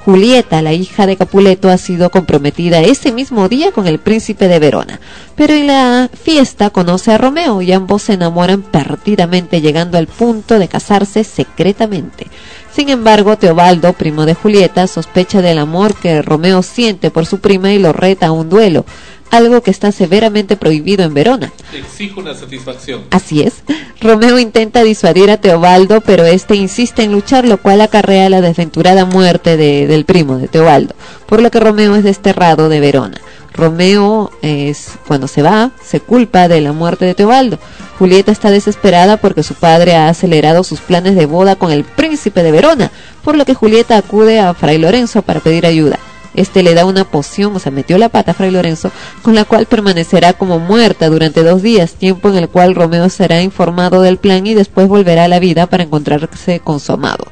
Julieta, 0.06 0.62
la 0.62 0.72
hija 0.72 1.08
de 1.08 1.18
Capuleto, 1.18 1.68
ha 1.68 1.80
sido 1.80 2.12
comprometida 2.12 2.80
ese 2.80 3.12
mismo 3.12 3.50
día 3.50 3.72
con 3.72 3.88
el 3.88 3.98
príncipe 3.98 4.48
de 4.48 4.60
Verona. 4.60 5.00
Pero 5.36 5.56
en 5.56 5.66
la 5.66 6.12
fiesta 6.14 6.70
conoce 6.70 7.12
a 7.12 7.18
Romeo 7.18 7.64
y 7.64 7.72
ambos 7.72 8.04
se 8.04 8.14
enamoran 8.14 8.62
perdidamente, 8.62 9.62
llegando 9.62 9.98
al 9.98 10.06
punto 10.06 10.60
de 10.60 10.68
casarse 10.68 11.24
secretamente. 11.24 12.28
Sin 12.72 12.90
embargo, 12.90 13.36
Teobaldo, 13.38 13.94
primo 13.94 14.28
de 14.28 14.36
Julieta, 14.36 14.86
sospecha 14.86 15.42
del 15.42 15.58
amor 15.58 15.96
que 15.96 16.22
Romeo 16.22 16.62
siente 16.62 17.10
por 17.10 17.26
su 17.26 17.40
prima 17.40 17.74
y 17.74 17.80
lo 17.80 17.92
reta 17.92 18.28
a 18.28 18.32
un 18.32 18.48
duelo, 18.48 18.86
algo 19.32 19.62
que 19.62 19.72
está 19.72 19.92
severamente 19.92 20.56
prohibido 20.56 21.04
en 21.04 21.14
Verona. 21.14 21.52
Exijo 21.74 22.22
una 22.22 22.34
satisfacción. 22.36 23.02
Así 23.12 23.42
es. 23.42 23.64
Romeo 24.00 24.40
intenta 24.40 24.84
disuadir 24.84 25.30
a 25.32 25.38
Teobaldo, 25.38 26.02
pero 26.02 26.26
este 26.26 26.56
insiste 26.56 27.04
en 27.04 27.12
luchar, 27.12 27.46
lo 27.46 27.58
cual 27.58 27.82
acarrea 27.82 28.30
la 28.30 28.42
desventurada 28.42 29.06
muerte 29.06 29.58
de- 29.58 29.88
del 29.88 30.06
primo 30.06 30.38
de 30.38 30.48
Teobaldo, 30.48 30.96
por 31.26 31.42
lo 31.42 31.52
que 31.52 31.60
Romeo 31.60 31.96
es 31.96 32.04
desterrado 32.04 32.70
de 32.70 32.80
Verona. 32.80 33.18
Romeo 33.54 34.32
es 34.42 34.90
cuando 35.08 35.28
se 35.30 35.42
va, 35.42 35.72
se 35.82 36.02
culpa 36.02 36.48
de 36.50 36.60
la 36.60 36.74
muerte 36.74 37.06
de 37.06 37.16
Teobaldo. 37.16 37.58
Julieta 37.98 38.32
está 38.34 38.52
desesperada 38.52 39.16
porque 39.16 39.44
su 39.44 39.54
padre 39.54 39.96
ha 39.96 40.10
acelerado 40.10 40.64
sus 40.66 40.82
planes 40.82 41.16
de 41.16 41.26
boda 41.26 41.56
con 41.56 41.72
el 41.72 41.86
príncipe 41.86 42.44
de 42.44 42.52
Verona, 42.52 42.92
por 43.24 43.38
lo 43.38 43.46
que 43.46 43.54
Julieta 43.54 43.98
acude 43.98 44.40
a 44.42 44.54
Fray 44.54 44.78
Lorenzo 44.78 45.22
para 45.22 45.40
pedir 45.40 45.66
ayuda. 45.66 45.98
Este 46.36 46.64
le 46.64 46.74
da 46.74 46.86
una 46.86 47.06
poción, 47.06 47.56
o 47.56 47.60
sea, 47.60 47.72
metió 47.72 47.98
la 47.98 48.10
pata 48.10 48.32
a 48.32 48.34
Fray 48.34 48.52
Lorenzo, 48.52 48.92
con 49.22 49.36
la 49.36 49.46
cual 49.46 49.66
permanecerá 49.66 50.34
como 50.34 50.60
muerta 50.60 51.10
durante 51.10 51.44
dos 51.44 51.62
días, 51.62 51.94
tiempo 51.94 52.30
en 52.30 52.36
el 52.36 52.50
cual 52.50 52.76
Romeo 52.76 53.10
será 53.10 53.42
informado 53.42 54.02
del 54.02 54.18
plan 54.18 54.46
y 54.46 54.54
después 54.54 54.88
volverá 54.88 55.26
a 55.26 55.30
la 55.30 55.40
vida 55.40 55.68
para 55.68 55.84
encontrarse 55.84 56.60
con 56.60 56.80
su 56.80 56.92
amado. 56.92 57.26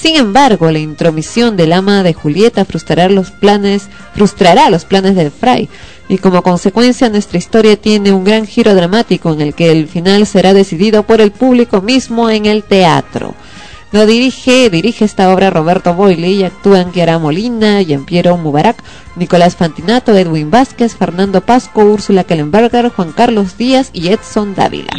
Sin 0.00 0.16
embargo, 0.16 0.70
la 0.70 0.78
intromisión 0.78 1.58
del 1.58 1.74
ama 1.74 2.02
de 2.02 2.14
Julieta 2.14 2.64
frustrará 2.64 3.10
los 3.10 3.30
planes, 3.30 3.88
frustrará 4.14 4.70
los 4.70 4.86
planes 4.86 5.14
del 5.14 5.30
Fray, 5.30 5.68
y 6.08 6.16
como 6.16 6.42
consecuencia 6.42 7.10
nuestra 7.10 7.36
historia 7.36 7.76
tiene 7.76 8.10
un 8.10 8.24
gran 8.24 8.46
giro 8.46 8.74
dramático 8.74 9.30
en 9.32 9.42
el 9.42 9.54
que 9.54 9.70
el 9.70 9.88
final 9.88 10.26
será 10.26 10.54
decidido 10.54 11.02
por 11.02 11.20
el 11.20 11.32
público 11.32 11.82
mismo 11.82 12.30
en 12.30 12.46
el 12.46 12.64
teatro. 12.64 13.34
Lo 13.92 14.06
dirige, 14.06 14.70
dirige 14.70 15.04
esta 15.04 15.32
obra 15.32 15.50
Roberto 15.50 15.94
Boyle 15.94 16.28
y 16.30 16.44
actúan 16.44 16.92
Chiara 16.92 17.18
Molina, 17.18 17.82
Giampiero 17.82 18.36
Mubarak, 18.36 18.76
Nicolás 19.16 19.56
Fantinato, 19.56 20.16
Edwin 20.16 20.50
Vázquez, 20.50 20.94
Fernando 20.94 21.40
Pasco, 21.40 21.82
Úrsula 21.82 22.22
Kellenberger, 22.22 22.90
Juan 22.90 23.10
Carlos 23.10 23.58
Díaz 23.58 23.90
y 23.92 24.08
Edson 24.08 24.54
Dávila. 24.54 24.92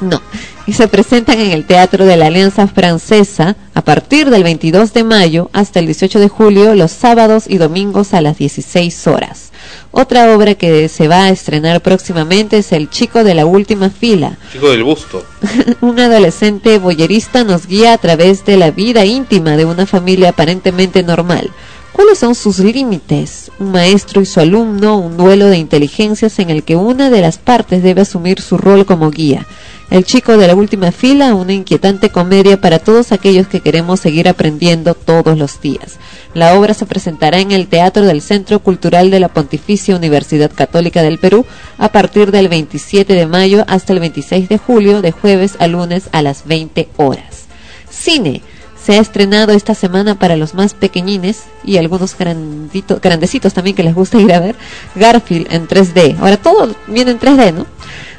No. 0.00 0.20
Y 0.66 0.72
se 0.72 0.88
presentan 0.88 1.40
en 1.40 1.50
el 1.50 1.66
Teatro 1.66 2.06
de 2.06 2.16
la 2.16 2.26
Alianza 2.26 2.66
Francesa 2.66 3.56
a 3.74 3.82
partir 3.82 4.30
del 4.30 4.42
22 4.42 4.92
de 4.92 5.04
mayo 5.04 5.50
hasta 5.52 5.78
el 5.78 5.86
18 5.86 6.20
de 6.20 6.28
julio, 6.28 6.74
los 6.74 6.90
sábados 6.90 7.44
y 7.48 7.58
domingos 7.58 8.14
a 8.14 8.20
las 8.20 8.38
16 8.38 9.06
horas. 9.06 9.52
Otra 9.90 10.34
obra 10.34 10.54
que 10.54 10.88
se 10.88 11.06
va 11.06 11.24
a 11.24 11.30
estrenar 11.30 11.80
próximamente 11.80 12.58
es 12.58 12.72
El 12.72 12.90
Chico 12.90 13.24
de 13.24 13.34
la 13.34 13.46
Última 13.46 13.90
Fila. 13.90 14.38
Chico 14.52 14.70
del 14.70 14.84
busto. 14.84 15.24
Un 15.80 16.00
adolescente 16.00 16.78
boyerista 16.78 17.44
nos 17.44 17.66
guía 17.66 17.92
a 17.92 17.98
través 17.98 18.44
de 18.44 18.56
la 18.56 18.70
vida 18.70 19.04
íntima 19.04 19.56
de 19.56 19.64
una 19.64 19.86
familia 19.86 20.30
aparentemente 20.30 21.02
normal. 21.02 21.50
¿Cuáles 21.94 22.18
son 22.18 22.34
sus 22.34 22.58
límites? 22.58 23.52
Un 23.60 23.70
maestro 23.70 24.20
y 24.20 24.26
su 24.26 24.40
alumno, 24.40 24.98
un 24.98 25.16
duelo 25.16 25.46
de 25.46 25.58
inteligencias 25.58 26.40
en 26.40 26.50
el 26.50 26.64
que 26.64 26.74
una 26.74 27.08
de 27.08 27.20
las 27.20 27.38
partes 27.38 27.84
debe 27.84 28.00
asumir 28.00 28.40
su 28.40 28.58
rol 28.58 28.84
como 28.84 29.12
guía. 29.12 29.46
El 29.90 30.04
chico 30.04 30.36
de 30.38 30.48
la 30.48 30.54
última 30.54 30.90
fila, 30.92 31.34
una 31.34 31.52
inquietante 31.52 32.10
comedia 32.10 32.60
para 32.60 32.78
todos 32.78 33.12
aquellos 33.12 33.46
que 33.46 33.60
queremos 33.60 34.00
seguir 34.00 34.28
aprendiendo 34.28 34.94
todos 34.94 35.38
los 35.38 35.60
días. 35.60 35.98
La 36.32 36.58
obra 36.58 36.74
se 36.74 36.86
presentará 36.86 37.38
en 37.38 37.52
el 37.52 37.68
Teatro 37.68 38.04
del 38.04 38.20
Centro 38.22 38.58
Cultural 38.58 39.10
de 39.10 39.20
la 39.20 39.28
Pontificia 39.28 39.94
Universidad 39.94 40.50
Católica 40.52 41.02
del 41.02 41.18
Perú 41.18 41.46
a 41.78 41.90
partir 41.90 42.32
del 42.32 42.48
27 42.48 43.14
de 43.14 43.26
mayo 43.26 43.64
hasta 43.68 43.92
el 43.92 44.00
26 44.00 44.48
de 44.48 44.58
julio, 44.58 45.00
de 45.00 45.12
jueves 45.12 45.54
a 45.60 45.68
lunes 45.68 46.08
a 46.12 46.22
las 46.22 46.44
20 46.46 46.88
horas. 46.96 47.44
Cine. 47.90 48.42
Se 48.84 48.98
ha 48.98 49.00
estrenado 49.00 49.52
esta 49.54 49.74
semana 49.74 50.18
para 50.18 50.36
los 50.36 50.52
más 50.52 50.74
pequeñines 50.74 51.44
y 51.64 51.78
algunos 51.78 52.18
grandito- 52.18 52.98
grandecitos 53.00 53.54
también 53.54 53.74
que 53.74 53.82
les 53.82 53.94
gusta 53.94 54.20
ir 54.20 54.30
a 54.34 54.40
ver. 54.40 54.56
Garfield 54.94 55.46
en 55.50 55.66
3D. 55.66 56.16
Ahora 56.18 56.36
todo 56.36 56.74
viene 56.86 57.12
en 57.12 57.18
3D, 57.18 57.52
¿no? 57.54 57.66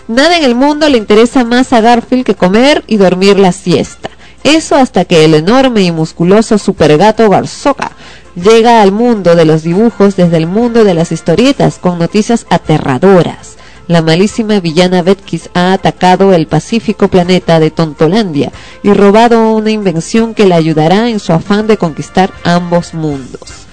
Nada 0.08 0.38
en 0.38 0.44
el 0.44 0.54
mundo 0.54 0.88
le 0.88 0.98
interesa 0.98 1.44
más 1.44 1.74
a 1.74 1.82
Garfield 1.82 2.26
que 2.26 2.36
comer 2.36 2.84
y 2.86 2.98
dormir 2.98 3.40
la 3.40 3.52
siesta. 3.52 4.12
Eso 4.44 4.76
hasta 4.76 5.06
que 5.06 5.26
el 5.26 5.34
enorme 5.34 5.82
y 5.82 5.92
musculoso 5.92 6.60
supergato 6.60 7.28
Garzoka 7.28 7.92
llega 8.36 8.84
al 8.84 8.92
mundo 8.92 9.36
de 9.36 9.46
los 9.46 9.64
dibujos 9.64 10.16
desde 10.16 10.38
el 10.38 10.46
mundo 10.46 10.84
de 10.84 10.94
las 10.94 11.12
historietas 11.12 11.80
con 11.80 11.98
noticias 11.98 12.46
aterradoras. 12.52 13.56
La 13.88 14.04
malísima 14.04 14.60
villana 14.60 15.02
Betkis 15.02 15.50
ha 15.56 15.74
atacado 15.74 16.34
el 16.34 16.46
pacífico 16.46 17.08
planeta 17.08 17.60
de 17.60 17.72
Tontolandia 17.72 18.52
y 18.84 18.94
robado 18.94 19.54
una 19.54 19.72
invención 19.72 20.36
que 20.36 20.46
le 20.46 20.54
ayudará 20.54 21.10
en 21.10 21.20
su 21.20 21.34
afán 21.34 21.66
de 21.66 21.78
conquistar 21.78 22.32
ambos 22.44 22.94
mundos. 22.94 23.65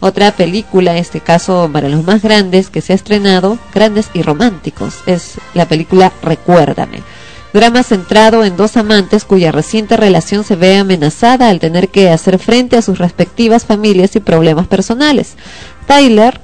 Otra 0.00 0.32
película, 0.32 0.92
en 0.92 0.98
este 0.98 1.20
caso 1.20 1.68
para 1.72 1.88
los 1.88 2.04
más 2.04 2.22
grandes, 2.22 2.68
que 2.68 2.80
se 2.80 2.92
ha 2.92 2.96
estrenado, 2.96 3.58
grandes 3.74 4.10
y 4.12 4.22
románticos, 4.22 4.96
es 5.06 5.34
la 5.54 5.66
película 5.66 6.12
Recuérdame. 6.22 7.02
Drama 7.52 7.82
centrado 7.82 8.44
en 8.44 8.58
dos 8.58 8.76
amantes 8.76 9.24
cuya 9.24 9.50
reciente 9.50 9.96
relación 9.96 10.44
se 10.44 10.56
ve 10.56 10.76
amenazada 10.76 11.48
al 11.48 11.58
tener 11.58 11.88
que 11.88 12.10
hacer 12.10 12.38
frente 12.38 12.76
a 12.76 12.82
sus 12.82 12.98
respectivas 12.98 13.64
familias 13.64 14.14
y 14.14 14.20
problemas 14.20 14.66
personales. 14.66 15.36
Tyler, 15.86 16.38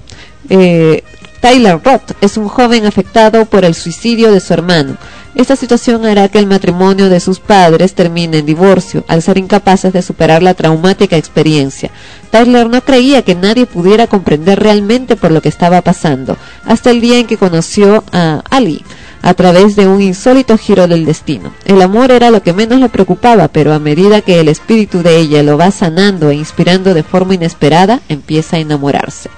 eh, 0.48 1.04
Tyler 1.42 1.78
Roth 1.84 2.12
es 2.22 2.38
un 2.38 2.48
joven 2.48 2.86
afectado 2.86 3.44
por 3.44 3.66
el 3.66 3.74
suicidio 3.74 4.32
de 4.32 4.40
su 4.40 4.54
hermano. 4.54 4.96
Esta 5.34 5.56
situación 5.56 6.04
hará 6.04 6.28
que 6.28 6.38
el 6.38 6.46
matrimonio 6.46 7.08
de 7.08 7.18
sus 7.18 7.40
padres 7.40 7.94
termine 7.94 8.38
en 8.38 8.46
divorcio, 8.46 9.02
al 9.08 9.22
ser 9.22 9.38
incapaces 9.38 9.92
de 9.92 10.02
superar 10.02 10.42
la 10.42 10.52
traumática 10.52 11.16
experiencia. 11.16 11.90
Tyler 12.30 12.68
no 12.68 12.82
creía 12.82 13.22
que 13.22 13.34
nadie 13.34 13.64
pudiera 13.64 14.06
comprender 14.06 14.60
realmente 14.60 15.16
por 15.16 15.30
lo 15.30 15.40
que 15.40 15.48
estaba 15.48 15.80
pasando, 15.80 16.36
hasta 16.66 16.90
el 16.90 17.00
día 17.00 17.18
en 17.18 17.26
que 17.26 17.38
conoció 17.38 18.04
a 18.12 18.42
Ali, 18.50 18.84
a 19.22 19.32
través 19.32 19.74
de 19.74 19.86
un 19.86 20.02
insólito 20.02 20.58
giro 20.58 20.86
del 20.86 21.06
destino. 21.06 21.52
El 21.64 21.80
amor 21.80 22.10
era 22.10 22.30
lo 22.30 22.42
que 22.42 22.52
menos 22.52 22.80
le 22.80 22.90
preocupaba, 22.90 23.48
pero 23.48 23.72
a 23.72 23.78
medida 23.78 24.20
que 24.20 24.38
el 24.38 24.48
espíritu 24.48 25.02
de 25.02 25.16
ella 25.16 25.42
lo 25.42 25.56
va 25.56 25.70
sanando 25.70 26.28
e 26.28 26.34
inspirando 26.34 26.92
de 26.92 27.04
forma 27.04 27.34
inesperada, 27.34 28.00
empieza 28.08 28.56
a 28.56 28.60
enamorarse. 28.60 29.30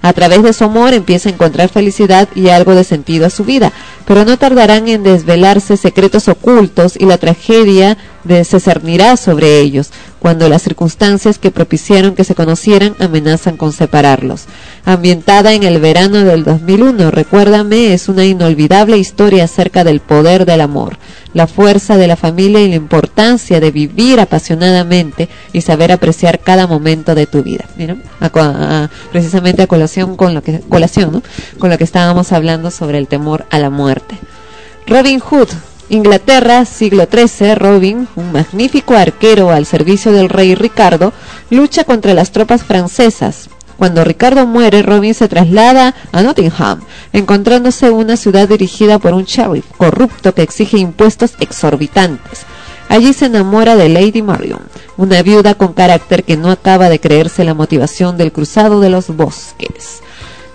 A 0.00 0.12
través 0.12 0.42
de 0.42 0.52
su 0.52 0.64
amor 0.64 0.94
empieza 0.94 1.28
a 1.28 1.32
encontrar 1.32 1.68
felicidad 1.68 2.28
y 2.34 2.48
algo 2.48 2.74
de 2.74 2.84
sentido 2.84 3.26
a 3.26 3.30
su 3.30 3.44
vida, 3.44 3.72
pero 4.06 4.24
no 4.24 4.36
tardarán 4.38 4.88
en 4.88 5.02
desvelarse 5.02 5.76
secretos 5.76 6.28
ocultos 6.28 6.94
y 6.96 7.04
la 7.04 7.18
tragedia 7.18 7.96
se 8.44 8.60
cernirá 8.60 9.16
sobre 9.16 9.58
ellos, 9.60 9.90
cuando 10.18 10.48
las 10.48 10.62
circunstancias 10.62 11.38
que 11.38 11.50
propiciaron 11.50 12.14
que 12.14 12.24
se 12.24 12.34
conocieran 12.34 12.94
amenazan 12.98 13.56
con 13.56 13.72
separarlos. 13.72 14.46
Ambientada 14.84 15.52
en 15.52 15.62
el 15.62 15.80
verano 15.80 16.24
del 16.24 16.44
2001, 16.44 17.10
Recuérdame 17.10 17.92
es 17.92 18.08
una 18.08 18.24
inolvidable 18.24 18.98
historia 18.98 19.44
acerca 19.44 19.84
del 19.84 20.00
poder 20.00 20.46
del 20.46 20.60
amor, 20.60 20.98
la 21.34 21.46
fuerza 21.46 21.96
de 21.96 22.06
la 22.06 22.16
familia 22.16 22.60
y 22.60 22.68
la 22.68 22.76
importancia 22.76 23.60
de 23.60 23.70
vivir 23.70 24.20
apasionadamente 24.20 25.28
y 25.52 25.60
saber 25.60 25.92
apreciar 25.92 26.40
cada 26.40 26.66
momento 26.66 27.14
de 27.14 27.26
tu 27.26 27.42
vida. 27.42 27.64
¿Vieron? 27.76 28.02
A 28.20 28.88
precisamente 29.12 29.62
a 29.62 29.66
colación 29.66 30.16
con 30.16 30.34
lo 30.34 30.42
que 30.42 30.60
colación. 30.60 31.22
Con 31.58 31.70
lo 31.70 31.78
que 31.78 31.84
estábamos 31.84 32.32
hablando 32.32 32.70
sobre 32.70 32.98
el 32.98 33.08
temor 33.08 33.46
a 33.50 33.58
la 33.58 33.70
muerte. 33.70 34.16
Robin 34.86 35.20
Hood, 35.20 35.48
Inglaterra, 35.90 36.66
siglo 36.66 37.08
XIII, 37.10 37.54
Robin, 37.54 38.08
un 38.14 38.32
magnífico 38.32 38.94
arquero 38.94 39.50
al 39.50 39.64
servicio 39.64 40.12
del 40.12 40.28
rey 40.28 40.54
Ricardo, 40.54 41.14
lucha 41.48 41.84
contra 41.84 42.12
las 42.12 42.30
tropas 42.30 42.62
francesas. 42.62 43.48
Cuando 43.78 44.04
Ricardo 44.04 44.46
muere, 44.46 44.82
Robin 44.82 45.14
se 45.14 45.28
traslada 45.28 45.94
a 46.12 46.22
Nottingham, 46.22 46.80
encontrándose 47.12 47.90
una 47.90 48.16
ciudad 48.16 48.48
dirigida 48.48 48.98
por 48.98 49.14
un 49.14 49.24
sheriff 49.24 49.64
corrupto 49.78 50.34
que 50.34 50.42
exige 50.42 50.78
impuestos 50.78 51.32
exorbitantes. 51.40 52.40
Allí 52.90 53.12
se 53.14 53.26
enamora 53.26 53.76
de 53.76 53.88
Lady 53.88 54.20
Marion, 54.20 54.60
una 54.98 55.22
viuda 55.22 55.54
con 55.54 55.72
carácter 55.72 56.24
que 56.24 56.36
no 56.36 56.50
acaba 56.50 56.90
de 56.90 57.00
creerse 57.00 57.44
la 57.44 57.54
motivación 57.54 58.18
del 58.18 58.32
cruzado 58.32 58.80
de 58.80 58.90
los 58.90 59.08
bosques. 59.08 60.02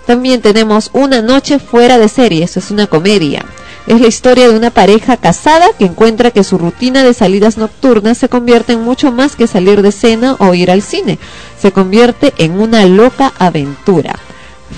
También 0.06 0.42
tenemos 0.42 0.90
Una 0.92 1.22
noche 1.22 1.58
fuera 1.58 1.98
de 1.98 2.08
serie, 2.08 2.44
eso 2.44 2.60
es 2.60 2.70
una 2.70 2.86
comedia. 2.86 3.44
Es 3.86 4.00
la 4.00 4.06
historia 4.06 4.48
de 4.48 4.56
una 4.56 4.70
pareja 4.70 5.18
casada 5.18 5.66
que 5.78 5.84
encuentra 5.84 6.30
que 6.30 6.42
su 6.42 6.56
rutina 6.56 7.02
de 7.02 7.12
salidas 7.12 7.58
nocturnas 7.58 8.16
se 8.16 8.30
convierte 8.30 8.72
en 8.72 8.82
mucho 8.82 9.12
más 9.12 9.36
que 9.36 9.46
salir 9.46 9.82
de 9.82 9.92
cena 9.92 10.36
o 10.38 10.54
ir 10.54 10.70
al 10.70 10.80
cine. 10.80 11.18
Se 11.60 11.70
convierte 11.70 12.32
en 12.38 12.58
una 12.60 12.86
loca 12.86 13.32
aventura. 13.38 14.18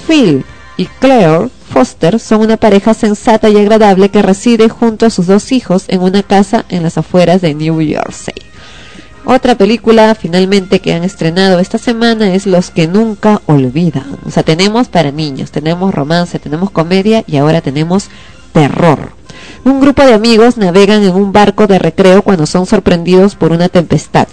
Phil 0.09 0.45
y 0.77 0.87
Claire 0.87 1.49
Foster 1.71 2.19
son 2.19 2.41
una 2.41 2.57
pareja 2.57 2.95
sensata 2.95 3.49
y 3.49 3.57
agradable 3.57 4.09
que 4.09 4.23
reside 4.23 4.69
junto 4.69 5.07
a 5.07 5.11
sus 5.11 5.27
dos 5.27 5.53
hijos 5.53 5.85
en 5.89 6.03
una 6.03 6.23
casa 6.23 6.65
en 6.69 6.83
las 6.83 6.99
afueras 6.99 7.41
de 7.41 7.55
New 7.55 7.79
Jersey. 7.79 8.35
Otra 9.25 9.57
película 9.57 10.15
finalmente 10.15 10.79
que 10.79 10.95
han 10.95 11.03
estrenado 11.03 11.59
esta 11.59 11.79
semana 11.79 12.33
es 12.33 12.47
Los 12.47 12.71
que 12.71 12.87
nunca 12.87 13.43
olvidan. 13.47 14.19
O 14.25 14.31
sea, 14.31 14.45
tenemos 14.45 14.87
para 14.87 15.11
niños, 15.11 15.51
tenemos 15.51 15.93
romance, 15.93 16.39
tenemos 16.39 16.71
comedia 16.71 17.25
y 17.27 17.37
ahora 17.37 17.61
tenemos 17.61 18.09
terror. 18.57 19.11
Un 19.67 19.83
grupo 19.83 20.03
de 20.03 20.15
amigos 20.15 20.57
navegan 20.57 21.03
en 21.03 21.15
un 21.15 21.31
barco 21.31 21.67
de 21.67 21.79
recreo 21.79 22.23
cuando 22.23 22.47
son 22.47 22.65
sorprendidos 22.65 23.35
por 23.35 23.53
una 23.53 23.69
tempestad. 23.69 24.29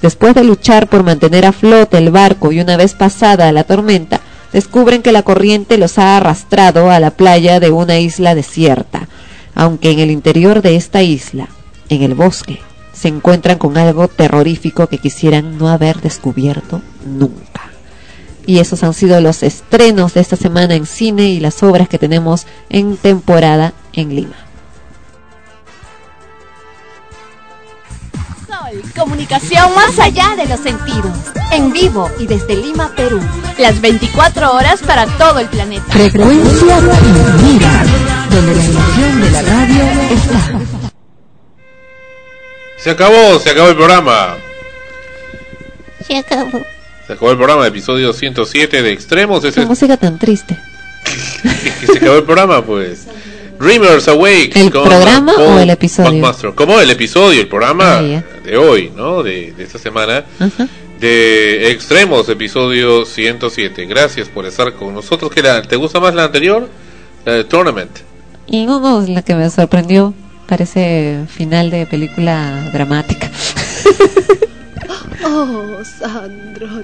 Después 0.00 0.34
de 0.34 0.44
luchar 0.44 0.88
por 0.88 1.02
mantener 1.02 1.44
a 1.44 1.52
flote 1.52 1.98
el 1.98 2.10
barco 2.10 2.52
y 2.52 2.60
una 2.60 2.78
vez 2.78 2.94
pasada 2.94 3.52
la 3.52 3.64
tormenta, 3.64 4.22
descubren 4.50 5.02
que 5.02 5.12
la 5.12 5.22
corriente 5.22 5.76
los 5.76 5.98
ha 5.98 6.16
arrastrado 6.16 6.90
a 6.90 6.98
la 7.00 7.10
playa 7.10 7.60
de 7.60 7.70
una 7.70 7.98
isla 7.98 8.34
desierta. 8.34 9.08
Aunque 9.54 9.90
en 9.90 9.98
el 9.98 10.10
interior 10.10 10.62
de 10.62 10.76
esta 10.76 11.02
isla, 11.02 11.48
en 11.90 12.02
el 12.02 12.14
bosque, 12.14 12.60
se 12.94 13.08
encuentran 13.08 13.58
con 13.58 13.76
algo 13.76 14.08
terrorífico 14.08 14.86
que 14.86 14.96
quisieran 14.96 15.58
no 15.58 15.68
haber 15.68 16.00
descubierto 16.00 16.80
nunca. 17.04 17.75
Y 18.46 18.60
esos 18.60 18.84
han 18.84 18.94
sido 18.94 19.20
los 19.20 19.42
estrenos 19.42 20.14
de 20.14 20.20
esta 20.20 20.36
semana 20.36 20.76
en 20.76 20.86
cine 20.86 21.24
y 21.24 21.40
las 21.40 21.62
obras 21.64 21.88
que 21.88 21.98
tenemos 21.98 22.46
en 22.70 22.96
temporada 22.96 23.72
en 23.92 24.14
Lima. 24.14 24.36
Sol, 28.46 28.82
comunicación 28.96 29.74
más 29.74 29.98
allá 29.98 30.36
de 30.36 30.46
los 30.46 30.60
sentidos. 30.60 31.16
En 31.50 31.72
vivo 31.72 32.08
y 32.20 32.26
desde 32.28 32.54
Lima, 32.54 32.92
Perú. 32.94 33.20
Las 33.58 33.80
24 33.80 34.52
horas 34.52 34.80
para 34.82 35.06
todo 35.18 35.40
el 35.40 35.48
planeta. 35.48 35.84
Frecuencia 35.88 36.80
Mira, 37.42 37.84
donde 38.30 38.54
la 38.54 38.64
emoción 38.64 39.20
de 39.22 39.30
la 39.30 39.42
radio 39.42 39.84
está. 40.10 40.60
Se 42.78 42.90
acabó, 42.92 43.40
se 43.40 43.50
acabó 43.50 43.68
el 43.70 43.76
programa. 43.76 44.36
Se 46.06 46.16
acabó. 46.18 46.75
Se 47.06 47.12
acabó 47.12 47.30
el 47.30 47.36
programa, 47.36 47.66
episodio 47.66 48.12
107 48.12 48.82
de 48.82 48.92
Extremos. 48.92 49.44
Qué 49.44 49.64
música 49.64 49.96
tan 49.96 50.18
triste. 50.18 50.58
es 51.04 51.86
se 51.92 51.98
acabó 51.98 52.16
el 52.16 52.24
programa, 52.24 52.64
pues. 52.64 53.06
Dreamers 53.58 54.08
Awake. 54.08 54.52
¿El 54.56 54.70
con 54.70 54.84
programa 54.84 55.34
Paul 55.34 55.46
o 55.46 55.58
el 55.60 55.70
episodio? 55.70 56.10
Buckmaster. 56.10 56.54
Como 56.54 56.78
el 56.80 56.90
episodio, 56.90 57.40
el 57.40 57.48
programa 57.48 57.98
Ah, 57.98 58.22
de 58.44 58.56
hoy, 58.56 58.92
¿no? 58.94 59.22
De, 59.22 59.52
de 59.52 59.64
esta 59.64 59.78
semana. 59.78 60.24
Ajá. 60.38 60.68
De 61.00 61.70
Extremos, 61.70 62.28
episodio 62.28 63.04
107. 63.06 63.86
Gracias 63.86 64.28
por 64.28 64.44
estar 64.46 64.72
con 64.74 64.92
nosotros. 64.94 65.30
¿Qué 65.32 65.42
la, 65.42 65.62
¿Te 65.62 65.76
gusta 65.76 66.00
más 66.00 66.14
la 66.14 66.24
anterior? 66.24 66.68
La 67.24 67.32
de 67.32 67.44
Tournament. 67.44 67.90
Y 68.46 68.66
no, 68.66 68.80
no, 68.80 69.00
la 69.06 69.22
que 69.22 69.34
me 69.34 69.48
sorprendió. 69.48 70.12
Parece 70.48 71.24
final 71.28 71.70
de 71.70 71.86
película 71.86 72.68
dramática. 72.72 73.30
Oh, 75.24 75.82
Sandro. 75.84 76.68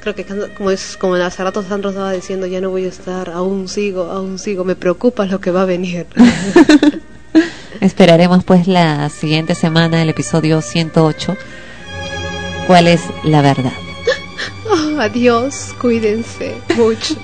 Creo 0.00 0.14
que 0.14 0.26
como 0.54 0.70
es 0.70 0.96
como 0.98 1.14
hace 1.14 1.42
rato 1.42 1.62
Sandro 1.62 1.90
estaba 1.90 2.12
diciendo, 2.12 2.46
ya 2.46 2.60
no 2.60 2.70
voy 2.70 2.84
a 2.84 2.88
estar, 2.88 3.30
aún 3.30 3.68
sigo, 3.68 4.04
aún 4.04 4.38
sigo, 4.38 4.64
me 4.64 4.76
preocupa 4.76 5.24
lo 5.24 5.40
que 5.40 5.50
va 5.50 5.62
a 5.62 5.64
venir. 5.64 6.06
Esperaremos 7.80 8.44
pues 8.44 8.66
la 8.66 9.08
siguiente 9.08 9.54
semana, 9.54 10.02
el 10.02 10.10
episodio 10.10 10.60
108. 10.60 11.36
¿Cuál 12.66 12.86
es 12.88 13.02
la 13.24 13.42
verdad? 13.42 13.72
Oh, 14.66 15.00
adiós, 15.00 15.74
cuídense 15.80 16.54
mucho. 16.76 17.16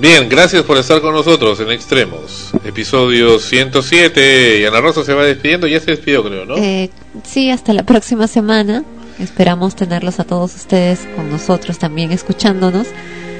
Bien, 0.00 0.30
gracias 0.30 0.62
por 0.62 0.78
estar 0.78 1.02
con 1.02 1.12
nosotros 1.12 1.60
en 1.60 1.70
Extremos. 1.70 2.52
Episodio 2.64 3.38
107. 3.38 4.60
Y 4.60 4.64
Ana 4.64 4.80
Rosa 4.80 5.04
se 5.04 5.12
va 5.12 5.24
despidiendo. 5.24 5.66
Ya 5.66 5.78
se 5.78 5.90
despidió, 5.90 6.24
creo, 6.24 6.46
¿no? 6.46 6.56
Eh, 6.56 6.88
sí, 7.22 7.50
hasta 7.50 7.74
la 7.74 7.82
próxima 7.82 8.26
semana. 8.26 8.82
Esperamos 9.18 9.76
tenerlos 9.76 10.18
a 10.18 10.24
todos 10.24 10.54
ustedes 10.54 11.00
con 11.14 11.30
nosotros 11.30 11.78
también 11.78 12.12
escuchándonos. 12.12 12.86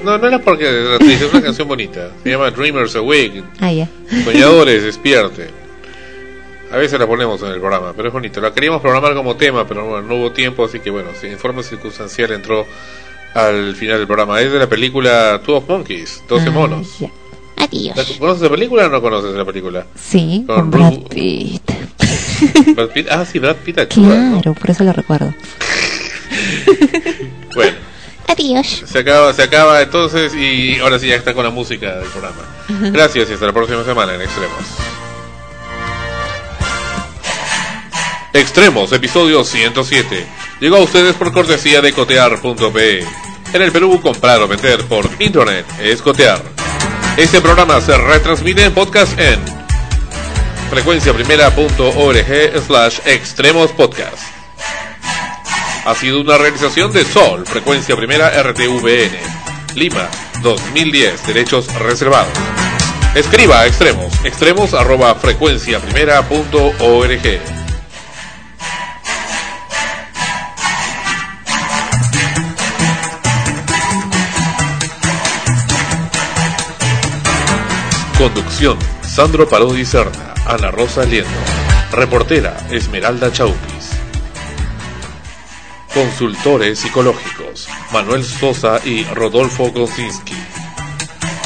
No, 0.05 0.19
no 0.19 0.29
era 0.29 0.39
porque 0.39 0.65
la 0.65 0.97
es 0.97 1.33
una 1.33 1.41
canción 1.41 1.67
bonita. 1.67 2.11
Se 2.23 2.29
llama 2.29 2.51
Dreamers 2.51 2.95
Awake. 2.95 3.43
Ah, 3.61 3.73
ya. 3.73 3.89
Soñadores, 4.23 4.83
despierte. 4.83 5.49
A 6.71 6.77
veces 6.77 7.01
la 7.01 7.07
ponemos 7.07 7.41
en 7.41 7.53
el 7.53 7.59
programa, 7.59 7.95
pero 7.97 8.09
es 8.09 8.13
bonito. 8.13 8.39
La 8.39 8.53
queríamos 8.53 8.83
programar 8.83 9.15
como 9.15 9.35
tema, 9.35 9.67
pero 9.67 9.87
bueno, 9.87 10.07
no 10.07 10.17
hubo 10.17 10.33
tiempo, 10.33 10.67
así 10.67 10.79
que 10.81 10.91
bueno, 10.91 11.09
sin 11.19 11.33
informe 11.33 11.63
circunstancial 11.63 12.33
entró 12.33 12.67
al 13.35 13.75
final 13.77 13.99
del 13.99 14.07
programa. 14.07 14.41
Es 14.41 14.51
de 14.53 14.59
la 14.59 14.69
película 14.69 15.41
Two 15.45 15.57
of 15.57 15.69
Monkeys, 15.69 16.23
12 16.29 16.47
Ah, 16.49 16.51
monos. 16.51 16.89
Adiós. 17.57 17.97
¿La- 17.97 18.05
¿Conoces 18.19 18.43
la 18.43 18.49
película 18.51 18.87
o 18.87 18.89
no 18.89 19.01
conoces 19.03 19.35
la 19.35 19.45
película? 19.45 19.87
Sí, 19.95 20.45
Con 20.47 20.71
Brad 20.71 20.93
Ru- 20.93 21.09
Pitt. 21.09 21.71
Brad 22.75 22.89
Pitt. 22.89 23.07
Ah, 23.11 23.25
sí, 23.25 23.39
Brad 23.39 23.57
Pitt 23.57 23.79
actúa, 23.79 24.03
¿no? 24.15 24.41
Claro, 24.41 24.55
por 24.55 24.71
eso 24.71 24.85
lo 24.85 24.93
recuerdo. 24.93 25.33
Bueno, 27.55 27.77
Adiós. 28.29 28.85
se 28.87 28.99
acaba, 29.01 29.33
se 29.33 29.43
acaba 29.43 29.83
entonces 29.83 30.33
y 30.37 30.79
ahora 30.79 30.99
sí 31.01 31.09
ya 31.09 31.17
está 31.17 31.35
con 31.35 31.43
la 31.45 31.51
música 31.51 31.97
del 31.97 32.09
programa. 32.09 32.43
Gracias 32.93 33.29
y 33.29 33.33
hasta 33.33 33.47
la 33.47 33.53
próxima 33.53 33.83
semana 33.85 34.15
en 34.15 34.23
Extremos. 34.23 34.61
Extremos, 38.33 38.93
episodio 38.93 39.43
107. 39.43 40.25
Llegó 40.61 40.77
a 40.77 40.81
ustedes 40.81 41.17
por 41.17 41.33
cortesía 41.33 41.81
de 41.81 41.93
cotear.pe. 41.93 43.05
En 43.53 43.63
el 43.63 43.73
Perú, 43.73 44.01
comprar 44.01 44.41
o 44.41 44.47
vender 44.47 44.85
por 44.85 45.11
internet 45.19 45.67
es 45.81 46.01
cotear. 46.01 46.41
Este 47.17 47.41
programa 47.41 47.81
se 47.81 47.99
retransmite 47.99 48.63
en 48.65 48.73
podcast 48.73 49.19
en 49.19 49.41
frecuenciaprimera.org 50.71 52.63
slash 52.65 53.01
extremos 53.05 53.73
podcast. 53.73 54.23
Ha 55.85 55.93
sido 55.97 56.21
una 56.21 56.39
realización 56.39 56.93
de 56.93 57.05
Sol, 57.05 57.45
Frecuencia 57.45 57.97
Primera 57.97 58.31
RTVN, 58.43 59.19
Lima, 59.75 60.09
2010, 60.41 61.27
derechos 61.27 61.67
reservados. 61.75 62.33
Escriba 63.17 63.63
a 63.63 63.67
extremos, 63.67 64.13
extremos 64.25 64.73
arroba 64.73 65.17
frecuenciaprimera.org. 65.17 67.60
Conducción, 78.21 78.79
Sandro 79.01 79.49
Parodi 79.49 79.87
Serna, 79.87 80.35
Ana 80.45 80.71
Rosa 80.71 81.05
Liendo. 81.05 81.31
Reportera, 81.91 82.55
Esmeralda 82.69 83.33
Chaupis. 83.33 83.93
Consultores 85.95 86.81
psicológicos, 86.81 87.67
Manuel 87.95 88.23
Sosa 88.23 88.79
y 88.85 89.05
Rodolfo 89.05 89.73
Gozinski. 89.73 90.37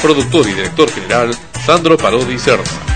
Productor 0.01 0.49
y 0.49 0.53
director 0.53 0.91
general, 0.91 1.33
Sandro 1.65 1.95
Parodi 1.95 2.37
Serna. 2.37 2.94